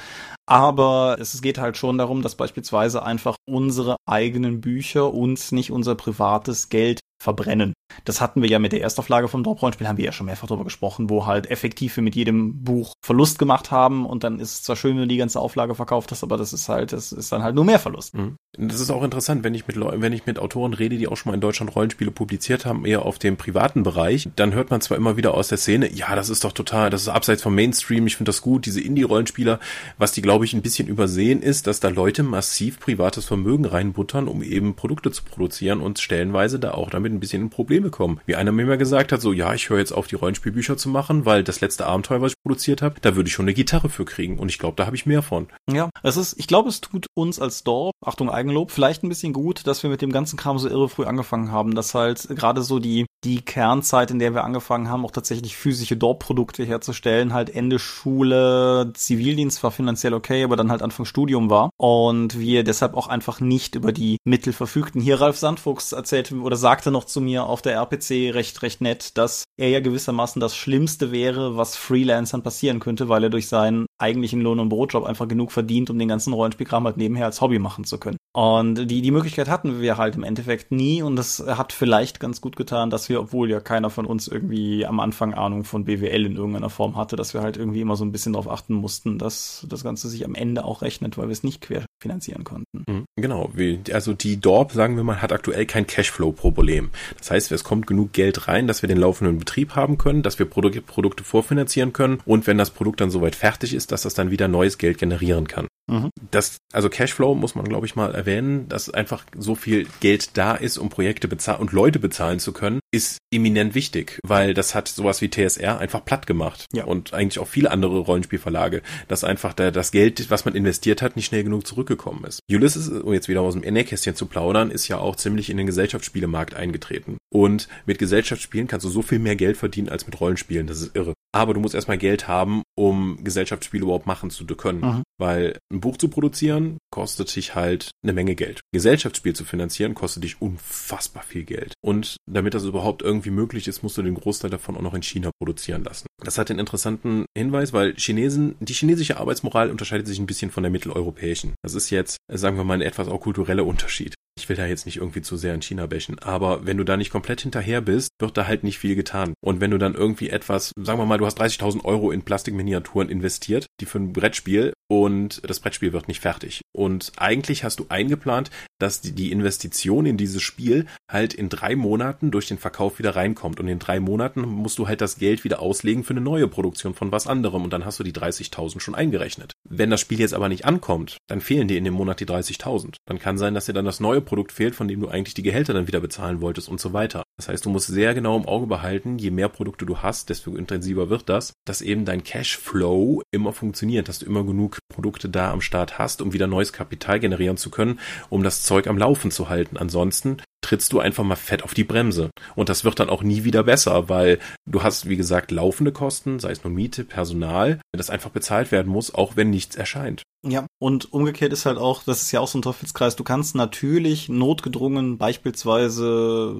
Aber 0.49 1.17
es 1.19 1.39
geht 1.43 1.59
halt 1.59 1.77
schon 1.77 1.99
darum, 1.99 2.23
dass 2.23 2.33
beispielsweise 2.33 3.03
einfach 3.03 3.35
unsere 3.47 3.97
eigenen 4.07 4.61
Bücher 4.61 5.13
uns 5.13 5.51
nicht 5.51 5.71
unser 5.71 5.93
privates 5.93 6.69
Geld 6.69 7.01
verbrennen. 7.21 7.73
Das 8.05 8.21
hatten 8.21 8.41
wir 8.41 8.49
ja 8.49 8.59
mit 8.59 8.71
der 8.71 8.81
Erstauflage 8.81 9.27
vom 9.27 9.43
Dorp-Rollenspiel, 9.43 9.87
haben 9.87 9.97
wir 9.97 10.05
ja 10.05 10.11
schon 10.11 10.27
mehrfach 10.27 10.47
darüber 10.47 10.63
gesprochen, 10.63 11.09
wo 11.09 11.25
halt 11.25 11.51
effektiv 11.51 11.95
wir 11.97 12.03
mit 12.03 12.15
jedem 12.15 12.63
Buch 12.63 12.93
Verlust 13.03 13.39
gemacht 13.39 13.71
haben 13.71 14.05
und 14.05 14.23
dann 14.23 14.39
ist 14.39 14.53
es 14.53 14.63
zwar 14.63 14.75
schön, 14.75 14.95
wenn 14.95 15.01
du 15.03 15.07
die 15.07 15.17
ganze 15.17 15.39
Auflage 15.39 15.75
verkauft 15.75 16.11
hast, 16.11 16.23
aber 16.23 16.37
das 16.37 16.53
ist 16.53 16.69
halt, 16.69 16.93
das 16.93 17.11
ist 17.11 17.31
dann 17.31 17.43
halt 17.43 17.55
nur 17.55 17.65
mehr 17.65 17.79
Verlust. 17.79 18.15
Mhm. 18.15 18.37
Das 18.57 18.79
ist 18.79 18.89
auch 18.89 19.03
interessant, 19.03 19.43
wenn 19.43 19.53
ich 19.53 19.67
mit 19.67 19.77
wenn 19.79 20.13
ich 20.13 20.25
mit 20.25 20.39
Autoren 20.39 20.73
rede, 20.73 20.97
die 20.97 21.07
auch 21.07 21.17
schon 21.17 21.31
mal 21.31 21.35
in 21.35 21.41
Deutschland 21.41 21.75
Rollenspiele 21.75 22.11
publiziert 22.11 22.65
haben, 22.65 22.85
eher 22.85 23.05
auf 23.05 23.19
dem 23.19 23.37
privaten 23.37 23.83
Bereich, 23.83 24.29
dann 24.35 24.53
hört 24.53 24.69
man 24.69 24.81
zwar 24.81 24.97
immer 24.97 25.17
wieder 25.17 25.33
aus 25.33 25.49
der 25.49 25.57
Szene, 25.57 25.91
ja, 25.91 26.15
das 26.15 26.29
ist 26.29 26.43
doch 26.43 26.53
total, 26.53 26.89
das 26.89 27.01
ist 27.01 27.09
abseits 27.09 27.43
vom 27.43 27.53
Mainstream, 27.53 28.07
ich 28.07 28.15
finde 28.15 28.29
das 28.29 28.41
gut, 28.41 28.65
diese 28.65 28.81
Indie-Rollenspieler, 28.81 29.59
was 29.97 30.13
die, 30.13 30.21
glaube 30.39 30.45
ich, 30.45 30.53
ein 30.53 30.61
bisschen 30.61 30.87
übersehen 30.87 31.41
ist, 31.41 31.67
dass 31.67 31.81
da 31.81 31.89
Leute 31.89 32.23
massiv 32.23 32.79
privates 32.79 33.25
Vermögen 33.25 33.65
reinbuttern, 33.65 34.29
um 34.29 34.41
eben 34.41 34.73
Produkte 34.73 35.11
zu 35.11 35.25
produzieren 35.25 35.81
und 35.81 35.99
stellenweise 35.99 36.59
da 36.59 36.75
auch 36.75 36.89
damit 36.89 37.11
ein 37.11 37.19
bisschen 37.19 37.41
in 37.41 37.49
Probleme 37.49 37.89
kommen. 37.89 38.21
Wie 38.25 38.37
einer 38.37 38.53
mir 38.53 38.65
mal 38.65 38.77
gesagt 38.77 39.11
hat, 39.11 39.19
so, 39.19 39.33
ja, 39.33 39.53
ich 39.53 39.69
höre 39.69 39.79
jetzt 39.79 39.91
auf, 39.91 40.07
die 40.07 40.15
Rollenspielbücher 40.15 40.77
zu 40.77 40.87
machen, 40.87 41.25
weil 41.25 41.43
das 41.43 41.59
letzte 41.59 41.87
Abenteuer, 41.87 42.21
was 42.21 42.31
ich 42.31 42.41
produziert 42.41 42.81
habe, 42.81 43.01
da 43.01 43.17
würde 43.17 43.27
ich 43.27 43.33
schon 43.33 43.43
eine 43.43 43.53
Gitarre 43.53 43.89
für 43.89 44.05
kriegen 44.05 44.39
und 44.39 44.47
ich 44.47 44.59
glaube, 44.59 44.77
da 44.77 44.85
habe 44.85 44.95
ich 44.95 45.05
mehr 45.05 45.21
von. 45.21 45.49
Ja, 45.69 45.89
es 46.03 46.15
ist, 46.15 46.39
ich 46.39 46.47
glaube, 46.47 46.69
es 46.69 46.79
tut 46.79 47.07
uns 47.15 47.37
als 47.41 47.65
Dorf, 47.65 47.91
Achtung, 48.01 48.29
Eigenlob, 48.29 48.71
vielleicht 48.71 49.03
ein 49.03 49.09
bisschen 49.09 49.33
gut, 49.33 49.67
dass 49.67 49.83
wir 49.83 49.89
mit 49.89 50.01
dem 50.01 50.13
ganzen 50.13 50.37
Kram 50.37 50.57
so 50.57 50.69
irre 50.69 50.87
früh 50.87 51.03
angefangen 51.03 51.51
haben, 51.51 51.75
dass 51.75 51.93
halt 51.93 52.29
gerade 52.29 52.61
so 52.61 52.79
die, 52.79 53.07
die 53.23 53.41
Kernzeit, 53.41 54.11
in 54.11 54.19
der 54.19 54.33
wir 54.33 54.43
angefangen 54.43 54.89
haben, 54.89 55.05
auch 55.05 55.11
tatsächlich 55.11 55.57
physische 55.57 55.97
Dorp-Produkte 55.97 56.63
herzustellen, 56.63 57.33
halt 57.33 57.49
Ende 57.49 57.79
Schule, 57.79 58.91
Zivildienst 58.93 59.61
war 59.63 59.71
finanziell 59.71 60.13
okay, 60.13 60.43
aber 60.43 60.55
dann 60.55 60.71
halt 60.71 60.81
Anfang 60.81 61.05
Studium 61.05 61.49
war 61.49 61.69
und 61.77 62.39
wir 62.39 62.63
deshalb 62.63 62.95
auch 62.95 63.07
einfach 63.07 63.41
nicht 63.41 63.75
über 63.75 63.91
die 63.91 64.17
Mittel 64.23 64.53
verfügten. 64.53 65.01
Hier 65.01 65.19
Ralf 65.19 65.37
Sandfuchs 65.37 65.91
erzählte 65.91 66.35
oder 66.35 66.55
sagte 66.55 66.91
noch 66.91 67.03
zu 67.03 67.19
mir 67.19 67.45
auf 67.45 67.61
der 67.61 67.75
RPC 67.75 68.33
recht, 68.33 68.61
recht 68.61 68.81
nett, 68.81 69.17
dass 69.17 69.43
er 69.57 69.69
ja 69.69 69.81
gewissermaßen 69.81 70.39
das 70.39 70.55
Schlimmste 70.55 71.11
wäre, 71.11 71.57
was 71.57 71.75
Freelancern 71.75 72.43
passieren 72.43 72.79
könnte, 72.79 73.09
weil 73.09 73.23
er 73.23 73.29
durch 73.29 73.49
seinen 73.49 73.85
eigentlichen 73.99 74.41
Lohn- 74.41 74.59
und 74.59 74.69
Brotjob 74.69 75.03
einfach 75.03 75.27
genug 75.27 75.51
verdient, 75.51 75.89
um 75.89 75.99
den 75.99 76.07
ganzen 76.07 76.33
Rollenspielkram 76.33 76.85
halt 76.85 76.97
nebenher 76.97 77.25
als 77.25 77.41
Hobby 77.41 77.59
machen 77.59 77.83
zu 77.83 77.99
können. 77.99 78.17
Und 78.31 78.89
die, 78.89 79.01
die 79.01 79.11
Möglichkeit 79.11 79.49
hatten 79.49 79.81
wir 79.81 79.97
halt 79.97 80.15
im 80.15 80.23
Endeffekt 80.23 80.71
nie 80.71 81.01
und 81.01 81.15
das 81.15 81.43
hat 81.45 81.73
vielleicht 81.73 82.19
ganz 82.19 82.41
gut 82.41 82.55
getan, 82.55 82.89
dass 82.91 83.09
wir, 83.09 83.19
obwohl 83.19 83.49
ja 83.49 83.59
keiner 83.59 83.89
von 83.89 84.05
uns 84.05 84.27
irgendwie 84.27 84.85
am 84.85 84.99
Anfang 84.99 85.33
Ahnung 85.33 85.63
von 85.63 85.83
BWL 85.83 86.27
in 86.27 86.35
irgendeiner 86.35 86.69
Form 86.69 86.95
hatte, 86.95 87.15
dass 87.15 87.33
wir 87.33 87.41
halt 87.41 87.57
irgendwie 87.57 87.81
immer 87.81 87.95
so 87.95 88.05
ein 88.05 88.11
bisschen 88.11 88.33
darauf 88.33 88.49
achten 88.49 88.75
mussten, 88.75 89.17
dass 89.17 89.65
das 89.67 89.83
Ganze 89.83 90.09
sich 90.09 90.25
am 90.25 90.35
Ende 90.35 90.63
auch 90.63 90.83
rechnet, 90.83 91.17
weil 91.17 91.27
wir 91.27 91.33
es 91.33 91.43
nicht 91.43 91.61
quer 91.61 91.85
finanzieren 91.99 92.43
konnten. 92.43 92.85
Mhm, 92.87 93.05
genau, 93.15 93.51
also 93.91 94.13
die 94.13 94.39
Dorp, 94.39 94.71
sagen 94.73 94.95
wir 94.95 95.03
mal, 95.03 95.21
hat 95.21 95.33
aktuell 95.33 95.65
kein 95.65 95.87
Cashflow-Problem. 95.87 96.91
Das 97.17 97.31
heißt, 97.31 97.51
es 97.51 97.63
kommt 97.63 97.87
genug 97.87 98.13
Geld 98.13 98.47
rein, 98.47 98.67
dass 98.67 98.83
wir 98.83 98.87
den 98.87 98.99
laufenden 98.99 99.39
Betrieb 99.39 99.75
haben 99.75 99.97
können, 99.97 100.21
dass 100.21 100.39
wir 100.39 100.45
Produkte, 100.45 100.81
Produkte 100.81 101.23
vorfinanzieren 101.23 101.93
können 101.93 102.19
und 102.25 102.47
wenn 102.47 102.57
das 102.57 102.69
Produkt 102.69 103.01
dann 103.01 103.09
soweit 103.09 103.35
fertig 103.35 103.73
ist, 103.73 103.88
dass 103.91 104.03
das 104.03 104.13
dann 104.13 104.31
wieder 104.31 104.47
neues 104.47 104.77
Geld 104.77 104.97
generieren 104.97 105.47
kann. 105.47 105.67
Mhm. 105.87 106.09
Das, 106.31 106.59
also 106.71 106.89
Cashflow 106.89 107.35
muss 107.35 107.55
man, 107.55 107.65
glaube 107.65 107.85
ich, 107.85 107.95
mal 107.95 108.13
erwähnen, 108.13 108.67
dass 108.69 108.89
einfach 108.89 109.25
so 109.35 109.55
viel 109.55 109.87
Geld 109.99 110.37
da 110.37 110.55
ist, 110.55 110.77
um 110.77 110.89
Projekte 110.89 111.27
bezahlen 111.27 111.61
und 111.61 111.71
Leute 111.71 111.99
bezahlen 111.99 112.39
zu 112.39 112.53
können, 112.53 112.79
ist 112.91 113.19
eminent 113.31 113.75
wichtig, 113.75 114.19
weil 114.23 114.53
das 114.53 114.73
hat 114.73 114.87
sowas 114.87 115.21
wie 115.21 115.29
TSR 115.29 115.79
einfach 115.79 116.03
platt 116.03 116.25
gemacht. 116.25 116.65
Ja. 116.73 116.85
Und 116.85 117.13
eigentlich 117.13 117.39
auch 117.39 117.47
viele 117.47 117.71
andere 117.71 117.99
Rollenspielverlage, 117.99 118.81
dass 119.07 119.23
einfach 119.23 119.53
da 119.53 119.71
das 119.71 119.91
Geld, 119.91 120.29
was 120.29 120.45
man 120.45 120.55
investiert 120.55 121.01
hat, 121.01 121.15
nicht 121.15 121.27
schnell 121.27 121.43
genug 121.43 121.67
zurückgekommen 121.67 122.23
ist. 122.25 122.39
Ulysses, 122.49 122.89
um 122.89 123.13
jetzt 123.13 123.27
wieder 123.27 123.41
aus 123.41 123.53
dem 123.53 123.61
Nähkästchen 123.73 124.15
zu 124.15 124.25
plaudern, 124.25 124.71
ist 124.71 124.87
ja 124.87 124.97
auch 124.97 125.15
ziemlich 125.15 125.49
in 125.49 125.57
den 125.57 125.67
Gesellschaftsspielemarkt 125.67 126.55
eingetreten. 126.55 127.17
Und 127.31 127.67
mit 127.85 127.99
Gesellschaftsspielen 127.99 128.67
kannst 128.67 128.85
du 128.85 128.89
so 128.89 129.01
viel 129.01 129.19
mehr 129.19 129.35
Geld 129.35 129.57
verdienen 129.57 129.89
als 129.89 130.05
mit 130.05 130.19
Rollenspielen. 130.19 130.67
Das 130.67 130.81
ist 130.81 130.95
irre. 130.95 131.13
Aber 131.31 131.53
du 131.53 131.59
musst 131.59 131.75
erstmal 131.75 131.99
Geld 131.99 132.27
haben, 132.27 132.63
um 132.75 133.23
Gesellschaftsspiele 133.23 133.83
überhaupt 133.83 134.07
machen 134.07 134.31
zu 134.31 134.45
können. 134.45 134.81
Mhm. 134.81 135.03
Weil 135.19 135.59
ein 135.71 135.79
Buch 135.79 135.97
zu 135.97 136.07
produzieren 136.07 136.77
kostet 136.91 137.35
dich 137.35 137.55
halt 137.55 137.91
eine 138.03 138.13
Menge 138.13 138.35
Geld. 138.35 138.61
Gesellschaftsspiel 138.71 139.35
zu 139.35 139.45
finanzieren 139.45 139.93
kostet 139.93 140.23
dich 140.23 140.41
unfassbar 140.41 141.23
viel 141.23 141.43
Geld. 141.43 141.73
Und 141.81 142.17
damit 142.27 142.53
das 142.53 142.63
überhaupt 142.63 143.01
irgendwie 143.01 143.29
möglich 143.29 143.67
ist, 143.67 143.83
musst 143.83 143.97
du 143.97 144.01
den 144.01 144.15
Großteil 144.15 144.49
davon 144.49 144.77
auch 144.77 144.81
noch 144.81 144.93
in 144.93 145.03
China 145.03 145.31
produzieren 145.39 145.83
lassen. 145.83 146.07
Das 146.23 146.37
hat 146.37 146.49
den 146.49 146.59
interessanten 146.59 147.25
Hinweis, 147.37 147.73
weil 147.73 147.95
Chinesen, 147.95 148.55
die 148.59 148.73
chinesische 148.73 149.17
Arbeitsmoral 149.17 149.69
unterscheidet 149.69 150.07
sich 150.07 150.19
ein 150.19 150.25
bisschen 150.25 150.51
von 150.51 150.63
der 150.63 150.71
mitteleuropäischen. 150.71 151.55
Das 151.63 151.73
ist 151.73 151.89
jetzt, 151.89 152.17
sagen 152.27 152.57
wir 152.57 152.63
mal, 152.63 152.75
ein 152.75 152.81
etwas 152.81 153.07
auch 153.07 153.21
kultureller 153.21 153.65
Unterschied. 153.65 154.15
Ich 154.39 154.47
will 154.47 154.55
da 154.55 154.65
jetzt 154.65 154.85
nicht 154.85 154.97
irgendwie 154.97 155.21
zu 155.21 155.35
sehr 155.35 155.53
in 155.53 155.61
China 155.61 155.85
bächen, 155.85 156.17
aber 156.19 156.65
wenn 156.65 156.77
du 156.77 156.85
da 156.85 156.95
nicht 156.95 157.11
komplett 157.11 157.41
hinterher 157.41 157.81
bist, 157.81 158.11
wird 158.19 158.37
da 158.37 158.47
halt 158.47 158.63
nicht 158.63 158.79
viel 158.79 158.95
getan. 158.95 159.33
Und 159.41 159.59
wenn 159.59 159.71
du 159.71 159.77
dann 159.77 159.95
irgendwie 159.95 160.29
etwas, 160.29 160.71
sagen 160.77 160.99
wir 160.99 161.05
mal, 161.05 161.17
du 161.17 161.25
hast 161.25 161.39
30.000 161.39 161.83
Euro 161.83 162.11
in 162.11 162.23
Plastikminiaturen 162.23 163.09
investiert, 163.09 163.65
die 163.81 163.85
für 163.85 163.99
ein 163.99 164.13
Brettspiel 164.13 164.73
und 164.87 165.41
das 165.47 165.59
Brettspiel 165.59 165.93
wird 165.93 166.07
nicht 166.07 166.21
fertig. 166.21 166.61
Und 166.71 167.11
eigentlich 167.17 167.63
hast 167.63 167.79
du 167.79 167.85
eingeplant, 167.89 168.49
dass 168.79 169.01
die 169.01 169.31
Investition 169.31 170.05
in 170.05 170.17
dieses 170.17 170.41
Spiel 170.41 170.85
halt 171.07 171.33
in 171.33 171.49
drei 171.49 171.75
Monaten 171.75 172.31
durch 172.31 172.47
den 172.47 172.57
Verkauf 172.57 172.97
wieder 172.99 173.15
reinkommt. 173.15 173.59
Und 173.59 173.67
in 173.67 173.79
drei 173.79 173.99
Monaten 173.99 174.41
musst 174.41 174.79
du 174.79 174.87
halt 174.87 175.01
das 175.01 175.17
Geld 175.17 175.43
wieder 175.43 175.61
auslegen 175.61 176.03
für 176.03 176.13
eine 176.13 176.21
neue 176.21 176.47
Produktion 176.47 176.93
von 176.95 177.11
was 177.11 177.27
anderem. 177.27 177.63
Und 177.63 177.73
dann 177.73 177.85
hast 177.85 177.99
du 177.99 178.03
die 178.03 178.13
30.000 178.13 178.79
schon 178.79 178.95
eingerechnet. 178.95 179.53
Wenn 179.69 179.89
das 179.89 180.01
Spiel 180.01 180.19
jetzt 180.19 180.33
aber 180.33 180.49
nicht 180.49 180.65
ankommt, 180.65 181.17
dann 181.27 181.41
fehlen 181.41 181.67
dir 181.67 181.77
in 181.77 181.83
dem 181.83 181.93
Monat 181.93 182.19
die 182.19 182.25
30.000. 182.25 182.95
Dann 183.05 183.19
kann 183.19 183.37
sein, 183.37 183.53
dass 183.53 183.65
dir 183.65 183.73
dann 183.73 183.85
das 183.85 183.99
neue 183.99 184.21
Produkt 184.21 184.51
fehlt, 184.51 184.75
von 184.75 184.87
dem 184.87 185.01
du 185.01 185.09
eigentlich 185.09 185.33
die 185.33 185.43
Gehälter 185.43 185.73
dann 185.73 185.87
wieder 185.87 185.99
bezahlen 185.99 186.41
wolltest 186.41 186.69
und 186.69 186.79
so 186.79 186.93
weiter. 186.93 187.23
Das 187.39 187.47
heißt, 187.47 187.65
du 187.65 187.69
musst 187.69 187.87
sehr 187.87 188.13
genau 188.13 188.35
im 188.35 188.45
Auge 188.45 188.67
behalten, 188.67 189.17
je 189.17 189.31
mehr 189.31 189.47
Produkte 189.47 189.85
du 189.85 189.99
hast, 189.99 190.29
desto 190.29 190.57
intensiver 190.57 191.09
wird 191.09 191.29
das, 191.29 191.53
dass 191.65 191.81
eben 191.81 192.03
dein 192.03 192.21
Cashflow 192.21 193.21
immer 193.31 193.53
funktioniert, 193.53 194.09
dass 194.09 194.19
du 194.19 194.25
immer 194.25 194.43
genug 194.43 194.79
Produkte 194.93 195.29
da 195.29 195.49
am 195.49 195.61
Start 195.61 195.97
hast, 195.97 196.21
um 196.21 196.33
wieder 196.33 196.47
neues 196.47 196.73
Kapital 196.73 197.17
generieren 197.21 197.55
zu 197.55 197.69
können, 197.69 198.01
um 198.29 198.43
das 198.43 198.63
Zeug 198.63 198.87
am 198.87 198.97
Laufen 198.97 199.31
zu 199.31 199.47
halten. 199.47 199.77
Ansonsten 199.77 200.41
trittst 200.61 200.91
du 200.91 200.99
einfach 200.99 201.23
mal 201.23 201.37
fett 201.37 201.63
auf 201.63 201.73
die 201.73 201.85
Bremse. 201.85 202.29
Und 202.55 202.67
das 202.67 202.83
wird 202.83 202.99
dann 202.99 203.09
auch 203.09 203.23
nie 203.23 203.45
wieder 203.45 203.63
besser, 203.63 204.09
weil 204.09 204.39
du 204.65 204.83
hast, 204.83 205.07
wie 205.07 205.15
gesagt, 205.15 205.51
laufende 205.51 205.93
Kosten, 205.93 206.39
sei 206.39 206.51
es 206.51 206.65
nur 206.65 206.73
Miete, 206.73 207.05
Personal, 207.05 207.79
das 207.93 208.09
einfach 208.09 208.31
bezahlt 208.31 208.73
werden 208.73 208.91
muss, 208.91 209.13
auch 209.13 209.37
wenn 209.37 209.49
nichts 209.49 209.77
erscheint. 209.77 210.23
Ja, 210.45 210.67
und 210.79 211.11
umgekehrt 211.11 211.51
ist 211.51 211.65
halt 211.65 211.77
auch, 211.77 212.03
das 212.03 212.21
ist 212.21 212.31
ja 212.31 212.39
auch 212.39 212.47
so 212.47 212.57
ein 212.57 212.61
Teufelskreis, 212.61 213.17
du 213.17 213.25
kannst 213.25 213.55
natürlich 213.55 214.29
notgedrungen 214.29 215.17
beispielsweise 215.17 216.55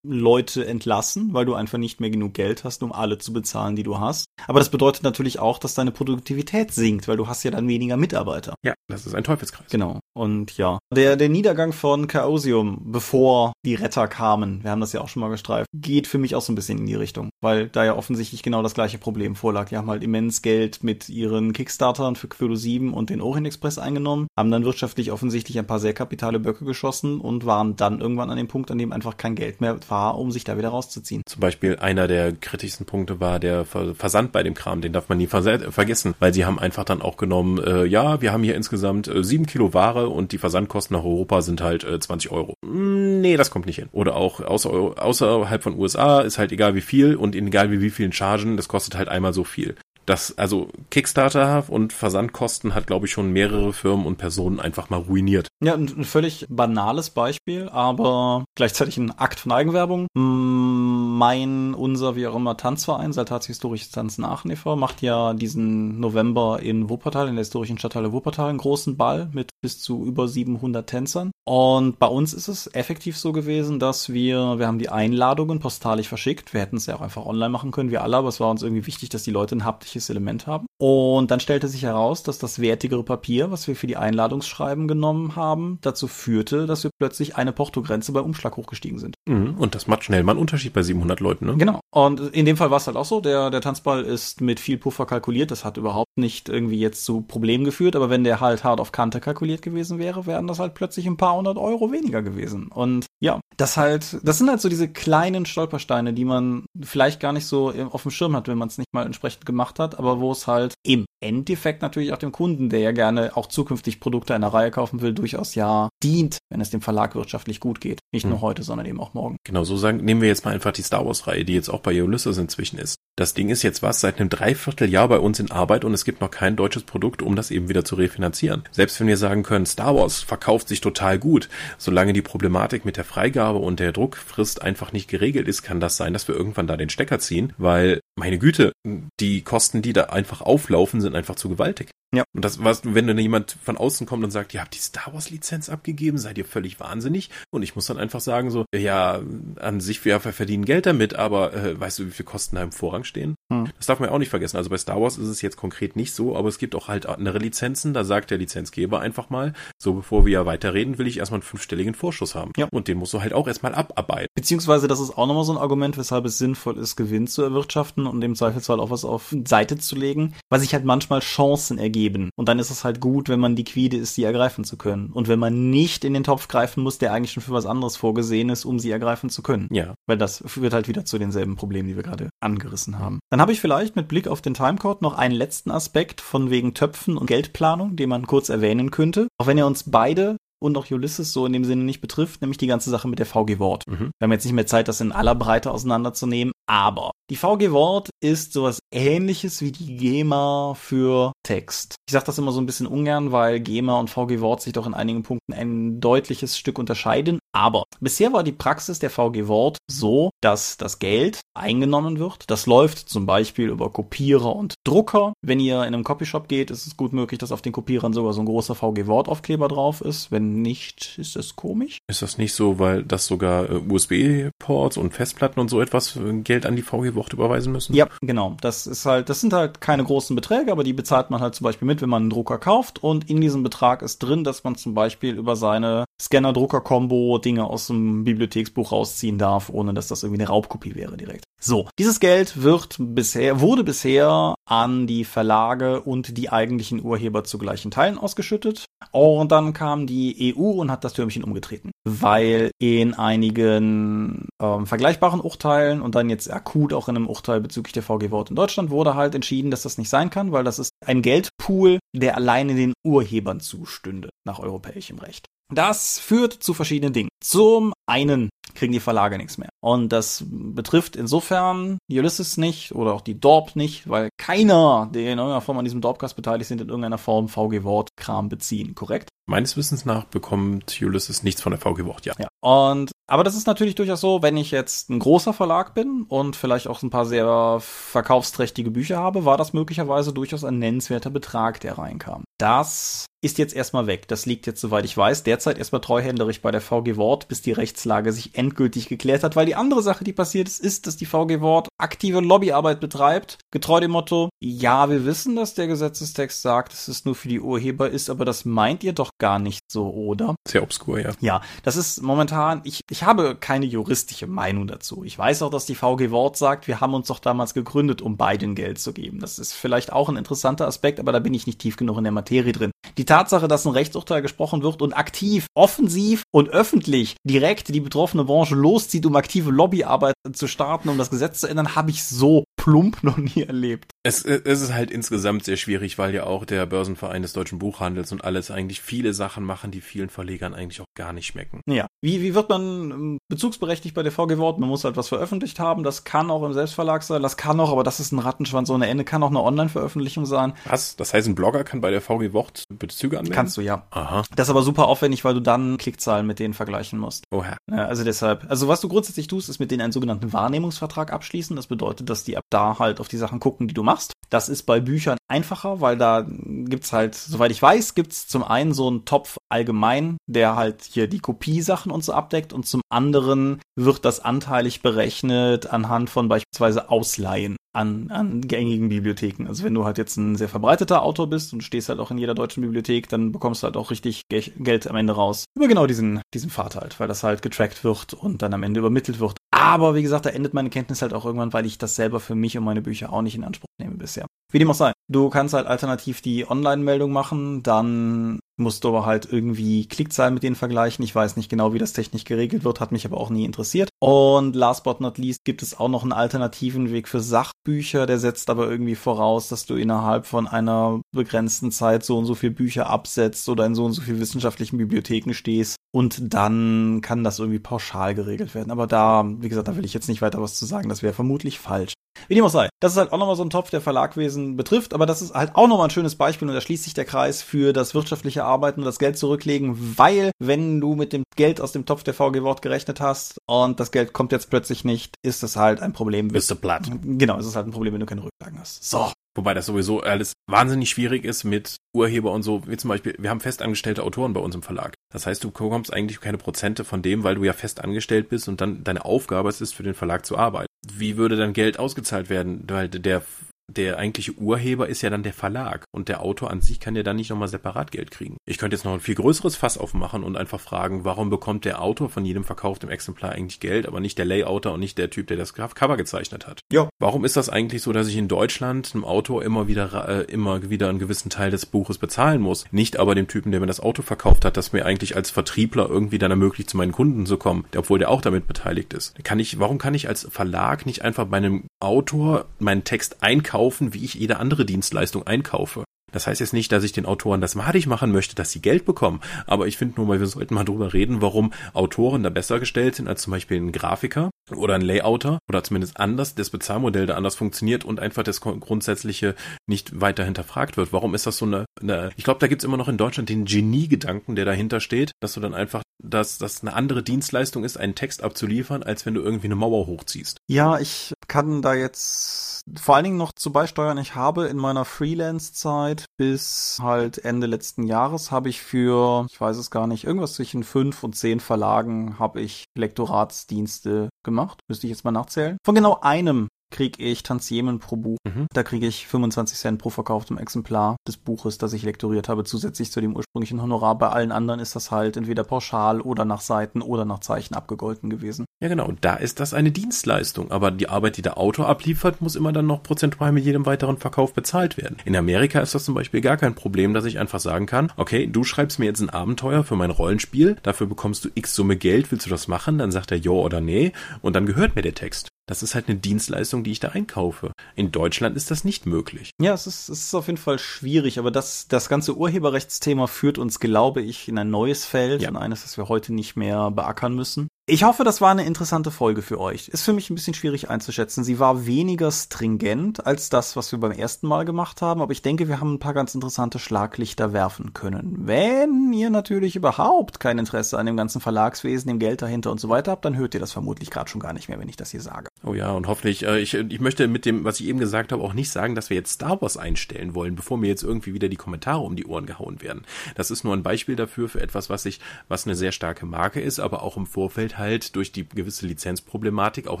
Leute 0.08 0.66
entlassen, 0.66 1.34
weil 1.34 1.44
du 1.44 1.54
einfach 1.54 1.78
nicht 1.78 2.00
mehr 2.00 2.10
genug 2.10 2.34
Geld 2.34 2.64
hast, 2.64 2.82
um 2.82 2.92
alle 2.92 3.18
zu 3.18 3.32
bezahlen, 3.32 3.76
die 3.76 3.82
du 3.82 3.98
hast. 3.98 4.26
Aber 4.46 4.58
das 4.58 4.70
bedeutet 4.70 5.02
natürlich 5.02 5.38
auch, 5.38 5.58
dass 5.58 5.74
deine 5.74 5.90
Produktivität 5.90 6.72
sinkt, 6.72 7.08
weil 7.08 7.16
du 7.16 7.28
hast 7.28 7.44
ja 7.44 7.50
dann 7.50 7.68
weniger 7.68 7.96
Mitarbeiter. 7.96 8.54
Ja, 8.64 8.74
das 8.88 9.06
ist 9.06 9.14
ein 9.14 9.24
Teufelskreis. 9.24 9.70
Genau. 9.70 10.00
Und 10.14 10.56
ja, 10.56 10.78
der, 10.94 11.16
der 11.16 11.28
Niedergang 11.28 11.72
von 11.72 12.08
Chaosium, 12.08 12.80
bevor 12.86 13.52
die 13.64 13.74
Retter 13.74 14.08
kamen, 14.08 14.64
wir 14.64 14.70
haben 14.70 14.80
das 14.80 14.92
ja 14.92 15.00
auch 15.00 15.08
schon 15.08 15.20
mal 15.20 15.28
gestreift, 15.28 15.68
geht 15.74 16.06
für 16.06 16.18
mich 16.18 16.34
auch 16.34 16.42
so 16.42 16.52
ein 16.52 16.56
bisschen 16.56 16.78
in 16.78 16.86
die 16.86 16.94
Richtung, 16.94 17.30
weil 17.40 17.68
da 17.68 17.84
ja 17.84 17.94
offensichtlich 17.96 18.42
genau 18.42 18.62
das 18.62 18.74
gleiche 18.74 18.98
Problem 18.98 19.36
vorlag. 19.36 19.68
Die 19.68 19.76
haben 19.76 19.90
halt 19.90 20.02
immens 20.02 20.42
Geld 20.42 20.82
mit 20.82 21.08
ihren 21.08 21.52
Kickstartern 21.52 22.16
für 22.16 22.28
Quillo 22.28 22.54
7 22.54 22.94
und 22.94 23.10
den 23.10 23.20
Orient 23.20 23.46
Express 23.46 23.78
eingenommen, 23.78 24.26
haben 24.36 24.50
dann 24.50 24.64
wirtschaftlich 24.64 25.12
offensichtlich 25.12 25.58
ein 25.58 25.66
paar 25.66 25.80
sehr 25.80 25.94
kapitale 25.94 26.40
Böcke 26.40 26.64
geschossen 26.64 27.20
und 27.20 27.46
waren 27.46 27.76
dann 27.76 28.00
irgendwann 28.00 28.30
an 28.30 28.36
dem 28.36 28.48
Punkt, 28.48 28.70
an 28.70 28.78
dem 28.78 28.92
einfach 28.92 29.16
kein 29.16 29.34
Geld 29.34 29.60
mehr 29.60 29.78
war, 29.88 29.97
um 30.06 30.30
sich 30.30 30.44
da 30.44 30.56
wieder 30.56 30.68
rauszuziehen. 30.68 31.22
Zum 31.26 31.40
Beispiel 31.40 31.76
einer 31.76 32.08
der 32.08 32.32
kritischsten 32.32 32.86
Punkte 32.86 33.20
war 33.20 33.38
der 33.38 33.64
Versand 33.64 34.32
bei 34.32 34.42
dem 34.42 34.54
Kram, 34.54 34.80
den 34.80 34.92
darf 34.92 35.08
man 35.08 35.18
nie 35.18 35.26
vergessen, 35.26 36.14
weil 36.18 36.32
sie 36.32 36.44
haben 36.44 36.58
einfach 36.58 36.84
dann 36.84 37.02
auch 37.02 37.16
genommen, 37.16 37.58
äh, 37.62 37.84
ja, 37.84 38.20
wir 38.20 38.32
haben 38.32 38.42
hier 38.42 38.54
insgesamt 38.54 39.08
äh, 39.08 39.24
sieben 39.24 39.46
Kilo 39.46 39.74
Ware 39.74 40.08
und 40.08 40.32
die 40.32 40.38
Versandkosten 40.38 40.96
nach 40.96 41.04
Europa 41.04 41.42
sind 41.42 41.60
halt 41.60 41.84
äh, 41.84 41.98
20 41.98 42.30
Euro. 42.30 42.54
Mm, 42.64 43.20
nee, 43.20 43.36
das 43.36 43.50
kommt 43.50 43.66
nicht 43.66 43.76
hin. 43.76 43.88
Oder 43.92 44.16
auch 44.16 44.40
außer, 44.40 44.70
außerhalb 44.70 45.62
von 45.62 45.78
USA 45.78 46.20
ist 46.20 46.38
halt 46.38 46.52
egal 46.52 46.74
wie 46.74 46.80
viel 46.80 47.16
und 47.16 47.34
egal 47.34 47.70
wie, 47.70 47.80
wie 47.80 47.90
vielen 47.90 48.12
Chargen, 48.12 48.56
das 48.56 48.68
kostet 48.68 48.96
halt 48.96 49.08
einmal 49.08 49.32
so 49.32 49.44
viel 49.44 49.74
das, 50.08 50.36
also 50.38 50.68
Kickstarter 50.90 51.64
und 51.68 51.92
Versandkosten 51.92 52.74
hat, 52.74 52.86
glaube 52.86 53.06
ich, 53.06 53.12
schon 53.12 53.32
mehrere 53.32 53.72
Firmen 53.72 54.06
und 54.06 54.16
Personen 54.16 54.60
einfach 54.60 54.90
mal 54.90 55.00
ruiniert. 55.00 55.48
Ja, 55.62 55.74
ein, 55.74 56.04
völlig 56.04 56.46
banales 56.48 57.10
Beispiel, 57.10 57.68
aber 57.68 58.44
gleichzeitig 58.54 58.96
ein 58.96 59.16
Akt 59.18 59.40
von 59.40 59.52
Eigenwerbung. 59.52 60.06
Mein, 60.14 61.74
unser, 61.74 62.16
wie 62.16 62.26
auch 62.26 62.36
immer, 62.36 62.56
Tanzverein, 62.56 63.12
Saltats 63.12 63.46
Historisches 63.46 63.90
Tanzen 63.90 64.24
Aachen 64.24 64.50
e.V., 64.50 64.76
macht 64.76 65.02
ja 65.02 65.34
diesen 65.34 66.00
November 66.00 66.60
in 66.60 66.88
Wuppertal, 66.88 67.28
in 67.28 67.34
der 67.34 67.42
historischen 67.42 67.78
Stadthalle 67.78 68.12
Wuppertal, 68.12 68.48
einen 68.48 68.58
großen 68.58 68.96
Ball 68.96 69.28
mit 69.32 69.50
bis 69.60 69.80
zu 69.80 70.04
über 70.04 70.28
700 70.28 70.88
Tänzern. 70.88 71.30
Und 71.48 71.98
bei 71.98 72.06
uns 72.06 72.34
ist 72.34 72.48
es 72.48 72.66
effektiv 72.74 73.16
so 73.16 73.32
gewesen, 73.32 73.78
dass 73.78 74.12
wir, 74.12 74.58
wir 74.58 74.66
haben 74.66 74.78
die 74.78 74.90
Einladungen 74.90 75.60
postalisch 75.60 76.06
verschickt. 76.06 76.52
Wir 76.52 76.60
hätten 76.60 76.76
es 76.76 76.84
ja 76.84 76.94
auch 76.94 77.00
einfach 77.00 77.24
online 77.24 77.48
machen 77.48 77.70
können, 77.70 77.90
wir 77.90 78.02
alle, 78.02 78.18
aber 78.18 78.28
es 78.28 78.38
war 78.38 78.50
uns 78.50 78.62
irgendwie 78.62 78.86
wichtig, 78.86 79.08
dass 79.08 79.22
die 79.22 79.30
Leute 79.30 79.56
ein 79.56 79.64
haptisches 79.64 80.10
Element 80.10 80.46
haben. 80.46 80.66
Und 80.76 81.30
dann 81.30 81.40
stellte 81.40 81.66
sich 81.68 81.84
heraus, 81.84 82.22
dass 82.22 82.38
das 82.38 82.60
wertigere 82.60 83.02
Papier, 83.02 83.50
was 83.50 83.66
wir 83.66 83.76
für 83.76 83.86
die 83.86 83.96
Einladungsschreiben 83.96 84.88
genommen 84.88 85.36
haben, 85.36 85.78
dazu 85.80 86.06
führte, 86.06 86.66
dass 86.66 86.84
wir 86.84 86.90
plötzlich 86.98 87.36
eine 87.36 87.54
Portogrenze 87.54 88.12
bei 88.12 88.20
Umschlag 88.20 88.58
hochgestiegen 88.58 88.98
sind. 88.98 89.14
Mhm. 89.26 89.54
Und 89.56 89.74
das 89.74 89.86
macht 89.86 90.04
schnell 90.04 90.24
mal 90.24 90.32
einen 90.32 90.40
Unterschied 90.40 90.74
bei 90.74 90.82
700 90.82 91.20
Leuten, 91.20 91.46
ne? 91.46 91.56
Genau. 91.56 91.80
Und 91.90 92.20
in 92.20 92.44
dem 92.44 92.58
Fall 92.58 92.70
war 92.70 92.76
es 92.76 92.86
halt 92.86 92.98
auch 92.98 93.06
so, 93.06 93.22
der, 93.22 93.48
der 93.48 93.62
Tanzball 93.62 94.04
ist 94.04 94.42
mit 94.42 94.60
viel 94.60 94.76
Puffer 94.76 95.06
kalkuliert. 95.06 95.50
Das 95.50 95.64
hat 95.64 95.78
überhaupt 95.78 96.18
nicht 96.18 96.50
irgendwie 96.50 96.78
jetzt 96.78 97.06
zu 97.06 97.22
Problemen 97.22 97.64
geführt, 97.64 97.96
aber 97.96 98.10
wenn 98.10 98.22
der 98.22 98.40
halt 98.40 98.64
hart 98.64 98.80
auf 98.80 98.92
Kante 98.92 99.20
kalkuliert 99.20 99.62
gewesen 99.62 99.98
wäre, 99.98 100.26
wären 100.26 100.46
das 100.46 100.58
halt 100.58 100.74
plötzlich 100.74 101.06
ein 101.06 101.16
paar 101.16 101.37
hundert 101.38 101.56
Euro 101.56 101.90
weniger 101.92 102.22
gewesen. 102.22 102.68
Und 102.68 103.06
ja, 103.20 103.40
das 103.56 103.76
halt, 103.76 104.18
das 104.22 104.38
sind 104.38 104.48
halt 104.48 104.60
so 104.60 104.68
diese 104.68 104.88
kleinen 104.88 105.46
Stolpersteine, 105.46 106.12
die 106.12 106.24
man 106.24 106.66
vielleicht 106.80 107.20
gar 107.20 107.32
nicht 107.32 107.46
so 107.46 107.72
auf 107.90 108.02
dem 108.02 108.10
Schirm 108.10 108.36
hat, 108.36 108.48
wenn 108.48 108.58
man 108.58 108.68
es 108.68 108.78
nicht 108.78 108.92
mal 108.92 109.06
entsprechend 109.06 109.46
gemacht 109.46 109.78
hat, 109.78 109.98
aber 109.98 110.20
wo 110.20 110.30
es 110.32 110.46
halt 110.46 110.74
im 110.84 111.06
Endeffekt 111.20 111.82
natürlich 111.82 112.12
auch 112.12 112.18
dem 112.18 112.32
Kunden, 112.32 112.68
der 112.68 112.80
ja 112.80 112.92
gerne 112.92 113.36
auch 113.36 113.46
zukünftig 113.46 114.00
Produkte 114.00 114.34
einer 114.34 114.48
Reihe 114.48 114.70
kaufen 114.70 115.00
will, 115.00 115.12
durchaus 115.12 115.54
ja 115.54 115.88
dient, 116.02 116.38
wenn 116.50 116.60
es 116.60 116.70
dem 116.70 116.80
Verlag 116.80 117.14
wirtschaftlich 117.14 117.60
gut 117.60 117.80
geht. 117.80 118.00
Nicht 118.12 118.26
nur 118.26 118.36
hm. 118.36 118.42
heute, 118.42 118.62
sondern 118.62 118.86
eben 118.86 119.00
auch 119.00 119.14
morgen. 119.14 119.36
Genau, 119.44 119.64
so 119.64 119.76
sagen, 119.76 119.98
nehmen 120.04 120.20
wir 120.20 120.28
jetzt 120.28 120.44
mal 120.44 120.54
einfach 120.54 120.72
die 120.72 120.82
Star 120.82 121.04
Wars 121.04 121.26
Reihe, 121.26 121.44
die 121.44 121.54
jetzt 121.54 121.68
auch 121.68 121.80
bei 121.80 122.02
Ulysses 122.02 122.38
inzwischen 122.38 122.78
ist. 122.78 122.97
Das 123.18 123.34
Ding 123.34 123.48
ist 123.48 123.64
jetzt 123.64 123.82
was 123.82 124.00
seit 124.00 124.20
einem 124.20 124.28
Dreivierteljahr 124.28 125.08
bei 125.08 125.18
uns 125.18 125.40
in 125.40 125.50
Arbeit 125.50 125.84
und 125.84 125.92
es 125.92 126.04
gibt 126.04 126.20
noch 126.20 126.30
kein 126.30 126.54
deutsches 126.54 126.84
Produkt, 126.84 127.20
um 127.20 127.34
das 127.34 127.50
eben 127.50 127.68
wieder 127.68 127.84
zu 127.84 127.96
refinanzieren. 127.96 128.62
Selbst 128.70 129.00
wenn 129.00 129.08
wir 129.08 129.16
sagen 129.16 129.42
können, 129.42 129.66
Star 129.66 129.96
Wars 129.96 130.20
verkauft 130.20 130.68
sich 130.68 130.80
total 130.80 131.18
gut, 131.18 131.48
solange 131.78 132.12
die 132.12 132.22
Problematik 132.22 132.84
mit 132.84 132.96
der 132.96 133.02
Freigabe 133.02 133.58
und 133.58 133.80
der 133.80 133.90
Druckfrist 133.90 134.62
einfach 134.62 134.92
nicht 134.92 135.08
geregelt 135.08 135.48
ist, 135.48 135.62
kann 135.62 135.80
das 135.80 135.96
sein, 135.96 136.12
dass 136.12 136.28
wir 136.28 136.36
irgendwann 136.36 136.68
da 136.68 136.76
den 136.76 136.90
Stecker 136.90 137.18
ziehen, 137.18 137.54
weil 137.58 137.98
meine 138.18 138.38
Güte, 138.38 138.72
die 139.20 139.42
Kosten, 139.42 139.82
die 139.82 139.92
da 139.92 140.04
einfach 140.04 140.40
auflaufen, 140.42 141.00
sind 141.00 141.14
einfach 141.14 141.36
zu 141.36 141.48
gewaltig. 141.48 141.90
Ja. 142.14 142.24
Und 142.34 142.42
das, 142.42 142.64
was, 142.64 142.82
wenn 142.84 143.06
dann 143.06 143.18
jemand 143.18 143.56
von 143.62 143.76
außen 143.76 144.06
kommt 144.06 144.24
und 144.24 144.30
sagt, 144.30 144.54
ihr 144.54 144.60
habt 144.60 144.74
die 144.74 144.78
Star 144.78 145.12
Wars 145.12 145.28
Lizenz 145.28 145.68
abgegeben, 145.68 146.16
seid 146.16 146.38
ihr 146.38 146.46
völlig 146.46 146.80
wahnsinnig? 146.80 147.28
Und 147.50 147.62
ich 147.62 147.74
muss 147.74 147.86
dann 147.86 147.98
einfach 147.98 148.20
sagen 148.20 148.50
so, 148.50 148.64
ja, 148.74 149.20
an 149.56 149.80
sich, 149.80 150.04
wir 150.06 150.18
verdienen 150.20 150.64
Geld 150.64 150.86
damit, 150.86 151.14
aber 151.14 151.52
äh, 151.52 151.78
weißt 151.78 151.98
du, 151.98 152.06
wie 152.06 152.10
viel 152.10 152.24
Kosten 152.24 152.56
da 152.56 152.62
im 152.62 152.72
Vorrang 152.72 153.04
stehen? 153.04 153.34
Hm. 153.52 153.68
Das 153.76 153.86
darf 153.86 154.00
man 154.00 154.08
ja 154.08 154.14
auch 154.14 154.18
nicht 154.18 154.30
vergessen. 154.30 154.56
Also 154.56 154.70
bei 154.70 154.78
Star 154.78 155.00
Wars 155.00 155.18
ist 155.18 155.28
es 155.28 155.42
jetzt 155.42 155.58
konkret 155.58 155.96
nicht 155.96 156.14
so, 156.14 156.34
aber 156.34 156.48
es 156.48 156.58
gibt 156.58 156.74
auch 156.74 156.88
halt 156.88 157.04
andere 157.04 157.38
Lizenzen, 157.38 157.92
da 157.92 158.04
sagt 158.04 158.30
der 158.30 158.38
Lizenzgeber 158.38 159.00
einfach 159.00 159.28
mal, 159.28 159.52
so 159.78 159.92
bevor 159.92 160.24
wir 160.24 160.32
ja 160.32 160.46
weiterreden, 160.46 160.96
will 160.96 161.06
ich 161.06 161.18
erstmal 161.18 161.38
einen 161.38 161.46
fünfstelligen 161.46 161.92
Vorschuss 161.92 162.34
haben. 162.34 162.52
Ja. 162.56 162.68
Und 162.72 162.88
den 162.88 162.96
musst 162.96 163.12
du 163.12 163.20
halt 163.20 163.34
auch 163.34 163.46
erstmal 163.46 163.74
abarbeiten. 163.74 164.28
Beziehungsweise, 164.34 164.88
das 164.88 165.00
ist 165.00 165.18
auch 165.18 165.26
nochmal 165.26 165.44
so 165.44 165.52
ein 165.52 165.58
Argument, 165.58 165.98
weshalb 165.98 166.24
es 166.24 166.38
sinnvoll 166.38 166.78
ist, 166.78 166.96
Gewinn 166.96 167.26
zu 167.26 167.42
erwirtschaften 167.42 168.06
und 168.08 168.22
im 168.22 168.34
Zweifelsfall 168.34 168.80
auch 168.80 168.90
was 168.90 169.04
auf 169.04 169.34
Seite 169.46 169.78
zu 169.78 169.96
legen, 169.96 170.34
weil 170.48 170.60
sich 170.60 170.74
halt 170.74 170.84
manchmal 170.84 171.20
Chancen 171.20 171.78
ergeben. 171.78 172.30
Und 172.36 172.48
dann 172.48 172.58
ist 172.58 172.70
es 172.70 172.84
halt 172.84 173.00
gut, 173.00 173.28
wenn 173.28 173.40
man 173.40 173.56
liquide 173.56 173.96
ist, 173.96 174.16
die 174.16 174.24
ergreifen 174.24 174.64
zu 174.64 174.76
können. 174.76 175.10
Und 175.12 175.28
wenn 175.28 175.38
man 175.38 175.70
nicht 175.70 176.04
in 176.04 176.14
den 176.14 176.24
Topf 176.24 176.48
greifen 176.48 176.82
muss, 176.82 176.98
der 176.98 177.12
eigentlich 177.12 177.32
schon 177.32 177.42
für 177.42 177.52
was 177.52 177.66
anderes 177.66 177.96
vorgesehen 177.96 178.48
ist, 178.48 178.64
um 178.64 178.78
sie 178.78 178.90
ergreifen 178.90 179.30
zu 179.30 179.42
können. 179.42 179.68
Ja. 179.70 179.94
Weil 180.06 180.18
das 180.18 180.42
führt 180.46 180.72
halt 180.72 180.88
wieder 180.88 181.04
zu 181.04 181.18
denselben 181.18 181.56
Problemen, 181.56 181.88
die 181.88 181.96
wir 181.96 182.02
gerade 182.02 182.30
angerissen 182.40 182.98
haben. 182.98 183.20
Dann 183.30 183.40
habe 183.40 183.52
ich 183.52 183.60
vielleicht 183.60 183.96
mit 183.96 184.08
Blick 184.08 184.28
auf 184.28 184.40
den 184.40 184.54
Timecode 184.54 185.02
noch 185.02 185.16
einen 185.16 185.34
letzten 185.34 185.70
Aspekt 185.70 186.20
von 186.20 186.50
wegen 186.50 186.74
Töpfen 186.74 187.16
und 187.16 187.26
Geldplanung, 187.26 187.96
den 187.96 188.08
man 188.08 188.26
kurz 188.26 188.48
erwähnen 188.48 188.90
könnte. 188.90 189.28
Auch 189.38 189.46
wenn 189.46 189.58
er 189.58 189.66
uns 189.66 189.84
beide 189.90 190.36
und 190.60 190.76
auch 190.76 190.90
Ulysses 190.90 191.32
so 191.32 191.46
in 191.46 191.52
dem 191.52 191.64
Sinne 191.64 191.84
nicht 191.84 192.00
betrifft, 192.00 192.40
nämlich 192.40 192.58
die 192.58 192.66
ganze 192.66 192.90
Sache 192.90 193.08
mit 193.08 193.18
der 193.18 193.26
VG 193.26 193.58
Wort. 193.58 193.84
Mhm. 193.86 194.10
Wir 194.18 194.24
haben 194.24 194.32
jetzt 194.32 194.44
nicht 194.44 194.54
mehr 194.54 194.66
Zeit, 194.66 194.88
das 194.88 195.00
in 195.00 195.12
aller 195.12 195.34
Breite 195.34 195.70
auseinanderzunehmen, 195.70 196.52
aber 196.66 197.12
die 197.30 197.36
VG 197.36 197.72
Wort 197.72 198.08
ist 198.22 198.54
sowas 198.54 198.80
ähnliches 198.90 199.60
wie 199.60 199.70
die 199.70 199.96
GEMA 199.96 200.74
für 200.74 201.32
Text. 201.42 201.96
Ich 202.08 202.12
sage 202.12 202.24
das 202.24 202.38
immer 202.38 202.52
so 202.52 202.60
ein 202.60 202.64
bisschen 202.64 202.86
ungern, 202.86 203.32
weil 203.32 203.60
GEMA 203.60 204.00
und 204.00 204.08
VG 204.08 204.40
Wort 204.40 204.62
sich 204.62 204.72
doch 204.72 204.86
in 204.86 204.94
einigen 204.94 205.22
Punkten 205.22 205.52
ein 205.52 206.00
deutliches 206.00 206.56
Stück 206.56 206.78
unterscheiden. 206.78 207.38
Aber 207.52 207.84
bisher 208.00 208.32
war 208.32 208.44
die 208.44 208.52
Praxis 208.52 208.98
der 208.98 209.10
VG 209.10 209.46
Wort 209.46 209.76
so, 209.90 210.30
dass 210.40 210.78
das 210.78 210.98
Geld 211.00 211.40
eingenommen 211.54 212.18
wird. 212.18 212.44
Das 212.48 212.66
läuft 212.66 213.10
zum 213.10 213.26
Beispiel 213.26 213.68
über 213.68 213.90
Kopierer 213.90 214.56
und 214.56 214.74
Drucker. 214.84 215.34
Wenn 215.42 215.60
ihr 215.60 215.80
in 215.80 215.94
einem 215.94 216.04
Copyshop 216.04 216.48
geht, 216.48 216.70
ist 216.70 216.86
es 216.86 216.96
gut 216.96 217.12
möglich, 217.12 217.38
dass 217.38 217.52
auf 217.52 217.62
den 217.62 217.72
Kopierern 217.72 218.14
sogar 218.14 218.32
so 218.32 218.40
ein 218.40 218.46
großer 218.46 218.74
VG 218.74 219.06
Wort 219.06 219.28
Aufkleber 219.28 219.68
drauf 219.68 220.00
ist. 220.00 220.32
Wenn 220.32 220.62
nicht, 220.62 221.18
ist 221.18 221.36
das 221.36 221.56
komisch. 221.56 221.98
Ist 222.08 222.22
das 222.22 222.38
nicht 222.38 222.54
so, 222.54 222.78
weil 222.78 223.04
das 223.04 223.26
sogar 223.26 223.68
äh, 223.68 223.80
USB-Ports 223.86 224.96
und 224.96 225.12
Festplatten 225.12 225.60
und 225.60 225.68
so 225.68 225.82
etwas 225.82 226.16
äh, 226.16 226.32
Geld 226.40 226.64
an 226.64 226.76
die 226.76 226.82
VG 226.82 227.14
Wort 227.14 227.17
überweisen 227.32 227.72
müssen? 227.72 227.94
Ja, 227.94 228.08
genau. 228.20 228.56
Das 228.60 228.86
ist 228.86 229.06
halt, 229.06 229.28
das 229.28 229.40
sind 229.40 229.52
halt 229.52 229.80
keine 229.80 230.04
großen 230.04 230.34
Beträge, 230.34 230.72
aber 230.72 230.84
die 230.84 230.92
bezahlt 230.92 231.30
man 231.30 231.40
halt 231.40 231.54
zum 231.54 231.64
Beispiel 231.64 231.86
mit, 231.86 232.02
wenn 232.02 232.08
man 232.08 232.22
einen 232.22 232.30
Drucker 232.30 232.58
kauft 232.58 233.02
und 233.02 233.28
in 233.28 233.40
diesem 233.40 233.62
Betrag 233.62 234.02
ist 234.02 234.18
drin, 234.18 234.44
dass 234.44 234.64
man 234.64 234.76
zum 234.76 234.94
Beispiel 234.94 235.36
über 235.36 235.56
seine 235.56 236.04
Scanner-Drucker-Kombo 236.20 237.38
Dinge 237.38 237.64
aus 237.64 237.86
dem 237.86 238.24
Bibliotheksbuch 238.24 238.92
rausziehen 238.92 239.38
darf, 239.38 239.70
ohne 239.70 239.94
dass 239.94 240.08
das 240.08 240.22
irgendwie 240.22 240.42
eine 240.42 240.48
Raubkopie 240.48 240.94
wäre 240.94 241.16
direkt. 241.16 241.44
So, 241.60 241.88
dieses 241.98 242.20
Geld 242.20 242.62
wird 242.62 242.96
bisher, 242.98 243.60
wurde 243.60 243.82
bisher 243.82 244.54
an 244.64 245.06
die 245.08 245.24
Verlage 245.24 246.00
und 246.02 246.36
die 246.36 246.50
eigentlichen 246.50 247.02
Urheber 247.02 247.42
zu 247.42 247.58
gleichen 247.58 247.90
Teilen 247.90 248.16
ausgeschüttet. 248.16 248.84
Und 249.10 249.50
dann 249.50 249.72
kam 249.72 250.06
die 250.06 250.54
EU 250.56 250.80
und 250.80 250.90
hat 250.90 251.02
das 251.02 251.14
Türmchen 251.14 251.42
umgetreten, 251.42 251.90
weil 252.04 252.70
in 252.78 253.14
einigen 253.14 254.48
ähm, 254.60 254.86
vergleichbaren 254.86 255.40
Urteilen 255.40 256.00
und 256.00 256.14
dann 256.14 256.30
jetzt 256.30 256.52
akut 256.52 256.92
auch 256.92 257.07
in 257.08 257.16
einem 257.16 257.28
Urteil 257.28 257.60
bezüglich 257.60 257.92
der 257.92 258.02
VG 258.02 258.30
Wort 258.30 258.50
in 258.50 258.56
Deutschland 258.56 258.90
wurde 258.90 259.14
halt 259.14 259.34
entschieden, 259.34 259.70
dass 259.70 259.82
das 259.82 259.98
nicht 259.98 260.08
sein 260.08 260.30
kann, 260.30 260.52
weil 260.52 260.64
das 260.64 260.78
ist 260.78 260.92
ein 261.04 261.22
Geldpool, 261.22 261.98
der 262.14 262.36
alleine 262.36 262.74
den 262.74 262.92
Urhebern 263.04 263.60
zustünde 263.60 264.30
nach 264.46 264.58
europäischem 264.58 265.18
Recht. 265.18 265.46
Das 265.72 266.18
führt 266.18 266.52
zu 266.52 266.74
verschiedenen 266.74 267.12
Dingen. 267.12 267.28
Zum 267.42 267.92
einen 268.06 268.48
kriegen 268.74 268.92
die 268.92 269.00
Verlage 269.00 269.38
nichts 269.38 269.58
mehr. 269.58 269.70
Und 269.80 270.10
das 270.10 270.44
betrifft 270.48 271.16
insofern 271.16 271.98
Ulysses 272.10 272.56
nicht 272.56 272.94
oder 272.94 273.12
auch 273.12 273.20
die 273.20 273.38
Dorp 273.38 273.76
nicht, 273.76 274.08
weil 274.08 274.28
keiner, 274.38 275.10
der 275.12 275.32
in 275.32 275.38
irgendeiner 275.38 275.60
Form 275.60 275.78
an 275.78 275.84
diesem 275.84 276.00
Dorpcast 276.00 276.36
beteiligt 276.36 276.68
sind, 276.68 276.80
in 276.80 276.88
irgendeiner 276.88 277.18
Form 277.18 277.48
VG 277.48 277.82
Wort 277.82 278.10
Kram 278.16 278.48
beziehen, 278.48 278.94
korrekt? 278.94 279.28
Meines 279.48 279.76
Wissens 279.76 280.04
nach 280.04 280.24
bekommt 280.24 281.00
Ulysses 281.00 281.42
nichts 281.42 281.62
von 281.62 281.72
der 281.72 281.80
VG 281.80 282.04
Wort, 282.04 282.26
ja. 282.26 282.34
ja. 282.38 282.48
Und 282.60 283.10
aber 283.30 283.44
das 283.44 283.56
ist 283.56 283.66
natürlich 283.66 283.94
durchaus 283.94 284.22
so, 284.22 284.42
wenn 284.42 284.56
ich 284.56 284.70
jetzt 284.70 285.10
ein 285.10 285.18
großer 285.18 285.52
Verlag 285.52 285.94
bin 285.94 286.24
und 286.28 286.56
vielleicht 286.56 286.86
auch 286.88 287.02
ein 287.02 287.10
paar 287.10 287.26
sehr 287.26 287.78
verkaufsträchtige 287.80 288.90
Bücher 288.90 289.18
habe, 289.18 289.44
war 289.44 289.58
das 289.58 289.74
möglicherweise 289.74 290.32
durchaus 290.32 290.64
ein 290.64 290.78
nennenswerter 290.78 291.30
Betrag, 291.30 291.80
der 291.80 291.98
reinkam. 291.98 292.44
Das 292.58 293.26
ist 293.40 293.58
jetzt 293.58 293.74
erstmal 293.74 294.06
weg. 294.06 294.26
Das 294.28 294.46
liegt 294.46 294.66
jetzt, 294.66 294.80
soweit 294.80 295.04
ich 295.04 295.16
weiß, 295.16 295.44
derzeit 295.44 295.78
erstmal 295.78 296.00
treuhänderisch 296.00 296.60
bei 296.60 296.70
der 296.70 296.80
VG 296.80 297.16
Wort, 297.16 297.48
bis 297.48 297.62
die 297.62 297.72
Rechtslage 297.72 298.32
sich 298.32 298.56
endgültig 298.56 299.08
geklärt 299.08 299.44
hat, 299.44 299.54
weil 299.54 299.66
die 299.66 299.76
andere 299.76 300.02
Sache, 300.02 300.24
die 300.24 300.32
passiert 300.32 300.68
ist, 300.68 300.80
ist, 300.80 301.06
dass 301.06 301.16
die 301.16 301.26
VG 301.26 301.60
Wort 301.60 301.88
aktive 301.98 302.40
Lobbyarbeit 302.40 303.00
betreibt, 303.00 303.58
getreu 303.70 304.00
dem 304.00 304.10
Motto, 304.10 304.48
ja, 304.60 305.08
wir 305.08 305.24
wissen, 305.24 305.54
dass 305.54 305.74
der 305.74 305.86
Gesetzestext 305.86 306.62
sagt, 306.62 306.92
dass 306.92 307.06
es 307.06 307.24
nur 307.24 307.34
für 307.34 307.48
die 307.48 307.60
Urheber 307.60 308.10
ist, 308.10 308.28
aber 308.28 308.44
das 308.44 308.64
meint 308.64 309.04
ihr 309.04 309.12
doch 309.12 309.30
gar 309.38 309.58
nicht 309.58 309.82
so, 309.90 310.10
oder? 310.10 310.56
Sehr 310.66 310.82
obskur, 310.82 311.20
ja. 311.20 311.32
Ja, 311.40 311.60
das 311.84 311.96
ist 311.96 312.22
momentan, 312.22 312.80
ich, 312.84 313.02
ich 313.08 313.22
habe 313.22 313.54
keine 313.54 313.86
juristische 313.86 314.48
Meinung 314.48 314.88
dazu. 314.88 315.22
Ich 315.22 315.38
weiß 315.38 315.62
auch, 315.62 315.70
dass 315.70 315.86
die 315.86 315.94
VG 315.94 316.30
Wort 316.30 316.56
sagt, 316.56 316.88
wir 316.88 317.00
haben 317.00 317.14
uns 317.14 317.28
doch 317.28 317.38
damals 317.38 317.74
gegründet, 317.74 318.20
um 318.20 318.36
beiden 318.36 318.74
Geld 318.74 318.98
zu 318.98 319.12
geben. 319.12 319.38
Das 319.38 319.58
ist 319.60 319.74
vielleicht 319.74 320.12
auch 320.12 320.28
ein 320.28 320.36
interessanter 320.36 320.88
Aspekt, 320.88 321.20
aber 321.20 321.30
da 321.32 321.38
bin 321.38 321.54
ich 321.54 321.66
nicht 321.66 321.78
tief 321.78 321.96
genug 321.96 322.18
in 322.18 322.24
der 322.24 322.32
Materie 322.32 322.72
drin. 322.72 322.90
Die 323.16 323.27
Tatsache, 323.28 323.68
dass 323.68 323.86
ein 323.86 323.92
Rechtsurteil 323.92 324.42
gesprochen 324.42 324.82
wird 324.82 325.02
und 325.02 325.12
aktiv, 325.12 325.66
offensiv 325.74 326.42
und 326.50 326.70
öffentlich 326.70 327.36
direkt 327.44 327.94
die 327.94 328.00
betroffene 328.00 328.44
Branche 328.44 328.74
loszieht, 328.74 329.26
um 329.26 329.36
aktive 329.36 329.70
Lobbyarbeit 329.70 330.34
zu 330.52 330.66
starten, 330.66 331.08
um 331.08 331.18
das 331.18 331.30
Gesetz 331.30 331.60
zu 331.60 331.68
ändern, 331.68 331.94
habe 331.94 332.10
ich 332.10 332.24
so 332.24 332.64
plump 332.76 333.22
noch 333.22 333.36
nie 333.36 333.62
erlebt. 333.62 334.10
Es, 334.22 334.44
es 334.44 334.80
ist 334.80 334.92
halt 334.92 335.10
insgesamt 335.10 335.64
sehr 335.64 335.76
schwierig, 335.76 336.18
weil 336.18 336.34
ja 336.34 336.44
auch 336.44 336.64
der 336.64 336.86
Börsenverein 336.86 337.42
des 337.42 337.52
deutschen 337.52 337.78
Buchhandels 337.78 338.32
und 338.32 338.44
alles 338.44 338.70
eigentlich 338.70 339.00
viele 339.00 339.34
Sachen 339.34 339.64
machen, 339.64 339.90
die 339.90 340.00
vielen 340.00 340.30
Verlegern 340.30 340.74
eigentlich 340.74 341.00
auch 341.00 341.06
gar 341.14 341.32
nicht 341.32 341.46
schmecken. 341.46 341.82
Ja. 341.86 342.06
Wie, 342.22 342.42
wie 342.42 342.54
wird 342.54 342.68
man 342.68 343.10
ähm, 343.10 343.38
bezugsberechtigt 343.48 344.14
bei 344.14 344.22
der 344.22 344.32
VG 344.32 344.58
Wort? 344.58 344.78
Man 344.78 344.88
muss 344.88 345.04
halt 345.04 345.16
was 345.16 345.28
veröffentlicht 345.28 345.78
haben. 345.78 346.02
Das 346.02 346.24
kann 346.24 346.50
auch 346.50 346.62
im 346.62 346.72
Selbstverlag 346.72 347.22
sein. 347.22 347.42
Das 347.42 347.56
kann 347.56 347.78
auch, 347.80 347.92
aber 347.92 348.04
das 348.04 348.20
ist 348.20 348.32
ein 348.32 348.38
Rattenschwanz 348.38 348.90
ohne 348.90 349.06
Ende, 349.06 349.24
kann 349.24 349.42
auch 349.42 349.50
eine 349.50 349.62
Online-Veröffentlichung 349.62 350.46
sein. 350.46 350.72
Was? 350.86 351.16
Das 351.16 351.34
heißt, 351.34 351.46
ein 351.46 351.54
Blogger 351.54 351.84
kann 351.84 352.00
bei 352.00 352.10
der 352.10 352.20
VG 352.20 352.52
Wort 352.52 352.84
Bezüge 353.18 353.38
anmelden? 353.38 353.54
Kannst 353.54 353.76
du, 353.76 353.80
ja. 353.80 354.04
Aha. 354.10 354.44
Das 354.54 354.68
ist 354.68 354.70
aber 354.70 354.82
super 354.82 355.08
aufwendig, 355.08 355.44
weil 355.44 355.54
du 355.54 355.60
dann 355.60 355.98
Klickzahlen 355.98 356.46
mit 356.46 356.60
denen 356.60 356.72
vergleichen 356.72 357.18
musst. 357.18 357.44
Oha. 357.50 357.76
Ja, 357.90 358.06
also 358.06 358.22
deshalb, 358.22 358.70
also 358.70 358.86
was 358.86 359.00
du 359.00 359.08
grundsätzlich 359.08 359.48
tust, 359.48 359.68
ist 359.68 359.80
mit 359.80 359.90
denen 359.90 360.02
einen 360.02 360.12
sogenannten 360.12 360.52
Wahrnehmungsvertrag 360.52 361.32
abschließen. 361.32 361.74
Das 361.74 361.88
bedeutet, 361.88 362.30
dass 362.30 362.44
die 362.44 362.56
ab 362.56 362.64
da 362.70 362.98
halt 363.00 363.18
auf 363.18 363.26
die 363.26 363.36
Sachen 363.36 363.58
gucken, 363.58 363.88
die 363.88 363.94
du 363.94 364.04
machst. 364.04 364.32
Das 364.50 364.68
ist 364.68 364.84
bei 364.84 365.00
Büchern 365.00 365.36
einfacher, 365.48 366.00
weil 366.00 366.16
da 366.16 366.46
gibt's 366.48 367.12
halt, 367.12 367.34
soweit 367.34 367.72
ich 367.72 367.82
weiß, 367.82 368.14
gibt's 368.14 368.46
zum 368.46 368.62
einen 368.62 368.94
so 368.94 369.08
einen 369.08 369.24
Topf 369.24 369.57
allgemein, 369.68 370.38
der 370.46 370.76
halt 370.76 371.02
hier 371.02 371.28
die 371.28 371.40
Kopiesachen 371.40 372.10
und 372.10 372.24
so 372.24 372.32
abdeckt 372.32 372.72
und 372.72 372.86
zum 372.86 373.00
anderen 373.08 373.80
wird 373.96 374.24
das 374.24 374.40
anteilig 374.40 375.02
berechnet 375.02 375.86
anhand 375.86 376.30
von 376.30 376.48
beispielsweise 376.48 377.10
Ausleihen 377.10 377.76
an, 377.92 378.30
an 378.30 378.60
gängigen 378.62 379.08
Bibliotheken. 379.08 379.66
Also 379.66 379.84
wenn 379.84 379.94
du 379.94 380.04
halt 380.04 380.18
jetzt 380.18 380.36
ein 380.36 380.56
sehr 380.56 380.68
verbreiteter 380.68 381.22
Autor 381.22 381.48
bist 381.48 381.72
und 381.72 381.82
stehst 381.82 382.08
halt 382.08 382.20
auch 382.20 382.30
in 382.30 382.38
jeder 382.38 382.54
deutschen 382.54 382.82
Bibliothek, 382.82 383.28
dann 383.28 383.52
bekommst 383.52 383.82
du 383.82 383.86
halt 383.86 383.96
auch 383.96 384.10
richtig 384.10 384.42
Geld 384.48 385.08
am 385.08 385.16
Ende 385.16 385.32
raus. 385.32 385.64
Über 385.74 385.88
genau 385.88 386.06
diesen, 386.06 386.40
diesen 386.54 386.70
Pfad 386.70 386.96
halt, 386.96 387.18
weil 387.18 387.28
das 387.28 387.42
halt 387.42 387.62
getrackt 387.62 388.04
wird 388.04 388.34
und 388.34 388.62
dann 388.62 388.74
am 388.74 388.82
Ende 388.82 389.00
übermittelt 389.00 389.40
wird. 389.40 389.57
Aber 389.78 390.16
wie 390.16 390.22
gesagt, 390.22 390.44
da 390.44 390.50
endet 390.50 390.74
meine 390.74 390.90
Kenntnis 390.90 391.22
halt 391.22 391.32
auch 391.32 391.44
irgendwann, 391.44 391.72
weil 391.72 391.86
ich 391.86 391.98
das 391.98 392.16
selber 392.16 392.40
für 392.40 392.56
mich 392.56 392.76
und 392.76 392.84
meine 392.84 393.00
Bücher 393.00 393.32
auch 393.32 393.42
nicht 393.42 393.54
in 393.54 393.62
Anspruch 393.62 393.86
nehme 394.00 394.16
bisher. 394.16 394.46
Wie 394.72 394.78
dem 394.78 394.90
auch 394.90 394.94
sei. 394.94 395.12
Du 395.28 395.48
kannst 395.50 395.72
halt 395.72 395.86
alternativ 395.86 396.40
die 396.42 396.68
Online-Meldung 396.68 397.32
machen, 397.32 397.82
dann 397.82 398.58
musst 398.76 399.04
du 399.04 399.08
aber 399.08 399.24
halt 399.24 399.48
irgendwie 399.50 400.06
Klickzahlen 400.06 400.54
mit 400.54 400.62
denen 400.62 400.76
vergleichen. 400.76 401.24
Ich 401.24 401.34
weiß 401.34 401.56
nicht 401.56 401.68
genau, 401.68 401.92
wie 401.92 401.98
das 401.98 402.12
technisch 402.12 402.44
geregelt 402.44 402.84
wird, 402.84 403.00
hat 403.00 403.12
mich 403.12 403.24
aber 403.24 403.38
auch 403.38 403.50
nie 403.50 403.64
interessiert. 403.64 404.08
Und 404.20 404.74
last 404.74 405.04
but 405.04 405.20
not 405.20 405.38
least 405.38 405.64
gibt 405.64 405.82
es 405.82 405.98
auch 405.98 406.08
noch 406.08 406.22
einen 406.22 406.32
alternativen 406.32 407.10
Weg 407.10 407.28
für 407.28 407.40
Sachbücher, 407.40 408.26
der 408.26 408.38
setzt 408.38 408.70
aber 408.70 408.90
irgendwie 408.90 409.14
voraus, 409.14 409.68
dass 409.68 409.86
du 409.86 409.94
innerhalb 409.94 410.46
von 410.46 410.66
einer 410.66 411.20
begrenzten 411.32 411.92
Zeit 411.92 412.24
so 412.24 412.36
und 412.38 412.46
so 412.46 412.54
viel 412.54 412.70
Bücher 412.70 413.08
absetzt 413.08 413.68
oder 413.68 413.86
in 413.86 413.94
so 413.94 414.04
und 414.04 414.12
so 414.12 414.22
viel 414.22 414.40
wissenschaftlichen 414.40 414.98
Bibliotheken 414.98 415.54
stehst 415.54 415.97
und 416.10 416.54
dann 416.54 417.20
kann 417.22 417.44
das 417.44 417.58
irgendwie 417.58 417.78
pauschal 417.78 418.34
geregelt 418.34 418.74
werden. 418.74 418.90
Aber 418.90 419.06
da, 419.06 419.44
wie 419.46 419.68
gesagt, 419.68 419.88
da 419.88 419.96
will 419.96 420.04
ich 420.04 420.14
jetzt 420.14 420.28
nicht 420.28 420.42
weiter 420.42 420.60
was 420.62 420.74
zu 420.74 420.86
sagen, 420.86 421.08
das 421.08 421.22
wäre 421.22 421.34
vermutlich 421.34 421.78
falsch. 421.78 422.14
Wie 422.46 422.54
dem 422.54 422.64
auch 422.64 422.70
sei. 422.70 422.88
Das 423.00 423.12
ist 423.12 423.18
halt 423.18 423.32
auch 423.32 423.38
nochmal 423.38 423.56
so 423.56 423.64
ein 423.64 423.70
Topf, 423.70 423.90
der 423.90 424.00
Verlagwesen 424.00 424.76
betrifft, 424.76 425.12
aber 425.12 425.26
das 425.26 425.42
ist 425.42 425.54
halt 425.54 425.74
auch 425.74 425.88
nochmal 425.88 426.06
ein 426.06 426.10
schönes 426.10 426.36
Beispiel 426.36 426.68
und 426.68 426.74
da 426.74 426.80
schließt 426.80 427.04
sich 427.04 427.14
der 427.14 427.24
Kreis 427.24 427.62
für 427.62 427.92
das 427.92 428.14
wirtschaftliche 428.14 428.64
Arbeiten 428.64 429.00
und 429.00 429.06
das 429.06 429.18
Geld 429.18 429.36
zurücklegen, 429.36 430.18
weil 430.18 430.52
wenn 430.58 431.00
du 431.00 431.14
mit 431.14 431.32
dem 431.32 431.42
Geld 431.56 431.80
aus 431.80 431.92
dem 431.92 432.06
Topf 432.06 432.22
der 432.22 432.34
VG 432.34 432.62
Wort 432.62 432.80
gerechnet 432.80 433.20
hast 433.20 433.58
und 433.66 433.98
das 433.98 434.12
Geld 434.12 434.32
kommt 434.32 434.52
jetzt 434.52 434.70
plötzlich 434.70 435.04
nicht, 435.04 435.34
ist 435.42 435.62
es 435.62 435.76
halt 435.76 436.00
ein 436.00 436.12
Problem. 436.12 436.48
Bist 436.48 436.70
du 436.70 436.76
platt. 436.76 437.10
Genau, 437.22 437.58
es 437.58 437.66
ist 437.66 437.76
halt 437.76 437.86
ein 437.86 437.92
Problem, 437.92 438.14
wenn 438.14 438.20
du 438.20 438.26
keine 438.26 438.44
Rücklagen 438.44 438.78
hast. 438.78 439.04
So. 439.04 439.30
Wobei 439.58 439.74
das 439.74 439.86
sowieso 439.86 440.20
alles 440.20 440.52
wahnsinnig 440.68 441.10
schwierig 441.10 441.44
ist 441.44 441.64
mit 441.64 441.96
Urheber 442.14 442.52
und 442.52 442.62
so, 442.62 442.86
wie 442.86 442.96
zum 442.96 443.08
Beispiel, 443.08 443.34
wir 443.40 443.50
haben 443.50 443.58
festangestellte 443.58 444.22
Autoren 444.22 444.52
bei 444.52 444.60
uns 444.60 444.76
im 444.76 444.82
Verlag. 444.82 445.14
Das 445.32 445.48
heißt, 445.48 445.64
du 445.64 445.72
bekommst 445.72 446.12
eigentlich 446.12 446.40
keine 446.40 446.58
Prozente 446.58 447.04
von 447.04 447.22
dem, 447.22 447.42
weil 447.42 447.56
du 447.56 447.64
ja 447.64 447.72
fest 447.72 448.00
angestellt 448.04 448.50
bist 448.50 448.68
und 448.68 448.80
dann 448.80 449.02
deine 449.02 449.24
Aufgabe 449.24 449.70
ist, 449.70 449.96
für 449.96 450.04
den 450.04 450.14
Verlag 450.14 450.46
zu 450.46 450.56
arbeiten. 450.56 450.86
Wie 451.12 451.36
würde 451.36 451.56
dann 451.56 451.72
Geld 451.72 451.98
ausgezahlt 451.98 452.50
werden? 452.50 452.84
Weil 452.86 453.08
der 453.08 453.42
der 453.88 454.18
eigentliche 454.18 454.52
Urheber 454.52 455.08
ist 455.08 455.22
ja 455.22 455.30
dann 455.30 455.42
der 455.42 455.52
Verlag 455.52 456.04
und 456.12 456.28
der 456.28 456.42
Autor 456.42 456.70
an 456.70 456.80
sich 456.80 457.00
kann 457.00 457.16
ja 457.16 457.22
dann 457.22 457.36
nicht 457.36 457.50
nochmal 457.50 457.68
separat 457.68 458.12
Geld 458.12 458.30
kriegen. 458.30 458.58
Ich 458.66 458.78
könnte 458.78 458.96
jetzt 458.96 459.04
noch 459.04 459.14
ein 459.14 459.20
viel 459.20 459.34
größeres 459.34 459.76
Fass 459.76 459.96
aufmachen 459.96 460.44
und 460.44 460.56
einfach 460.56 460.80
fragen, 460.80 461.24
warum 461.24 461.50
bekommt 461.50 461.84
der 461.84 462.02
Autor 462.02 462.28
von 462.28 462.44
jedem 462.44 462.64
verkauften 462.64 463.08
Exemplar 463.08 463.52
eigentlich 463.52 463.80
Geld, 463.80 464.06
aber 464.06 464.20
nicht 464.20 464.38
der 464.38 464.44
Layouter 464.44 464.92
und 464.92 465.00
nicht 465.00 465.16
der 465.18 465.30
Typ, 465.30 465.46
der 465.46 465.56
das 465.56 465.72
Cover 465.72 466.16
gezeichnet 466.16 466.66
hat? 466.66 466.80
Ja. 466.92 467.08
Warum 467.18 467.44
ist 467.44 467.56
das 467.56 467.68
eigentlich 467.68 468.02
so, 468.02 468.12
dass 468.12 468.28
ich 468.28 468.36
in 468.36 468.48
Deutschland 468.48 469.10
einem 469.14 469.24
Autor 469.24 469.64
immer 469.64 469.88
wieder 469.88 470.28
äh, 470.28 470.42
immer 470.52 470.90
wieder 470.90 471.08
einen 471.08 471.18
gewissen 471.18 471.50
Teil 471.50 471.70
des 471.70 471.86
Buches 471.86 472.18
bezahlen 472.18 472.60
muss, 472.60 472.84
nicht 472.90 473.18
aber 473.18 473.34
dem 473.34 473.48
Typen, 473.48 473.72
der 473.72 473.80
mir 473.80 473.86
das 473.86 474.00
Auto 474.00 474.22
verkauft 474.22 474.64
hat, 474.64 474.76
das 474.76 474.92
mir 474.92 475.06
eigentlich 475.06 475.34
als 475.34 475.50
Vertriebler 475.50 476.08
irgendwie 476.08 476.38
dann 476.38 476.50
ermöglicht, 476.50 476.90
zu 476.90 476.96
meinen 476.96 477.12
Kunden 477.12 477.46
zu 477.46 477.56
kommen, 477.56 477.84
obwohl 477.96 478.18
der 478.18 478.30
auch 478.30 478.42
damit 478.42 478.66
beteiligt 478.66 479.14
ist? 479.14 479.34
Kann 479.44 479.58
ich, 479.58 479.78
warum 479.78 479.98
kann 479.98 480.14
ich 480.14 480.28
als 480.28 480.46
Verlag 480.50 481.06
nicht 481.06 481.22
einfach 481.22 481.46
bei 481.46 481.56
einem 481.56 481.84
Autor 482.00 482.66
meinen 482.78 483.02
Text 483.02 483.42
einkaufen, 483.42 484.14
wie 484.14 484.24
ich 484.24 484.34
jede 484.34 484.58
andere 484.58 484.84
Dienstleistung 484.84 485.46
einkaufe. 485.46 486.04
Das 486.32 486.46
heißt 486.46 486.60
jetzt 486.60 486.72
nicht, 486.72 486.92
dass 486.92 487.04
ich 487.04 487.12
den 487.12 487.26
Autoren 487.26 487.60
das 487.60 487.74
madig 487.74 488.06
machen 488.06 488.32
möchte, 488.32 488.54
dass 488.54 488.70
sie 488.70 488.80
Geld 488.80 489.04
bekommen. 489.04 489.40
Aber 489.66 489.86
ich 489.86 489.96
finde 489.96 490.16
nur 490.16 490.26
mal, 490.26 490.40
wir 490.40 490.46
sollten 490.46 490.74
mal 490.74 490.84
drüber 490.84 491.12
reden, 491.12 491.40
warum 491.40 491.72
Autoren 491.94 492.42
da 492.42 492.50
besser 492.50 492.80
gestellt 492.80 493.14
sind 493.14 493.28
als 493.28 493.42
zum 493.42 493.52
Beispiel 493.52 493.78
ein 493.78 493.92
Grafiker 493.92 494.50
oder 494.74 494.94
ein 494.94 495.00
Layouter 495.02 495.58
oder 495.68 495.82
zumindest 495.82 496.20
anders, 496.20 496.54
das 496.54 496.70
Bezahlmodell 496.70 497.26
da 497.26 497.34
anders 497.34 497.56
funktioniert 497.56 498.04
und 498.04 498.20
einfach 498.20 498.42
das 498.42 498.60
Grundsätzliche 498.60 499.54
nicht 499.86 500.20
weiter 500.20 500.44
hinterfragt 500.44 500.96
wird. 500.96 501.12
Warum 501.12 501.34
ist 501.34 501.46
das 501.46 501.58
so 501.58 501.66
eine, 501.66 501.86
eine 502.00 502.30
ich 502.36 502.44
glaube, 502.44 502.60
da 502.60 502.66
gibt's 502.66 502.84
immer 502.84 502.96
noch 502.96 503.08
in 503.08 503.16
Deutschland 503.16 503.48
den 503.48 503.64
Genie-Gedanken, 503.64 504.56
der 504.56 504.64
dahinter 504.64 505.00
steht, 505.00 505.32
dass 505.40 505.54
du 505.54 505.60
dann 505.60 505.74
einfach, 505.74 506.02
dass 506.22 506.58
das 506.58 506.82
eine 506.82 506.92
andere 506.94 507.22
Dienstleistung 507.22 507.84
ist, 507.84 507.96
einen 507.96 508.14
Text 508.14 508.42
abzuliefern, 508.42 509.02
als 509.02 509.24
wenn 509.26 509.34
du 509.34 509.40
irgendwie 509.40 509.68
eine 509.68 509.76
Mauer 509.76 510.06
hochziehst. 510.06 510.58
Ja, 510.68 510.98
ich 510.98 511.32
kann 511.46 511.82
da 511.82 511.94
jetzt 511.94 512.77
vor 512.96 513.14
allen 513.16 513.24
Dingen 513.24 513.36
noch 513.36 513.52
zu 513.52 513.72
beisteuern. 513.72 514.18
Ich 514.18 514.34
habe 514.34 514.66
in 514.66 514.76
meiner 514.76 515.04
Freelance-Zeit 515.04 516.26
bis 516.36 516.98
halt 517.00 517.44
Ende 517.44 517.66
letzten 517.66 518.04
Jahres 518.04 518.50
habe 518.50 518.68
ich 518.68 518.80
für, 518.80 519.46
ich 519.50 519.60
weiß 519.60 519.76
es 519.76 519.90
gar 519.90 520.06
nicht, 520.06 520.24
irgendwas 520.24 520.54
zwischen 520.54 520.84
fünf 520.84 521.22
und 521.24 521.36
zehn 521.36 521.60
Verlagen 521.60 522.38
habe 522.38 522.60
ich 522.60 522.84
Lektoratsdienste 522.96 524.28
gemacht. 524.44 524.80
Müsste 524.88 525.06
ich 525.06 525.10
jetzt 525.10 525.24
mal 525.24 525.32
nachzählen. 525.32 525.78
Von 525.84 525.94
genau 525.94 526.18
einem 526.20 526.68
kriege 526.90 527.22
ich 527.22 527.42
Tantiemen 527.42 527.98
pro 527.98 528.16
Buch. 528.16 528.38
Mhm. 528.44 528.66
Da 528.72 528.82
kriege 528.82 529.06
ich 529.06 529.26
25 529.26 529.78
Cent 529.78 529.98
pro 530.00 530.10
verkauftem 530.10 530.58
Exemplar 530.58 531.16
des 531.26 531.36
Buches, 531.36 531.78
das 531.78 531.92
ich 531.92 532.02
lektoriert 532.02 532.48
habe, 532.48 532.64
zusätzlich 532.64 533.12
zu 533.12 533.20
dem 533.20 533.36
ursprünglichen 533.36 533.82
Honorar. 533.82 534.18
Bei 534.18 534.28
allen 534.28 534.52
anderen 534.52 534.80
ist 534.80 534.96
das 534.96 535.10
halt 535.10 535.36
entweder 535.36 535.64
pauschal 535.64 536.20
oder 536.20 536.44
nach 536.44 536.60
Seiten 536.60 537.02
oder 537.02 537.24
nach 537.24 537.40
Zeichen 537.40 537.74
abgegolten 537.74 538.30
gewesen. 538.30 538.64
Ja, 538.80 538.88
genau. 538.88 539.06
Und 539.06 539.24
da 539.24 539.34
ist 539.34 539.60
das 539.60 539.74
eine 539.74 539.90
Dienstleistung. 539.90 540.70
Aber 540.70 540.90
die 540.90 541.08
Arbeit, 541.08 541.36
die 541.36 541.42
der 541.42 541.58
Autor 541.58 541.88
abliefert, 541.88 542.40
muss 542.40 542.56
immer 542.56 542.72
dann 542.72 542.86
noch 542.86 543.02
prozentual 543.02 543.52
mit 543.52 543.64
jedem 543.64 543.86
weiteren 543.86 544.18
Verkauf 544.18 544.54
bezahlt 544.54 544.96
werden. 544.96 545.16
In 545.24 545.36
Amerika 545.36 545.80
ist 545.80 545.94
das 545.94 546.04
zum 546.04 546.14
Beispiel 546.14 546.40
gar 546.40 546.56
kein 546.56 546.74
Problem, 546.74 547.14
dass 547.14 547.24
ich 547.24 547.38
einfach 547.38 547.60
sagen 547.60 547.86
kann, 547.86 548.12
okay, 548.16 548.46
du 548.46 548.64
schreibst 548.64 548.98
mir 548.98 549.06
jetzt 549.06 549.20
ein 549.20 549.30
Abenteuer 549.30 549.84
für 549.84 549.96
mein 549.96 550.10
Rollenspiel, 550.10 550.76
dafür 550.82 551.06
bekommst 551.06 551.44
du 551.44 551.48
x 551.54 551.74
Summe 551.74 551.96
Geld, 551.96 552.30
willst 552.30 552.46
du 552.46 552.50
das 552.50 552.68
machen? 552.68 552.98
Dann 552.98 553.10
sagt 553.10 553.32
er 553.32 553.38
ja 553.38 553.50
oder 553.50 553.80
nee 553.80 554.12
und 554.42 554.54
dann 554.54 554.66
gehört 554.66 554.96
mir 554.96 555.02
der 555.02 555.14
Text. 555.14 555.48
Das 555.68 555.82
ist 555.82 555.94
halt 555.94 556.08
eine 556.08 556.18
Dienstleistung, 556.18 556.82
die 556.82 556.92
ich 556.92 556.98
da 556.98 557.08
einkaufe. 557.08 557.72
In 557.94 558.10
Deutschland 558.10 558.56
ist 558.56 558.70
das 558.70 558.84
nicht 558.84 559.04
möglich. 559.04 559.50
Ja, 559.60 559.74
es 559.74 559.86
ist, 559.86 560.08
es 560.08 560.24
ist 560.24 560.34
auf 560.34 560.46
jeden 560.46 560.56
Fall 560.56 560.78
schwierig, 560.78 561.38
aber 561.38 561.50
das, 561.50 561.86
das 561.88 562.08
ganze 562.08 562.36
Urheberrechtsthema 562.36 563.26
führt 563.26 563.58
uns, 563.58 563.78
glaube 563.78 564.22
ich, 564.22 564.48
in 564.48 564.56
ein 564.56 564.70
neues 564.70 565.04
Feld, 565.04 565.42
ja. 565.42 565.50
in 565.50 565.56
eines, 565.56 565.82
das 565.82 565.98
wir 565.98 566.08
heute 566.08 566.32
nicht 566.32 566.56
mehr 566.56 566.90
beackern 566.90 567.34
müssen. 567.34 567.68
Ich 567.90 568.04
hoffe, 568.04 568.22
das 568.22 568.42
war 568.42 568.50
eine 568.50 568.66
interessante 568.66 569.10
Folge 569.10 569.40
für 569.40 569.58
euch. 569.58 569.88
Ist 569.88 570.02
für 570.02 570.12
mich 570.12 570.28
ein 570.28 570.34
bisschen 570.34 570.52
schwierig 570.52 570.90
einzuschätzen. 570.90 571.42
Sie 571.42 571.58
war 571.58 571.86
weniger 571.86 572.30
stringent 572.30 573.24
als 573.24 573.48
das, 573.48 573.76
was 573.76 573.90
wir 573.92 573.98
beim 573.98 574.12
ersten 574.12 574.46
Mal 574.46 574.66
gemacht 574.66 575.00
haben, 575.00 575.22
aber 575.22 575.32
ich 575.32 575.40
denke, 575.40 575.68
wir 575.68 575.80
haben 575.80 575.94
ein 575.94 575.98
paar 575.98 576.12
ganz 576.12 576.34
interessante 576.34 576.78
Schlaglichter 576.78 577.54
werfen 577.54 577.94
können. 577.94 578.40
Wenn 578.40 579.14
ihr 579.14 579.30
natürlich 579.30 579.74
überhaupt 579.74 580.38
kein 580.38 580.58
Interesse 580.58 580.98
an 580.98 581.06
dem 581.06 581.16
ganzen 581.16 581.40
Verlagswesen, 581.40 582.08
dem 582.08 582.18
Geld 582.18 582.42
dahinter 582.42 582.70
und 582.70 582.78
so 582.78 582.90
weiter 582.90 583.12
habt, 583.12 583.24
dann 583.24 583.38
hört 583.38 583.54
ihr 583.54 583.60
das 583.60 583.72
vermutlich 583.72 584.10
gerade 584.10 584.28
schon 584.28 584.42
gar 584.42 584.52
nicht 584.52 584.68
mehr, 584.68 584.78
wenn 584.78 584.90
ich 584.90 584.96
das 584.96 585.10
hier 585.10 585.22
sage. 585.22 585.48
Oh 585.64 585.72
ja, 585.72 585.90
und 585.90 586.08
hoffentlich, 586.08 586.44
äh, 586.44 586.60
ich, 586.60 586.74
ich 586.74 587.00
möchte 587.00 587.26
mit 587.26 587.46
dem, 587.46 587.64
was 587.64 587.80
ich 587.80 587.86
eben 587.86 588.00
gesagt 588.00 588.32
habe, 588.32 588.42
auch 588.42 588.52
nicht 588.52 588.70
sagen, 588.70 588.96
dass 588.96 589.08
wir 589.08 589.16
jetzt 589.16 589.32
Star 589.32 589.62
Wars 589.62 589.78
einstellen 589.78 590.34
wollen, 590.34 590.56
bevor 590.56 590.76
mir 590.76 590.88
jetzt 590.88 591.04
irgendwie 591.04 591.32
wieder 591.32 591.48
die 591.48 591.56
Kommentare 591.56 592.00
um 592.00 592.16
die 592.16 592.26
Ohren 592.26 592.44
gehauen 592.44 592.82
werden. 592.82 593.06
Das 593.34 593.50
ist 593.50 593.64
nur 593.64 593.72
ein 593.72 593.82
Beispiel 593.82 594.14
dafür, 594.14 594.50
für 594.50 594.60
etwas, 594.60 594.90
was 594.90 595.06
ich, 595.06 595.20
was 595.48 595.64
eine 595.64 595.74
sehr 595.74 595.92
starke 595.92 596.26
Marke 596.26 596.60
ist, 596.60 596.80
aber 596.80 597.02
auch 597.02 597.16
im 597.16 597.24
Vorfeld 597.24 597.77
halt 597.78 598.16
durch 598.16 598.32
die 598.32 598.48
gewisse 598.48 598.86
Lizenzproblematik 598.86 599.88
auch 599.88 600.00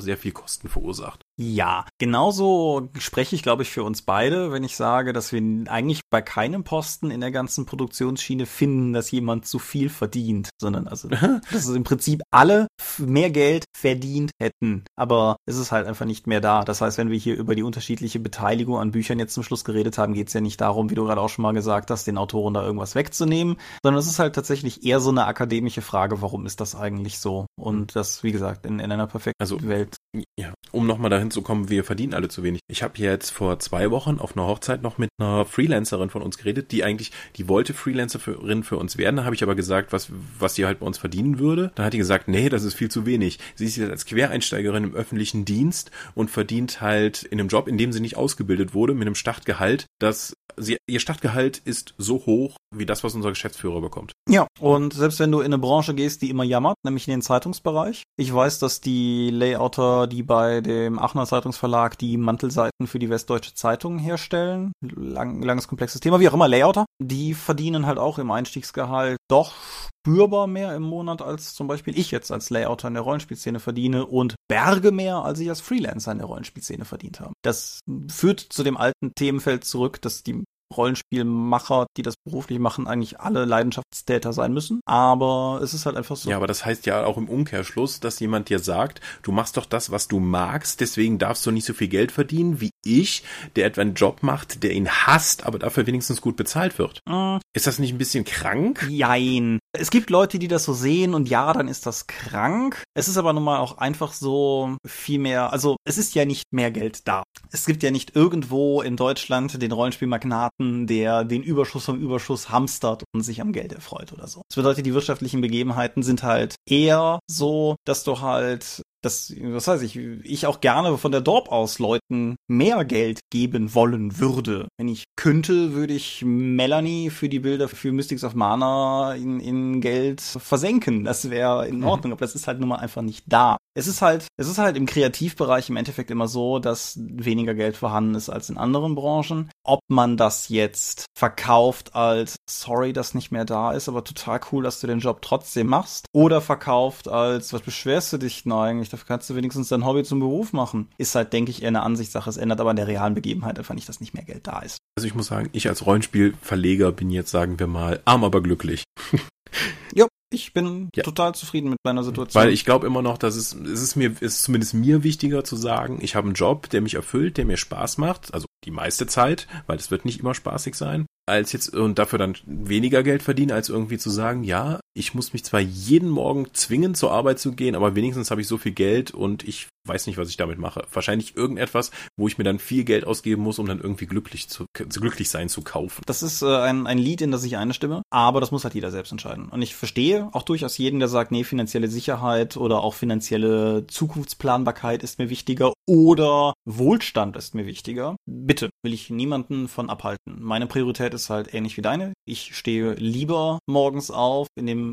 sehr 0.00 0.16
viel 0.16 0.32
Kosten 0.32 0.68
verursacht. 0.68 1.22
Ja, 1.40 1.86
genauso 1.98 2.88
spreche 2.98 3.36
ich, 3.36 3.44
glaube 3.44 3.62
ich, 3.62 3.70
für 3.70 3.84
uns 3.84 4.02
beide, 4.02 4.50
wenn 4.50 4.64
ich 4.64 4.76
sage, 4.76 5.12
dass 5.12 5.32
wir 5.32 5.40
eigentlich 5.68 6.00
bei 6.10 6.20
keinem 6.20 6.64
Posten 6.64 7.12
in 7.12 7.20
der 7.20 7.30
ganzen 7.30 7.64
Produktionsschiene 7.64 8.44
finden, 8.44 8.92
dass 8.92 9.12
jemand 9.12 9.46
zu 9.46 9.60
viel 9.60 9.88
verdient, 9.88 10.50
sondern 10.60 10.88
also, 10.88 11.08
dass 11.08 11.40
es 11.52 11.68
im 11.68 11.84
Prinzip 11.84 12.22
alle 12.32 12.66
mehr 12.98 13.30
Geld 13.30 13.64
verdient 13.76 14.32
hätten. 14.40 14.84
Aber 14.96 15.36
es 15.46 15.56
ist 15.56 15.70
halt 15.70 15.86
einfach 15.86 16.06
nicht 16.06 16.26
mehr 16.26 16.40
da. 16.40 16.64
Das 16.64 16.80
heißt, 16.80 16.98
wenn 16.98 17.10
wir 17.10 17.18
hier 17.18 17.36
über 17.36 17.54
die 17.54 17.62
unterschiedliche 17.62 18.18
Beteiligung 18.18 18.78
an 18.78 18.90
Büchern 18.90 19.20
jetzt 19.20 19.34
zum 19.34 19.44
Schluss 19.44 19.64
geredet 19.64 19.96
haben, 19.96 20.14
geht 20.14 20.28
es 20.28 20.34
ja 20.34 20.40
nicht 20.40 20.60
darum, 20.60 20.90
wie 20.90 20.96
du 20.96 21.04
gerade 21.04 21.20
auch 21.20 21.28
schon 21.28 21.44
mal 21.44 21.52
gesagt 21.52 21.92
hast, 21.92 22.06
den 22.08 22.18
Autoren 22.18 22.54
da 22.54 22.64
irgendwas 22.64 22.96
wegzunehmen, 22.96 23.56
sondern 23.84 24.00
es 24.00 24.08
ist 24.08 24.18
halt 24.18 24.34
tatsächlich 24.34 24.84
eher 24.84 24.98
so 24.98 25.10
eine 25.10 25.26
akademische 25.26 25.82
Frage, 25.82 26.20
warum 26.20 26.46
ist 26.46 26.60
das 26.60 26.74
eigentlich 26.74 27.20
so? 27.20 27.46
Und 27.68 27.96
das, 27.96 28.22
wie 28.22 28.32
gesagt, 28.32 28.66
in, 28.66 28.80
in 28.80 28.90
einer 28.92 29.06
perfekten 29.06 29.40
also, 29.40 29.58
Welt. 29.62 29.96
Ja, 30.38 30.54
um 30.72 30.86
nochmal 30.86 31.10
dahin 31.10 31.30
zu 31.30 31.42
kommen, 31.42 31.68
wir 31.68 31.84
verdienen 31.84 32.14
alle 32.14 32.28
zu 32.28 32.42
wenig. 32.42 32.60
Ich 32.68 32.82
habe 32.82 32.98
jetzt 32.98 33.30
vor 33.30 33.58
zwei 33.58 33.90
Wochen 33.90 34.18
auf 34.18 34.36
einer 34.36 34.46
Hochzeit 34.46 34.82
noch 34.82 34.98
mit 34.98 35.10
einer 35.18 35.44
Freelancerin 35.44 36.10
von 36.10 36.22
uns 36.22 36.38
geredet, 36.38 36.72
die 36.72 36.82
eigentlich, 36.82 37.12
die 37.36 37.48
wollte 37.48 37.74
Freelancerin 37.74 38.64
für 38.64 38.76
uns 38.76 38.96
werden. 38.96 39.16
Da 39.16 39.24
habe 39.24 39.34
ich 39.34 39.42
aber 39.42 39.54
gesagt, 39.54 39.92
was, 39.92 40.10
was 40.38 40.54
sie 40.54 40.66
halt 40.66 40.80
bei 40.80 40.86
uns 40.86 40.98
verdienen 40.98 41.38
würde. 41.38 41.72
Dann 41.74 41.86
hat 41.86 41.92
die 41.92 41.98
gesagt, 41.98 42.28
nee, 42.28 42.48
das 42.48 42.64
ist 42.64 42.74
viel 42.74 42.90
zu 42.90 43.06
wenig. 43.06 43.38
Sie 43.54 43.66
ist 43.66 43.76
jetzt 43.76 43.90
als 43.90 44.06
Quereinsteigerin 44.06 44.84
im 44.84 44.94
öffentlichen 44.94 45.44
Dienst 45.44 45.90
und 46.14 46.30
verdient 46.30 46.80
halt 46.80 47.22
in 47.24 47.38
einem 47.38 47.48
Job, 47.48 47.68
in 47.68 47.78
dem 47.78 47.92
sie 47.92 48.00
nicht 48.00 48.16
ausgebildet 48.16 48.74
wurde, 48.74 48.94
mit 48.94 49.06
einem 49.06 49.14
Startgehalt, 49.14 49.86
das 49.98 50.34
sie, 50.56 50.78
ihr 50.88 51.00
Startgehalt 51.00 51.58
ist 51.58 51.94
so 51.98 52.26
hoch 52.26 52.56
wie 52.74 52.86
das, 52.86 53.02
was 53.04 53.14
unser 53.14 53.30
Geschäftsführer 53.30 53.80
bekommt. 53.80 54.12
Ja, 54.28 54.46
und 54.60 54.92
selbst 54.92 55.20
wenn 55.20 55.32
du 55.32 55.40
in 55.40 55.46
eine 55.46 55.58
Branche 55.58 55.94
gehst, 55.94 56.22
die 56.22 56.30
immer 56.30 56.44
jammert, 56.44 56.76
nämlich 56.84 57.08
in 57.08 57.12
den 57.12 57.22
Zeitungs 57.22 57.57
Zeitungsbereich. 57.58 58.04
Ich 58.16 58.32
weiß, 58.32 58.58
dass 58.58 58.80
die 58.80 59.30
Layouter, 59.30 60.06
die 60.06 60.22
bei 60.22 60.60
dem 60.60 60.98
Aachener 60.98 61.26
Zeitungsverlag 61.26 61.98
die 61.98 62.16
Mantelseiten 62.16 62.86
für 62.86 62.98
die 62.98 63.10
Westdeutsche 63.10 63.54
Zeitung 63.54 63.98
herstellen, 63.98 64.72
lang, 64.80 65.42
langes 65.42 65.68
komplexes 65.68 66.00
Thema, 66.00 66.20
wie 66.20 66.28
auch 66.28 66.34
immer, 66.34 66.48
Layouter, 66.48 66.86
die 67.02 67.34
verdienen 67.34 67.86
halt 67.86 67.98
auch 67.98 68.18
im 68.18 68.30
Einstiegsgehalt 68.30 69.18
doch 69.28 69.52
spürbar 70.00 70.46
mehr 70.46 70.74
im 70.74 70.82
Monat, 70.82 71.22
als 71.22 71.54
zum 71.54 71.66
Beispiel 71.66 71.98
ich 71.98 72.10
jetzt 72.10 72.30
als 72.30 72.50
Layouter 72.50 72.88
in 72.88 72.94
der 72.94 73.02
Rollenspielszene 73.02 73.60
verdiene 73.60 74.06
und 74.06 74.36
Berge 74.48 74.90
mehr, 74.90 75.16
als 75.16 75.40
ich 75.40 75.48
als 75.48 75.60
Freelancer 75.60 76.12
in 76.12 76.18
der 76.18 76.26
Rollenspielszene 76.26 76.84
verdient 76.84 77.20
habe. 77.20 77.32
Das 77.42 77.80
führt 78.08 78.40
zu 78.40 78.62
dem 78.62 78.76
alten 78.76 79.14
Themenfeld 79.14 79.64
zurück, 79.64 80.00
dass 80.00 80.22
die 80.22 80.44
Rollenspielmacher, 80.74 81.86
die 81.96 82.02
das 82.02 82.14
beruflich 82.24 82.58
machen, 82.58 82.86
eigentlich 82.86 83.20
alle 83.20 83.44
Leidenschaftstäter 83.44 84.32
sein 84.32 84.52
müssen. 84.52 84.80
Aber 84.86 85.60
es 85.62 85.74
ist 85.74 85.86
halt 85.86 85.96
einfach 85.96 86.16
so. 86.16 86.30
Ja, 86.30 86.36
aber 86.36 86.46
das 86.46 86.64
heißt 86.64 86.86
ja 86.86 87.04
auch 87.04 87.16
im 87.16 87.28
Umkehrschluss, 87.28 88.00
dass 88.00 88.20
jemand 88.20 88.48
dir 88.48 88.58
sagt, 88.58 89.00
du 89.22 89.32
machst 89.32 89.56
doch 89.56 89.66
das, 89.66 89.90
was 89.90 90.08
du 90.08 90.20
magst, 90.20 90.80
deswegen 90.80 91.18
darfst 91.18 91.44
du 91.46 91.50
nicht 91.50 91.64
so 91.64 91.74
viel 91.74 91.88
Geld 91.88 92.12
verdienen 92.12 92.60
wie 92.60 92.70
ich, 92.84 93.22
der 93.56 93.66
etwa 93.66 93.82
einen 93.82 93.94
Job 93.94 94.22
macht, 94.22 94.62
der 94.62 94.72
ihn 94.72 94.88
hasst, 94.88 95.44
aber 95.44 95.58
dafür 95.58 95.86
wenigstens 95.86 96.20
gut 96.20 96.36
bezahlt 96.36 96.78
wird. 96.78 97.00
Mm. 97.08 97.38
Ist 97.54 97.66
das 97.66 97.78
nicht 97.78 97.92
ein 97.92 97.98
bisschen 97.98 98.24
krank? 98.24 98.86
Jein. 98.90 99.58
Es 99.72 99.90
gibt 99.90 100.10
Leute, 100.10 100.38
die 100.38 100.48
das 100.48 100.64
so 100.64 100.72
sehen 100.72 101.14
und 101.14 101.28
ja, 101.28 101.52
dann 101.52 101.68
ist 101.68 101.86
das 101.86 102.06
krank. 102.06 102.82
Es 102.94 103.08
ist 103.08 103.16
aber 103.16 103.32
nun 103.32 103.44
mal 103.44 103.58
auch 103.58 103.78
einfach 103.78 104.12
so 104.12 104.76
viel 104.86 105.18
mehr, 105.18 105.52
also 105.52 105.76
es 105.84 105.98
ist 105.98 106.14
ja 106.14 106.24
nicht 106.24 106.44
mehr 106.50 106.70
Geld 106.70 107.06
da. 107.06 107.22
Es 107.50 107.66
gibt 107.66 107.82
ja 107.82 107.90
nicht 107.90 108.14
irgendwo 108.16 108.82
in 108.82 108.96
Deutschland 108.96 109.60
den 109.60 109.72
Rollenspielmagnaten, 109.72 110.57
der 110.60 111.24
den 111.24 111.42
Überschuss 111.42 111.84
vom 111.84 112.00
Überschuss 112.00 112.50
hamstert 112.50 113.04
und 113.14 113.22
sich 113.22 113.40
am 113.40 113.52
Geld 113.52 113.72
erfreut 113.72 114.12
oder 114.12 114.26
so. 114.26 114.42
Das 114.48 114.56
bedeutet, 114.56 114.86
die 114.86 114.94
wirtschaftlichen 114.94 115.40
Begebenheiten 115.40 116.02
sind 116.02 116.22
halt 116.22 116.56
eher 116.68 117.20
so, 117.30 117.76
dass 117.86 118.04
du 118.04 118.20
halt 118.20 118.82
dass, 119.02 119.32
was 119.40 119.68
weiß 119.68 119.82
ich, 119.82 119.96
ich 119.96 120.46
auch 120.46 120.60
gerne 120.60 120.98
von 120.98 121.12
der 121.12 121.20
Dorp 121.20 121.50
aus 121.50 121.78
Leuten 121.78 122.36
mehr 122.48 122.84
Geld 122.84 123.20
geben 123.30 123.74
wollen 123.74 124.18
würde. 124.18 124.68
Wenn 124.78 124.88
ich 124.88 125.04
könnte, 125.16 125.72
würde 125.72 125.94
ich 125.94 126.24
Melanie 126.24 127.10
für 127.10 127.28
die 127.28 127.40
Bilder 127.40 127.68
für 127.68 127.92
Mystics 127.92 128.24
of 128.24 128.34
Mana 128.34 129.14
in, 129.14 129.40
in 129.40 129.80
Geld 129.80 130.20
versenken. 130.20 131.04
Das 131.04 131.30
wäre 131.30 131.68
in 131.68 131.78
mhm. 131.78 131.86
Ordnung, 131.86 132.12
aber 132.12 132.20
das 132.20 132.34
ist 132.34 132.46
halt 132.46 132.60
nun 132.60 132.68
mal 132.68 132.76
einfach 132.76 133.02
nicht 133.02 133.24
da. 133.26 133.56
Es 133.74 133.86
ist 133.86 134.02
halt, 134.02 134.26
es 134.36 134.48
ist 134.48 134.58
halt 134.58 134.76
im 134.76 134.86
Kreativbereich 134.86 135.68
im 135.68 135.76
Endeffekt 135.76 136.10
immer 136.10 136.26
so, 136.26 136.58
dass 136.58 136.98
weniger 136.98 137.54
Geld 137.54 137.76
vorhanden 137.76 138.14
ist 138.14 138.28
als 138.28 138.50
in 138.50 138.58
anderen 138.58 138.94
Branchen. 138.94 139.50
Ob 139.64 139.80
man 139.88 140.16
das 140.16 140.48
jetzt 140.48 141.06
verkauft 141.16 141.94
als 141.94 142.36
sorry, 142.48 142.92
dass 142.92 143.14
nicht 143.14 143.30
mehr 143.30 143.44
da 143.44 143.72
ist, 143.72 143.88
aber 143.88 144.02
total 144.02 144.40
cool, 144.50 144.64
dass 144.64 144.80
du 144.80 144.86
den 144.86 144.98
Job 144.98 145.22
trotzdem 145.22 145.68
machst, 145.68 146.06
oder 146.12 146.40
verkauft 146.40 147.08
als 147.08 147.52
was 147.52 147.62
beschwerst 147.62 148.12
du 148.12 148.18
dich 148.18 148.42
denn 148.42 148.52
eigentlich? 148.52 148.87
Dafür 148.88 149.06
kannst 149.06 149.28
du 149.30 149.34
wenigstens 149.34 149.68
dein 149.68 149.84
Hobby 149.84 150.04
zum 150.04 150.20
Beruf 150.20 150.52
machen. 150.52 150.88
Ist 150.98 151.14
halt, 151.14 151.32
denke 151.32 151.50
ich, 151.50 151.62
eher 151.62 151.68
eine 151.68 151.82
Ansichtssache. 151.82 152.28
Es 152.30 152.36
ändert 152.36 152.60
aber 152.60 152.70
an 152.70 152.76
der 152.76 152.86
realen 152.86 153.14
Begebenheit 153.14 153.58
einfach 153.58 153.74
nicht, 153.74 153.88
dass 153.88 154.00
nicht 154.00 154.14
mehr 154.14 154.24
Geld 154.24 154.46
da 154.46 154.60
ist. 154.60 154.78
Also 154.96 155.06
ich 155.06 155.14
muss 155.14 155.26
sagen, 155.26 155.48
ich 155.52 155.68
als 155.68 155.86
Rollenspielverleger 155.86 156.92
bin 156.92 157.10
jetzt, 157.10 157.30
sagen 157.30 157.58
wir 157.58 157.66
mal, 157.66 158.00
arm 158.04 158.24
aber 158.24 158.42
glücklich. 158.42 158.84
ja, 159.94 160.06
ich 160.30 160.52
bin 160.52 160.90
ja. 160.94 161.02
total 161.02 161.34
zufrieden 161.34 161.70
mit 161.70 161.78
meiner 161.84 162.04
Situation. 162.04 162.42
Weil 162.42 162.52
ich 162.52 162.64
glaube 162.64 162.86
immer 162.86 163.02
noch, 163.02 163.18
dass 163.18 163.36
es, 163.36 163.54
es 163.54 163.82
ist 163.82 163.96
mir, 163.96 164.14
ist 164.20 164.42
zumindest 164.42 164.74
mir 164.74 165.02
wichtiger 165.02 165.44
zu 165.44 165.56
sagen, 165.56 165.98
ich 166.02 166.14
habe 166.16 166.26
einen 166.26 166.34
Job, 166.34 166.68
der 166.70 166.80
mich 166.80 166.94
erfüllt, 166.94 167.36
der 167.36 167.46
mir 167.46 167.56
Spaß 167.56 167.98
macht, 167.98 168.34
also 168.34 168.46
die 168.64 168.70
meiste 168.70 169.06
Zeit, 169.06 169.46
weil 169.66 169.78
es 169.78 169.90
wird 169.90 170.04
nicht 170.04 170.20
immer 170.20 170.34
spaßig 170.34 170.74
sein 170.74 171.06
als 171.28 171.52
jetzt 171.52 171.74
und 171.74 171.98
dafür 171.98 172.18
dann 172.18 172.34
weniger 172.46 173.02
Geld 173.02 173.22
verdienen, 173.22 173.52
als 173.52 173.68
irgendwie 173.68 173.98
zu 173.98 174.10
sagen, 174.10 174.42
ja, 174.44 174.80
ich 174.98 175.14
muss 175.14 175.32
mich 175.32 175.44
zwar 175.44 175.60
jeden 175.60 176.10
Morgen 176.10 176.52
zwingen, 176.52 176.94
zur 176.94 177.12
Arbeit 177.12 177.38
zu 177.38 177.52
gehen, 177.52 177.76
aber 177.76 177.94
wenigstens 177.94 178.30
habe 178.30 178.40
ich 178.40 178.48
so 178.48 178.58
viel 178.58 178.72
Geld 178.72 179.12
und 179.12 179.46
ich 179.46 179.68
weiß 179.86 180.06
nicht, 180.06 180.18
was 180.18 180.28
ich 180.28 180.36
damit 180.36 180.58
mache. 180.58 180.84
Wahrscheinlich 180.92 181.36
irgendetwas, 181.36 181.90
wo 182.18 182.28
ich 182.28 182.36
mir 182.36 182.44
dann 182.44 182.58
viel 182.58 182.84
Geld 182.84 183.06
ausgeben 183.06 183.42
muss, 183.42 183.58
um 183.58 183.66
dann 183.66 183.80
irgendwie 183.80 184.06
glücklich 184.06 184.48
zu, 184.48 184.66
glücklich 184.74 185.30
sein 185.30 185.48
zu 185.48 185.62
kaufen. 185.62 186.02
Das 186.06 186.22
ist 186.22 186.42
äh, 186.42 186.56
ein, 186.56 186.86
ein 186.86 186.98
Lied, 186.98 187.22
in 187.22 187.30
das 187.30 187.44
ich 187.44 187.56
einstimme, 187.56 188.02
aber 188.10 188.40
das 188.40 188.50
muss 188.50 188.64
halt 188.64 188.74
jeder 188.74 188.90
selbst 188.90 189.12
entscheiden. 189.12 189.48
Und 189.48 189.62
ich 189.62 189.74
verstehe 189.74 190.28
auch 190.32 190.42
durchaus 190.42 190.76
jeden, 190.78 190.98
der 190.98 191.08
sagt, 191.08 191.32
nee, 191.32 191.44
finanzielle 191.44 191.88
Sicherheit 191.88 192.56
oder 192.56 192.82
auch 192.82 192.94
finanzielle 192.94 193.86
Zukunftsplanbarkeit 193.86 195.02
ist 195.02 195.18
mir 195.18 195.30
wichtiger 195.30 195.72
oder 195.86 196.52
Wohlstand 196.66 197.36
ist 197.36 197.54
mir 197.54 197.66
wichtiger. 197.66 198.16
Bitte, 198.26 198.70
will 198.82 198.92
ich 198.92 199.10
niemanden 199.10 199.68
von 199.68 199.88
abhalten. 199.88 200.36
Meine 200.40 200.66
Priorität 200.66 201.14
ist 201.14 201.30
halt 201.30 201.54
ähnlich 201.54 201.76
wie 201.76 201.82
deine. 201.82 202.12
Ich 202.26 202.54
stehe 202.54 202.92
lieber 202.94 203.58
morgens 203.66 204.10
auf 204.10 204.48
in 204.54 204.66
dem 204.66 204.87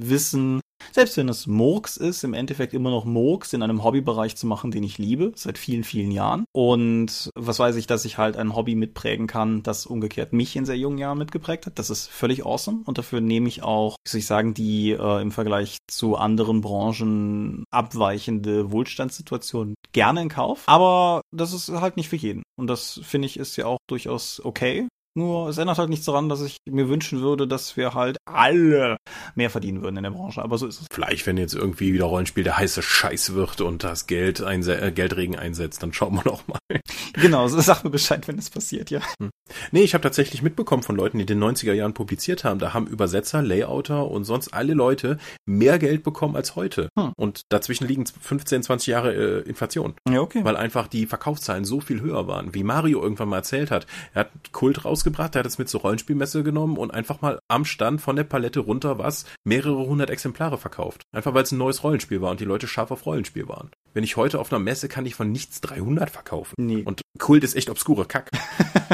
Wissen, 0.00 0.60
selbst 0.92 1.16
wenn 1.16 1.28
es 1.28 1.46
Murks 1.46 1.96
ist, 1.96 2.24
im 2.24 2.34
Endeffekt 2.34 2.74
immer 2.74 2.90
noch 2.90 3.04
Murks 3.04 3.52
in 3.52 3.62
einem 3.62 3.84
Hobbybereich 3.84 4.36
zu 4.36 4.46
machen, 4.46 4.70
den 4.70 4.82
ich 4.82 4.98
liebe, 4.98 5.32
seit 5.34 5.58
vielen, 5.58 5.84
vielen 5.84 6.10
Jahren. 6.10 6.44
Und 6.52 7.30
was 7.34 7.58
weiß 7.58 7.76
ich, 7.76 7.86
dass 7.86 8.04
ich 8.04 8.18
halt 8.18 8.36
ein 8.36 8.54
Hobby 8.54 8.74
mitprägen 8.74 9.26
kann, 9.26 9.62
das 9.62 9.86
umgekehrt 9.86 10.32
mich 10.32 10.56
in 10.56 10.66
sehr 10.66 10.78
jungen 10.78 10.98
Jahren 10.98 11.18
mitgeprägt 11.18 11.66
hat. 11.66 11.78
Das 11.78 11.90
ist 11.90 12.08
völlig 12.08 12.44
awesome. 12.44 12.82
Und 12.84 12.98
dafür 12.98 13.20
nehme 13.20 13.48
ich 13.48 13.62
auch, 13.62 13.96
wie 14.04 14.10
soll 14.10 14.18
ich 14.20 14.26
sagen, 14.26 14.54
die 14.54 14.90
äh, 14.92 15.22
im 15.22 15.32
Vergleich 15.32 15.78
zu 15.88 16.16
anderen 16.16 16.60
Branchen 16.60 17.64
abweichende 17.70 18.70
Wohlstandssituation 18.70 19.74
gerne 19.92 20.22
in 20.22 20.28
Kauf. 20.28 20.62
Aber 20.66 21.22
das 21.32 21.52
ist 21.52 21.68
halt 21.70 21.96
nicht 21.96 22.08
für 22.08 22.16
jeden. 22.16 22.42
Und 22.56 22.68
das 22.68 23.00
finde 23.02 23.26
ich 23.26 23.38
ist 23.38 23.56
ja 23.56 23.66
auch 23.66 23.78
durchaus 23.88 24.40
okay. 24.44 24.88
Nur 25.18 25.48
es 25.48 25.58
ändert 25.58 25.78
halt 25.78 25.88
nichts 25.88 26.06
daran, 26.06 26.28
dass 26.28 26.42
ich 26.42 26.58
mir 26.70 26.88
wünschen 26.88 27.20
würde, 27.20 27.48
dass 27.48 27.76
wir 27.76 27.92
halt 27.92 28.18
alle 28.24 28.98
mehr 29.34 29.50
verdienen 29.50 29.82
würden 29.82 29.96
in 29.96 30.04
der 30.04 30.12
Branche. 30.12 30.40
Aber 30.40 30.58
so 30.58 30.68
ist 30.68 30.80
es. 30.80 30.86
Vielleicht, 30.92 31.26
wenn 31.26 31.36
jetzt 31.36 31.56
irgendwie 31.56 31.92
wieder 31.92 32.04
Rollenspiel 32.04 32.44
der 32.44 32.56
heiße 32.56 32.82
Scheiß 32.82 33.34
wird 33.34 33.60
und 33.60 33.82
das 33.82 34.06
Geld 34.06 34.40
einse 34.40 34.80
äh, 34.80 34.92
Geldregen 34.92 35.36
einsetzt, 35.36 35.82
dann 35.82 35.92
schauen 35.92 36.14
wir 36.14 36.24
noch 36.24 36.46
mal. 36.46 36.58
Genau, 37.14 37.48
so 37.48 37.60
sag 37.60 37.82
mir 37.82 37.90
Bescheid, 37.90 38.28
wenn 38.28 38.38
es 38.38 38.48
passiert, 38.48 38.90
ja. 38.90 39.00
Hm. 39.18 39.30
Nee, 39.72 39.82
ich 39.82 39.94
habe 39.94 40.02
tatsächlich 40.02 40.40
mitbekommen 40.40 40.84
von 40.84 40.94
Leuten, 40.94 41.18
die 41.18 41.22
in 41.22 41.26
den 41.26 41.42
90er 41.42 41.72
Jahren 41.72 41.92
publiziert 41.92 42.44
haben. 42.44 42.60
Da 42.60 42.74
haben 42.74 42.86
Übersetzer, 42.86 43.42
Layouter 43.42 44.08
und 44.08 44.22
sonst 44.22 44.54
alle 44.54 44.74
Leute 44.74 45.18
mehr 45.44 45.80
Geld 45.80 46.04
bekommen 46.04 46.36
als 46.36 46.54
heute. 46.54 46.90
Hm. 46.96 47.12
Und 47.16 47.40
dazwischen 47.48 47.88
liegen 47.88 48.06
15, 48.06 48.62
20 48.62 48.86
Jahre 48.86 49.14
äh, 49.14 49.48
Inflation. 49.48 49.94
Ja, 50.08 50.20
okay. 50.20 50.44
Weil 50.44 50.56
einfach 50.56 50.86
die 50.86 51.06
Verkaufszahlen 51.06 51.64
so 51.64 51.80
viel 51.80 52.02
höher 52.02 52.28
waren. 52.28 52.54
Wie 52.54 52.62
Mario 52.62 53.02
irgendwann 53.02 53.30
mal 53.30 53.38
erzählt 53.38 53.72
hat. 53.72 53.88
Er 54.14 54.20
hat 54.20 54.30
Kult 54.52 54.84
rausgebracht 54.84 55.07
rausgebracht, 55.08 55.34
der 55.34 55.40
hat 55.40 55.46
es 55.46 55.58
mit 55.58 55.68
zur 55.68 55.80
Rollenspielmesse 55.80 56.42
genommen 56.42 56.76
und 56.76 56.92
einfach 56.92 57.20
mal 57.20 57.38
am 57.48 57.64
Stand 57.64 58.00
von 58.00 58.16
der 58.16 58.24
Palette 58.24 58.60
runter 58.60 58.98
was 58.98 59.24
mehrere 59.44 59.86
hundert 59.86 60.10
Exemplare 60.10 60.58
verkauft. 60.58 61.02
Einfach 61.12 61.34
weil 61.34 61.42
es 61.42 61.52
ein 61.52 61.58
neues 61.58 61.82
Rollenspiel 61.82 62.20
war 62.20 62.30
und 62.30 62.40
die 62.40 62.44
Leute 62.44 62.68
scharf 62.68 62.90
auf 62.90 63.06
Rollenspiel 63.06 63.48
waren. 63.48 63.70
Wenn 63.94 64.04
ich 64.04 64.16
heute 64.16 64.38
auf 64.38 64.52
einer 64.52 64.60
Messe 64.60 64.88
kann 64.88 65.06
ich 65.06 65.14
von 65.14 65.32
nichts 65.32 65.60
300 65.62 66.10
verkaufen. 66.10 66.54
Nee. 66.58 66.82
Und 66.84 67.00
Kult 67.18 67.42
ist 67.42 67.56
echt 67.56 67.70
obskure 67.70 68.04
Kack. 68.04 68.28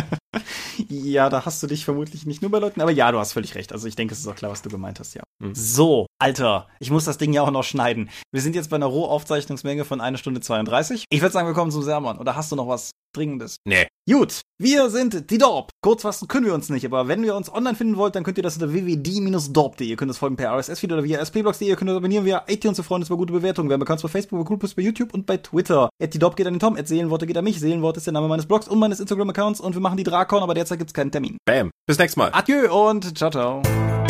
ja, 0.89 1.29
da 1.29 1.45
hast 1.45 1.63
du 1.63 1.67
dich 1.67 1.85
vermutlich 1.85 2.27
nicht 2.27 2.43
nur 2.43 2.51
bei 2.51 2.59
Leuten, 2.59 2.81
aber 2.81 2.91
ja, 2.91 3.11
du 3.11 3.19
hast 3.19 3.33
völlig 3.33 3.55
recht. 3.55 3.73
Also 3.73 3.89
ich 3.89 3.97
denke, 3.97 4.15
es 4.15 4.21
ist 4.21 4.29
auch 4.29 4.37
klar, 4.37 4.53
was 4.53 4.63
du 4.63 4.71
gemeint 4.71 5.01
hast, 5.01 5.15
ja. 5.15 5.23
Mhm. 5.41 5.55
So, 5.55 6.07
Alter, 6.19 6.69
ich 6.79 6.91
muss 6.91 7.05
das 7.05 7.19
Ding 7.19 7.33
ja 7.33 7.43
auch 7.43 7.51
noch 7.51 7.65
schneiden. 7.65 8.09
Wir 8.33 8.41
sind 8.41 8.55
jetzt 8.55 8.71
bei 8.71 8.77
einer 8.77 8.87
Rohaufzeichnungsmenge 8.87 9.85
von 9.85 10.01
einer 10.01 10.17
Stunde 10.17 10.41
32. 10.41 11.05
Ich 11.11 11.21
würde 11.21 11.33
sagen, 11.33 11.49
wir 11.49 11.55
kommen 11.55 11.71
zum 11.71 11.83
Sermon. 11.83 12.19
Oder 12.19 12.37
hast 12.37 12.53
du 12.53 12.57
noch 12.57 12.69
was 12.69 12.93
Dringendes? 13.15 13.57
Nee. 13.65 13.87
Gut, 14.11 14.43
wir 14.59 14.91
sind 14.91 15.31
die 15.31 15.39
Dorp. 15.39 15.71
Kurz 15.83 16.03
fassen 16.03 16.29
können 16.29 16.47
wir 16.47 16.55
uns 16.55 16.69
nicht, 16.69 16.85
aber 16.85 17.09
wenn 17.09 17.25
ihr 17.25 17.35
uns 17.35 17.53
online 17.53 17.75
finden 17.75 17.97
wollt, 17.97 18.15
dann 18.15 18.23
könnt 18.23 18.37
ihr 18.37 18.43
das 18.43 18.55
unter 18.55 18.73
www.dorp.de. 18.73 19.87
Ihr 19.87 19.97
könnt 19.97 20.11
uns 20.11 20.19
folgen 20.19 20.37
per 20.37 20.53
RSS-Feed 20.57 20.93
oder 20.93 21.05
via 21.05 21.25
spblogs.de. 21.25 21.69
Ihr 21.69 21.77
könnt 21.77 21.91
uns 21.91 21.97
abonnieren 21.97 22.25
via 22.25 22.45
iTunes. 22.47 22.79
Wir 22.79 22.85
freuen 22.85 23.03
uns 23.03 23.09
über 23.09 23.17
gute 23.17 23.33
Bewertungen. 23.33 23.69
Wir 23.69 23.75
haben 23.75 23.83
Accounts 23.83 24.03
bei 24.03 24.09
Facebook, 24.09 24.41
bei 24.41 24.45
Coolplus, 24.47 24.75
bei 24.75 24.83
YouTube 24.83 25.15
und 25.15 25.27
bei 25.27 25.39
Twitter. 25.39 25.89
At 26.01 26.15
die 26.15 26.19
Dorp 26.19 26.37
geht 26.37 26.47
an 26.47 26.55
den 26.55 26.61
Tom, 26.61 26.77
at 26.77 26.87
Seelenworte 26.87 27.27
geht 27.27 27.37
an 27.37 27.45
mich. 27.45 27.59
Seelenworte 27.59 27.99
ist 27.99 28.07
der 28.07 28.13
Name 28.13 28.29
meines 28.29 28.47
Blogs 28.47 28.69
und 28.69 28.79
meines 28.79 29.01
Instagram-Accounts 29.01 29.61
und 29.61 29.75
wir 29.75 29.81
machen 29.81 29.97
die 29.97 30.05
Drakon, 30.05 30.43
aber 30.43 30.55
derzeit 30.55 30.79
gibt's 30.79 30.95
keinen 30.95 31.11
Termin. 31.11 31.39
Bam. 31.45 31.71
Bis 31.87 31.99
nächstes 31.99 32.17
Mal. 32.17 32.31
Adieu 32.33 32.73
und 32.73 33.17
ciao, 33.17 33.31
ciao. 33.31 34.04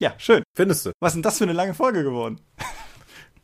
Ja, 0.00 0.14
schön. 0.18 0.42
Findest 0.56 0.86
du? 0.86 0.92
Was 1.00 1.10
ist 1.10 1.16
denn 1.16 1.22
das 1.22 1.38
für 1.38 1.44
eine 1.44 1.52
lange 1.52 1.74
Folge 1.74 2.04
geworden? 2.04 2.40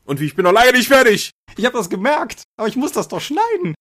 Und 0.05 0.21
wie, 0.21 0.27
ich 0.27 0.37
bin 0.37 0.45
noch 0.45 0.53
lange 0.53 0.73
nicht 0.73 0.89
fertig. 0.89 1.31
Ich 1.57 1.65
habe 1.65 1.77
das 1.77 1.91
gemerkt, 1.91 2.43
aber 2.57 2.69
ich 2.69 2.77
muss 2.77 2.93
das 2.93 3.09
doch 3.09 3.21
schneiden. 3.21 3.75